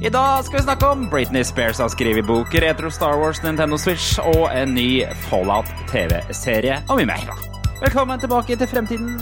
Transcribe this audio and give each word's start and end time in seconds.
I 0.00 0.08
dag 0.08 0.44
skal 0.44 0.58
vi 0.58 0.62
snakke 0.62 0.86
om 0.86 1.10
Britney 1.10 1.42
Spears 1.44 1.78
har 1.78 1.88
skrevet 1.88 2.26
bok, 2.26 2.54
retro 2.54 2.90
Star 2.90 3.18
Wars, 3.18 3.42
Nintendo 3.42 3.76
Switch 3.76 4.18
og 4.22 4.46
en 4.54 4.74
ny 4.74 5.02
Fallout 5.26 5.66
TV-serie, 5.90 6.84
og 6.88 7.00
mye 7.00 7.06
mer. 7.06 7.34
Velkommen 7.80 8.20
tilbake 8.20 8.56
til 8.56 8.68
fremtiden. 8.70 9.18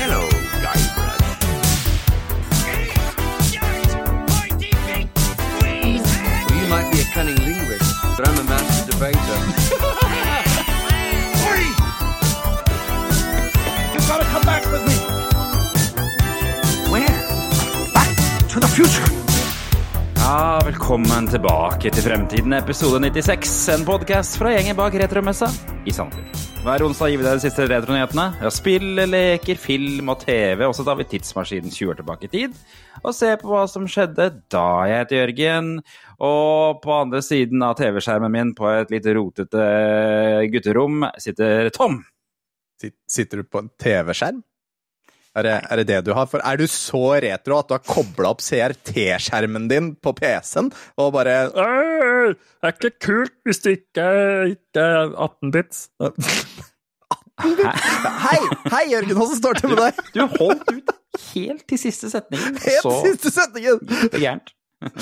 Hello, 0.00 0.20
Guybrush. 0.64 0.88
Well, 5.60 6.62
you 6.62 6.66
might 6.72 6.88
be 6.92 7.00
a 7.00 7.06
cunning 7.12 7.40
linguist, 7.44 7.92
but 8.16 8.28
I'm 8.28 8.38
a 8.40 8.44
master 8.48 8.92
debater. 8.92 9.80
velkommen 20.84 21.24
tilbake 21.32 21.88
til 21.88 22.04
Fremtiden, 22.04 22.52
episode 22.52 22.98
96. 23.00 23.52
En 23.72 23.86
podkast 23.88 24.34
fra 24.36 24.50
gjengen 24.52 24.76
bak 24.76 24.92
Retromessa 25.00 25.46
i 25.88 25.94
Sandefjord. 25.96 26.42
Hver 26.60 26.84
onsdag 26.84 27.08
gir 27.08 27.22
vi 27.22 27.24
deg 27.24 27.38
de 27.38 27.44
siste 27.46 27.64
retronyhetene. 27.70 28.26
Ja, 28.44 28.50
spill, 28.52 29.00
leker, 29.08 29.56
film 29.56 30.12
og 30.12 30.20
TV. 30.26 30.66
Og 30.68 30.74
så 30.76 30.84
tar 30.84 30.98
vi 31.00 31.06
tidsmaskinen 31.08 31.72
20 31.72 31.94
år 31.94 32.00
tilbake 32.02 32.28
i 32.28 32.32
tid 32.34 32.60
og 33.00 33.16
ser 33.16 33.40
på 33.40 33.48
hva 33.48 33.64
som 33.72 33.88
skjedde 33.88 34.28
da. 34.52 34.66
Jeg 34.90 35.06
heter 35.06 35.22
Jørgen, 35.22 35.70
og 36.28 36.84
på 36.84 36.98
andre 36.98 37.24
siden 37.24 37.64
av 37.64 37.78
TV-skjermen 37.80 38.36
min 38.36 38.52
på 38.58 38.68
et 38.74 38.92
litt 38.92 39.08
rotete 39.16 39.64
gutterom 40.52 41.08
sitter 41.16 41.72
Tom. 41.72 42.02
Sitter 43.08 43.40
du 43.40 43.48
på 43.48 43.64
en 43.64 43.72
TV-skjerm? 43.80 44.44
Er 45.34 45.42
det, 45.42 45.54
er 45.66 45.80
det 45.80 45.86
det 45.88 46.00
du 46.06 46.12
har? 46.14 46.28
For 46.30 46.42
er 46.46 46.58
du 46.60 46.66
så 46.70 47.02
retro 47.24 47.58
at 47.58 47.70
du 47.70 47.74
har 47.74 47.82
kobla 47.82 48.30
opp 48.30 48.42
CRT-skjermen 48.44 49.66
din 49.70 49.94
på 49.98 50.12
PC-en 50.14 50.70
og 51.02 51.10
bare 51.16 51.38
Det 51.50 52.36
er 52.68 52.76
ikke 52.76 52.92
kult 53.02 53.34
hvis 53.46 53.64
det 53.64 53.78
ikke, 53.80 54.06
ikke 54.54 54.84
er 54.84 55.10
18-bits. 55.26 55.88
Hei, 57.34 58.36
hei 58.70 58.82
Jørgen, 58.92 59.18
åssen 59.18 59.40
står 59.40 59.58
det 59.58 59.70
med 59.72 59.80
deg? 59.82 59.96
Du 60.14 60.20
holdt 60.36 60.68
ut 60.70 60.92
helt 61.32 61.64
til 61.66 61.80
siste 61.82 62.10
setningen. 62.12 62.60
Helt 62.62 62.84
Så 62.84 62.92
siste 63.08 63.32
setningen! 63.34 63.80
det 64.12 64.20
gærent. 64.22 64.54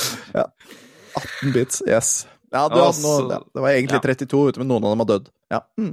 18 1.13 1.53
bits, 1.53 1.83
yes. 1.85 2.23
Ja, 2.53 2.69
du 2.73 2.79
Og 2.81 2.97
noe, 3.03 3.19
ja, 3.33 3.39
det 3.53 3.65
var 3.65 3.75
egentlig 3.75 3.99
ja. 4.01 4.05
32, 4.17 4.41
ute, 4.49 4.63
men 4.63 4.71
noen 4.73 4.87
av 4.87 4.95
dem 4.95 5.05
har 5.05 5.11
dødd. 5.13 5.29
Ja. 5.53 5.61
Mm. 5.81 5.93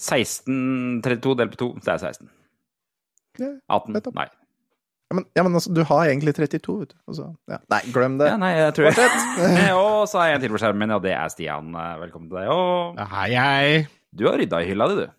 16, 0.00 1.02
32 1.04 1.36
delt 1.40 1.54
på 1.54 1.60
2, 1.60 1.68
det 1.84 1.92
er 1.92 2.02
16. 2.08 2.32
Ja, 3.40 3.50
18, 3.74 3.94
nettopp. 3.96 4.14
nei. 4.18 4.26
Ja, 5.10 5.16
men, 5.18 5.24
ja, 5.36 5.42
men 5.44 5.54
altså, 5.58 5.70
du 5.76 5.82
har 5.84 6.08
egentlig 6.08 6.32
32, 6.34 6.74
vet 6.80 6.92
du. 6.94 6.96
Altså, 7.10 7.26
ja. 7.50 7.58
Nei, 7.70 7.80
glem 7.92 8.14
det. 8.18 8.28
Ja, 8.32 8.38
nei, 8.40 8.52
jeg 8.56 8.72
tror 8.76 8.86
jeg. 8.88 9.74
Og 9.76 10.06
så 10.10 10.18
har 10.22 10.30
jeg 10.30 10.38
en 10.38 10.44
til 10.46 10.54
på 10.54 10.60
skjermen 10.62 10.80
min, 10.86 10.94
og 10.96 11.02
det 11.04 11.12
er 11.12 11.28
Stian. 11.32 11.68
Eh, 11.76 11.90
Velkommen 12.00 12.30
til 12.30 12.38
deg. 12.40 12.48
òg. 12.54 13.02
Hei, 13.12 13.28
hei. 13.36 13.68
du 14.16 14.24
har 14.30 14.38
rydda 14.40 14.62
i 14.64 14.68
hylla 14.70 14.88
di, 14.90 14.96
du. 15.04 15.12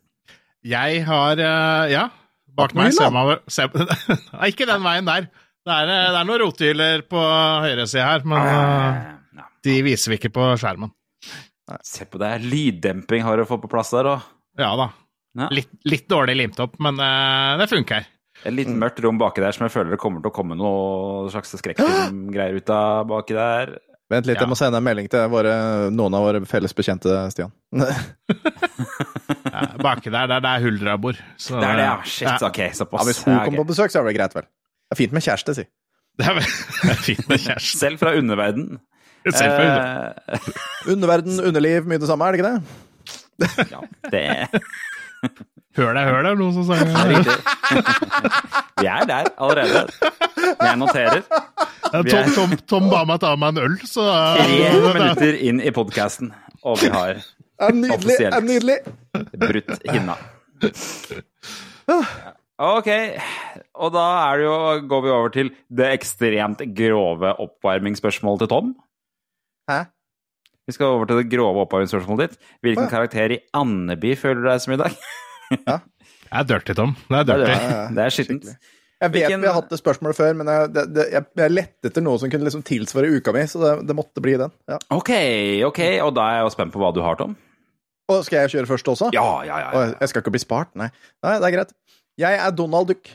Jeg 0.66 1.04
har 1.06 1.38
eh, 1.38 1.92
Ja, 1.94 2.08
bak 2.58 2.74
meg 2.74 2.96
ser 2.98 3.12
man 3.14 3.36
se, 3.52 3.68
Nei, 4.34 4.50
Ikke 4.50 4.66
den 4.66 4.82
veien 4.88 5.06
der. 5.06 5.30
Det 5.66 5.74
er, 5.78 5.92
eh, 5.94 6.10
det 6.16 6.20
er 6.24 6.28
noen 6.32 6.42
rotehyller 6.48 7.06
på 7.14 7.22
høyresida 7.68 8.10
her, 8.10 8.26
men 8.26 8.50
eh, 8.50 9.48
de 9.70 9.78
viser 9.86 10.12
vi 10.16 10.18
ikke 10.20 10.34
på 10.34 10.50
skjermen. 10.62 10.92
Se 11.86 12.06
på 12.10 12.20
det, 12.22 12.34
lyddemping 12.46 13.24
har 13.26 13.38
du 13.38 13.46
fått 13.50 13.64
på 13.64 13.70
plass 13.72 13.94
der, 13.94 14.10
òg. 14.18 14.26
Ja 14.62 14.74
da. 14.82 14.90
Ja. 15.36 15.50
Litt, 15.52 15.70
litt 15.84 16.06
dårlig 16.10 16.36
limt 16.40 16.60
opp, 16.64 16.78
men 16.80 16.96
uh, 17.02 17.58
det 17.60 17.68
funker. 17.72 18.06
et 18.46 18.54
litt 18.54 18.70
mørkt 18.72 19.02
rom 19.04 19.18
baki 19.20 19.42
der 19.44 19.52
som 19.56 19.66
jeg 19.66 19.74
føler 19.74 19.92
det 19.96 20.00
kommer 20.00 20.22
til 20.24 20.32
å 20.32 20.36
komme 20.36 20.56
noe 20.56 21.30
slags 21.34 21.52
skrekkfilmgreier 21.60 22.56
ut 22.62 22.70
av 22.72 23.06
baki 23.10 23.36
der. 23.36 23.74
Vent 24.12 24.28
litt, 24.30 24.38
Ja. 24.38 24.44
jeg 24.46 24.52
må 24.52 24.56
sende 24.60 24.78
en 24.78 24.86
melding 24.86 25.08
til 25.10 25.28
våre, 25.34 25.90
noen 25.92 26.14
av 26.14 26.22
våre 26.28 26.42
felles 26.46 26.76
bekjente, 26.78 27.10
Stian. 27.34 27.52
Ja, 27.76 29.62
baki 29.82 30.12
der, 30.14 30.28
der, 30.30 30.40
det 30.44 30.52
er 30.52 30.64
hulldrabbor. 30.66 31.18
så- 31.38 31.60
Det 31.60 31.68
er 31.70 31.76
det, 31.80 31.86
ja. 31.88 32.02
Shit, 32.04 32.44
ok, 32.44 32.58
Ja, 32.60 32.70
hvis 33.04 33.24
hun 33.24 33.34
Ja, 33.34 33.40
okay. 33.42 33.46
kommer 33.46 33.64
på 33.64 33.68
besøk, 33.74 33.90
så 33.92 34.00
er 34.02 34.06
det 34.06 34.16
greit, 34.18 34.34
vel. 34.36 34.44
Det 34.44 34.92
er 34.92 34.96
fint 34.96 35.12
med 35.14 35.24
kjæreste, 35.24 35.56
si. 35.56 35.64
Det 36.18 36.26
er, 36.30 36.34
det 36.36 36.92
er 36.92 37.02
fint 37.02 37.28
med 37.30 37.40
kjæreste. 37.40 37.78
Selv 37.78 37.98
fra 38.00 38.14
underverden. 38.16 38.80
Selv 39.26 39.52
fra 39.58 39.66
hun. 39.66 40.36
Eh, 40.38 40.92
Underverden, 40.94 41.40
underliv, 41.42 41.86
mye 41.90 41.98
det 42.00 42.08
samme, 42.08 42.26
er 42.28 42.32
det 42.32 42.40
ikke 42.40 42.52
det? 42.54 43.72
ja, 43.72 43.82
det 44.12 44.62
Hør 45.76 45.92
deg, 45.92 46.06
hør 46.08 46.24
deg, 46.24 46.38
noen 46.40 46.54
som 46.56 46.70
er 46.72 47.10
riktig. 47.10 47.34
Vi 48.80 48.88
er 48.88 49.08
der 49.10 49.28
allerede. 49.36 49.82
Jeg 50.46 50.78
noterer. 50.80 51.24
Er... 51.92 52.06
Tom, 52.08 52.30
Tom, 52.36 52.54
Tom 52.70 52.88
ba 52.92 53.02
meg 53.08 53.20
ta 53.24 53.34
meg 53.40 53.56
en 53.56 53.64
øl, 53.66 53.76
så 53.88 54.06
Tre 54.40 54.70
minutter 54.96 55.38
inn 55.50 55.60
i 55.60 55.74
podkasten, 55.76 56.32
og 56.64 56.80
vi 56.80 56.92
har 56.94 57.20
nydelig! 57.74 57.98
offisielt 57.98 58.48
nydelig! 58.48 58.78
brutt 59.44 59.76
hinna. 59.92 60.16
Ok, 62.56 62.88
og 63.76 63.92
da 63.92 64.06
er 64.30 64.40
det 64.40 64.48
jo, 64.48 64.56
går 64.88 65.02
vi 65.04 65.12
over 65.12 65.32
til 65.36 65.52
det 65.76 65.90
ekstremt 65.98 66.64
grove 66.78 67.34
oppvarmingsspørsmålet 67.44 68.46
til 68.46 68.52
Tom. 68.54 68.72
Hæ? 69.72 69.82
Vi 70.66 70.74
skal 70.74 70.96
over 70.96 71.10
til 71.10 71.20
det 71.22 71.28
grove 71.30 71.66
opphavingsspørsmålet 71.66 72.32
ditt. 72.32 72.48
Hvilken 72.66 72.88
ja. 72.88 72.92
karakter 72.92 73.36
i 73.36 73.42
Andeby 73.54 74.16
føler 74.18 74.42
du 74.42 74.48
deg 74.50 74.64
som 74.64 74.74
i 74.78 74.80
dag? 74.82 74.96
Det 76.26 76.42
er 76.42 76.48
dirty, 76.50 76.74
Tom. 76.76 76.96
Det 77.08 77.20
er 77.20 77.28
Det 77.28 77.36
dirty. 77.38 77.52
Ja, 77.54 77.82
det 77.96 78.02
er 78.04 78.14
skittent. 78.14 78.48
Jeg 79.06 79.12
vet 79.12 79.26
Hvilken- 79.28 79.42
vi 79.44 79.48
har 79.48 79.54
hatt 79.54 79.70
det 79.70 79.78
spørsmålet 79.78 80.18
før, 80.18 80.34
men 80.40 80.50
jeg, 80.50 80.72
det, 80.74 80.84
det, 80.96 81.04
jeg, 81.14 81.26
jeg 81.38 81.54
lette 81.54 81.90
etter 81.92 82.04
noe 82.04 82.20
som 82.20 82.32
kunne 82.34 82.48
liksom 82.48 82.64
tilsvare 82.66 83.12
uka 83.14 83.34
mi, 83.36 83.44
så 83.48 83.62
det, 83.62 83.72
det 83.88 83.96
måtte 83.96 84.24
bli 84.24 84.34
den. 84.42 84.52
Ja. 84.72 84.80
Ok, 84.96 85.12
ok, 85.70 85.82
og 86.08 86.14
da 86.18 86.26
er 86.32 86.40
jeg 86.40 86.48
jo 86.48 86.54
spent 86.56 86.74
på 86.74 86.82
hva 86.82 86.90
du 86.96 87.02
har, 87.06 87.20
Tom. 87.20 87.36
Og 88.12 88.24
skal 88.26 88.44
jeg 88.44 88.56
kjøre 88.56 88.70
først 88.70 88.90
også? 88.96 89.12
Ja, 89.16 89.28
ja, 89.48 89.60
ja. 89.62 89.70
Ja. 89.76 89.86
jeg 90.00 90.12
skal 90.12 90.24
ikke 90.24 90.34
bli 90.36 90.42
spart, 90.44 90.74
nei. 90.80 90.90
Nei, 91.26 91.38
det 91.44 91.48
er 91.50 91.56
greit. 91.58 91.76
Jeg 92.26 92.42
er 92.42 92.58
Donald 92.58 92.90
Duck. 92.92 93.14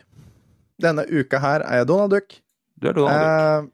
Denne 0.81 1.05
uka 1.11 1.41
her 1.43 1.67
er 1.67 1.83
jeg 1.83 1.91
Donald 1.91 2.15
Duck. 2.15 2.39
Du 2.81 2.89
er 2.89 2.97
Donald 2.97 3.21
Duck. 3.21 3.35
Eh, 3.35 3.69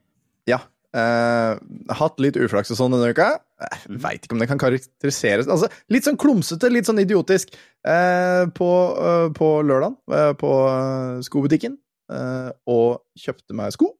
Eh, 0.95 1.53
hatt 1.99 2.21
litt 2.23 2.37
uflaks 2.39 2.71
og 2.71 2.77
sånn 2.79 2.93
denne 2.95 3.11
uka. 3.11 3.27
Jeg 3.59 3.97
Veit 4.01 4.23
ikke 4.23 4.37
om 4.37 4.39
det 4.41 4.47
kan 4.47 4.59
karakteriseres 4.61 5.49
Altså, 5.51 5.67
Litt 5.91 6.05
sånn 6.07 6.17
klumsete, 6.19 6.69
litt 6.71 6.87
sånn 6.87 7.01
idiotisk. 7.01 7.51
Uh, 7.87 8.47
på, 8.55 8.67
uh, 8.95 9.27
på 9.35 9.47
lørdag 9.63 9.95
eh, 10.11 10.31
på 10.39 10.49
eh, 10.67 11.19
skobutikken, 11.23 11.77
eh, 12.11 12.49
og 12.67 13.03
kjøpte 13.19 13.55
meg 13.55 13.71
sko. 13.75 13.93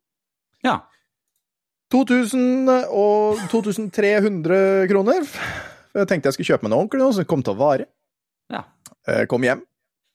Ja. 0.65 0.81
2000 1.93 2.67
og 2.91 3.39
2300 3.51 4.89
kroner. 4.91 5.23
Jeg 5.95 6.09
tenkte 6.09 6.27
jeg 6.27 6.35
skulle 6.35 6.51
kjøpe 6.51 6.67
meg 6.67 6.73
noe 6.73 6.83
ordentlig, 6.83 7.13
som 7.15 7.29
kom 7.29 7.45
til 7.45 7.55
å 7.55 7.61
vare. 7.61 7.87
Ja. 8.51 8.65
Eh, 9.07 9.23
Kom 9.31 9.45
hjem, 9.47 9.63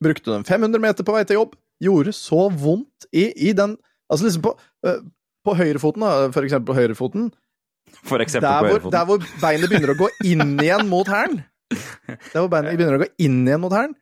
brukte 0.04 0.34
den 0.34 0.44
500 0.44 0.82
meter 0.84 1.06
på 1.06 1.16
vei 1.16 1.24
til 1.28 1.40
jobb. 1.40 1.56
Gjorde 1.82 2.12
så 2.14 2.46
vondt 2.52 3.08
i, 3.10 3.30
i 3.48 3.54
den 3.56 3.78
Altså 4.12 4.26
liksom 4.26 4.42
på, 4.44 4.50
eh, 4.84 4.98
på 5.44 5.54
høyrefoten, 5.58 6.04
da, 6.04 6.30
for 6.34 6.46
eksempel 6.46 6.72
på 6.72 6.76
høyrefoten. 6.78 7.30
For 8.08 8.22
eksempel 8.24 8.46
Der 8.48 8.60
på 8.60 8.68
hvor, 8.68 8.76
ørefoten. 8.78 8.94
der 8.94 9.04
hvor 9.08 9.18
beinet 9.42 9.70
begynner 9.72 9.92
å 9.94 9.98
gå 9.98 10.08
inn 10.24 10.54
igjen 10.62 10.88
mot 10.88 11.08
hælen. 11.10 11.42
Der 11.72 12.38
hvor 12.40 12.48
beinet 12.52 12.76
begynner 12.78 12.98
å 12.98 13.02
gå 13.04 13.08
inn 13.24 13.42
igjen 13.46 13.60
mot 13.60 13.72
hælen. 13.74 13.94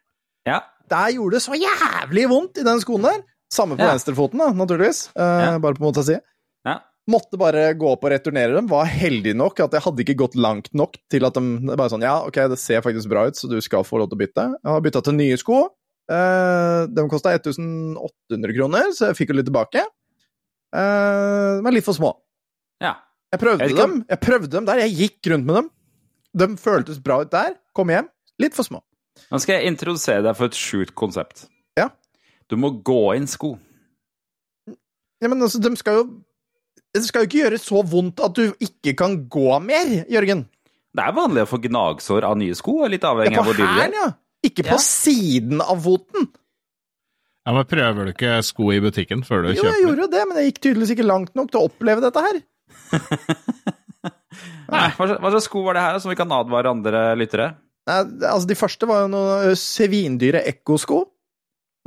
Ja. 0.47 0.61
Der 0.91 1.13
gjorde 1.17 1.39
det 1.39 1.43
så 1.45 1.57
jævlig 1.59 2.27
vondt 2.31 2.59
i 2.61 2.67
den 2.67 2.81
skoen 2.83 3.03
der. 3.07 3.21
Samme 3.51 3.77
på 3.77 3.83
Ja. 3.83 3.93
venstrefoten, 3.95 4.39
da, 4.39 4.51
naturligvis. 4.55 5.09
Eh. 5.17 5.59
Bare 5.59 5.75
på 5.75 5.83
motsatt 5.87 6.07
side. 6.07 6.21
Ja. 6.67 6.79
Måtte 7.11 7.39
bare 7.41 7.75
gå 7.75 7.89
opp 7.91 8.05
og 8.05 8.13
returnere 8.13 8.55
dem. 8.55 8.69
Var 8.71 8.85
heldig 8.87 9.35
nok 9.35 9.59
at 9.65 9.73
jeg 9.73 9.83
hadde 9.83 10.05
ikke 10.05 10.19
gått 10.21 10.37
langt 10.37 10.69
nok 10.75 10.95
til 11.11 11.25
at 11.27 11.35
de 11.35 11.75
bare 11.75 11.91
sånn 11.91 12.03
Ja, 12.05 12.21
ok, 12.27 12.37
det 12.53 12.59
ser 12.59 12.83
faktisk 12.83 13.09
bra 13.11 13.25
ut, 13.27 13.35
så 13.35 13.49
du 13.51 13.59
skal 13.61 13.83
få 13.83 13.99
lov 13.99 14.11
til 14.11 14.19
å 14.19 14.23
bytte. 14.23 14.45
Jeg 14.63 14.71
har 14.71 14.81
bytta 14.85 15.03
til 15.03 15.15
nye 15.19 15.37
sko. 15.41 15.65
Eh, 16.11 16.87
de 16.87 17.09
kosta 17.09 17.33
1800 17.35 18.55
kroner, 18.55 18.91
så 18.95 19.09
jeg 19.11 19.17
fikk 19.19 19.33
jo 19.33 19.39
litt 19.41 19.47
tilbake. 19.51 19.83
Eh, 20.75 21.61
de 21.61 21.67
er 21.67 21.75
litt 21.75 21.85
for 21.87 21.97
små. 21.97 22.15
ja. 22.81 22.97
Jeg 23.33 23.39
prøvde 23.39 23.67
Jeg 23.69 23.77
dem. 23.79 23.93
Jeg 24.11 24.19
prøvde 24.21 24.49
dem 24.51 24.65
der. 24.67 24.79
Jeg 24.83 24.91
gikk 24.99 25.29
rundt 25.31 25.47
med 25.47 25.55
dem. 25.55 25.67
De 26.35 26.47
føltes 26.59 26.99
bra 26.99 27.21
ut 27.23 27.31
der. 27.31 27.53
Kom 27.79 27.87
hjem. 27.93 28.09
Litt 28.43 28.55
for 28.57 28.67
små. 28.67 28.81
Nå 29.31 29.39
skal 29.39 29.61
jeg 29.61 29.71
introdusere 29.71 30.23
deg 30.25 30.35
for 30.35 30.47
et 30.51 30.59
sjukt 30.59 30.95
konsept. 30.99 31.45
Ja. 31.79 31.91
Du 32.51 32.57
må 32.59 32.73
gå 32.83 33.15
inn 33.15 33.29
sko. 33.31 33.53
Ja, 35.23 35.29
men 35.29 35.39
altså, 35.43 35.61
de 35.63 35.71
skal 35.79 35.95
jo 36.01 36.05
Det 36.95 37.05
skal 37.07 37.23
jo 37.23 37.29
ikke 37.29 37.43
gjøre 37.45 37.59
så 37.63 37.85
vondt 37.87 38.19
at 38.25 38.35
du 38.35 38.49
ikke 38.59 38.97
kan 38.99 39.13
gå 39.31 39.47
mer, 39.63 39.93
Jørgen. 40.11 40.49
Det 40.91 41.05
er 41.07 41.15
vanlig 41.15 41.45
å 41.45 41.51
få 41.53 41.61
gnagsår 41.63 42.25
av 42.27 42.35
nye 42.41 42.57
sko, 42.59 42.81
litt 42.91 43.05
avhengig 43.07 43.39
av 43.39 43.47
hvor 43.47 43.55
dyre 43.55 43.77
de 43.77 43.85
er. 43.85 43.93
ja. 43.95 44.09
Ikke 44.43 44.65
på 44.67 44.75
Ja. 44.75 44.83
siden 44.83 45.61
av 45.63 45.79
foten. 45.85 46.27
Ja, 47.47 47.53
men 47.57 47.65
Prøver 47.65 48.05
du 48.05 48.11
ikke 48.13 48.35
sko 48.45 48.71
i 48.75 48.81
butikken 48.85 49.23
før 49.25 49.43
du 49.47 49.53
Jo, 49.55 49.63
jeg 49.65 49.85
gjorde 49.87 50.05
jo 50.05 50.11
det, 50.13 50.25
men 50.29 50.37
jeg 50.41 50.51
gikk 50.53 50.61
tydeligvis 50.67 50.93
ikke 50.95 51.07
langt 51.09 51.35
nok 51.39 51.51
til 51.51 51.61
å 51.63 51.69
oppleve 51.71 52.03
dette 52.05 52.21
her. 52.27 52.41
Nei, 54.71 54.87
hva, 54.95 55.07
slags- 55.09 55.47
sko 55.49 55.65
var 55.67 55.75
det 55.77 55.83
her, 55.83 55.99
som 56.03 56.13
vi 56.13 56.19
kan 56.19 56.31
advare 56.33 56.71
andre 56.71 57.01
lyttere? 57.19 57.49
Nei, 57.89 57.97
altså, 58.29 58.47
de 58.47 58.55
første 58.59 58.87
var 58.87 59.03
jo 59.05 59.09
noen 59.17 59.57
svindyre 59.59 60.45
ekkosko. 60.53 61.01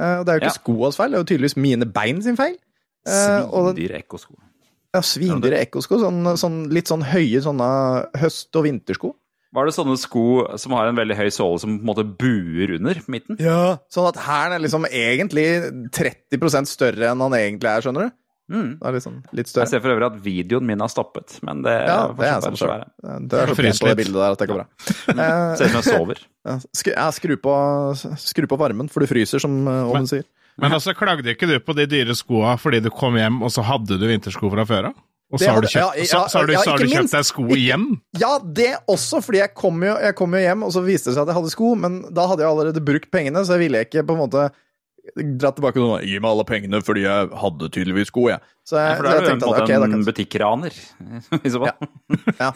Eh, 0.01 0.15
og 0.19 0.25
det 0.25 0.33
er 0.33 0.39
jo 0.39 0.41
ikke 0.43 0.51
Ja. 0.51 0.57
skoas 0.57 0.97
feil, 0.97 1.11
det 1.13 1.17
er 1.19 1.23
jo 1.23 1.29
tydeligvis 1.31 1.55
mine 1.57 1.85
bein 1.85 2.21
sin 2.25 2.35
feil. 2.35 2.57
Eh, 3.07 3.45
Svindyre 3.45 4.01
ekkosko. 4.01 4.35
ja, 4.93 5.01
svindyre 5.01 5.59
ekkosko, 5.63 5.99
sånn, 6.01 6.23
sånn, 6.37 6.57
litt 6.73 6.87
sånn 6.87 7.03
høye 7.03 7.39
sånne 7.41 8.09
høst- 8.19 8.55
og 8.55 8.63
vintersko. 8.65 9.13
Var 9.53 9.67
det 9.69 9.75
sånne 9.75 9.95
sko 10.01 10.23
som 10.57 10.73
har 10.73 10.87
en 10.89 10.97
veldig 10.97 11.15
høy 11.19 11.27
såle 11.33 11.59
som 11.61 11.75
på 11.77 11.83
en 11.83 11.89
måte 11.91 12.05
buer 12.17 12.71
under 12.79 12.99
midten? 13.13 13.37
Ja. 13.43 13.77
Sånn 13.93 14.07
at 14.09 14.17
hælen 14.25 14.55
er 14.57 14.63
liksom 14.65 14.87
egentlig 14.89 15.45
30% 15.93 16.69
større 16.71 17.11
enn 17.11 17.21
han 17.21 17.35
egentlig 17.37 17.69
er, 17.69 17.85
skjønner 17.85 18.07
du? 18.09 18.15
Mm. 18.53 18.71
Det 18.81 18.87
er 18.89 18.95
liksom 18.97 19.13
litt 19.39 19.47
større. 19.47 19.63
Jeg 19.63 19.71
ser 19.71 19.81
for 19.85 19.93
øvrig 19.93 20.07
at 20.09 20.17
videoen 20.25 20.65
min 20.67 20.81
har 20.83 20.89
stoppet, 20.91 21.37
men 21.47 21.61
det 21.63 21.71
Ja, 21.85 21.99
er 22.09 22.17
det 22.17 22.27
er 22.27 22.41
sånn 22.43 22.57
svære. 22.59 22.89
sjøl. 22.99 23.29
Det 23.31 23.39
er 23.39 23.47
så 23.53 23.55
pent 23.61 23.79
på 23.85 23.87
det 23.87 23.95
bildet 24.01 24.19
der 24.19 24.35
at 24.35 24.41
det 24.43 24.49
går 24.49 24.59
bra. 24.59 24.67
Eh, 25.13 25.55
Ser 25.55 25.69
ut 25.69 25.71
som 25.71 25.79
jeg 25.79 25.87
sover. 25.87 26.23
ja, 26.97 27.05
skru, 27.15 27.35
på, 27.39 27.53
skru 28.19 28.47
på 28.51 28.57
varmen, 28.59 28.89
for 28.91 28.99
du 29.05 29.07
fryser, 29.07 29.39
som 29.39 29.55
eh, 29.67 29.85
Oven 29.87 30.09
sier. 30.09 30.25
Men 30.59 30.75
altså, 30.75 30.93
klagde 30.93 31.31
ikke 31.31 31.47
du 31.49 31.55
på 31.63 31.73
de 31.77 31.87
dyre 31.89 32.13
skoa 32.17 32.57
fordi 32.61 32.81
du 32.83 32.89
kom 32.93 33.15
hjem, 33.17 33.39
og 33.45 33.49
så 33.53 33.63
hadde 33.65 33.95
du 33.97 34.05
vintersko 34.09 34.51
fra 34.53 34.65
før 34.69 34.91
av? 34.91 34.99
Og 35.33 35.41
så 35.41 35.49
har 35.49 35.63
du 35.65 35.67
kjøpt, 35.67 35.97
ja, 35.97 36.19
ja, 36.29 36.73
minst. 36.85 37.15
deg 37.15 37.25
sko 37.25 37.47
igjen? 37.57 37.87
Ja, 38.21 38.35
det 38.37 38.75
også, 38.85 39.17
fordi 39.25 39.41
jeg 39.41 39.53
kom, 39.57 39.79
jo, 39.81 39.95
jeg 39.97 40.13
kom 40.19 40.35
jo 40.37 40.41
hjem, 40.43 40.65
og 40.67 40.75
så 40.75 40.83
viste 40.85 41.09
det 41.09 41.15
seg 41.17 41.25
at 41.25 41.31
jeg 41.33 41.39
hadde 41.39 41.53
sko, 41.55 41.71
men 41.79 42.03
da 42.13 42.27
hadde 42.29 42.45
jeg 42.45 42.53
allerede 42.53 42.83
brukt 42.85 43.09
pengene, 43.13 43.41
så 43.41 43.57
jeg 43.57 43.65
ville 43.65 43.81
ikke 43.87 44.05
på 44.05 44.13
en 44.13 44.21
måte 44.21 44.51
dra 45.13 45.51
tilbake 45.51 45.81
sånn 45.81 46.05
Gi 46.07 46.19
meg 46.21 46.29
alle 46.29 46.45
pengene, 46.47 46.79
fordi 46.85 47.03
jeg 47.03 47.31
hadde 47.41 47.69
tydeligvis 47.75 48.11
sko, 48.13 48.27
jeg. 48.31 48.39
Så 48.63 48.77
Ja, 48.79 48.93
for 48.95 49.03
det 49.03 49.11
er 49.11 49.17
jo 49.17 49.25
på 49.25 49.33
en 49.33 49.41
måte 49.41 49.63
ok, 49.65 49.73
en 49.73 49.95
kan 49.95 50.05
butikkraner. 50.07 50.77
I 51.47 51.51
så 51.51 51.63
fall. 51.65 51.89
ja. 52.39 52.51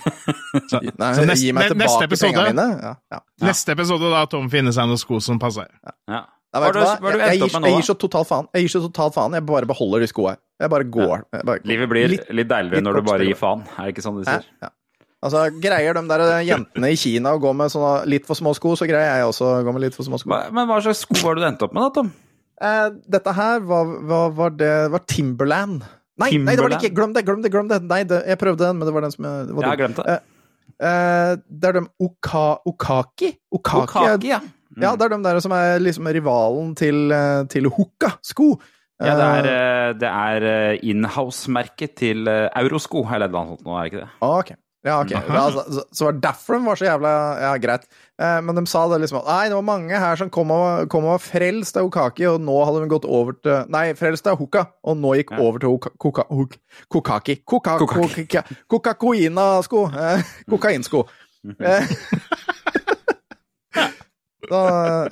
Så, 0.69 0.79
Nei, 1.01 1.11
så 1.17 1.25
neste, 1.27 1.41
gi 1.43 1.57
meg 1.57 1.73
tilbake 1.73 2.07
episode, 2.07 2.31
pengene 2.31 2.53
mine. 2.53 2.67
Ja, 2.85 2.93
ja. 3.17 3.21
neste 3.49 3.75
episode 3.75 4.13
da 4.13 4.23
Tom 4.31 4.47
finner 4.53 4.75
seg 4.75 4.87
noen 4.87 5.01
sko 5.01 5.19
som 5.23 5.41
passer. 5.41 5.67
Ja. 6.07 6.23
Hva 6.61 6.69
har 6.69 6.73
du 6.73 6.79
har 6.79 6.97
du 7.01 7.19
Jeg, 7.19 7.27
jeg, 7.27 7.39
gir, 7.49 7.61
jeg 7.67 7.75
gir 7.77 7.85
så 7.87 7.95
totalt 8.01 8.27
faen. 8.29 8.47
Jeg 8.53 8.65
gir 8.67 8.73
så 8.75 8.81
totalt 8.87 9.13
faen. 9.17 9.33
Jeg 9.37 9.45
bare 9.45 9.69
beholder 9.69 10.03
de 10.03 10.07
skoa. 10.11 10.35
Jeg 10.61 10.69
bare 10.73 10.87
går. 10.97 11.23
Jeg 11.33 11.45
bare, 11.45 11.61
Livet 11.69 11.89
blir 11.91 12.07
Litt- 12.15 12.29
litt 12.33 12.49
deiligere 12.49 12.79
litt 12.81 12.87
når 12.87 12.99
du 12.99 13.07
bare 13.07 13.27
gir 13.29 13.39
faen. 13.39 13.63
Er 13.77 13.87
det 13.89 13.95
ikke 13.95 14.05
sånn 14.05 14.19
de 14.21 14.25
sier? 14.29 14.45
Ja. 14.63 14.69
Altså, 15.25 15.47
Greier 15.61 15.97
de 15.97 16.03
der 16.11 16.23
jentene 16.45 16.91
i 16.93 16.95
Kina 16.99 17.33
å 17.33 17.41
gå 17.41 17.49
med 17.57 17.71
sånne 17.73 18.05
litt 18.05 18.27
for 18.29 18.37
små 18.37 18.53
sko, 18.53 18.75
så 18.77 18.85
greier 18.89 19.17
jeg 19.23 19.25
også 19.31 19.47
å 19.49 19.63
gå 19.65 19.73
med 19.73 19.81
litt 19.87 19.95
for 19.97 20.05
små 20.05 20.19
sko. 20.21 20.29
Men 20.29 20.67
hva 20.69 20.77
slags 20.85 21.01
sko 21.07 21.17
har 21.23 21.35
du 21.39 21.45
endt 21.47 21.63
opp 21.65 21.73
med, 21.73 21.81
da, 21.87 21.89
Tom? 21.95 22.11
Eh, 22.61 22.89
dette 23.17 23.33
her 23.37 23.59
var, 23.65 23.85
var, 24.09 24.29
var 24.37 24.49
det 24.57 24.73
var 24.93 24.99
Timberland. 25.09 25.81
Nei, 26.17 26.31
nei, 26.41 26.55
det 26.57 26.63
var 26.63 26.69
det 26.73 26.79
ikke! 26.81 26.93
Glem 26.97 27.13
det! 27.13 27.23
glem 27.25 27.41
det, 27.43 27.51
glem 27.53 27.67
det. 27.69 27.81
Nei, 27.85 28.03
det, 28.09 28.23
Jeg 28.25 28.39
prøvde 28.41 28.65
den, 28.65 28.77
men 28.79 28.89
det 28.89 28.93
var 28.95 29.05
den 29.05 29.13
som 29.13 29.25
jeg 29.27 29.47
det 29.49 29.57
var 29.57 29.67
Jeg 29.67 29.69
har 29.69 29.81
glemt 29.83 29.99
det. 30.01 30.15
Eh, 30.77 31.33
det 31.49 31.69
er 31.69 31.77
de 31.79 31.83
Oka, 32.05 32.45
Okaki? 32.69 33.29
Okaki, 33.53 33.83
Okaki, 33.85 34.31
ja. 34.31 34.39
Mm. 34.77 34.83
Ja, 34.85 34.91
det 34.95 35.07
er 35.07 35.15
de 35.17 35.23
der 35.25 35.39
som 35.41 35.51
er 35.57 35.79
liksom 35.81 36.05
rivalen 36.13 36.75
til, 36.77 37.11
eh, 37.11 37.43
til 37.49 37.65
Hoka-sko. 37.73 38.51
Ja, 39.01 39.13
det 39.17 39.25
er, 39.25 39.47
Eh, 39.47 39.89
eh, 39.89 39.93
det 40.01 40.09
er 40.09 40.79
inhouse-merket 40.85 41.95
til 41.97 42.27
Eurosko, 42.29 43.03
eller 43.13 43.27
noe 43.29 43.51
sånt 43.57 43.65
nå, 43.65 43.75
er 43.77 43.83
det 43.83 43.91
ikke 43.93 44.05
det? 44.05 44.09
Ok. 44.21 44.55
Ja, 44.85 45.01
ok. 45.01 45.09
Ja, 45.11 45.41
så, 45.51 45.63
så, 45.73 45.81
så 45.91 46.05
var 46.05 46.11
det 46.15 46.21
derfor 46.23 46.53
de 46.55 46.65
var 46.69 46.77
så 46.79 46.85
jævla 46.85 47.11
Ja, 47.41 47.49
greit. 47.59 47.87
Eh, 48.21 48.37
men 48.45 48.55
de 48.55 48.63
sa 48.69 48.85
det 48.87 49.01
liksom 49.01 49.17
at 49.19 49.25
Nei, 49.27 49.49
det 49.49 49.57
var 49.57 49.65
mange 49.67 49.99
her 49.99 50.15
som 50.15 50.29
kom 50.31 50.51
og, 50.53 50.85
kom 50.93 51.03
og 51.09 51.15
var 51.17 51.23
frelst 51.25 51.77
av 51.81 51.89
Okaki, 51.89 52.27
og 52.29 52.39
nå 52.45 52.55
hadde 52.63 52.83
de 52.85 52.91
gått 52.93 53.05
over 53.09 53.35
til 53.43 53.65
Nei, 53.73 53.89
frelst 53.97 54.29
av 54.31 54.37
Hoka, 54.39 54.67
og 54.85 54.97
nå 55.01 55.15
gikk 55.17 55.33
Ja. 55.35 55.41
over 55.43 55.59
til 55.59 55.73
Oka, 55.75 55.89
koka, 55.99 56.23
Kokaki. 56.87 57.39
Koka, 57.45 57.77
Kokaki. 57.81 58.27
koka, 58.29 58.45
Kokakoina-sko. 58.69 59.83
Eh, 59.91 60.23
kokainsko. 60.53 61.03
Eh, 61.59 61.83
så, 64.47 64.61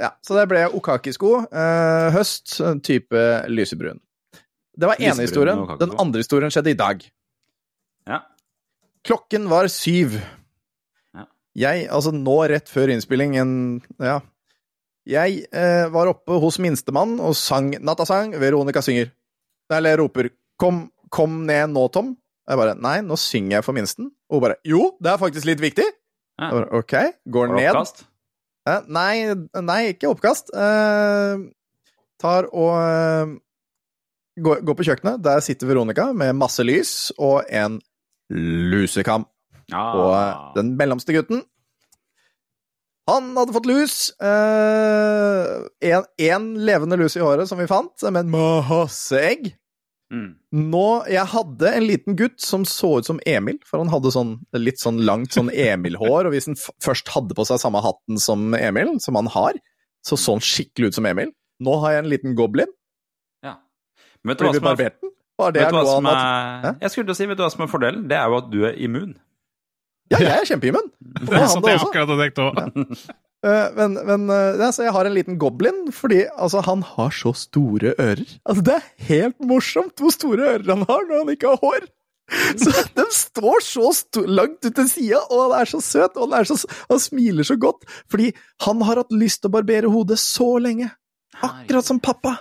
ja, 0.02 0.12
så 0.26 0.38
det 0.40 0.48
ble 0.52 0.64
Okaki-sko. 0.78 1.32
Eh, 1.50 2.08
høst, 2.16 2.58
type 2.86 3.24
lysebrun. 3.52 4.00
Det 4.76 4.90
var 4.90 5.00
ene 5.00 5.24
historien. 5.24 5.62
Den 5.80 5.94
andre 6.02 6.24
historien 6.24 6.52
skjedde 6.52 6.74
i 6.74 6.80
dag. 6.80 7.04
Ja. 8.10 8.22
Klokken 9.06 9.48
var 9.52 9.70
syv. 9.72 10.18
Ja. 11.16 11.28
Jeg, 11.56 11.88
altså 11.94 12.12
nå 12.16 12.38
rett 12.52 12.72
før 12.72 12.92
innspilling, 12.96 13.38
en 13.40 13.54
Ja. 14.02 14.22
Jeg 15.06 15.44
eh, 15.54 15.86
var 15.94 16.10
oppe 16.10 16.40
hos 16.42 16.58
minstemann 16.58 17.20
og 17.22 17.36
sang 17.38 17.76
nattasang. 17.78 18.34
Veronica 18.42 18.82
synger. 18.82 19.12
Eller 19.70 20.00
roper 20.02 20.32
'Kom, 20.58 20.90
kom 21.12 21.46
ned 21.46 21.70
nå, 21.70 21.88
Tom'. 21.94 22.16
Jeg 22.50 22.58
bare 22.58 22.74
'Nei, 22.74 23.02
nå 23.02 23.16
synger 23.16 23.58
jeg 23.58 23.64
for 23.64 23.74
minsten'. 23.74 24.10
Og 24.30 24.40
hun 24.40 24.42
bare 24.42 24.58
'Jo, 24.66 24.98
det 25.02 25.12
er 25.12 25.18
faktisk 25.22 25.46
litt 25.46 25.62
viktig'. 25.62 25.92
Ja. 26.40 26.50
Jeg 26.50 26.52
bare, 26.52 26.70
ok, 26.74 26.94
går 27.32 27.48
ned. 27.56 27.70
oppkast? 27.70 28.06
Eh, 28.66 28.82
nei, 28.90 29.30
nei, 29.62 29.94
ikke 29.94 30.10
oppkast. 30.10 30.50
Eh, 30.50 31.38
tar 32.22 32.48
og 32.50 32.72
eh, 32.82 33.26
går, 34.42 34.74
på 34.74 34.86
kjøkkenet. 34.88 35.22
Der 35.26 35.40
sitter 35.46 35.70
Veronica 35.70 36.10
med 36.18 36.34
masse 36.40 36.64
lys 36.66 37.12
og 37.18 37.44
en 37.46 37.78
lusekam. 38.32 39.26
Ah. 39.74 39.94
Og 39.98 40.14
eh, 40.14 40.34
den 40.60 40.78
mellomste 40.78 41.14
gutten 41.16 41.40
Han 43.10 43.24
hadde 43.38 43.54
fått 43.54 43.70
lus. 43.70 44.12
Én 44.22 46.46
levende 46.66 46.98
lus 46.98 47.16
i 47.18 47.22
håret 47.22 47.48
som 47.50 47.60
vi 47.62 47.68
fant, 47.70 47.94
med 48.10 48.26
masse 48.34 49.20
egg. 49.22 49.54
Mm. 50.16 50.28
Nå, 50.72 50.86
Jeg 51.12 51.28
hadde 51.34 51.72
en 51.76 51.86
liten 51.90 52.16
gutt 52.20 52.40
som 52.40 52.64
så 52.70 52.94
ut 53.02 53.08
som 53.10 53.20
Emil, 53.28 53.58
for 53.68 53.82
han 53.84 53.92
hadde 53.92 54.14
sånn 54.16 54.36
litt 54.56 54.80
sånn 54.80 55.02
langt 55.08 55.36
sånn 55.36 55.50
Emil-hår. 55.52 56.30
Og 56.30 56.36
hvis 56.36 56.48
han 56.48 56.56
f 56.56 56.70
først 56.86 57.12
hadde 57.16 57.36
på 57.36 57.46
seg 57.50 57.60
samme 57.60 57.82
hatten 57.84 58.22
som 58.22 58.54
Emil, 58.56 58.94
som 59.04 59.18
han 59.20 59.28
har, 59.34 59.60
så 60.06 60.18
så 60.22 60.38
han 60.38 60.46
skikkelig 60.46 60.94
ut 60.94 61.00
som 61.00 61.10
Emil. 61.10 61.34
Nå 61.66 61.76
har 61.84 61.98
jeg 61.98 62.06
en 62.06 62.12
liten 62.14 62.38
goblin. 62.40 62.72
ja. 63.44 63.58
Vet 64.26 64.40
du 64.40 64.46
hva 64.48 64.54
som 64.56 64.72
er, 64.72 64.80
vet 64.80 64.96
er 65.62 65.70
du 65.70 65.76
hva 65.76 65.84
som 65.86 66.08
er 66.10 66.78
Jeg 66.82 66.92
skulle 66.94 67.06
til 67.10 67.14
å 67.14 67.20
si, 67.20 67.26
vet 67.30 67.38
du 67.38 67.44
hva 67.44 67.52
som 67.54 67.66
er 67.66 67.70
fordelen? 67.72 68.08
Det 68.10 68.18
er 68.18 68.32
jo 68.32 68.38
at 68.40 68.48
du 68.54 68.60
er 68.70 68.80
immun. 68.88 69.14
Ja, 70.14 70.20
jeg 70.22 70.32
er 70.32 70.48
kjempeimmun. 70.48 70.92
Det 71.28 71.34
er 71.36 71.48
sånn 71.50 71.66
jeg 71.66 71.80
også. 71.80 71.90
akkurat 71.90 72.12
har 72.14 72.20
tenkt 72.24 72.42
òg. 72.46 73.16
Eh, 73.46 73.68
men 73.78 73.98
men 74.08 74.30
eh, 74.34 74.62
ja, 74.62 74.72
så 74.74 74.88
jeg 74.88 74.96
har 74.96 75.06
en 75.06 75.16
liten 75.16 75.38
goblin, 75.42 75.86
fordi 75.94 76.24
altså, 76.34 76.64
han 76.66 76.82
har 76.96 77.14
så 77.14 77.34
store 77.38 77.94
ører. 77.94 78.24
Altså, 78.46 78.64
det 78.66 78.78
er 78.80 78.88
helt 79.10 79.38
morsomt 79.46 80.02
hvor 80.02 80.16
store 80.16 80.56
ører 80.56 80.72
han 80.74 80.88
har 80.90 81.06
når 81.06 81.22
han 81.22 81.36
ikke 81.36 81.54
har 81.54 81.62
hår. 81.62 81.86
Så 82.58 82.72
De 82.98 83.04
står 83.14 83.60
så 83.62 83.92
st 83.94 84.24
langt 84.26 84.66
ut 84.66 84.74
til 84.74 84.88
sida, 84.90 85.20
og 85.30 85.44
han 85.44 85.60
er 85.60 85.70
så 85.70 85.78
søt, 85.86 86.16
og 86.18 86.34
han, 86.34 86.48
så, 86.50 86.58
han 86.90 86.98
smiler 87.04 87.46
så 87.46 87.54
godt. 87.54 87.86
Fordi 88.10 88.32
han 88.66 88.82
har 88.88 89.04
hatt 89.04 89.14
lyst 89.14 89.44
til 89.44 89.52
å 89.52 89.56
barbere 89.60 89.92
hodet 89.94 90.18
så 90.18 90.56
lenge. 90.58 90.90
Akkurat 91.46 91.86
som 91.86 92.02
pappa. 92.02 92.40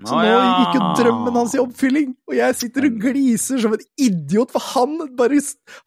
Så 0.00 0.14
nå 0.14 0.30
gikk 0.30 0.76
jo 0.78 0.88
drømmen 1.00 1.36
hans 1.36 1.56
i 1.56 1.60
oppfylling, 1.60 2.12
og 2.30 2.36
jeg 2.38 2.56
sitter 2.56 2.86
og 2.86 3.00
gliser 3.02 3.60
som 3.60 3.74
en 3.74 3.82
idiot, 3.98 4.52
for 4.54 4.64
han 4.72 4.96
bare 5.18 5.40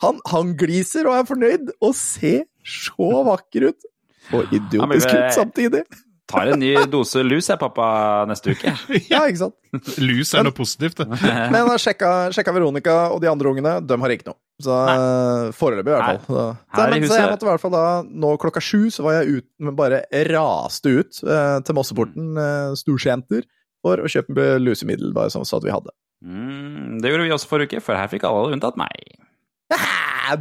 Han, 0.04 0.20
han 0.28 0.54
gliser 0.60 1.08
og 1.08 1.16
er 1.16 1.30
fornøyd, 1.30 1.72
og 1.80 1.96
ser 1.96 2.44
så 2.62 3.10
vakker 3.26 3.72
ut. 3.72 3.88
Og 4.34 4.48
idiotisk 4.56 4.82
Ja, 4.82 4.88
men- 4.88 5.28
ut 5.28 5.38
samtidig. 5.38 5.84
Tar 6.32 6.48
en 6.54 6.62
ny 6.62 6.70
dose 6.88 7.20
lus, 7.26 7.50
jeg, 7.50 7.60
pappa, 7.60 7.86
neste 8.30 8.54
uke. 8.56 8.72
Ja, 9.12 9.26
ikke 9.28 9.42
sant? 9.42 9.56
Lus 10.08 10.32
er 10.38 10.46
noe 10.48 10.56
positivt, 10.56 11.02
det. 11.02 11.08
Men 11.52 11.58
jeg 11.58 11.68
har 11.68 11.82
sjekka, 11.82 12.12
sjekka 12.36 12.54
Veronica 12.56 12.96
og 13.12 13.20
de 13.24 13.28
andre 13.32 13.52
ungene, 13.52 13.74
de 13.84 13.98
har 14.04 14.14
ikke 14.16 14.30
noe. 14.30 14.40
Så 14.62 14.78
eh, 14.94 15.50
foreløpig, 15.58 15.92
i 15.92 15.96
hvert 15.98 16.06
fall. 16.08 16.22
Så, 16.28 16.44
så, 16.78 16.86
men, 16.94 17.08
så 17.10 17.18
jeg 17.18 17.32
måtte 17.34 17.48
i 17.48 17.50
hvert 17.50 17.64
fall 17.64 17.74
da, 17.74 17.84
nå 18.24 18.32
klokka 18.44 18.62
sju, 18.64 18.84
så 18.94 19.04
var 19.08 19.18
jeg 19.18 19.40
ut, 19.42 19.48
men 19.66 19.76
bare 19.80 20.04
raste 20.30 20.94
ut 21.02 21.22
eh, 21.26 21.58
til 21.66 21.78
Mosseporten 21.80 22.38
eh, 22.38 22.76
storsenter 22.80 23.48
for 23.82 24.00
å 24.06 24.12
kjøpe 24.14 24.46
lusemiddel, 24.62 25.16
bare 25.18 25.34
sånn 25.34 25.48
så 25.50 25.58
at 25.58 25.66
vi 25.66 25.74
hadde. 25.74 25.92
Mm, 26.22 27.00
det 27.02 27.10
gjorde 27.10 27.26
vi 27.26 27.34
også 27.34 27.50
forrige 27.50 27.74
uke, 27.74 27.84
for 27.90 27.98
her 27.98 28.12
fikk 28.14 28.28
alle 28.30 28.54
unntatt 28.54 28.78
meg. 28.80 29.18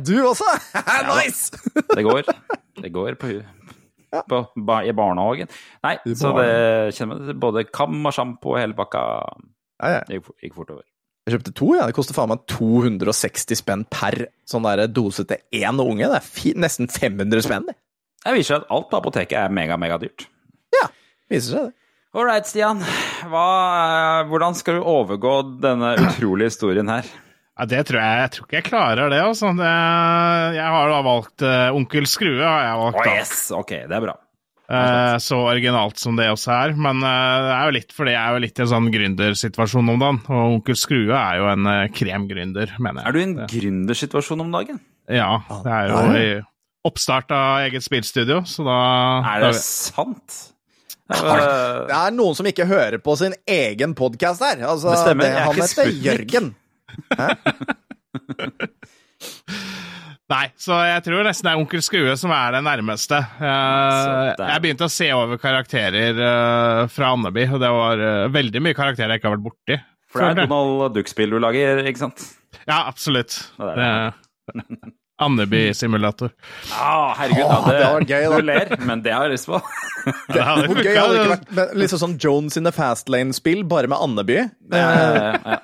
Du 0.04 0.12
også? 0.28 0.44
nice! 1.08 1.56
Det 1.96 2.04
går. 2.04 2.28
Det 2.80 2.92
går 2.92 3.16
på, 3.18 3.32
hu- 4.12 4.22
på, 4.30 4.40
i 4.86 4.92
barnehagen. 4.96 5.50
Nei, 5.86 5.94
I 6.06 6.14
så 6.18 6.32
det 6.36 6.50
kjenner 6.96 7.18
man 7.26 7.40
både 7.42 7.64
kam 7.70 7.98
og 8.06 8.14
sjampo 8.16 8.54
og 8.54 8.60
hele 8.62 8.76
pakka. 8.78 9.02
Ja, 9.80 9.92
ja. 9.98 10.00
Gikk, 10.10 10.30
gikk 10.44 10.56
fort 10.58 10.70
over. 10.74 10.84
Jeg 11.28 11.36
kjøpte 11.36 11.52
to, 11.60 11.68
ja. 11.76 11.86
Det 11.86 11.94
koster 11.94 12.16
faen 12.16 12.30
meg 12.32 12.42
260 12.50 13.58
spenn 13.60 13.84
per 13.92 14.16
sånn 14.48 14.64
der 14.66 14.86
dose 14.90 15.26
til 15.28 15.38
én 15.60 15.78
unge. 15.82 16.08
Det 16.10 16.20
er 16.20 16.58
nesten 16.58 16.88
500 16.90 17.44
spenn, 17.46 17.68
det. 17.70 17.76
Jeg 18.26 18.36
viser 18.36 18.54
seg 18.56 18.64
at 18.64 18.72
alt 18.76 18.88
på 18.90 18.98
apoteket 19.00 19.36
er 19.40 19.52
mega, 19.54 19.76
mega 19.80 19.96
dyrt. 20.02 20.26
Ja, 20.74 20.88
Viser 21.30 21.54
seg 21.54 21.68
det. 21.70 21.74
All 22.10 22.26
right, 22.26 22.42
Stian. 22.48 22.80
Hva, 23.30 24.24
hvordan 24.26 24.56
skal 24.58 24.80
du 24.80 24.86
overgå 24.90 25.34
denne 25.62 25.92
utrolige 26.02 26.50
historien 26.50 26.88
her? 26.90 27.06
Ja, 27.60 27.66
det 27.68 27.82
tror 27.90 28.00
jeg 28.00 28.20
Jeg 28.24 28.30
tror 28.32 28.46
ikke 28.46 28.56
jeg 28.56 28.64
klarer 28.70 29.10
det, 29.12 29.20
altså. 29.20 29.50
Det, 29.58 29.70
jeg 30.56 30.72
har 30.74 30.90
da 30.94 31.00
valgt 31.04 31.44
uh, 31.44 31.76
Onkel 31.76 32.06
Skrue. 32.08 32.40
har 32.40 32.62
jeg 32.64 32.78
valgt 32.80 33.00
Oh, 33.02 33.08
yes! 33.12 33.32
Ok, 33.52 33.74
det 33.84 33.96
er 33.98 34.04
bra. 34.06 34.14
Uh, 34.70 35.16
så 35.18 35.34
originalt 35.50 35.98
som 36.00 36.16
det 36.16 36.28
også 36.30 36.52
er. 36.54 36.72
Men 36.78 37.02
uh, 37.02 37.10
det 37.44 37.52
er 37.56 37.64
jo 37.68 37.74
litt 37.76 37.92
fordi 37.92 38.14
jeg 38.14 38.22
er 38.22 38.36
jo 38.38 38.42
litt 38.46 38.60
i 38.60 38.64
en 38.64 38.70
sånn 38.70 38.88
gründersituasjon 38.94 39.92
om 39.92 40.00
dagen. 40.00 40.20
Og 40.30 40.54
Onkel 40.54 40.78
Skrue 40.78 41.16
er 41.18 41.40
jo 41.42 41.48
en 41.50 41.68
uh, 41.68 41.80
kremgründer, 41.92 42.72
mener 42.78 43.02
jeg. 43.02 43.10
Er 43.10 43.12
du 43.12 43.20
i 43.20 43.26
en 43.26 43.36
gründersituasjon 43.50 44.46
om 44.46 44.54
dagen? 44.56 44.80
Ja, 45.10 45.32
det 45.66 45.74
er 45.74 45.90
jo 45.90 45.98
Ja, 46.00 46.22
i 46.22 46.86
oppstart 46.88 47.34
av 47.34 47.66
eget 47.66 47.84
spillstudio, 47.84 48.40
så 48.48 48.64
da 48.64 48.78
Er 49.34 49.44
det 49.50 49.56
sant? 49.60 50.38
Eh, 51.10 51.86
Det 51.90 51.96
er 51.98 52.14
noen 52.14 52.36
som 52.38 52.46
ikke 52.46 52.64
hører 52.70 53.00
på 53.02 53.16
sin 53.18 53.34
egen 53.50 53.96
podkast 53.98 54.40
her. 54.46 54.62
Altså, 54.62 54.94
Det 54.94 55.00
stemmer, 55.02 55.26
det, 55.26 55.32
jeg 55.34 55.42
er 55.42 55.50
ikke 55.50 55.60
heter 55.60 55.72
Sputnik. 55.74 56.04
Jørgen. 56.06 56.50
Nei, 60.30 60.44
så 60.62 60.76
jeg 60.86 61.02
tror 61.02 61.24
nesten 61.26 61.48
det 61.48 61.52
er 61.52 61.58
Onkel 61.58 61.80
Skrue 61.82 62.12
som 62.18 62.30
er 62.34 62.52
det 62.54 62.60
nærmeste. 62.62 63.18
Så 63.40 63.48
Jeg, 63.48 64.36
jeg 64.38 64.62
begynte 64.62 64.86
å 64.86 64.92
se 64.94 65.08
over 65.16 65.36
karakterer 65.42 66.14
eh, 66.22 66.82
fra 66.94 67.08
Andeby, 67.16 67.44
og 67.50 67.58
det 67.62 67.70
var 67.74 67.96
eh, 68.06 68.28
veldig 68.30 68.60
mye 68.62 68.76
karakterer 68.78 69.10
jeg 69.16 69.20
ikke 69.22 69.28
har 69.30 69.36
vært 69.38 69.48
borti. 69.48 69.76
For 70.10 70.18
det 70.22 70.28
er 70.30 70.34
Donald 70.50 70.94
Duck-spill 70.94 71.30
du 71.34 71.38
lager, 71.42 71.82
ikke 71.86 72.02
sant? 72.04 72.18
Ja, 72.62 72.78
absolutt. 72.86 73.32
Ja, 73.58 73.64
det 73.74 73.90
Det 74.54 74.62
Andeby-simulator. 75.20 76.30
Ah, 76.72 77.10
herregud, 77.18 77.44
Åh, 77.44 77.66
det, 77.66 77.72
det 77.76 77.88
var 77.92 78.04
gøy, 78.08 78.22
da. 78.24 78.36
Du 78.38 78.42
ler, 78.48 78.70
men 78.88 79.02
det 79.04 79.12
har 79.12 79.26
jeg 79.28 79.34
lyst 79.34 79.50
på. 79.50 79.58
Det 80.32 80.40
hadde 80.40 80.64
Hvor 80.70 80.78
gøy 80.80 80.96
hadde 80.96 81.12
det 81.12 81.18
ikke 81.20 81.34
vært 81.34 81.50
med 81.58 81.74
liksom 81.82 82.00
sånn 82.00 82.14
Jones 82.22 82.56
in 82.56 82.64
the 82.64 82.72
Fastlane-spill, 82.72 83.60
bare 83.68 83.84
med 83.92 84.00
Andeby? 84.00 84.38
ja, 84.72 84.88
ja. 84.96 85.58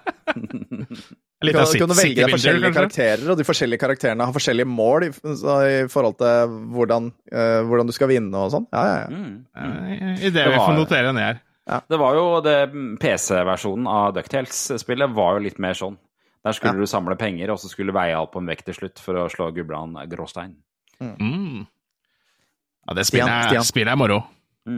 Litt 1.47 1.59
av 1.59 1.69
deg 1.69 1.91
forskjellige 1.93 2.29
kanskje? 2.31 2.73
karakterer, 2.75 3.25
og 3.33 3.39
de 3.39 3.47
forskjellige 3.47 3.83
karakterene 3.83 4.29
har 4.29 4.37
forskjellige 4.37 4.69
mål 4.71 5.07
i, 5.09 5.11
så, 5.13 5.57
i 5.67 5.77
forhold 5.93 6.17
til 6.21 6.55
hvordan, 6.77 7.11
uh, 7.33 7.61
hvordan 7.69 7.91
du 7.91 7.95
skal 7.97 8.11
vinne 8.13 8.41
og 8.41 8.55
sånn. 8.55 8.69
Ja, 8.73 8.85
ja, 8.87 8.97
ja. 9.05 9.11
Mm. 9.13 9.37
Mm. 9.53 10.17
Idé 10.21 10.33
Det 10.39 10.49
vi 10.55 10.63
får 10.63 10.79
notere 10.79 11.13
ned 11.17 11.29
her. 11.29 11.43
Det 11.91 11.99
var 11.99 12.15
jo 12.15 12.27
det 12.47 12.59
PC-versjonen 13.03 13.89
av 13.91 14.13
Ducktales-spillet 14.15 15.15
var 15.17 15.37
jo 15.37 15.47
litt 15.49 15.59
mer 15.63 15.75
sånn. 15.75 15.97
Der 16.47 16.55
skulle 16.55 16.77
Ja. 16.77 16.79
du 16.79 16.87
samle 16.87 17.17
penger, 17.19 17.51
og 17.51 17.59
så 17.59 17.69
skulle 17.69 17.91
du 17.91 17.99
veie 17.99 18.15
alt 18.15 18.31
på 18.31 18.39
en 18.39 18.47
vekt 18.47 18.69
til 18.71 18.75
slutt 18.75 19.01
for 19.03 19.19
å 19.19 19.27
slå 19.29 19.51
Gudbrand 19.53 19.99
Gråstein. 20.09 20.55
Mm. 21.03 21.67
Ja, 22.87 22.95
det 22.95 23.07
spillet 23.09 23.29
er, 23.29 23.63
spillet 23.67 23.91
er 23.91 23.99
moro. 23.99 24.23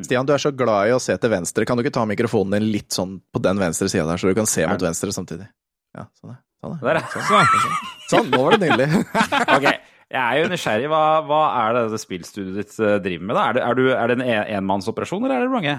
Stian, 0.05 0.27
du 0.29 0.35
er 0.35 0.43
så 0.43 0.53
glad 0.53 0.91
i 0.91 0.93
å 0.93 1.01
se 1.01 1.15
til 1.17 1.33
venstre. 1.33 1.65
Kan 1.69 1.79
du 1.79 1.85
ikke 1.85 1.95
ta 1.97 2.05
mikrofonen 2.09 2.59
din 2.59 2.69
litt 2.75 2.93
sånn 2.93 3.19
på 3.33 3.41
den 3.45 3.61
venstre 3.61 3.89
sida 3.89 4.05
der, 4.09 4.21
så 4.21 4.29
du 4.29 4.37
kan 4.37 4.49
se 4.49 4.67
mot 4.69 4.83
venstre 4.85 5.15
samtidig? 5.17 5.49
Ja, 5.97 6.05
sånn 6.21 6.35
er 6.35 6.41
sånn 6.63 6.75
er. 6.77 6.99
Der, 6.99 7.05
sånn. 7.13 7.29
Så, 7.29 7.77
Sånn, 8.09 8.31
nå 8.33 8.41
var 8.45 8.57
det 8.57 8.67
nydelig. 8.69 9.05
Ok, 9.57 9.67
jeg 10.09 10.21
er 10.23 10.39
jo 10.41 10.49
nysgjerrig. 10.53 10.89
Hva, 10.93 11.03
hva 11.29 11.43
er 11.63 11.77
det 11.77 11.85
dette 11.89 12.01
spillstudioet 12.03 12.59
ditt 12.61 12.75
eh, 12.81 12.97
driver 13.05 13.29
med? 13.29 13.37
da? 13.39 13.45
Er 13.49 13.57
det, 13.59 13.63
er 13.65 13.79
du, 13.79 13.85
er 13.93 14.11
det 14.11 14.17
en 14.19 14.25
en- 14.27 14.51
enmannsoperasjon, 14.59 15.25
eller 15.25 15.39
er 15.39 15.47
det 15.49 15.55
mange? 15.55 15.77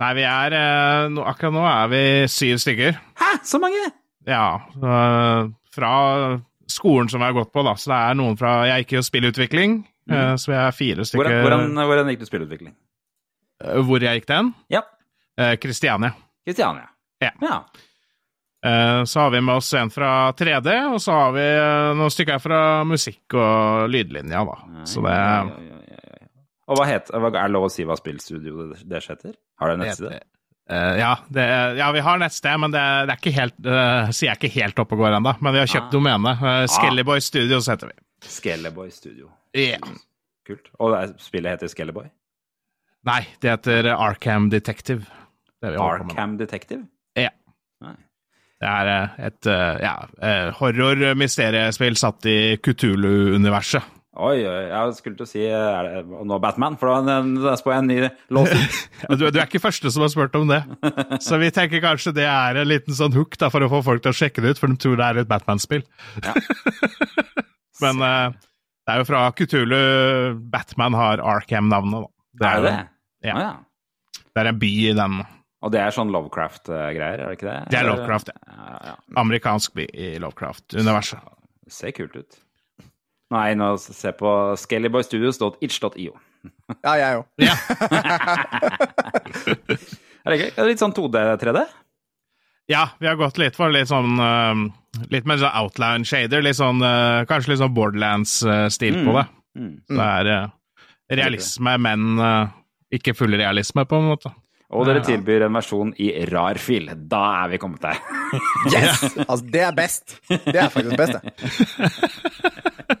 nei, 0.00 0.10
vi 0.16 0.22
er 0.24 0.54
eh, 0.56 1.18
Akkurat 1.28 1.52
nå 1.52 1.64
er 1.68 1.90
vi 1.92 2.02
syv 2.32 2.60
stykker. 2.62 3.00
Hæ, 3.20 3.32
så 3.46 3.60
mange? 3.62 3.82
Ja. 4.28 4.44
øh, 4.80 5.50
fra 5.74 5.92
skolen 6.70 7.10
som 7.10 7.22
jeg 7.22 7.32
har 7.32 7.38
gått 7.40 7.52
på, 7.54 7.64
da. 7.66 7.74
Så 7.78 7.90
det 7.92 7.98
er 7.98 8.18
noen 8.18 8.38
fra 8.38 8.60
Jeg 8.70 8.84
gikk 8.84 8.98
jo 8.98 9.06
spillutvikling, 9.06 9.80
mm. 10.10 10.38
så 10.40 10.52
vi 10.52 10.58
er 10.58 10.76
fire 10.76 11.06
stykker. 11.06 11.22
Hvordan, 11.22 11.42
hvordan, 11.46 11.90
hvordan 11.90 12.12
gikk 12.12 12.22
du 12.22 12.30
spillutvikling? 12.30 12.74
Øh, 13.64 13.80
Hvor 13.86 14.00
jeg 14.02 14.20
gikk 14.20 14.28
den? 14.32 14.54
Ja, 14.70 14.82
Eh, 15.40 15.54
Kristiania. 15.56 16.10
Kristiania. 16.44 16.88
Ja. 17.22 17.30
ja. 17.40 17.54
Eh, 18.66 19.04
Så 19.04 19.20
har 19.20 19.30
vi 19.30 19.40
med 19.40 19.54
oss 19.54 19.72
en 19.74 19.88
fra 19.90 20.32
3D, 20.36 20.68
og 20.92 20.98
så 21.00 21.12
har 21.16 21.30
vi 21.32 21.44
eh, 21.46 21.92
noen 21.96 22.10
stykker 22.12 22.38
fra 22.42 22.58
musikk 22.84 23.32
og 23.40 23.88
lydlinja, 23.88 24.42
da. 24.44 24.84
Så 24.84 25.00
det 25.06 25.14
Ja. 25.16 25.44
Og 26.70 26.76
hva 26.78 26.84
heter, 26.86 27.16
er 27.16 27.32
det 27.32 27.50
lov 27.50 27.64
å 27.66 27.70
si 27.72 27.82
hva 27.88 27.96
spillstudio 27.98 28.68
det, 28.70 28.82
det 28.86 29.00
heter? 29.08 29.32
Har 29.58 29.68
det 29.68 29.74
en 29.74 29.80
nettside? 29.86 30.20
Eh, 30.70 30.98
ja, 31.00 31.16
det, 31.28 31.46
ja, 31.80 31.88
vi 31.96 31.98
har 32.06 32.18
nettsted, 32.22 32.60
men 32.62 32.70
det, 32.70 32.84
det 33.08 33.14
er 33.16 33.18
ikke 33.18 33.32
helt 33.40 33.56
uh, 33.66 34.10
Sier 34.14 34.28
jeg 34.30 34.38
ikke 34.38 34.52
helt 34.60 34.78
oppe 34.78 34.94
og 34.94 35.00
går 35.02 35.16
ennå. 35.16 35.32
Men 35.42 35.56
vi 35.56 35.58
har 35.64 35.66
kjøpt 35.72 35.88
Ah. 35.88 35.96
domene. 35.96 36.36
Uh, 36.38 36.66
Skellyboy 36.70 37.18
Studios 37.24 37.66
heter 37.72 37.90
vi. 37.90 37.96
Skelleboy 38.22 38.90
Studio. 38.94 39.32
Ja. 39.56 39.80
Kult. 40.46 40.70
Og 40.78 40.94
spillet 41.18 41.56
heter 41.56 41.72
Skelleboy? 41.72 42.06
Nei, 43.08 43.22
det 43.40 43.54
heter 43.54 43.92
Arkham 43.94 44.50
Detective. 44.52 45.06
Arkham 45.64 46.36
Detective? 46.40 46.84
Ja. 47.16 47.30
Nei. 47.84 47.96
Det 48.60 48.68
er 48.68 48.90
eh, 48.92 49.14
et 49.30 49.48
eh, 49.48 49.78
ja, 49.80 49.94
eh, 50.20 50.50
horror-mysteriespill 50.58 51.96
satt 51.96 52.28
i 52.28 52.58
Kutulu-universet. 52.60 53.96
Oi, 54.20 54.42
oi, 54.42 54.64
jeg 54.66 54.96
skulle 54.98 55.16
til 55.16 55.24
å 55.24 55.30
si 55.30 55.44
er 55.46 55.86
det 55.86 56.24
nå 56.28 56.36
Batman, 56.42 56.74
for 56.76 57.06
da 57.06 57.54
spår 57.56 57.72
jeg 57.72 57.80
en 57.80 57.88
ny 57.88 57.98
låt. 58.36 58.50
Du, 59.16 59.22
du 59.22 59.38
er 59.38 59.46
ikke 59.46 59.62
første 59.62 59.88
som 59.94 60.04
har 60.04 60.10
spurt 60.12 60.34
om 60.36 60.50
det. 60.50 60.58
Så 61.24 61.38
vi 61.40 61.48
tenker 61.54 61.80
kanskje 61.80 62.12
det 62.18 62.26
er 62.28 62.58
en 62.60 62.68
liten 62.68 62.96
sånn 62.96 63.14
hook 63.16 63.38
da, 63.40 63.48
for 63.54 63.64
å 63.64 63.70
få 63.72 63.80
folk 63.86 64.04
til 64.04 64.12
å 64.12 64.18
sjekke 64.18 64.44
det 64.44 64.52
ut, 64.52 64.60
for 64.60 64.68
de 64.68 64.76
tror 64.82 64.98
det 65.00 65.06
er 65.06 65.22
et 65.22 65.30
Batman-spill. 65.30 65.86
Ja. 66.26 66.34
Men 67.86 68.04
uh, 68.04 68.36
det 68.84 68.92
er 68.92 69.00
jo 69.00 69.08
fra 69.08 69.24
Kutulu 69.38 69.80
Batman 70.52 70.98
har 70.98 71.24
Arkham-navnet, 71.38 72.04
da. 72.04 72.19
Er 72.38 72.62
det 72.62 72.70
det? 72.70 72.78
Ja. 73.26 73.34
Ah, 73.34 73.42
ja. 73.42 74.22
Det 74.30 74.42
er 74.42 74.50
en 74.52 74.60
by 74.60 74.70
i 74.70 74.92
den. 74.96 75.18
Og 75.60 75.72
det 75.74 75.80
er 75.82 75.92
sånn 75.92 76.12
Lovecraft-greier, 76.14 77.20
er 77.20 77.26
det 77.26 77.36
ikke 77.36 77.48
det? 77.50 77.56
Det 77.72 77.80
er 77.80 77.88
Lovecraft, 77.88 78.30
ja. 78.32 78.38
ja. 78.46 78.68
ja, 78.70 78.78
ja. 78.92 78.94
Amerikansk 79.20 79.74
by 79.76 79.84
i 79.90 80.14
Lovecraft-universet. 80.22 81.34
Det 81.66 81.74
ser 81.74 81.92
kult 81.96 82.16
ut. 82.16 82.40
Nei, 83.30 83.52
nå 83.58 83.74
se 83.82 84.12
på 84.16 84.30
skellyboystudios.itch.io. 84.64 86.16
Ja, 86.86 86.94
jeg 86.96 87.18
òg. 87.20 87.26
Ja. 87.42 87.52
Er 90.20 90.32
det 90.32 90.38
gøy? 90.40 90.48
Er 90.50 90.58
det 90.60 90.68
litt 90.70 90.82
sånn 90.82 90.94
2D-3D? 90.96 91.62
ja, 92.70 92.84
vi 93.00 93.08
har 93.08 93.16
gått 93.18 93.38
litt 93.40 93.56
for 93.58 93.72
litt 93.74 93.88
sånn 93.90 94.20
eh, 94.22 94.60
Litt 95.10 95.26
mer 95.26 95.40
sånn 95.40 95.56
outline 95.58 96.06
shader. 96.06 96.42
Litt 96.44 96.58
sånn, 96.58 96.82
eh, 96.86 97.22
kanskje 97.30 97.52
litt 97.52 97.60
sånn 97.62 97.74
Borderlands-stil 97.74 99.00
på 99.06 99.14
det. 99.16 99.26
Mm. 99.58 99.74
Det 99.86 100.06
er 100.06 100.30
eh, 100.34 100.48
realisme, 101.10 101.74
men 101.82 102.18
eh, 102.22 102.46
ikke 103.00 103.14
full 103.18 103.34
realisme, 103.38 103.84
på 103.88 103.98
en 104.00 104.08
måte. 104.12 104.32
Og 104.70 104.84
dere 104.86 105.00
tilbyr 105.02 105.48
en 105.48 105.56
versjon 105.58 105.88
i 105.98 106.12
rar 106.30 106.58
fil. 106.62 106.86
Da 107.10 107.24
er 107.42 107.48
vi 107.54 107.58
kommet 107.62 107.82
der. 107.82 107.98
Yes! 108.70 109.00
Altså, 109.26 109.42
det 109.50 109.62
er 109.66 109.72
best. 109.74 110.14
Det 110.30 110.54
er 110.54 110.68
faktisk 110.70 110.96
best, 111.00 111.18
det. 111.18 111.30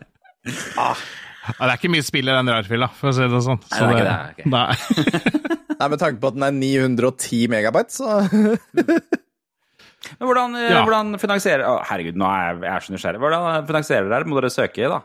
Ja, 1.50 1.64
det 1.66 1.70
er 1.72 1.78
ikke 1.80 1.90
mye 1.92 2.04
spill 2.04 2.28
i 2.30 2.34
den 2.34 2.50
rarfila, 2.52 2.86
for 2.94 3.10
å 3.10 3.14
si 3.16 3.24
det 3.30 3.40
sånn. 3.44 3.60
Så 3.70 3.86
Nei, 3.86 3.94
det 3.96 4.10
er 4.12 4.34
ikke 4.34 4.44
det, 4.44 4.50
Nei. 4.52 4.74
Nei, 5.80 5.86
Med 5.94 6.00
tanke 6.02 6.20
på 6.22 6.30
at 6.30 6.36
den 6.36 6.44
er 6.46 6.52
910 6.56 7.46
megabyte, 7.50 7.94
så 7.96 8.20
Men 10.20 10.26
hvordan, 10.28 10.54
eh, 10.60 10.68
Ja. 10.72 10.82
hvordan 10.86 11.14
finansierer 11.20 11.64
Å, 11.68 11.72
Herregud, 11.88 12.16
nå 12.20 12.28
er 12.28 12.44
jeg, 12.44 12.60
jeg 12.64 12.72
er 12.74 12.84
så 12.86 12.94
nysgjerrig. 12.94 13.20
Hvordan 13.24 13.66
finansierer 13.68 14.08
dere? 14.12 14.28
Må 14.30 14.38
dere 14.40 14.52
søke, 14.52 14.88
da? 14.92 15.00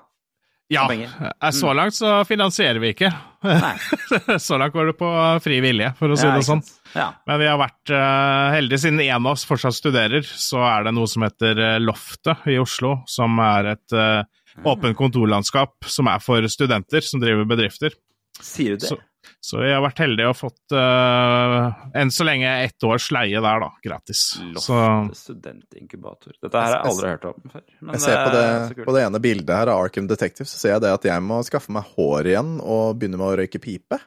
Ja, 0.67 0.93
eh, 0.93 1.51
så 1.51 1.73
langt 1.73 1.93
så 1.93 2.23
finansierer 2.25 2.79
vi 2.81 2.93
ikke. 2.95 3.11
Så 4.39 4.57
langt 4.57 4.73
går 4.73 4.85
det 4.89 4.95
på 4.97 5.09
fri 5.43 5.59
vilje, 5.61 5.91
for 5.99 6.09
å 6.09 6.15
si 6.17 6.25
Ja, 6.25 6.33
det 6.33 6.45
sånn. 6.47 6.63
Ja. 6.95 7.11
Men 7.29 7.37
vi 7.43 7.49
har 7.51 7.59
vært 7.61 7.91
uh, 7.93 8.55
heldige 8.55 8.81
siden 8.81 9.03
en 9.03 9.19
av 9.19 9.35
oss 9.35 9.45
fortsatt 9.45 9.77
studerer, 9.77 10.25
så 10.25 10.63
er 10.65 10.87
det 10.87 10.95
noe 10.97 11.09
som 11.11 11.27
heter 11.27 11.61
eh, 11.61 11.77
Loftet 11.83 12.47
i 12.49 12.57
Oslo, 12.57 12.95
som 13.11 13.37
er 13.43 13.75
et 13.75 13.93
uh, 13.93 14.23
åpent 14.65 14.97
kontorlandskap 14.97 15.85
som 15.91 16.09
er 16.09 16.23
for 16.23 16.47
studenter 16.49 17.05
som 17.05 17.21
driver 17.21 17.45
bedrifter. 17.53 17.93
Sier 18.41 18.73
du 18.73 18.81
det? 18.81 18.89
Så, 18.89 18.97
så 19.43 19.59
vi 19.61 19.71
har 19.73 19.83
vært 19.83 20.01
heldige 20.01 20.31
og 20.31 20.37
fått 20.37 20.75
uh, 20.75 21.69
enn 21.97 22.11
så 22.13 22.25
lenge 22.27 22.49
ett 22.63 22.87
års 22.87 23.07
leie 23.13 23.41
der, 23.41 23.61
da, 23.63 23.69
gratis. 23.83 24.23
Så 24.61 24.77
Lofte 24.77 25.19
studentinkubator. 25.19 26.37
Dette 26.41 26.63
her 26.63 26.73
har 26.73 26.79
jeg 26.79 26.93
aldri 26.93 27.13
hørt 27.13 27.27
om 27.29 27.53
før. 27.53 27.65
Men 27.79 27.97
Jeg 27.97 28.03
ser 28.05 28.17
på 28.21 28.33
det, 28.35 28.43
er 28.45 28.57
så 28.65 28.79
kult. 28.79 28.87
på 28.89 28.97
det 28.97 29.05
ene 29.05 29.23
bildet 29.27 29.53
her 29.55 29.73
av 29.73 29.83
Arkham 29.85 30.09
Detective, 30.09 30.49
så 30.49 30.61
ser 30.61 30.75
jeg 30.75 30.85
det 30.85 30.93
at 30.97 31.07
jeg 31.11 31.25
må 31.25 31.39
skaffe 31.47 31.73
meg 31.75 31.93
hår 31.95 32.31
igjen 32.33 32.57
og 32.63 32.97
begynne 32.99 33.21
med 33.21 33.29
å 33.29 33.37
røyke 33.41 33.61
pipe. 33.61 34.01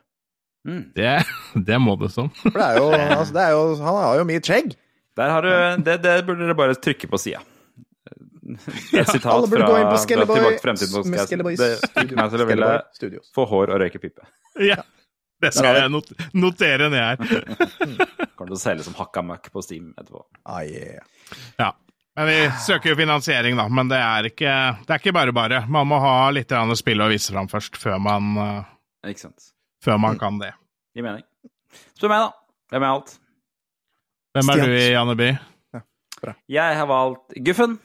Mm. 0.69 0.83
det, 0.97 1.15
det 1.69 1.79
må 1.81 1.95
du 2.01 2.09
sånn. 2.13 2.33
For 2.43 2.59
det 2.59 2.67
er 2.67 2.81
jo, 2.83 2.89
altså, 2.93 3.31
det 3.37 3.45
er 3.45 3.55
jo 3.55 3.63
Han 3.79 4.01
har 4.03 4.19
jo 4.19 4.27
mye 4.29 4.43
skjegg. 4.45 4.75
Der 5.19 5.33
har 5.35 5.47
du 5.47 5.85
Det, 5.87 5.97
det 6.03 6.19
burde 6.27 6.45
dere 6.45 6.59
bare 6.59 6.77
trykke 6.79 7.09
på 7.11 7.21
sida. 7.21 7.41
Et 8.97 9.09
sitat 9.09 9.29
Alle 9.29 9.49
burde 9.49 9.65
fra, 9.65 9.71
gå 9.71 9.81
inn 9.81 9.89
på 9.89 9.97
fra 9.97 10.07
Tilbake 10.09 10.53
til 10.53 10.63
fremtiden-podcasten. 10.65 11.27
Skelleboy 11.29 11.59
Det 11.59 11.73
fikk 11.95 12.15
meg 12.17 12.33
til 12.33 12.45
å 12.45 12.47
ville 12.49 12.71
få 13.37 13.49
hår 13.51 13.75
og 13.75 13.83
røyke 13.85 14.01
pipe. 14.03 14.29
Ja, 14.65 14.81
det 15.43 15.53
skal 15.55 15.77
jeg 15.79 15.91
not 15.93 16.09
notere 16.35 16.89
ned 16.91 16.99
her. 16.99 17.19
Kommer 18.39 18.51
til 18.53 18.57
å 18.57 18.61
selge 18.61 18.87
som 18.87 18.97
hakka 18.99 19.23
møkk 19.27 19.51
på 19.55 19.63
Steam 19.65 19.93
etterpå. 19.95 20.25
Ah, 20.45 20.65
yeah. 20.67 21.05
Ja. 21.61 21.73
Men 22.19 22.27
vi 22.27 22.39
søker 22.65 22.91
jo 22.91 22.97
finansiering, 22.99 23.55
da. 23.61 23.69
Men 23.71 23.91
det 23.93 23.99
er 24.03 24.27
ikke, 24.33 24.55
det 24.83 24.95
er 24.95 25.03
ikke 25.03 25.15
bare 25.15 25.35
bare. 25.37 25.61
Man 25.71 25.87
må 25.87 26.01
ha 26.03 26.17
litt 26.35 26.51
spill 26.81 27.05
å 27.05 27.11
vise 27.13 27.31
fram 27.35 27.47
først, 27.51 27.79
før 27.79 28.01
man, 28.03 28.33
eh, 28.43 29.11
Ikke 29.13 29.29
sant. 29.29 29.53
før 29.85 30.01
man 30.03 30.19
kan 30.19 30.41
det. 30.43 30.51
Gir 30.99 31.07
mening. 31.07 31.23
Spør 31.95 32.11
meg, 32.11 32.25
da. 32.27 32.33
Hvem 32.73 32.83
er 32.83 32.95
alt? 32.97 33.19
Hvem 34.35 34.51
er 34.51 34.59
Stian. 34.59 34.67
du 34.67 34.75
i 34.75 34.91
Janeby? 34.93 35.31
Jeg 36.51 36.77
har 36.81 36.91
valgt 36.91 37.39
Guffen. 37.47 37.79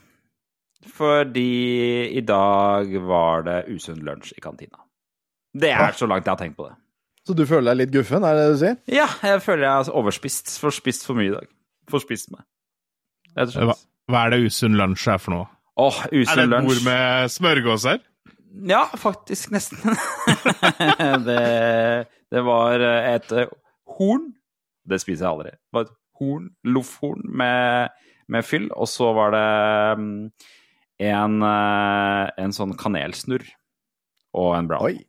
Fordi 0.83 2.09
i 2.17 2.21
dag 2.27 2.89
var 3.07 3.45
det 3.47 3.59
usunn 3.71 4.01
lunsj 4.03 4.33
i 4.35 4.41
kantina. 4.43 4.81
Det 5.53 5.69
er 5.71 5.93
så 5.95 6.07
langt 6.09 6.25
jeg 6.25 6.33
har 6.33 6.41
tenkt 6.41 6.57
på 6.57 6.67
det. 6.67 6.75
Så 7.23 7.35
du 7.37 7.45
føler 7.47 7.71
deg 7.71 7.79
litt 7.85 7.93
guffen, 7.93 8.23
er 8.27 8.35
det 8.35 8.43
det 8.45 8.53
du 8.53 8.59
sier? 8.61 8.77
Ja, 8.91 9.07
jeg 9.23 9.41
føler 9.45 9.63
jeg 9.63 9.85
er 9.87 9.97
overspist. 9.99 10.55
Forspist 10.59 11.05
for 11.07 11.15
mye 11.19 11.29
i 11.29 11.35
dag. 11.35 11.47
Forspist 11.91 12.31
meg. 12.33 12.43
Rett 13.37 13.53
og 13.53 13.55
Hva, 13.69 13.75
slett. 13.77 13.85
hva 14.11 14.23
er 14.27 14.33
det 14.35 14.41
usunn 14.49 14.75
lunsj 14.79 15.05
er 15.13 15.21
for 15.23 15.35
noe? 15.37 15.47
Åh, 15.79 16.01
usunn 16.11 16.19
lunsj. 16.19 16.33
Er 16.43 16.51
det 16.51 16.59
et 16.59 16.67
bord 16.67 16.83
med 16.89 17.31
smørgåser? 17.37 18.01
Ja, 18.69 18.83
faktisk 18.99 19.53
nesten. 19.55 19.79
det, 21.29 21.39
det 22.35 22.43
var 22.45 22.83
et 22.83 23.31
horn. 23.95 24.27
Det 24.83 24.99
spiser 25.01 25.23
jeg 25.25 25.31
aldri. 25.31 25.53
Det 25.55 25.77
var 25.79 25.87
et 25.87 25.95
horn, 26.19 26.49
loffhorn 26.75 27.23
med, 27.39 27.95
med 28.29 28.45
fyll, 28.45 28.67
og 28.75 28.91
så 28.91 29.09
var 29.15 29.31
det 29.33 29.47
mm, 30.03 30.13
en, 31.07 31.39
eh, 31.47 32.33
en 32.43 32.53
sånn 32.55 32.75
kanelsnurr 32.79 33.47
og 34.37 34.53
en 34.59 34.69
brown. 34.69 34.91
Oi. 34.91 34.99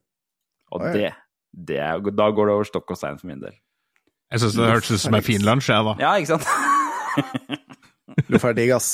Og 0.73 0.87
Oi. 0.89 0.95
det, 0.97 1.11
det 1.55 1.79
er, 1.79 2.01
Da 2.11 2.29
går 2.35 2.51
det 2.51 2.55
over 2.59 2.69
stokk 2.69 2.91
og 2.95 2.99
stein 2.99 3.19
for 3.21 3.31
min 3.31 3.41
del. 3.43 3.55
Jeg 4.33 4.43
syns 4.43 4.57
det 4.59 4.67
hørtes 4.67 4.91
ut 4.97 5.03
som 5.05 5.15
en 5.15 5.23
fin 5.27 5.45
lunsj, 5.47 5.71
jeg, 5.71 5.85
da. 5.87 5.95
Ja, 6.03 6.15
ikke 6.19 6.35
sant? 6.35 6.47
Loff 8.33 8.45
er 8.49 8.55
digg, 8.57 8.73
ass. 8.75 8.89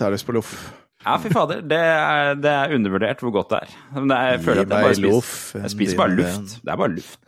Jeg 0.00 0.06
har 0.08 0.14
lyst 0.14 0.26
på 0.28 0.34
loff. 0.36 0.54
Ja, 1.04 1.18
fy 1.20 1.28
fader. 1.32 1.60
Det 1.68 1.78
er, 1.78 2.34
det 2.40 2.52
er 2.52 2.72
undervurdert 2.76 3.20
hvor 3.24 3.32
godt 3.34 3.50
det 3.52 3.58
er. 3.66 3.72
Men 3.96 4.08
det 4.08 4.16
er, 4.16 4.30
jeg 4.34 4.42
føler 4.46 4.62
at 4.64 4.72
jeg 4.72 4.86
bare 4.86 4.96
spiser, 4.98 5.64
jeg 5.66 5.72
spiser 5.74 6.00
bare 6.00 6.14
luft. 6.16 6.54
Det 6.64 6.72
er 6.72 6.80
bare 6.80 6.94
luft. 6.94 7.18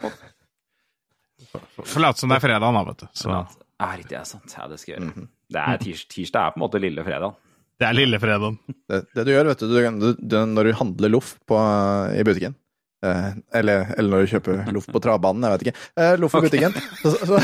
Får 1.76 2.02
late 2.04 2.22
som 2.22 2.32
det 2.32 2.38
er 2.38 2.44
fredag, 2.46 2.64
da, 2.76 2.84
vet 2.90 3.02
du. 3.04 3.08
Så 3.16 3.32
Ja, 3.32 3.88
riktig, 3.92 4.14
det 4.14 4.20
er 4.22 4.28
sant. 4.28 4.54
Ja, 4.56 4.68
det 4.72 4.78
skal 4.80 4.94
jeg 4.94 5.02
gjøre. 5.04 5.26
Det 5.52 5.60
er 5.62 5.82
tirs, 5.82 6.04
tirsdag 6.12 6.46
er 6.48 6.54
på 6.54 6.60
en 6.60 6.64
måte 6.64 6.80
lille 6.82 7.04
fredag. 7.06 7.36
det 7.76 7.86
er 7.88 7.98
lille 7.98 8.20
fredagen. 8.22 8.56
Det, 8.88 9.02
det 9.14 9.26
du 9.28 9.32
gjør, 9.34 9.50
vet 9.52 9.60
du, 9.64 9.74
du, 9.76 10.06
du 10.16 10.36
når 10.56 10.70
du 10.70 10.72
handler 10.80 11.12
loff 11.12 11.34
i 11.36 12.24
butikken 12.24 12.56
eh, 13.04 13.28
eller, 13.60 13.92
eller 13.96 14.10
når 14.12 14.24
du 14.24 14.32
kjøper 14.34 14.72
loff 14.76 14.88
på 14.92 15.02
travbanen, 15.04 15.44
jeg 15.44 15.52
vet 15.56 15.66
ikke. 15.66 15.84
Eh, 16.00 16.14
loff 16.22 16.36
i 16.38 16.42
butikken. 16.46 16.76
Så, 17.02 17.12
så, 17.18 17.40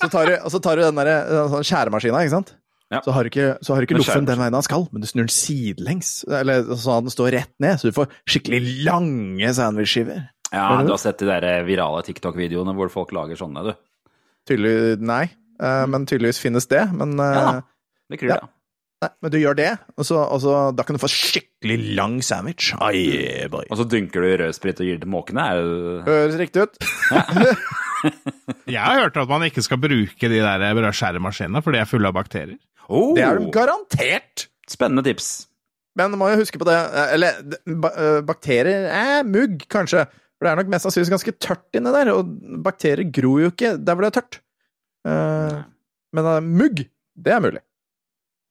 så, 0.00 0.08
tar 0.14 0.30
du, 0.30 0.34
så 0.54 0.62
tar 0.62 0.80
du 0.80 0.86
den 0.86 1.00
der, 1.02 1.12
den 1.28 1.52
sånn 1.56 1.66
skjæremaskina, 1.66 2.24
ikke 2.24 2.36
sant? 2.38 2.54
Ja. 2.90 3.00
Så 3.04 3.14
har 3.14 3.22
du 3.22 3.30
ikke, 3.30 3.52
så 3.62 3.74
har 3.74 3.82
du 3.82 3.86
ikke 3.86 4.00
loffen 4.00 4.26
den 4.26 4.40
veien 4.40 4.56
han 4.56 4.66
skal, 4.66 4.88
men 4.90 5.04
du 5.04 5.06
snur 5.06 5.22
den 5.28 5.34
sidelengs. 5.34 6.12
Eller 6.26 6.64
sånn 6.72 6.98
at 6.98 7.06
den 7.06 7.14
står 7.14 7.34
rett 7.36 7.52
ned, 7.62 7.78
så 7.78 7.90
du 7.90 7.94
får 7.94 8.10
skikkelig 8.26 8.62
lange 8.88 9.52
sandwichskiver. 9.54 10.24
Ja, 10.50 10.64
du? 10.82 10.90
har 10.90 10.98
sett 10.98 11.20
de 11.22 11.28
der 11.28 11.62
virale 11.62 12.02
TikTok-videoene 12.08 12.74
hvor 12.74 12.90
folk 12.90 13.12
lager 13.14 13.38
sånne, 13.38 13.62
du. 13.68 14.10
Tydelig 14.50 14.98
nei, 15.06 15.28
eh, 15.62 15.84
men 15.86 16.08
tydeligvis 16.10 16.42
finnes 16.42 16.66
det. 16.70 16.82
Men, 16.96 17.14
eh, 17.22 17.36
Ja. 17.38 17.52
Det 18.10 18.18
kryr, 18.18 18.32
Ja. 18.34 18.48
Nei, 19.04 19.10
men 19.24 19.32
du 19.32 19.38
gjør 19.40 19.56
det, 19.58 19.70
og 19.96 20.06
så, 20.06 20.20
og 20.22 20.40
så 20.44 20.54
da 20.76 20.84
kan 20.86 20.96
du 20.96 21.02
få 21.02 21.10
skikkelig 21.12 21.78
lang 21.98 22.18
sandwich. 22.24 22.72
Ai, 22.84 23.48
boy. 23.52 23.66
Og 23.70 23.80
så 23.80 23.86
dynker 23.88 24.24
du 24.24 24.28
i 24.30 24.38
rødsprit 24.42 24.82
og 24.82 24.88
gir 24.88 24.98
det 24.98 25.06
til 25.06 25.12
måkene. 25.12 25.46
Er 25.46 25.60
det... 25.60 26.00
Høres 26.08 26.40
riktig 26.40 26.66
ut. 26.66 26.80
Jeg 28.70 28.80
har 28.80 29.02
hørt 29.02 29.18
at 29.20 29.28
man 29.28 29.44
ikke 29.44 29.64
skal 29.64 29.80
bruke 29.82 30.32
de 30.32 30.40
der 30.40 30.66
brødskjæremaskinene, 30.78 31.62
for 31.64 31.76
de 31.76 31.82
er 31.82 31.88
fulle 31.90 32.10
av 32.10 32.16
bakterier. 32.16 32.58
Oh, 32.90 33.12
Det 33.16 33.24
er 33.24 33.38
de 33.38 33.52
garantert. 33.54 34.48
Spennende 34.70 35.04
tips. 35.06 35.30
Men 35.98 36.14
må 36.18 36.28
jo 36.30 36.38
huske 36.38 36.58
på 36.60 36.66
det 36.68 36.76
Eller 37.10 37.40
eh, 37.42 38.20
bakterier 38.26 38.86
er 38.94 39.24
mugg, 39.26 39.64
kanskje. 39.70 40.04
For 40.38 40.46
det 40.46 40.52
er 40.52 40.60
nok 40.62 40.70
mest 40.72 40.86
sannsynligvis 40.86 41.12
ganske 41.12 41.34
tørt 41.42 41.76
inni 41.76 41.92
der, 41.92 42.12
og 42.14 42.30
bakterier 42.64 43.10
gror 43.12 43.42
jo 43.42 43.50
ikke 43.52 43.74
der 43.76 43.96
hvor 43.96 44.06
det 44.06 44.12
er 44.12 44.20
tørt. 44.20 44.38
Uh, 45.04 45.58
men 46.16 46.28
uh, 46.28 46.38
mugg, 46.44 46.80
det 47.20 47.34
er 47.34 47.42
mulig. 47.44 47.60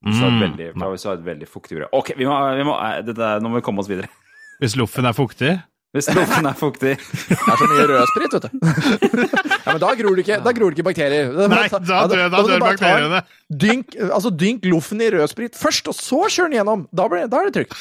Så 0.07 0.23
er 0.23 0.37
veldig, 0.39 0.67
du 0.79 0.83
har 0.85 0.95
et 0.95 1.25
veldig 1.25 1.47
fuktig 1.49 1.75
brød. 1.75 1.89
Ok, 1.97 2.13
vi 2.15 2.27
må, 2.27 2.35
vi 2.55 2.63
må, 2.67 2.75
det, 3.03 3.17
det, 3.17 3.31
nå 3.43 3.51
må 3.51 3.59
vi 3.59 3.65
komme 3.65 3.83
oss 3.83 3.89
videre. 3.91 4.07
Hvis 4.63 4.77
loffen 4.79 5.07
er 5.07 5.15
fuktig. 5.15 5.57
Hvis 5.89 6.05
loffen 6.13 6.45
er 6.45 6.53
fuktig 6.53 6.91
Det 7.01 7.33
er 7.33 7.55
så 7.57 7.65
mye 7.71 7.85
rødsprit, 7.89 8.33
vet 8.35 8.43
du. 8.45 8.49
ja, 9.65 9.71
men 9.71 9.79
da 9.81 9.87
gror 9.97 10.17
det 10.19 10.21
ikke, 10.21 10.35
da 10.45 10.51
gror 10.53 10.69
det 10.69 10.77
ikke 10.77 10.85
bakterier. 10.85 11.31
Da, 11.33 11.47
Nei, 11.49 11.63
da 11.73 11.79
dør, 12.11 12.27
da 12.29 12.41
dør 12.45 12.61
bakteriene. 12.61 13.21
Dynk, 13.49 13.95
altså 14.05 14.29
dynk 14.29 14.67
loffen 14.69 15.01
i 15.01 15.07
rødsprit 15.15 15.57
først, 15.57 15.89
og 15.89 15.97
så 15.97 16.19
kjør 16.29 16.51
den 16.51 16.59
gjennom. 16.59 16.83
Da, 16.93 17.07
ble, 17.09 17.23
da 17.31 17.41
er 17.41 17.49
det 17.49 17.55
trygt. 17.57 17.73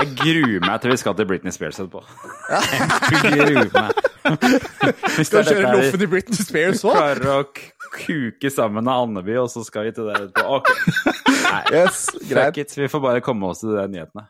Jeg 0.00 0.10
gruer 0.18 0.66
meg 0.66 0.82
til 0.82 0.94
vi 0.96 0.98
skal 1.04 1.14
til 1.20 1.30
Britney 1.30 1.54
Spears 1.54 1.78
etterpå. 1.78 2.02
Jeg 3.14 3.22
gruer 3.22 3.70
meg. 3.78 4.02
Hvis 5.14 5.30
Skal 5.30 5.46
du 5.46 5.52
kjøre 5.54 5.72
loffen 5.78 6.02
i 6.08 6.10
Britney 6.16 6.42
Spears 6.42 6.82
òg? 6.82 6.98
klarer 6.98 7.32
å 7.36 7.40
kuke 7.94 8.50
sammen 8.50 8.82
med 8.82 8.94
Andeby, 8.98 9.38
og 9.44 9.50
så 9.54 9.62
skal 9.66 9.86
vi 9.86 9.94
til 9.94 10.10
det 10.10 10.18
etterpå. 10.24 10.58
Ok. 10.58 10.74
Nei, 11.44 11.62
Yes, 11.78 12.08
greit. 12.26 12.50
fuck 12.50 12.62
it. 12.66 12.74
Vi 12.82 12.90
får 12.90 13.04
bare 13.06 13.22
komme 13.22 13.54
oss 13.54 13.62
til 13.62 13.76
de 13.78 13.86
nyhetene. 13.94 14.26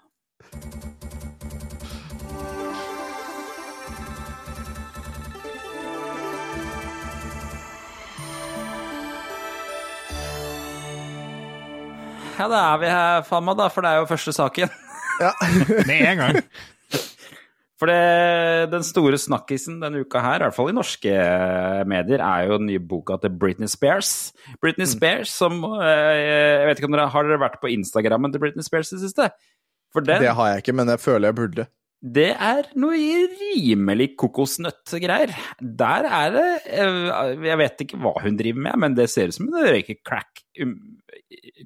Ja, 12.34 12.46
da 12.50 12.60
er 12.72 12.78
vi 12.82 12.90
her, 12.90 13.24
faen 13.28 13.44
meg, 13.46 13.58
da, 13.60 13.68
for 13.72 13.84
det 13.84 13.92
er 13.92 14.02
jo 14.02 14.10
første 14.10 14.36
saken. 14.36 14.72
Ja. 15.14 15.28
Med 15.86 16.00
en 16.10 16.18
gang. 16.18 16.36
For 17.78 17.86
det, 17.86 18.70
den 18.72 18.82
store 18.82 19.18
snakkisen 19.22 19.76
denne 19.78 20.00
uka 20.02 20.18
her, 20.24 20.42
i 20.42 20.48
hvert 20.48 20.56
fall 20.56 20.72
i 20.72 20.74
norske 20.74 21.12
medier, 21.86 22.18
er 22.18 22.48
jo 22.48 22.58
den 22.58 22.66
nye 22.66 22.82
boka 22.82 23.20
til 23.22 23.30
Britney 23.38 23.70
Spears. 23.70 24.32
Britney 24.58 24.88
Spears 24.90 25.30
som 25.30 25.60
eh, 25.76 26.18
Jeg 26.18 26.66
vet 26.66 26.82
ikke 26.82 26.90
om 26.90 26.96
dere 26.96 27.06
har 27.14 27.28
dere 27.28 27.38
vært 27.44 27.60
på 27.62 27.70
Instagrammen 27.76 28.34
til 28.34 28.42
Britney 28.42 28.66
Spears 28.66 28.90
i 28.90 28.96
det 28.98 29.04
siste? 29.04 29.28
For 29.94 30.02
den, 30.02 30.18
Det 30.26 30.34
har 30.34 30.50
jeg 30.50 30.64
ikke, 30.64 30.74
men 30.80 30.90
jeg 30.90 31.02
føler 31.04 31.30
jeg 31.30 31.38
burde. 31.38 31.68
Det 32.04 32.34
er 32.36 32.66
noe 32.76 32.96
rimelig 33.32 34.10
kokosnøttgreier. 34.20 35.30
Der 35.64 36.04
er 36.04 36.34
det 36.34 36.48
eh, 36.68 37.46
Jeg 37.46 37.60
vet 37.62 37.84
ikke 37.86 38.00
hva 38.02 38.12
hun 38.20 38.36
driver 38.36 38.66
med, 38.66 38.80
men 38.82 38.96
det 38.98 39.06
ser 39.08 39.30
ut 39.30 39.36
som 39.38 39.48
hun 39.48 39.64
røyker 39.64 39.96
crack 40.04 40.42
um, 40.60 40.74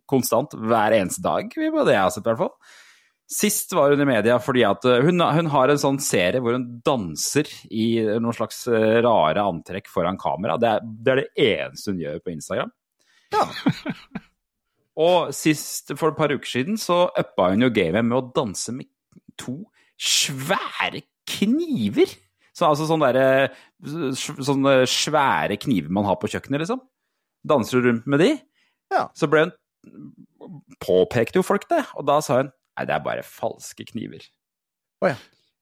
konstant 0.07 0.55
hver 0.55 0.95
eneste 0.95 1.25
dag. 1.25 1.49
Er 1.51 1.75
det 1.75 1.97
jeg 1.97 2.05
har 2.05 2.13
sett, 2.15 2.23
i 2.23 2.31
hvert 2.31 2.45
fall. 2.45 2.77
Sist 3.29 3.75
var 3.75 3.91
hun 3.93 4.01
i 4.01 4.07
media 4.09 4.37
fordi 4.41 4.63
at 4.65 4.87
eh, 4.89 5.03
hun, 5.05 5.19
hun 5.21 5.51
har 5.53 5.73
en 5.73 5.81
sånn 5.83 5.99
serie 6.01 6.41
hvor 6.45 6.55
hun 6.55 6.69
danser 6.87 7.51
i 7.75 7.89
noen 8.07 8.37
slags 8.37 8.63
eh, 8.71 9.01
rare 9.05 9.43
antrekk 9.43 9.91
foran 9.91 10.21
kamera. 10.23 10.55
Det 10.63 10.71
er 10.71 10.87
det, 10.87 11.11
er 11.17 11.21
det 11.25 11.49
eneste 11.49 11.97
hun 11.97 12.05
gjør 12.05 12.23
på 12.23 12.33
Instagram. 12.37 12.71
Og 15.09 15.35
sist, 15.35 15.93
for 15.99 16.13
et 16.15 16.19
par 16.23 16.31
uker 16.31 16.53
siden, 16.53 16.79
så 16.79 17.09
uppa 17.11 17.51
hun 17.51 17.67
jo 17.67 17.73
gamet 17.75 18.07
med 18.07 18.17
å 18.21 18.31
danse 18.39 18.73
med 18.75 18.87
to 19.39 19.59
svære 19.99 21.03
kniver. 21.29 22.11
Så, 22.57 22.67
altså 22.67 22.89
sånne, 22.89 23.11
der, 23.15 23.53
sånne 24.19 24.81
svære 24.91 25.59
kniver 25.63 25.93
man 25.95 26.09
har 26.09 26.19
på 26.19 26.31
kjøkkenet, 26.31 26.65
liksom. 26.65 26.83
Danser 27.49 27.79
du 27.79 27.89
rundt 27.89 28.09
med 28.11 28.23
de? 28.23 28.33
Ja. 28.95 29.09
Så 29.19 29.31
ble 29.31 29.47
hun 29.47 29.57
Påpekte 30.83 31.39
jo 31.39 31.45
folk 31.47 31.67
det, 31.71 31.83
og 31.99 32.07
da 32.09 32.19
sa 32.25 32.41
hun 32.41 32.49
Nei, 32.79 32.85
det 32.87 32.95
er 32.95 33.03
bare 33.03 33.25
falske 33.27 33.83
kniver. 33.89 34.23
Å 35.03 35.11
ja. 35.11 35.17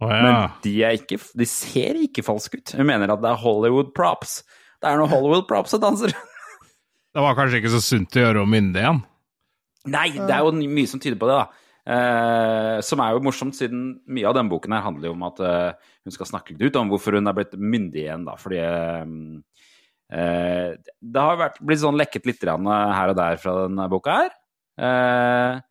Men 0.05 0.35
de, 0.61 0.73
er 0.85 0.99
ikke, 0.99 1.17
de 1.17 1.47
ser 1.49 1.97
ikke 1.97 2.21
falske 2.27 2.61
ut. 2.61 2.75
Hun 2.77 2.85
mener 2.91 3.09
at 3.09 3.23
det 3.23 3.31
er 3.31 3.41
Hollywood 3.41 3.95
props. 3.97 4.43
Det 4.85 4.91
er 4.91 5.01
noe 5.01 5.09
Hollywood 5.09 5.47
props 5.49 5.73
og 5.73 5.81
danser. 5.81 6.13
Det 6.13 7.25
var 7.25 7.33
kanskje 7.39 7.63
ikke 7.63 7.73
så 7.73 7.81
sunt 7.81 8.19
å 8.19 8.27
gjøre 8.27 8.43
om 8.45 8.51
myndig 8.53 8.83
igjen. 8.83 9.01
Nei, 9.89 10.11
det 10.19 10.29
er 10.29 10.45
jo 10.45 10.53
mye 10.53 10.91
som 10.91 11.01
tyder 11.01 11.17
på 11.17 11.31
det, 11.31 11.39
da. 11.39 11.66
Eh, 11.87 12.79
som 12.83 12.99
er 12.99 13.15
jo 13.15 13.23
morsomt, 13.23 13.55
siden 13.55 13.93
mye 14.11 14.27
av 14.27 14.35
den 14.35 14.49
boken 14.51 14.75
her 14.75 14.83
handler 14.89 15.07
jo 15.07 15.15
om 15.15 15.23
at 15.29 15.39
eh, 15.47 15.93
hun 16.03 16.15
skal 16.15 16.27
snakke 16.33 16.55
litt 16.57 16.67
ut 16.67 16.79
om 16.81 16.91
hvorfor 16.91 17.15
hun 17.15 17.31
er 17.31 17.37
blitt 17.37 17.55
myndig 17.55 18.03
igjen, 18.03 18.25
da. 18.27 18.35
Fordi 18.41 18.59
eh, 18.59 19.05
eh, 20.19 20.73
det 20.83 21.27
har 21.29 21.39
vært, 21.39 21.61
blitt 21.63 21.85
sånn 21.85 22.01
lekket 22.01 22.27
litt 22.27 22.43
her 22.43 23.13
og 23.13 23.19
der 23.21 23.39
fra 23.43 23.55
denne 23.63 23.87
boka 23.93 24.19
her. 24.25 24.35
Eh, 24.83 25.63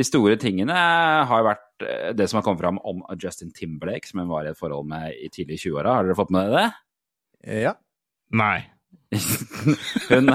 de 0.00 0.06
store 0.06 0.34
tingene 0.42 0.74
har 0.74 1.42
jo 1.42 1.48
vært 1.52 1.86
eh, 1.86 2.10
det 2.18 2.26
som 2.30 2.40
har 2.40 2.48
kommet 2.48 2.64
fram 2.64 2.82
om 2.86 3.04
Justin 3.20 3.54
Timberlake, 3.54 4.10
som 4.10 4.24
hun 4.24 4.32
var 4.32 4.48
i 4.48 4.50
et 4.50 4.58
forhold 4.58 4.90
med 4.90 5.14
i 5.22 5.30
tidlig 5.30 5.62
20-åra. 5.62 6.00
Har 6.00 6.08
dere 6.08 6.18
fått 6.18 6.34
med 6.34 6.50
dere 6.50 6.66
det? 6.66 7.54
Ja. 7.62 7.76
Nei. 8.34 8.58
hun, 10.10 10.28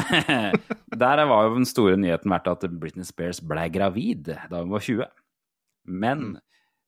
der 0.99 1.21
var 1.27 1.45
jo 1.47 1.53
den 1.59 1.67
store 1.67 1.99
nyheten 1.99 2.31
vært 2.31 2.49
at 2.51 2.65
Britney 2.79 3.07
Spears 3.07 3.39
ble 3.43 3.67
gravid 3.71 4.31
da 4.31 4.63
hun 4.63 4.71
var 4.71 4.83
20. 4.83 5.11
Men 5.85 6.37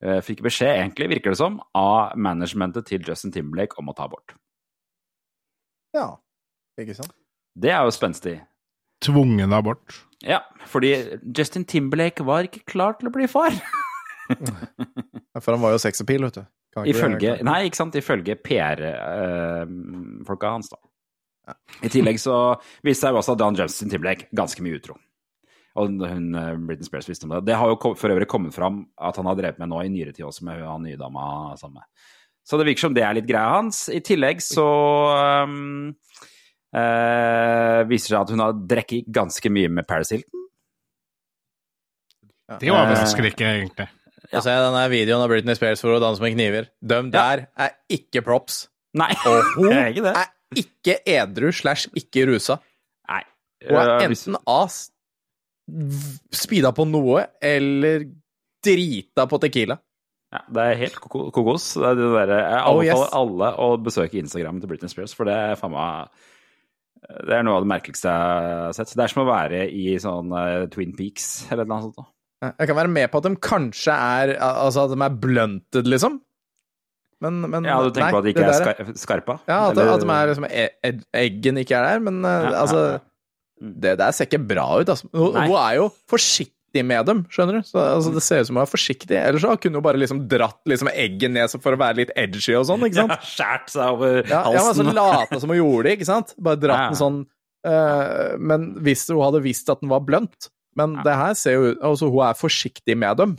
uh, 0.04 0.20
fikk 0.26 0.44
beskjed, 0.46 0.74
egentlig 0.82 1.10
virker 1.16 1.34
det 1.34 1.40
som, 1.42 1.60
av 1.78 2.18
managementet 2.20 2.88
til 2.90 3.06
Justin 3.08 3.34
Timberlake 3.36 3.78
om 3.82 3.92
å 3.92 3.98
ta 3.98 4.04
abort. 4.10 4.38
ja. 5.98 6.16
Ikke 6.78 6.94
sant? 6.94 7.10
Det 7.58 7.72
er 7.74 7.82
jo 7.88 7.92
spenstig. 7.94 8.36
Tvungen 9.02 9.54
abort. 9.54 10.06
Ja, 10.26 10.40
fordi 10.70 10.92
Justin 11.38 11.66
Timberlake 11.66 12.26
var 12.26 12.46
ikke 12.46 12.62
klar 12.70 12.94
til 13.00 13.08
å 13.10 13.14
bli 13.14 13.28
far. 13.30 13.54
For 15.42 15.54
han 15.54 15.62
var 15.64 15.72
jo 15.74 15.80
sexappeal, 15.82 16.24
vet 16.28 16.38
du. 16.38 16.46
Ifølge 16.86 17.40
Nei, 17.46 17.60
ikke 17.66 17.80
sant, 17.80 17.96
ifølge 17.98 18.36
PR-folka 18.46 18.88
hans, 20.54 20.70
da. 20.70 20.78
I 21.82 21.90
tillegg 21.90 22.20
så 22.22 22.36
viste 22.86 22.92
det 22.92 23.00
seg 23.00 23.14
jo 23.16 23.20
også 23.22 23.34
at 23.34 23.42
Dan 23.42 23.58
Justin 23.58 23.90
Timberlake 23.94 24.28
ganske 24.36 24.62
mye 24.62 24.78
utro. 24.78 24.94
Og 25.78 25.92
hun, 26.02 26.32
eh, 26.36 26.56
Britney 26.66 26.88
Spears 26.88 27.06
visste 27.10 27.28
om 27.28 27.36
det. 27.36 27.44
Det 27.52 27.56
har 27.60 27.70
jo 27.70 27.94
for 27.96 28.10
øvrig 28.10 28.26
kommet 28.32 28.56
fram 28.56 28.80
at 28.98 29.16
han 29.20 29.28
har 29.30 29.36
drevet 29.38 29.60
med 29.62 29.70
nå 29.70 29.84
i 29.86 29.90
nyere 29.94 30.14
tid 30.16 30.26
også, 30.26 30.44
med 30.48 30.64
hun 30.66 30.84
nye 30.88 30.98
dama 30.98 31.54
sammen 31.60 31.78
med. 31.82 31.86
Så 32.48 32.58
det 32.58 32.66
virker 32.70 32.86
som 32.88 32.94
det 32.96 33.04
er 33.04 33.14
litt 33.18 33.28
greia 33.30 33.52
hans. 33.60 33.84
I 33.94 34.00
tillegg 34.02 34.40
så 34.42 34.64
um, 35.44 35.90
uh, 36.74 37.82
viser 37.90 38.08
det 38.08 38.14
seg 38.14 38.22
at 38.24 38.32
hun 38.34 38.40
har 38.46 38.56
drukket 38.72 39.10
ganske 39.14 39.52
mye 39.52 39.70
med 39.70 39.86
Paris 39.90 40.14
Hilton. 40.16 40.46
Det 42.62 42.72
overrasker 42.72 43.28
ikke, 43.28 43.48
egentlig. 43.60 43.88
Ja. 44.32 44.42
se 44.44 44.52
denne 44.52 44.82
videoen 44.92 45.22
av 45.24 45.30
Britney 45.32 45.56
Spears 45.56 45.82
for 45.84 45.94
å 45.96 46.00
danse 46.04 46.24
med 46.24 46.34
kniver. 46.36 46.70
Døm 46.84 47.12
der 47.14 47.46
er 47.60 47.76
ikke 47.92 48.24
props. 48.26 48.64
Nei, 48.98 49.12
Og 49.28 49.54
hun 49.56 49.70
det 49.72 49.78
er 49.78 49.92
ikke 49.94 50.06
det. 50.08 50.16
er 50.24 50.62
ikke 50.64 50.96
edru 51.20 51.52
slash 51.56 51.88
ikke 52.00 52.26
rusa. 52.32 52.58
Nei. 53.12 53.22
Hun 53.68 53.78
er 53.82 53.92
Eh, 53.98 54.06
enten 54.08 54.38
A 54.48 54.58
s- 54.68 54.90
v- 54.90 54.97
speeda 56.34 56.72
på 56.76 56.86
noe, 56.88 57.26
eller 57.44 58.08
drita 58.64 59.28
på 59.30 59.40
tequila. 59.44 59.78
Ja, 60.34 60.42
det 60.52 60.64
er 60.64 60.80
helt 60.82 60.98
kokos. 61.00 61.70
Det 61.80 61.88
er 61.88 61.96
det 62.00 62.08
der, 62.16 62.32
jeg 62.36 62.64
Oh, 62.68 62.82
yes. 62.84 63.04
alle 63.16 63.52
å 63.64 63.68
besøke 63.80 64.20
Instagram 64.20 64.58
til 64.60 64.68
Britney 64.74 64.92
Spears, 64.92 65.14
for 65.16 65.28
det 65.30 65.36
er 65.40 65.56
faen 65.60 65.72
meg 65.72 66.10
Det 67.08 67.32
er 67.38 67.44
noe 67.48 67.60
av 67.60 67.64
det 67.64 67.70
merkeligste 67.72 68.12
jeg 68.12 68.58
har 68.66 68.74
sett. 68.76 68.92
Det 68.98 69.04
er 69.06 69.12
som 69.14 69.22
å 69.24 69.28
være 69.30 69.62
i 69.72 69.94
sånn 70.02 70.34
eh, 70.36 70.66
Twin 70.74 70.92
Peaks 70.98 71.46
eller 71.54 71.68
noe 71.70 71.86
sånt. 71.86 72.10
Jeg 72.44 72.68
kan 72.70 72.76
være 72.78 72.92
med 72.92 73.08
på 73.14 73.18
at 73.22 73.26
de 73.26 73.32
kanskje 73.42 73.94
er 73.96 74.32
Altså 74.38 74.84
at 74.84 74.92
de 74.94 74.98
er 75.02 75.16
blunted, 75.24 75.88
liksom. 75.90 76.20
Men, 77.24 77.40
men 77.50 77.66
Ja, 77.66 77.80
du 77.82 77.90
tenker 77.90 78.04
nei, 78.04 78.12
på 78.14 78.20
at 78.20 78.26
de 78.28 78.34
ikke 78.34 78.44
er 78.46 78.58
skar 78.60 78.92
skarpa? 79.00 79.38
Ja, 79.48 79.62
at, 79.72 79.78
Eller- 79.78 79.94
at 79.96 80.04
de 80.04 80.10
er 80.14 80.28
liksom 80.34 80.46
e- 80.52 81.06
Eggen 81.24 81.58
ikke 81.64 81.80
er 81.80 81.88
der, 81.88 82.04
men 82.10 82.20
eh, 82.26 82.36
Ja, 82.44 82.52
ja, 82.52 82.60
altså 82.66 82.82
ja. 82.84 82.98
Mm. 83.00 83.14
Det 83.60 83.96
der 83.98 84.12
ser 84.14 84.28
ikke 84.30 84.44
bra 84.50 84.68
ut, 84.82 84.90
altså. 84.94 85.10
Hun, 85.14 85.36
hun 85.36 85.56
er 85.58 85.78
jo 85.80 85.88
forsiktig 86.12 86.84
med 86.86 87.08
dem, 87.10 87.24
skjønner 87.34 87.58
du. 87.58 87.66
Så, 87.66 87.80
altså, 87.82 88.12
det 88.14 88.22
ser 88.22 88.44
ut 88.44 88.50
som 88.50 88.60
hun 88.60 88.64
er 88.66 88.70
forsiktig. 88.70 89.16
Ellers 89.18 89.42
så 89.42 89.56
kunne 89.58 89.80
hun 89.80 89.86
bare 89.88 89.98
liksom 90.02 90.20
dratt 90.30 90.60
liksom 90.70 90.92
egget 90.94 91.34
ned 91.34 91.56
for 91.64 91.74
å 91.74 91.80
være 91.82 92.02
litt 92.04 92.12
edgy 92.16 92.54
og 92.60 92.68
sånn, 92.70 92.86
ikke 92.86 93.00
sant? 93.02 93.16
Ja, 93.18 93.32
skjært 93.32 93.74
seg 93.74 93.96
over 93.96 94.20
Ja, 94.22 94.44
ja 94.54 94.62
altså, 94.62 94.84
så 94.86 94.94
late 95.02 95.40
som 95.42 95.50
hun 95.56 95.58
gjorde 95.62 95.88
det, 95.90 95.96
ikke 95.98 96.10
sant? 96.12 96.36
Bare 96.38 96.62
dratt 96.62 96.86
Ja. 96.86 96.94
den 96.94 97.02
sånn 97.02 97.26
Uh, 97.68 98.38
Men 98.40 98.68
hvis 98.86 99.08
hun 99.10 99.18
hadde 99.20 99.42
visst 99.44 99.68
at 99.74 99.82
den 99.82 99.90
var 99.90 100.04
blunt 100.06 100.46
Men 100.78 100.94
Ja. 101.00 101.02
det 101.08 101.16
her 101.18 101.34
ser 101.36 101.56
jo 101.58 101.64
ut 101.74 101.80
Altså, 101.84 102.08
hun 102.14 102.22
er 102.24 102.38
forsiktig 102.38 102.96
med 102.96 103.18
dem. 103.18 103.34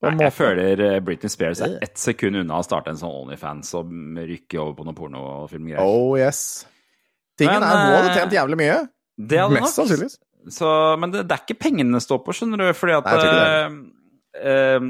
Nei, 0.00 0.14
jeg 0.24 0.32
føler 0.32 0.80
eh, 0.80 0.96
Britney 1.04 1.28
Spears 1.28 1.60
er 1.60 1.74
ett 1.84 2.00
sekund 2.00 2.40
unna 2.40 2.56
å 2.62 2.64
starte 2.64 2.88
en 2.88 2.96
sånn 2.98 3.12
Onlyfans 3.12 3.74
og 3.76 3.92
rykke 4.16 4.56
over 4.58 4.72
på 4.78 4.86
noen 4.88 4.96
pornofilmgreier. 4.96 5.84
Oh 5.84 6.16
yes. 6.18 6.64
Tingen 7.38 7.60
Men, 7.60 7.66
er, 7.68 7.82
hun 7.84 7.94
hadde 7.98 8.08
eh, 8.08 8.16
tjent 8.16 8.36
jævlig 8.38 8.58
mye. 8.62 8.78
Det 9.28 9.40
hadde 9.42 9.60
Mest 9.60 9.78
sannsynligvis. 9.78 10.18
Så, 10.48 10.68
men 11.00 11.12
det, 11.12 11.26
det 11.28 11.36
er 11.36 11.44
ikke 11.44 11.60
pengene 11.60 11.98
det 11.98 12.04
står 12.04 12.22
på, 12.24 12.34
skjønner 12.36 12.62
du. 12.62 12.68
Fordi 12.76 12.96
at 12.96 13.08
Nei, 13.10 13.24
eh, 13.30 14.44
eh, 14.52 14.86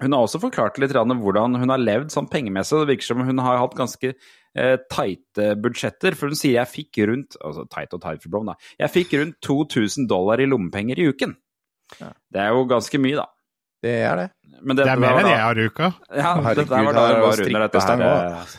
Hun 0.00 0.16
har 0.16 0.24
også 0.24 0.40
forklart 0.40 0.78
litt 0.80 0.94
grann 0.94 1.12
hvordan 1.20 1.58
hun 1.60 1.72
har 1.74 1.82
levd 1.82 2.14
sånn 2.14 2.30
pengemessig. 2.30 2.84
Det 2.84 2.92
virker 2.94 3.10
som 3.10 3.24
hun 3.26 3.42
har 3.44 3.60
hatt 3.60 3.76
ganske 3.78 4.12
eh, 4.14 4.76
tighte 4.92 5.50
budsjetter. 5.60 6.16
For 6.18 6.30
hun 6.30 6.38
sier 6.38 6.60
jeg 6.60 6.74
fikk 6.76 7.02
rundt 7.10 7.36
altså 7.42 7.66
tight 7.72 7.98
og 7.98 8.04
tight 8.06 8.24
for 8.24 8.32
blom, 8.32 8.52
da. 8.52 8.72
Jeg 8.80 8.94
fikk 8.94 9.18
rundt 9.18 9.40
2000 9.46 10.08
dollar 10.10 10.40
i 10.40 10.48
lommepenger 10.48 11.02
i 11.02 11.10
uken. 11.10 11.36
Ja. 11.98 12.14
Det 12.30 12.46
er 12.46 12.54
jo 12.54 12.64
ganske 12.70 13.02
mye, 13.02 13.18
da. 13.18 13.28
Det 13.80 13.92
er 14.04 14.18
det. 14.20 14.26
Men 14.60 14.76
Det 14.76 14.86
er 14.86 15.00
mer 15.00 15.22
enn 15.22 15.30
jeg 15.32 15.40
har 15.40 15.58
i 15.58 15.70
uka. 15.70 15.86
Ja, 16.12 16.34
Herregud, 16.36 16.66
dette 16.68 16.82
var 16.84 16.96
da 16.96 17.06
hun 17.08 17.22
var 17.24 17.46
under 17.46 17.62
dette 17.64 17.86
her 17.88 18.58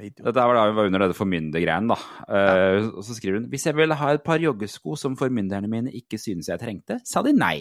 idiot. 0.00 0.24
dette 0.26 0.44
var 0.48 0.54
da 0.58 0.64
hun 0.68 0.76
var 0.76 0.88
under 0.90 1.00
dette 1.06 1.16
formyndergreien, 1.18 1.88
da. 1.90 1.96
Eh, 2.28 2.88
og 2.92 3.02
så 3.06 3.12
skriver 3.16 3.36
hun 3.40 3.48
hvis 3.52 3.66
jeg 3.68 3.76
ville 3.78 3.96
ha 3.98 4.08
et 4.16 4.24
par 4.26 4.38
joggesko 4.42 4.96
som 5.00 5.16
formynderne 5.16 5.68
mine 5.72 5.90
ikke 5.96 6.18
synes 6.20 6.48
jeg 6.52 6.60
trengte, 6.62 6.94
sa 7.06 7.22
de 7.26 7.32
nei. 7.36 7.58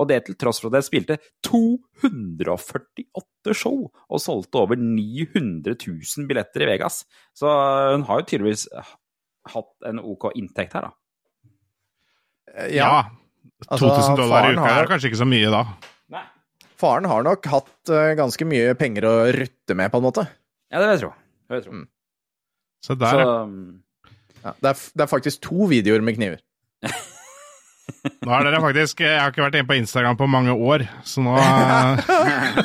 Og 0.00 0.04
det 0.10 0.22
til 0.26 0.34
tross 0.40 0.58
for 0.58 0.68
at 0.72 0.80
jeg 0.80 0.88
spilte 0.88 1.16
248 1.46 3.54
show 3.54 3.84
og 4.08 4.18
solgte 4.22 4.58
over 4.64 4.76
900 4.80 5.76
000 5.76 6.26
billetter 6.30 6.64
i 6.64 6.70
Vegas. 6.72 7.02
Så 7.36 7.46
eh, 7.50 7.90
hun 7.94 8.06
har 8.08 8.16
jo 8.22 8.26
tydeligvis 8.32 8.64
hatt 9.54 9.74
en 9.90 9.98
OK 10.02 10.30
inntekt 10.40 10.72
her, 10.78 10.84
da. 10.88 10.92
Ja. 12.70 12.86
ja. 12.86 13.02
2000 13.70 14.16
dollar 14.18 14.48
i 14.50 14.54
uka 14.54 14.64
har- 14.66 14.82
er 14.84 14.88
kanskje 14.90 15.08
ikke 15.10 15.20
så 15.22 15.26
mye 15.28 15.50
da. 15.52 15.62
Nei. 16.14 16.22
Faren 16.80 17.06
har 17.08 17.22
nok 17.26 17.42
hatt 17.50 17.90
uh, 17.92 18.12
ganske 18.18 18.44
mye 18.48 18.74
penger 18.78 19.02
å 19.08 19.12
rutte 19.34 19.74
med, 19.78 19.90
på 19.92 19.98
en 20.00 20.06
måte. 20.08 20.22
Ja, 20.72 20.76
det 20.80 20.86
vil 20.88 20.94
jeg 20.96 21.02
tro. 21.04 21.12
Det 21.44 21.54
vil 21.54 21.60
jeg 21.60 21.66
tro. 21.66 21.72
Mm. 21.72 21.88
Så 22.84 22.94
der, 23.00 23.10
Så 23.10 23.18
ja. 23.24 23.42
um, 23.42 23.82
Ja, 24.44 24.52
det, 24.60 24.70
er, 24.74 24.80
det 24.94 25.00
er 25.06 25.08
faktisk 25.08 25.40
to 25.46 25.64
videoer 25.70 26.00
med 26.04 26.16
kniver. 26.18 26.40
Nå 28.24 28.30
har 28.32 28.44
dere 28.46 28.60
faktisk 28.64 29.00
Jeg 29.04 29.18
har 29.20 29.28
ikke 29.32 29.42
vært 29.44 29.56
inne 29.58 29.68
på 29.68 29.76
Instagram 29.76 30.16
på 30.16 30.26
mange 30.28 30.52
år, 30.56 30.84
så 31.04 31.20
nå 31.24 31.34
eh, 31.40 32.62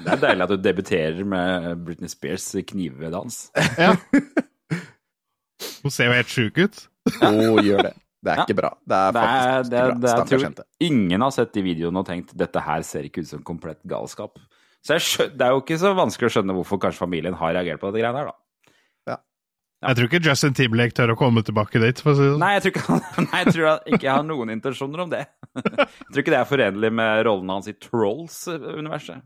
det 0.00 0.12
er 0.14 0.20
deilig 0.22 0.44
at 0.46 0.52
du 0.52 0.60
debuterer 0.62 1.24
med 1.26 1.82
Britney 1.86 2.10
Spears 2.10 2.46
knivdans. 2.70 3.40
Ja. 3.78 3.96
Hun 5.82 5.90
ser 5.94 6.10
jo 6.10 6.14
helt 6.18 6.30
sjuk 6.30 6.58
ut. 6.62 6.78
Å, 7.18 7.30
gjør 7.64 7.82
det. 7.90 7.94
Det 8.20 8.32
er 8.34 8.36
Ja. 8.42 8.44
ikke 8.46 8.56
bra. 8.58 8.70
Det 8.84 8.96
er 8.96 9.12
Det 9.16 9.20
er, 9.20 9.30
faktisk 9.30 9.70
det, 9.70 9.80
ikke 9.80 9.90
det, 9.90 10.00
bra. 10.00 10.10
jeg 10.10 10.28
Stakkars 10.28 10.42
tror 10.44 10.88
ingen 10.90 11.24
har 11.26 11.30
sett 11.34 11.52
de 11.56 11.62
videoene 11.64 12.02
og 12.02 12.06
tenkt 12.10 12.34
dette 12.36 12.62
her 12.66 12.82
ser 12.86 13.06
ikke 13.08 13.24
ut 13.24 13.30
som 13.30 13.42
komplett 13.46 13.80
galskap. 13.88 14.38
Så 14.86 14.96
jeg 14.96 15.04
skjø- 15.04 15.30
det 15.36 15.44
er 15.46 15.50
jo 15.54 15.60
ikke 15.60 15.76
så 15.80 15.90
vanskelig 15.98 16.30
å 16.30 16.34
skjønne 16.38 16.54
hvorfor 16.56 16.78
kanskje 16.80 17.02
familien 17.04 17.34
har 17.36 17.52
reagert 17.56 17.80
på 17.82 17.90
dette 17.90 18.00
greiene 18.02 18.22
her, 18.22 18.30
da. 18.30 18.72
Ja. 19.10 19.16
Jeg 19.88 19.96
tror 19.98 20.08
ikke 20.08 20.22
Justin 20.24 20.54
Timberlake 20.56 20.96
tør 20.96 21.12
å 21.14 21.18
komme 21.20 21.42
tilbake 21.44 21.80
dit. 21.82 22.00
For 22.00 22.12
å 22.12 22.16
si 22.16 22.22
det. 22.24 22.30
sånn. 22.32 22.40
Nei, 22.44 22.52
jeg 22.56 22.62
tror 22.64 22.72
ikke 22.74 22.86
han 22.88 23.28
nei, 23.30 23.42
jeg 23.44 23.52
tror 23.54 23.68
han 23.70 23.80
ikke 23.94 24.06
jeg 24.08 24.14
har 24.16 24.24
noen 24.28 24.54
intensjoner 24.56 25.04
om 25.04 25.10
det. 25.12 25.22
Jeg 25.60 26.12
tror 26.14 26.22
ikke 26.22 26.32
det 26.32 26.38
er 26.40 26.48
forenlig 26.50 26.90
med 26.94 27.24
rollen 27.26 27.48
hans 27.50 27.66
i 27.68 27.72
Trolls-universet. 27.74 29.24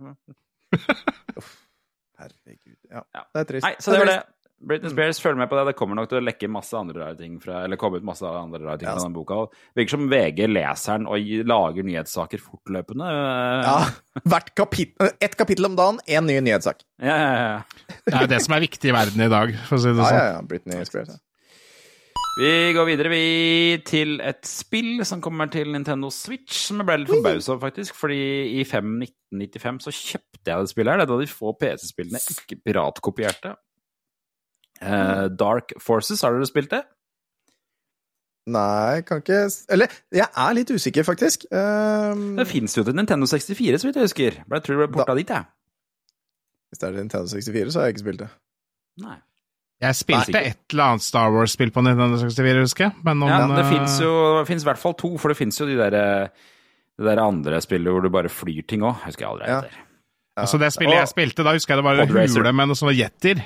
Herregud. 2.18 2.78
Ja, 2.90 3.02
Ja. 3.14 3.22
det 3.34 3.40
er 3.40 3.44
trist. 3.50 3.64
Nei, 3.66 3.74
så 3.78 3.92
det 3.92 3.98
var 4.00 4.06
det. 4.10 4.18
Britney 4.66 4.90
Spears, 4.92 5.18
følg 5.20 5.36
med 5.38 5.48
på 5.50 5.56
det. 5.58 5.64
Det 5.70 5.74
kommer 5.78 5.98
nok 5.98 6.08
til 6.08 6.18
å 6.20 6.24
lekke 6.24 6.48
masse 6.50 6.74
andre 6.78 7.02
rare 7.02 7.16
ting 7.18 7.36
fra 7.42 7.62
Eller 7.66 7.76
komme 7.80 7.98
ut 8.00 8.06
masse 8.08 8.24
andre 8.24 8.60
rare 8.64 8.78
ting 8.80 8.88
Ja. 8.88 8.94
fra 8.96 9.04
den 9.04 9.12
boka. 9.16 9.38
Virker 9.76 9.90
som 9.96 10.08
VG 10.08 10.46
leser 10.48 10.98
den 10.98 11.06
og 11.06 11.18
lager 11.48 11.82
nyhetssaker 11.84 12.40
fortløpende. 12.40 13.10
Ja, 13.64 13.76
hvert 14.24 14.54
kapittel, 14.56 15.12
ett 15.20 15.36
kapittel 15.36 15.66
om 15.66 15.76
dagen, 15.76 16.00
én 16.08 16.24
ny 16.26 16.40
nyhetssak. 16.40 16.82
ja, 17.02 17.16
ja, 17.16 17.34
ja. 17.34 17.62
Det 18.06 18.14
er 18.14 18.20
jo 18.26 18.32
det 18.34 18.42
som 18.42 18.54
er 18.56 18.60
viktig 18.64 18.90
i 18.90 18.96
verden 18.96 19.20
i 19.20 19.28
dag, 19.28 19.54
for 19.68 19.76
å 19.76 19.80
si 19.84 19.88
det 19.92 20.00
sånn. 20.00 20.18
ja, 20.18 20.24
ja. 20.34 20.42
Britney 20.42 20.84
Spears. 20.84 21.08
Ja. 21.08 21.20
Vi 22.34 22.72
går 22.74 22.86
videre 22.88 23.10
vi 23.12 23.78
til 23.86 24.16
et 24.20 24.42
spill 24.48 25.04
som 25.06 25.20
kommer 25.22 25.46
til 25.54 25.68
Nintendo 25.70 26.08
Switch, 26.10 26.64
som 26.66 26.80
jeg 26.82 26.86
ble 26.88 26.96
litt 27.04 27.12
forbausa 27.12 27.52
over, 27.54 27.68
faktisk. 27.68 27.94
Fordi 27.94 28.16
i 28.58 28.64
5.1995 28.66 29.78
så 29.84 29.92
kjøpte 29.94 30.50
jeg 30.50 30.64
det 30.64 30.72
spillet 30.72 30.90
her. 30.90 30.98
Det 30.98 31.04
er 31.04 31.06
et 31.06 31.14
av 31.14 31.22
de 31.22 31.28
få 31.30 31.52
PC-spillene 31.60 32.18
ikke 32.34 32.58
piratkopierte. 32.66 33.54
Eh, 34.82 35.28
Dark 35.38 35.72
Forces, 35.80 36.22
har 36.22 36.32
dere 36.34 36.46
spilt 36.48 36.70
det? 36.74 36.82
Nei, 38.46 39.00
kan 39.08 39.22
ikke 39.22 39.38
Eller, 39.72 39.92
jeg 40.12 40.26
er 40.28 40.56
litt 40.58 40.68
usikker, 40.74 41.04
faktisk. 41.06 41.46
Um, 41.50 42.34
Det 42.36 42.44
fins 42.50 42.74
jo 42.76 42.84
til 42.84 42.96
Nintendo 42.98 43.24
64, 43.30 43.78
så 43.80 43.88
vidt 43.88 43.96
jeg 43.96 44.04
husker. 44.10 44.40
Jeg 44.44 44.64
tror 44.66 44.74
det 44.74 44.80
ble 44.82 44.88
porta 44.98 45.14
dit, 45.16 45.30
jeg. 45.32 45.46
hvis 46.68 46.82
det 46.82 46.88
er 46.90 46.98
Nintendo 46.98 47.30
64, 47.30 47.72
så 47.72 47.80
har 47.80 47.86
jeg 47.88 47.94
ikke 47.96 48.04
spilt 48.04 48.20
det. 48.26 48.28
Nei. 49.00 49.16
Jeg 49.84 49.96
spilte 49.98 50.32
Nei. 50.36 50.42
et 50.52 50.60
eller 50.72 50.84
annet 50.92 51.02
Star 51.04 51.32
Wars-spill 51.34 51.72
på 51.74 51.82
Nintendo 51.84 52.20
64, 52.20 52.60
husker 52.68 52.84
jeg. 52.86 52.92
Men 53.04 53.22
om 53.24 53.28
Ja, 53.32 53.40
det 53.48 53.64
eh, 53.64 53.72
fins 53.72 53.96
jo 54.04 54.12
det 54.38 54.46
finnes 54.48 54.62
i 54.64 54.68
hvert 54.70 54.82
fall 54.84 54.94
to, 55.00 55.16
for 55.18 55.32
det 55.32 55.36
fins 55.40 55.58
jo 55.60 55.66
de 55.66 55.76
der, 55.80 55.96
det 57.00 57.08
der 57.08 57.24
andre 57.24 57.60
spillet 57.64 57.90
hvor 57.92 58.04
du 58.04 58.10
bare 58.12 58.28
flyr 58.32 58.62
ting 58.68 58.84
òg. 58.84 59.00
Husker 59.08 59.24
jeg 59.24 59.32
aldri 59.32 59.48
Ja. 59.48 59.60
det 59.64 59.70
heter. 59.72 59.80
Altså, 60.36 60.58
det 60.58 60.72
spillet 60.74 60.98
jeg 60.98 61.08
spilte, 61.08 61.44
da 61.46 61.52
husker 61.54 61.74
jeg 61.74 61.78
det 61.78 61.84
var 61.86 62.00
en 62.02 62.08
hule 62.10 62.52
med 62.52 62.66
noen 62.68 62.76
sånne 62.78 62.96
jetter. 62.98 63.40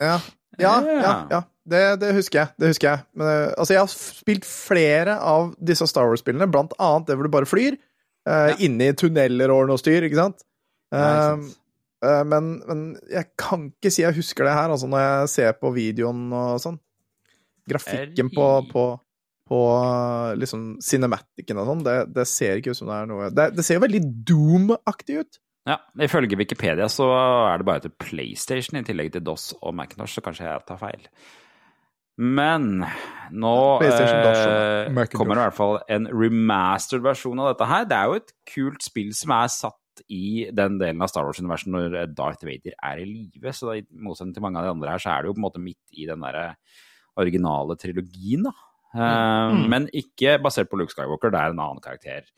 Ja, 0.00 0.18
ja, 0.58 0.74
Ja. 0.82 1.00
ja. 1.04 1.14
ja. 1.30 1.40
Det, 1.70 1.80
det 2.02 2.08
husker 2.16 2.40
jeg. 2.40 2.50
Det 2.58 2.70
husker 2.72 2.88
jeg. 2.88 3.02
Men, 3.14 3.28
eh, 3.30 3.52
altså, 3.60 3.74
jeg 3.76 3.82
har 3.84 3.90
spilt 3.92 4.46
flere 4.48 5.14
av 5.22 5.52
disse 5.62 5.86
Star 5.86 6.08
Wars-spillene, 6.10 6.48
blant 6.50 6.72
annet 6.82 7.06
det 7.06 7.14
hvor 7.18 7.28
du 7.28 7.32
bare 7.32 7.46
flyr. 7.46 7.76
Uh, 8.28 8.50
Inne 8.64 8.90
i 8.90 8.96
tunneler 8.98 9.52
og 9.54 9.68
noe 9.70 9.78
styr, 9.80 10.04
ikke 10.08 10.18
sant? 10.18 10.42
Ja, 10.90 11.04
Um, 11.30 11.44
ikke 11.44 11.52
sant. 11.52 11.58
eh, 12.08 12.22
men, 12.26 12.48
men 12.66 12.80
jeg 13.12 13.28
kan 13.38 13.68
ikke 13.70 13.92
si 13.94 14.02
jeg 14.02 14.16
husker 14.16 14.48
det 14.48 14.56
her, 14.56 14.72
altså, 14.74 14.88
når 14.90 15.04
jeg 15.04 15.30
ser 15.36 15.52
på 15.60 15.70
videoen 15.76 16.24
og 16.34 16.58
sånn. 16.64 16.80
Grafikken 17.70 18.32
på, 18.34 18.48
på, 18.72 18.84
på 19.52 19.60
liksom 20.40 20.64
cinematicen 20.82 21.60
og 21.62 21.68
sånn, 21.70 21.84
det, 21.86 21.96
det 22.16 22.26
ser 22.26 22.58
ikke 22.58 22.74
ut 22.74 22.80
som 22.80 22.90
det 22.90 22.96
er 22.96 23.06
noe 23.12 23.28
Det, 23.36 23.46
det 23.54 23.66
ser 23.68 23.78
jo 23.78 23.84
veldig 23.84 24.02
Doom-aktig 24.26 25.20
ut. 25.22 25.38
Ja, 25.68 25.76
Ifølge 26.00 26.38
Wikipedia 26.40 26.88
så 26.88 27.06
er 27.12 27.60
det 27.60 27.66
bare 27.68 27.84
til 27.84 27.92
PlayStation 28.00 28.80
i 28.80 28.84
tillegg 28.86 29.12
til 29.12 29.24
DOS 29.24 29.50
og 29.60 29.74
Macintosh, 29.76 30.16
så 30.16 30.24
kanskje 30.24 30.48
jeg 30.48 30.64
tar 30.68 30.80
feil. 30.80 31.04
Men 32.20 32.82
nå 33.32 33.52
eh, 33.80 35.04
kommer 35.14 35.36
det 35.36 35.40
i 35.40 35.46
hvert 35.46 35.56
fall 35.56 35.78
en 35.88 36.08
remastered 36.12 37.04
versjon 37.04 37.40
av 37.40 37.52
dette 37.52 37.68
her. 37.68 37.86
Det 37.88 37.96
er 37.96 38.08
jo 38.10 38.18
et 38.20 38.34
kult 38.54 38.84
spill 38.84 39.12
som 39.16 39.32
er 39.36 39.52
satt 39.52 40.02
i 40.08 40.48
den 40.56 40.78
delen 40.80 41.00
av 41.04 41.10
Star 41.12 41.24
Wars-universet 41.28 41.72
når 41.72 41.96
Darth 42.16 42.44
Vader 42.44 42.76
er 42.76 43.00
i 43.00 43.06
live. 43.08 43.54
Så 43.56 43.76
i 43.76 43.84
motsetning 44.04 44.34
til 44.36 44.44
mange 44.44 44.60
av 44.60 44.68
de 44.68 44.74
andre 44.74 44.92
her, 44.92 45.04
så 45.04 45.14
er 45.14 45.22
det 45.22 45.30
jo 45.30 45.36
på 45.36 45.42
en 45.42 45.46
måte 45.48 45.64
midt 45.64 45.96
i 45.96 46.08
den 46.08 46.24
derre 46.24 46.44
originale 47.20 47.76
trilogien, 47.80 48.48
da. 48.48 48.52
Eh, 48.90 49.56
Men 49.72 49.88
ikke 49.96 50.38
basert 50.42 50.70
på 50.70 50.80
Luke 50.80 50.92
Skywalker, 50.92 51.32
det 51.32 51.40
er 51.40 51.54
en 51.54 51.62
annen 51.62 51.84
karakter 51.84 52.28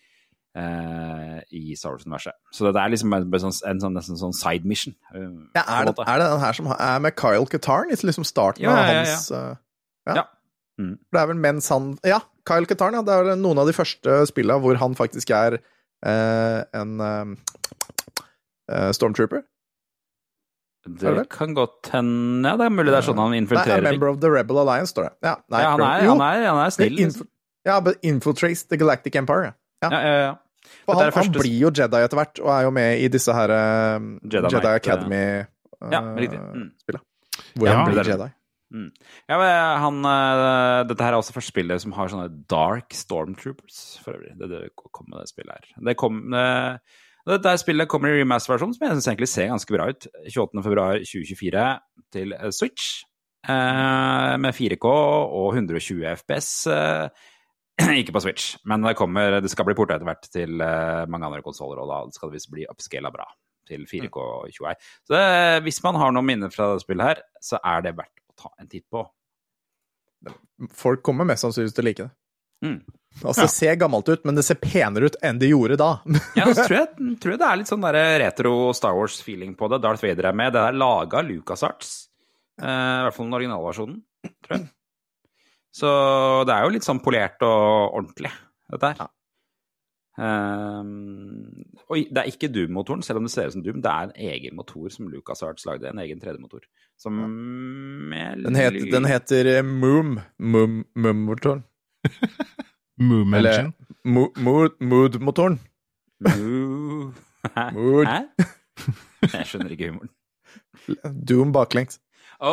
eh, 0.56 1.38
i 1.52 1.74
Star 1.78 1.94
Wars-universet. 1.94 2.34
Så 2.52 2.68
det 2.72 2.80
er 2.82 2.92
liksom 2.92 3.12
en, 3.16 3.26
en, 3.28 3.40
sånn, 3.40 3.54
en 3.70 3.80
sånn, 3.80 3.94
nesten 3.96 4.18
sånn 4.20 4.34
side 4.36 4.68
mission. 4.68 4.94
eh, 5.14 5.28
Ja, 5.56 5.64
er, 5.80 5.90
det, 5.90 5.94
er 6.06 6.18
det 6.22 6.28
den 6.34 6.40
her 6.44 6.52
som 6.58 6.70
er 6.76 6.98
med 7.04 7.16
Kyle 7.16 7.46
Katarn 7.48 7.90
i 7.92 7.96
liksom 8.02 8.24
starten 8.28 8.62
Ja, 8.64 8.70
av 8.74 8.78
ja, 8.78 8.86
ja, 8.86 8.92
ja. 8.92 9.16
hans 9.16 9.30
uh, 9.30 9.54
ja. 10.08 10.14
Ja. 10.22 10.24
Mm. 10.80 10.96
Det 11.12 11.20
er 11.20 11.26
vel 11.28 11.36
mens 11.40 11.68
han 11.72 11.92
Ja, 12.08 12.20
Kyle 12.48 12.66
Katarn, 12.66 12.94
ja. 12.98 13.02
Det 13.06 13.12
er 13.14 13.36
noen 13.36 13.58
av 13.62 13.68
de 13.68 13.76
første 13.76 14.22
spilla 14.30 14.56
hvor 14.60 14.76
han 14.80 14.94
faktisk 14.98 15.30
er 15.36 15.58
eh, 15.60 16.60
en 16.74 16.94
eh, 17.00 17.32
eh, 18.72 18.90
stormtrooper? 18.96 19.44
Er 20.82 20.96
det 20.98 21.12
Det 21.20 21.28
kan 21.30 21.52
godt 21.54 21.92
hende 21.92 22.48
Ja, 22.48 22.56
det 22.58 22.64
er 22.66 22.72
mulig 22.74 22.90
det 22.90 22.98
er 22.98 23.06
sånn 23.06 23.20
han 23.20 23.30
Nei, 23.30 23.38
a 23.38 23.42
infiltrerer 23.44 23.84
ting. 23.84 23.92
member 24.00 24.08
of 24.10 24.18
the 24.24 24.30
Rebel 24.32 24.58
Alliance, 24.64 24.90
står 24.90 25.04
det. 25.10 25.12
Ja, 25.28 25.36
nei, 25.52 25.60
Ja, 25.62 25.70
han 25.76 25.80
er, 25.86 26.06
han 26.10 26.24
er, 26.26 26.46
han 26.48 26.62
er 26.64 26.72
snill. 26.74 26.96
Liksom. 26.98 27.28
ja, 27.68 27.76
but 27.80 28.00
infiltrates 28.02 28.64
the 28.66 28.76
Galactic 28.80 29.14
Empire. 29.14 29.52
Ja. 29.82 29.90
Ja, 29.92 30.12
ja. 30.26 30.34
For 30.86 30.98
han, 30.98 31.10
første... 31.14 31.24
han 31.26 31.32
blir 31.34 31.56
jo 31.58 31.70
Jedi 31.74 32.04
etter 32.06 32.18
hvert, 32.18 32.38
og 32.42 32.52
er 32.54 32.66
jo 32.66 32.70
med 32.74 33.02
i 33.02 33.08
disse 33.12 33.34
her 33.34 33.50
uh, 33.50 34.04
Jedi 34.22 34.38
Jedi, 34.38 34.52
Knight, 34.54 34.70
Academy 34.70 35.24
Ja, 35.92 36.00
riktig. 36.16 36.38
Mm. 36.38 36.70
Hvor 37.58 37.72
han 37.72 37.90
blir 37.90 38.10
Jedi. 38.12 38.30
Ja, 39.28 39.36
men 39.36 39.52
han, 39.82 39.98
uh, 40.06 40.80
dette 40.88 41.04
her 41.04 41.12
er 41.12 41.20
også 41.20 41.34
første 41.36 41.52
spillet 41.52 41.82
som 41.82 41.94
har 41.96 42.08
sånne 42.08 42.30
dark 42.50 42.94
stormtroopers, 42.96 43.82
for 44.04 44.16
øvrig. 44.16 44.32
Det, 44.40 44.48
det 44.54 44.62
kom 44.80 45.10
med 45.10 45.20
det 45.20 45.32
spillet 45.32 45.58
her. 45.58 45.72
Det 45.90 45.96
kom, 46.00 46.22
uh, 46.32 47.02
dette 47.28 47.54
spillet 47.60 47.90
kommer 47.90 48.10
i 48.10 48.22
remaster-versjon, 48.22 48.74
som 48.74 48.86
jeg 48.86 48.96
synes 48.96 49.10
egentlig 49.12 49.30
ser 49.30 49.50
ganske 49.52 49.76
bra 49.76 49.90
ut. 49.92 50.08
28.2.2024 50.26 51.66
til 52.16 52.36
eh, 52.38 52.52
Switch, 52.54 53.02
Uh, 53.42 54.38
med 54.38 54.54
4K 54.54 54.86
og 54.86 55.56
120 55.56 56.04
FPS. 56.14 56.66
eh, 56.70 57.08
ikke 58.02 58.14
på 58.14 58.22
Switch, 58.24 58.56
men 58.68 58.84
det, 58.84 58.96
kommer, 58.98 59.38
det 59.42 59.50
skal 59.52 59.66
bli 59.68 59.76
porta 59.78 59.96
etter 59.96 60.08
hvert 60.08 60.28
til 60.32 60.60
eh, 60.64 61.04
mange 61.10 61.28
andre 61.28 61.42
konsoller, 61.44 61.80
og 61.82 61.90
da 61.90 62.02
skal 62.14 62.30
det 62.30 62.38
visst 62.38 62.52
bli 62.52 62.66
upscala 62.70 63.12
bra 63.14 63.26
til 63.68 63.86
4K21. 63.88 64.88
Så 65.06 65.14
det, 65.14 65.26
hvis 65.66 65.82
man 65.84 65.98
har 66.00 66.14
noen 66.14 66.28
minner 66.28 66.52
fra 66.52 66.72
dette 66.72 66.84
spillet 66.84 67.12
her, 67.12 67.22
så 67.42 67.60
er 67.62 67.86
det 67.86 67.94
verdt 67.98 68.24
å 68.32 68.40
ta 68.44 68.52
en 68.60 68.70
titt 68.70 68.88
på. 68.92 69.04
Folk 70.76 71.02
kommer 71.06 71.26
mest 71.28 71.46
sannsynligvis 71.46 71.76
til 71.76 71.84
å 71.84 71.88
like 71.88 72.04
det. 72.04 72.12
Mm. 72.62 72.76
Altså, 73.24 73.42
Det 73.42 73.50
ser 73.50 73.74
gammelt 73.80 74.08
ut, 74.08 74.22
men 74.24 74.38
det 74.38 74.44
ser 74.46 74.60
penere 74.62 75.10
ut 75.10 75.16
enn 75.24 75.40
det 75.40 75.50
gjorde 75.50 75.78
da. 75.80 75.90
Ja, 76.38 76.46
så 76.52 76.66
tror 76.66 76.78
jeg, 76.78 77.16
tror 77.22 77.34
jeg 77.34 77.40
det 77.42 77.48
er 77.48 77.58
litt 77.60 77.72
sånn 77.72 77.84
der 77.84 77.98
retro 78.22 78.54
Star 78.76 78.94
Wars-feeling 78.98 79.56
på 79.58 79.68
det. 79.72 79.82
Darth 79.84 80.04
Vader 80.04 80.30
er 80.30 80.38
med. 80.38 80.54
Det 80.54 80.62
er 80.62 80.78
laga 80.78 81.24
Lucas 81.24 81.64
LucasArts. 81.64 81.92
Eh, 82.62 82.68
I 82.68 83.02
hvert 83.06 83.16
fall 83.16 83.28
den 83.28 83.38
originalversjonen, 83.40 83.98
tror 84.44 84.58
jeg. 84.58 84.70
Så 85.72 85.88
det 86.48 86.52
er 86.54 86.66
jo 86.66 86.72
litt 86.74 86.84
sånn 86.86 87.00
polert 87.04 87.40
og 87.46 87.94
ordentlig, 87.96 88.30
dette 88.72 88.90
her. 88.92 89.10
Ehm, 90.20 91.64
og 91.88 91.96
det 92.12 92.20
er 92.20 92.28
ikke 92.28 92.50
Doom-motoren, 92.52 93.00
selv 93.04 93.22
om 93.22 93.26
det 93.26 93.32
ser 93.32 93.48
ut 93.48 93.54
som 93.56 93.62
Doom. 93.64 93.80
Det 93.84 93.88
er 93.92 94.10
en 94.10 94.12
egen 94.34 94.56
motor 94.58 94.90
som 94.92 95.06
Lucas 95.08 95.40
LucasArts 95.40 95.64
lagde. 95.68 95.88
En 95.88 96.02
egen 96.04 96.20
3D-motor. 96.20 96.66
Som 97.00 97.18
ja. 98.12 98.34
Den, 98.36 98.58
het, 98.58 98.76
den 98.92 99.08
heter 99.08 99.48
eh, 99.56 99.62
Moom. 99.64 100.18
Moom- 100.38 100.84
Moom-motoren. 100.94 101.64
Moom 103.00 103.34
Eller 103.34 103.58
Engine. 103.62 103.72
Mo- 104.04 104.32
Mo- 104.36 104.76
Mood-motoren. 104.80 105.58
Mood. 106.20 107.14
Hæ? 107.56 108.20
Jeg 109.32 109.46
skjønner 109.48 109.72
ikke 109.74 109.88
humoren. 109.90 110.12
Doom 111.26 111.52
baklengs. 111.54 111.98
Å, 112.42 112.52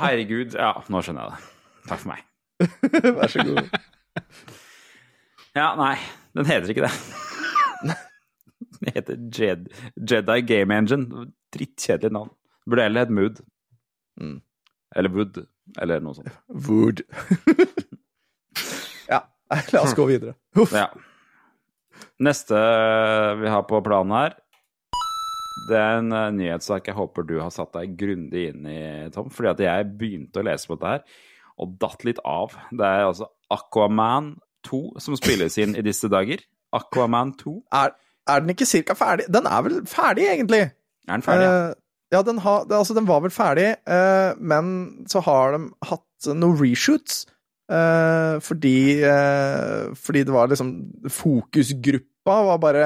herregud. 0.00 0.54
Ja, 0.56 0.74
nå 0.92 1.02
skjønner 1.04 1.26
jeg 1.28 1.36
det. 1.36 1.52
Takk 1.90 2.00
for 2.02 2.10
meg. 2.14 2.24
Vær 3.18 3.32
så 3.32 3.44
god. 3.44 3.70
Ja, 5.56 5.70
nei, 5.78 5.94
den 6.36 6.48
heter 6.48 6.72
ikke 6.72 6.86
det. 6.86 6.94
Den 8.76 8.92
heter 8.92 9.16
Jed 9.32 9.68
Jedi 9.96 10.42
Game 10.44 10.74
Engine. 10.74 11.26
Drittkjedelig 11.54 12.12
navn. 12.12 12.32
Burde 12.68 12.84
heller 12.84 13.04
hett 13.04 13.12
Mood. 13.14 13.40
Mm. 14.20 14.40
Eller 14.96 15.12
Wood, 15.12 15.38
eller 15.80 16.00
noe 16.04 16.16
sånt. 16.16 16.32
Wood. 16.48 17.02
ja, 19.12 19.20
la 19.72 19.82
oss 19.82 19.94
gå 19.96 20.06
videre. 20.08 20.36
Uff. 20.56 20.72
Ja. 20.76 20.88
Neste 22.20 22.58
vi 23.40 23.48
har 23.52 23.64
på 23.68 23.80
planen 23.84 24.14
her, 24.16 24.36
det 25.66 25.78
er 25.80 25.98
en 26.00 26.12
eh, 26.14 26.32
nyhetssak 26.36 26.88
jeg 26.88 26.96
håper 26.96 27.26
du 27.26 27.38
har 27.40 27.52
satt 27.54 27.74
deg 27.76 27.96
grundig 27.98 28.50
inn 28.52 28.68
i, 28.70 28.80
Tom. 29.14 29.30
Fordi 29.32 29.52
at 29.52 29.62
jeg 29.66 29.88
begynte 29.98 30.40
å 30.40 30.46
lese 30.46 30.68
på 30.70 30.78
dette 30.78 30.92
her, 30.94 31.22
og 31.58 31.76
datt 31.80 32.04
litt 32.04 32.18
av. 32.24 32.52
Det 32.70 32.84
er 32.84 33.06
altså 33.06 33.28
Aquaman 33.54 34.34
2 34.66 34.80
som 35.00 35.16
spilles 35.16 35.56
inn 35.62 35.76
i 35.78 35.84
disse 35.86 36.08
dager. 36.12 36.42
Aquaman 36.76 37.32
2. 37.40 37.54
Er, 37.72 37.94
er 38.28 38.42
den 38.42 38.52
ikke 38.52 38.66
cirka 38.68 38.96
ferdig? 38.98 39.28
Den 39.32 39.46
er 39.48 39.62
vel 39.66 39.78
ferdig, 39.88 40.26
egentlig? 40.32 40.64
Er 41.08 41.12
den 41.14 41.24
ferdig? 41.26 41.46
ja? 41.48 41.68
uh, 41.70 41.82
ja, 42.14 42.20
den, 42.22 42.38
ha, 42.44 42.56
altså, 42.70 42.94
den 42.94 43.06
var 43.08 43.20
vel 43.24 43.32
ferdig, 43.34 43.70
uh, 43.90 44.36
men 44.38 45.06
så 45.10 45.22
har 45.26 45.56
de 45.56 45.64
hatt 45.88 46.28
noen 46.34 46.58
reshoots. 46.60 47.24
Uh, 47.66 48.36
fordi, 48.46 48.76
fordi 49.98 50.20
det 50.22 50.30
var 50.30 50.46
liksom 50.52 50.68
Fokusgruppa 51.10 52.36
var 52.46 52.58
bare, 52.62 52.84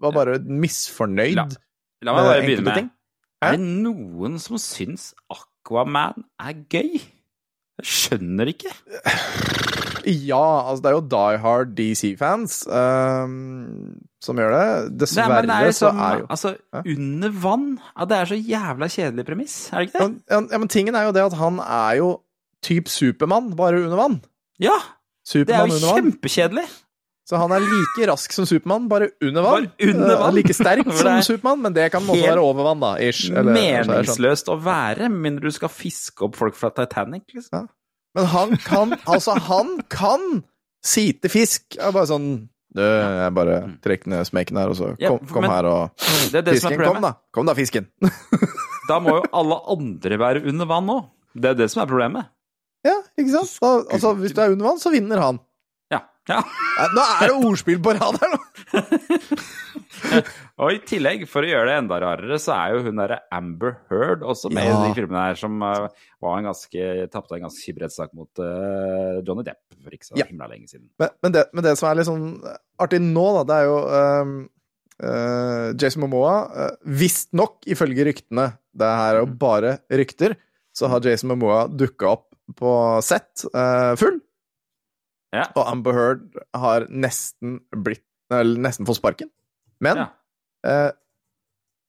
var 0.00 0.14
bare 0.16 0.38
misfornøyd. 0.44 1.36
La- 1.36 1.48
La 2.06 2.14
meg 2.14 2.28
bare 2.28 2.42
begynne 2.46 2.64
med 2.64 2.76
ting. 2.78 2.88
Er 3.42 3.56
det 3.56 3.66
noen 3.84 4.36
som 4.42 4.58
syns 4.62 5.10
Aquaman 5.34 6.24
er 6.42 6.54
gøy? 6.70 7.00
Jeg 7.78 7.90
skjønner 7.94 8.50
ikke. 8.50 8.72
Ja, 10.08 10.68
altså 10.70 10.82
det 10.82 10.88
er 10.90 10.94
jo 10.96 11.02
Die 11.12 11.38
Hard 11.42 11.74
DC-fans 11.76 12.62
um, 12.66 13.98
som 14.24 14.40
gjør 14.40 14.54
det. 14.54 14.64
Nei, 14.64 14.98
Dessverre 15.02 15.42
men 15.42 15.50
det 15.50 15.56
er 15.58 15.74
så 15.76 15.90
liksom, 15.90 16.00
er 16.06 16.18
jo 16.22 16.26
Altså, 16.34 16.52
ja? 16.74 16.82
under 16.94 17.34
vann 17.42 17.66
ja, 17.76 18.06
Det 18.08 18.16
er 18.16 18.30
så 18.30 18.38
jævla 18.38 18.88
kjedelig 18.94 19.26
premiss, 19.28 19.56
er 19.72 19.78
det 19.82 19.90
ikke 19.90 20.02
det? 20.04 20.08
ja, 20.30 20.40
ja, 20.52 20.62
men 20.62 20.72
tingen 20.72 20.98
er 20.98 21.08
jo 21.08 21.14
det 21.16 21.26
at 21.28 21.36
han 21.38 21.60
er 21.64 21.98
jo 22.00 22.10
typ 22.64 22.88
Supermann, 22.90 23.52
bare 23.56 23.84
under 23.84 23.98
vann. 24.00 24.20
Ja! 24.58 24.74
Det 25.28 25.52
er 25.54 25.68
jo 25.68 25.78
kjempekjedelig. 25.78 26.64
Så 27.28 27.36
han 27.36 27.52
er 27.52 27.60
like 27.60 28.06
rask 28.08 28.32
som 28.32 28.46
Supermann, 28.48 28.86
bare 28.88 29.10
under 29.20 29.42
vann. 29.44 29.66
Bare 29.76 29.90
under 29.92 30.14
Eh, 30.14 30.20
vann. 30.22 30.34
Like 30.38 30.54
sterk 30.56 30.86
som 30.98 31.10
er 31.12 31.24
Supermann, 31.26 31.60
men 31.66 31.74
det 31.76 31.90
kan 31.92 32.06
også 32.08 32.22
være 32.24 32.40
over 32.44 32.64
vann, 32.70 32.80
da. 32.80 32.92
Ish. 33.04 33.26
eller- 33.30 33.52
meningsløst 33.52 33.68
er 33.68 33.82
sånn. 33.84 33.96
Meningsløst 33.98 34.48
å 34.54 34.56
være, 34.64 35.08
med 35.12 35.20
mindre 35.26 35.50
du 35.52 35.56
skal 35.58 35.68
fiske 35.68 36.24
opp 36.24 36.38
folk 36.40 36.56
fra 36.56 36.70
Titanic, 36.72 37.26
liksom. 37.36 37.68
Men 38.16 38.24
han 38.32 38.54
kan 38.64 38.94
Altså, 39.06 39.34
han 39.44 39.74
kan 39.92 40.42
site 40.82 41.28
fisk. 41.28 41.76
Er 41.78 41.92
bare 41.92 42.08
sånn 42.08 42.30
du, 42.74 42.82
jeg 42.84 43.32
bare 43.32 43.54
trekker 43.84 44.10
ned 44.12 44.26
smeken 44.28 44.56
her, 44.60 44.68
og 44.72 44.76
så 44.76 44.88
kom, 45.00 45.18
kom 45.32 45.44
her 45.48 45.64
og 45.64 46.02
Det 46.32 46.42
det 46.44 46.58
som 46.60 46.68
Fisken, 46.70 46.84
kom 46.84 47.00
da! 47.02 47.12
Kom 47.32 47.46
da, 47.48 47.54
fisken! 47.56 47.86
Da 48.88 48.98
må 49.04 49.18
jo 49.18 49.22
alle 49.36 49.56
andre 49.68 50.16
være 50.20 50.42
under 50.48 50.68
vann 50.68 50.88
òg. 50.92 51.08
Det 51.36 51.50
er 51.50 51.56
det 51.58 51.66
som 51.72 51.82
er 51.82 51.88
problemet. 51.90 52.28
Ja, 52.86 52.94
ikke 53.20 53.34
sant? 53.34 53.50
Da, 53.60 53.72
altså, 53.92 54.14
hvis 54.16 54.32
du 54.32 54.40
er 54.40 54.52
under 54.54 54.64
vann, 54.70 54.78
så 54.80 54.92
vinner 54.94 55.20
han. 55.20 55.40
Ja. 56.28 56.42
Nå 56.94 57.02
er 57.22 57.30
det 57.30 57.36
ordspill 57.48 57.78
på 57.82 57.94
rad 57.96 58.18
her, 58.20 58.34
nå! 58.34 58.40
Og 60.58 60.72
i 60.74 60.78
tillegg, 60.86 61.22
for 61.30 61.46
å 61.46 61.48
gjøre 61.50 61.68
det 61.70 61.76
enda 61.80 61.98
rarere, 62.02 62.36
så 62.42 62.52
er 62.56 62.74
jo 62.74 62.82
hun 62.88 62.98
derre 63.00 63.20
Amber 63.34 63.76
Heard 63.90 64.24
også 64.26 64.50
med 64.52 64.66
Ja. 64.66 64.74
i 64.76 64.88
de 64.90 64.96
filmene 64.98 65.22
her, 65.28 65.38
som 65.38 65.54
uh, 65.62 65.88
var 66.22 66.38
en 66.40 66.48
ganske 66.50 67.06
tapte 67.14 67.36
en 67.38 67.44
ganske 67.46 67.62
kjip 67.62 67.80
rettssak 67.82 68.12
mot 68.18 68.42
uh, 68.42 69.18
Johnny 69.26 69.44
Depp 69.46 69.62
for 69.78 69.94
ikke 69.94 70.08
så 70.10 70.18
Ja. 70.18 70.26
himla 70.28 70.48
lenge 70.50 70.68
siden. 70.70 70.88
Men, 71.00 71.14
men, 71.22 71.34
det, 71.36 71.44
men 71.54 71.66
det 71.66 71.74
som 71.78 71.88
er 71.90 71.98
litt 72.00 72.10
sånn 72.10 72.28
artig 72.82 73.00
nå, 73.04 73.26
da, 73.38 73.44
det 73.48 73.58
er 73.62 73.68
jo 73.70 73.78
um, 73.88 74.36
uh, 75.02 75.66
Jason 75.78 76.04
Momoa 76.04 76.36
uh, 76.52 76.70
Visstnok, 77.00 77.60
ifølge 77.70 78.06
ryktene, 78.10 78.50
det 78.78 78.92
her 79.00 79.18
er 79.18 79.22
jo 79.24 79.30
bare 79.40 79.76
rykter, 79.90 80.36
så 80.76 80.90
har 80.92 81.02
Jason 81.06 81.32
Momoa 81.32 81.64
dukka 81.70 82.12
opp 82.16 82.26
på 82.58 82.70
sett 83.04 83.42
full, 84.00 84.14
Ja. 85.34 85.44
og 85.56 85.66
Amber 85.68 85.92
Heard 85.92 86.38
har 86.56 86.86
nesten 86.88 87.58
blitt 87.76 88.04
Eller 88.32 88.60
nesten 88.60 88.86
fått 88.88 88.96
sparken. 89.00 89.28
Men 89.80 89.96
Ja. 89.96 90.06
eh, 90.64 90.90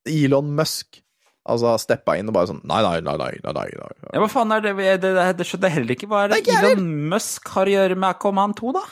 Elon 0.08 0.54
Musk 0.56 1.02
altså 1.50 1.72
har 1.72 1.80
steppa 1.82 2.18
inn 2.20 2.28
og 2.30 2.36
bare 2.36 2.48
sånn 2.52 2.62
Nei, 2.68 2.82
nei, 2.86 3.00
nei, 3.02 3.16
nei. 3.18 3.32
nei, 3.44 3.54
nei, 3.54 3.66
nei. 3.80 4.12
Ja, 4.14 4.20
hva 4.22 4.30
faen 4.32 4.52
er 4.56 4.62
det 4.62 4.76
Det, 4.78 5.00
det, 5.02 5.14
det 5.40 5.46
skjønner 5.48 5.70
jeg 5.70 5.78
heller 5.80 5.96
ikke. 5.96 6.08
Hva 6.12 6.24
er 6.26 6.34
det 6.36 6.42
Elon 6.48 6.86
Musk 7.10 7.48
har 7.56 7.66
å 7.66 7.74
gjøre 7.74 7.96
med 7.98 8.10
Aquaman 8.16 8.54
2, 8.60 8.74
da? 8.76 8.84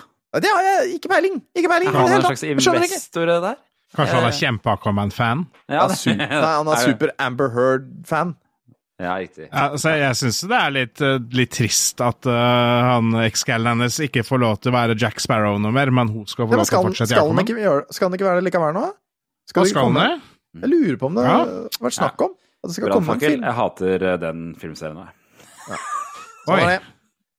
Det 0.44 0.50
har 0.52 0.64
jeg 0.68 0.98
ikke 1.00 1.10
peiling! 1.12 1.38
Ikke 1.56 1.70
peiling! 1.72 1.88
Er 1.92 1.98
han 1.98 2.10
det 2.12 2.18
en 2.18 2.26
slags 2.28 2.44
investor 2.44 3.26
det 3.30 3.38
der? 3.46 3.58
Kanskje 3.96 4.14
han 4.18 4.24
Eh. 4.24 4.28
er 4.28 4.36
kjempe-Aquaman-fan? 4.42 5.46
Ja, 5.72 5.86
er, 5.88 6.18
nei, 6.20 6.28
han 6.58 6.68
er 6.68 6.82
super 6.84 7.14
Amber 7.24 7.50
Heard-fan. 7.56 8.36
Ja, 8.98 9.14
riktig. 9.22 9.46
Ja, 9.52 9.68
altså, 9.76 9.92
jeg 9.94 10.18
syns 10.18 10.40
det 10.50 10.58
er 10.58 10.72
litt, 10.74 11.02
eh, 11.06 11.20
litt 11.38 11.52
trist 11.54 12.02
at 12.02 12.26
uh, 12.26 12.34
han 12.34 13.12
ekskallen 13.28 13.76
hennes 13.76 14.00
ikke 14.02 14.24
får 14.26 14.42
lov 14.42 14.58
til 14.64 14.72
å 14.72 14.78
være 14.78 14.96
Jack 14.98 15.22
Sparrow 15.22 15.60
noe 15.62 15.76
mer, 15.76 15.92
men 15.94 16.10
hun 16.16 16.26
skal 16.26 16.50
få 16.50 16.58
lov 16.58 16.66
til 16.66 16.80
å 16.80 16.88
fortsette 16.88 17.14
skal, 17.14 17.30
han 17.30 17.44
ikke, 17.44 17.76
skal 17.94 18.10
han 18.10 18.18
ikke 18.18 18.26
være 18.26 18.42
det 18.42 18.48
likevel 18.50 18.74
nå? 18.74 18.88
Skal 19.48 19.70
skal 19.70 19.92
han 19.92 20.02
det? 20.02 20.10
Jeg 20.58 20.72
lurer 20.72 20.98
på 20.98 21.12
om 21.12 21.20
det 21.20 21.26
Ja. 21.28 21.38
har 21.38 21.86
vært 21.86 21.98
snakk 22.00 22.26
om 22.26 22.34
at 22.34 22.70
det 22.72 22.76
skal 22.80 22.94
komme 22.96 23.14
en 23.14 23.22
film. 23.22 23.46
Jeg 23.46 23.58
hater 23.62 24.06
eh, 24.10 24.18
den 24.22 24.44
filmserien. 24.58 24.98
jeg. 24.98 25.82
Sånn 26.48 26.58
er 26.58 26.64
Oi. 26.64 26.72
det. 26.74 26.94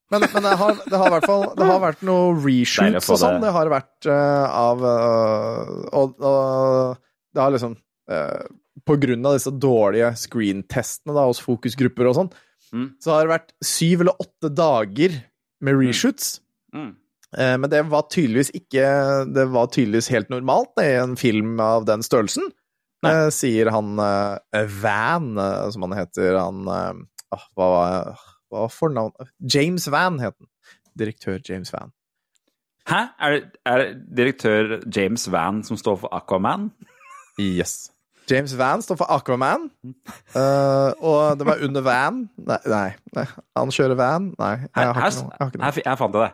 Men, 0.08 0.24
men 0.32 0.46
det, 0.46 0.54
har, 0.56 0.78
det 0.88 1.00
har 1.02 1.10
i 1.10 1.14
hvert 1.18 1.26
fall 1.28 1.42
det 1.58 1.66
har 1.68 1.80
vært 1.82 2.04
noe 2.08 2.30
reshoots 2.40 3.10
og 3.12 3.18
sånn. 3.20 3.42
det. 3.42 3.48
Det 3.48 3.56
har 3.58 3.72
vært 3.72 4.08
uh, 4.08 4.46
av 4.56 4.84
uh, 4.86 5.72
og, 6.00 6.14
og 6.22 7.02
det 7.34 7.42
har 7.44 7.52
liksom 7.52 7.74
eh, 8.08 8.46
Av 8.88 9.34
disse 9.36 9.52
dårlige 9.60 10.12
screentestene 10.16 11.14
da, 11.16 11.26
hos 11.28 11.40
fokusgrupper 11.44 12.08
og 12.10 12.14
sånn, 12.22 12.30
Mm. 12.68 12.88
så 13.00 13.12
har 13.14 13.22
det 13.24 13.30
vært 13.32 13.52
syv 13.64 14.00
eller 14.02 14.18
åtte 14.20 14.50
dager 14.54 15.14
med 15.64 15.74
reshoots. 15.74 16.40
Mm. 16.74 16.90
Eh, 17.38 17.56
Men 17.56 17.70
det 17.70 17.80
var 17.88 18.02
tydeligvis 18.12 18.50
ikke 18.52 19.32
Det 19.34 19.46
var 19.48 19.66
tydeligvis 19.68 20.08
helt 20.12 20.28
normalt 20.28 20.74
det, 20.76 20.84
i 20.84 20.98
en 21.02 21.16
film 21.16 21.58
av 21.60 21.86
den 21.86 22.02
størrelsen, 22.02 22.50
eh, 23.04 23.30
sier 23.30 23.70
han 23.70 23.98
eh, 23.98 24.66
Van, 24.82 25.38
eh, 25.38 25.70
som 25.70 25.82
han 25.82 25.92
heter. 25.96 26.36
Han 26.38 26.68
eh, 26.68 26.92
ah, 27.32 27.46
Hva 27.56 27.68
var 27.72 28.18
hva 28.50 28.60
var 28.64 28.68
fornavnet 28.72 29.28
James 29.40 29.86
Van 29.88 30.18
het 30.20 30.34
han. 30.38 30.48
Direktør 30.96 31.38
James 31.44 31.70
Van. 31.72 31.92
Hæ? 32.88 33.08
Er 33.20 33.30
det, 33.30 33.56
er 33.66 33.78
det 33.78 34.16
direktør 34.16 34.82
James 34.96 35.26
Van 35.30 35.62
som 35.62 35.76
står 35.76 35.98
for 36.00 36.08
Aquaman? 36.12 36.70
Yes. 37.38 37.90
James 38.28 38.52
Van 38.58 38.82
står 38.84 38.98
for 39.00 39.10
Aquaman, 39.10 39.70
Uh, 40.36 40.92
og 41.00 41.38
det 41.40 41.46
var 41.48 41.62
under 41.64 41.80
Van 41.80 42.18
Nei, 42.36 42.58
nei, 42.68 42.88
nei. 43.16 43.24
han 43.56 43.70
kjører 43.72 43.96
van? 43.96 44.26
Nei, 44.38 44.50
jeg 44.76 44.92
har 44.92 45.08
ikke 45.08 45.22
noe. 45.24 45.38
Jeg 45.40 45.64
har 45.64 45.80
her, 45.88 45.96
fant 45.96 46.14
det. 46.14 46.28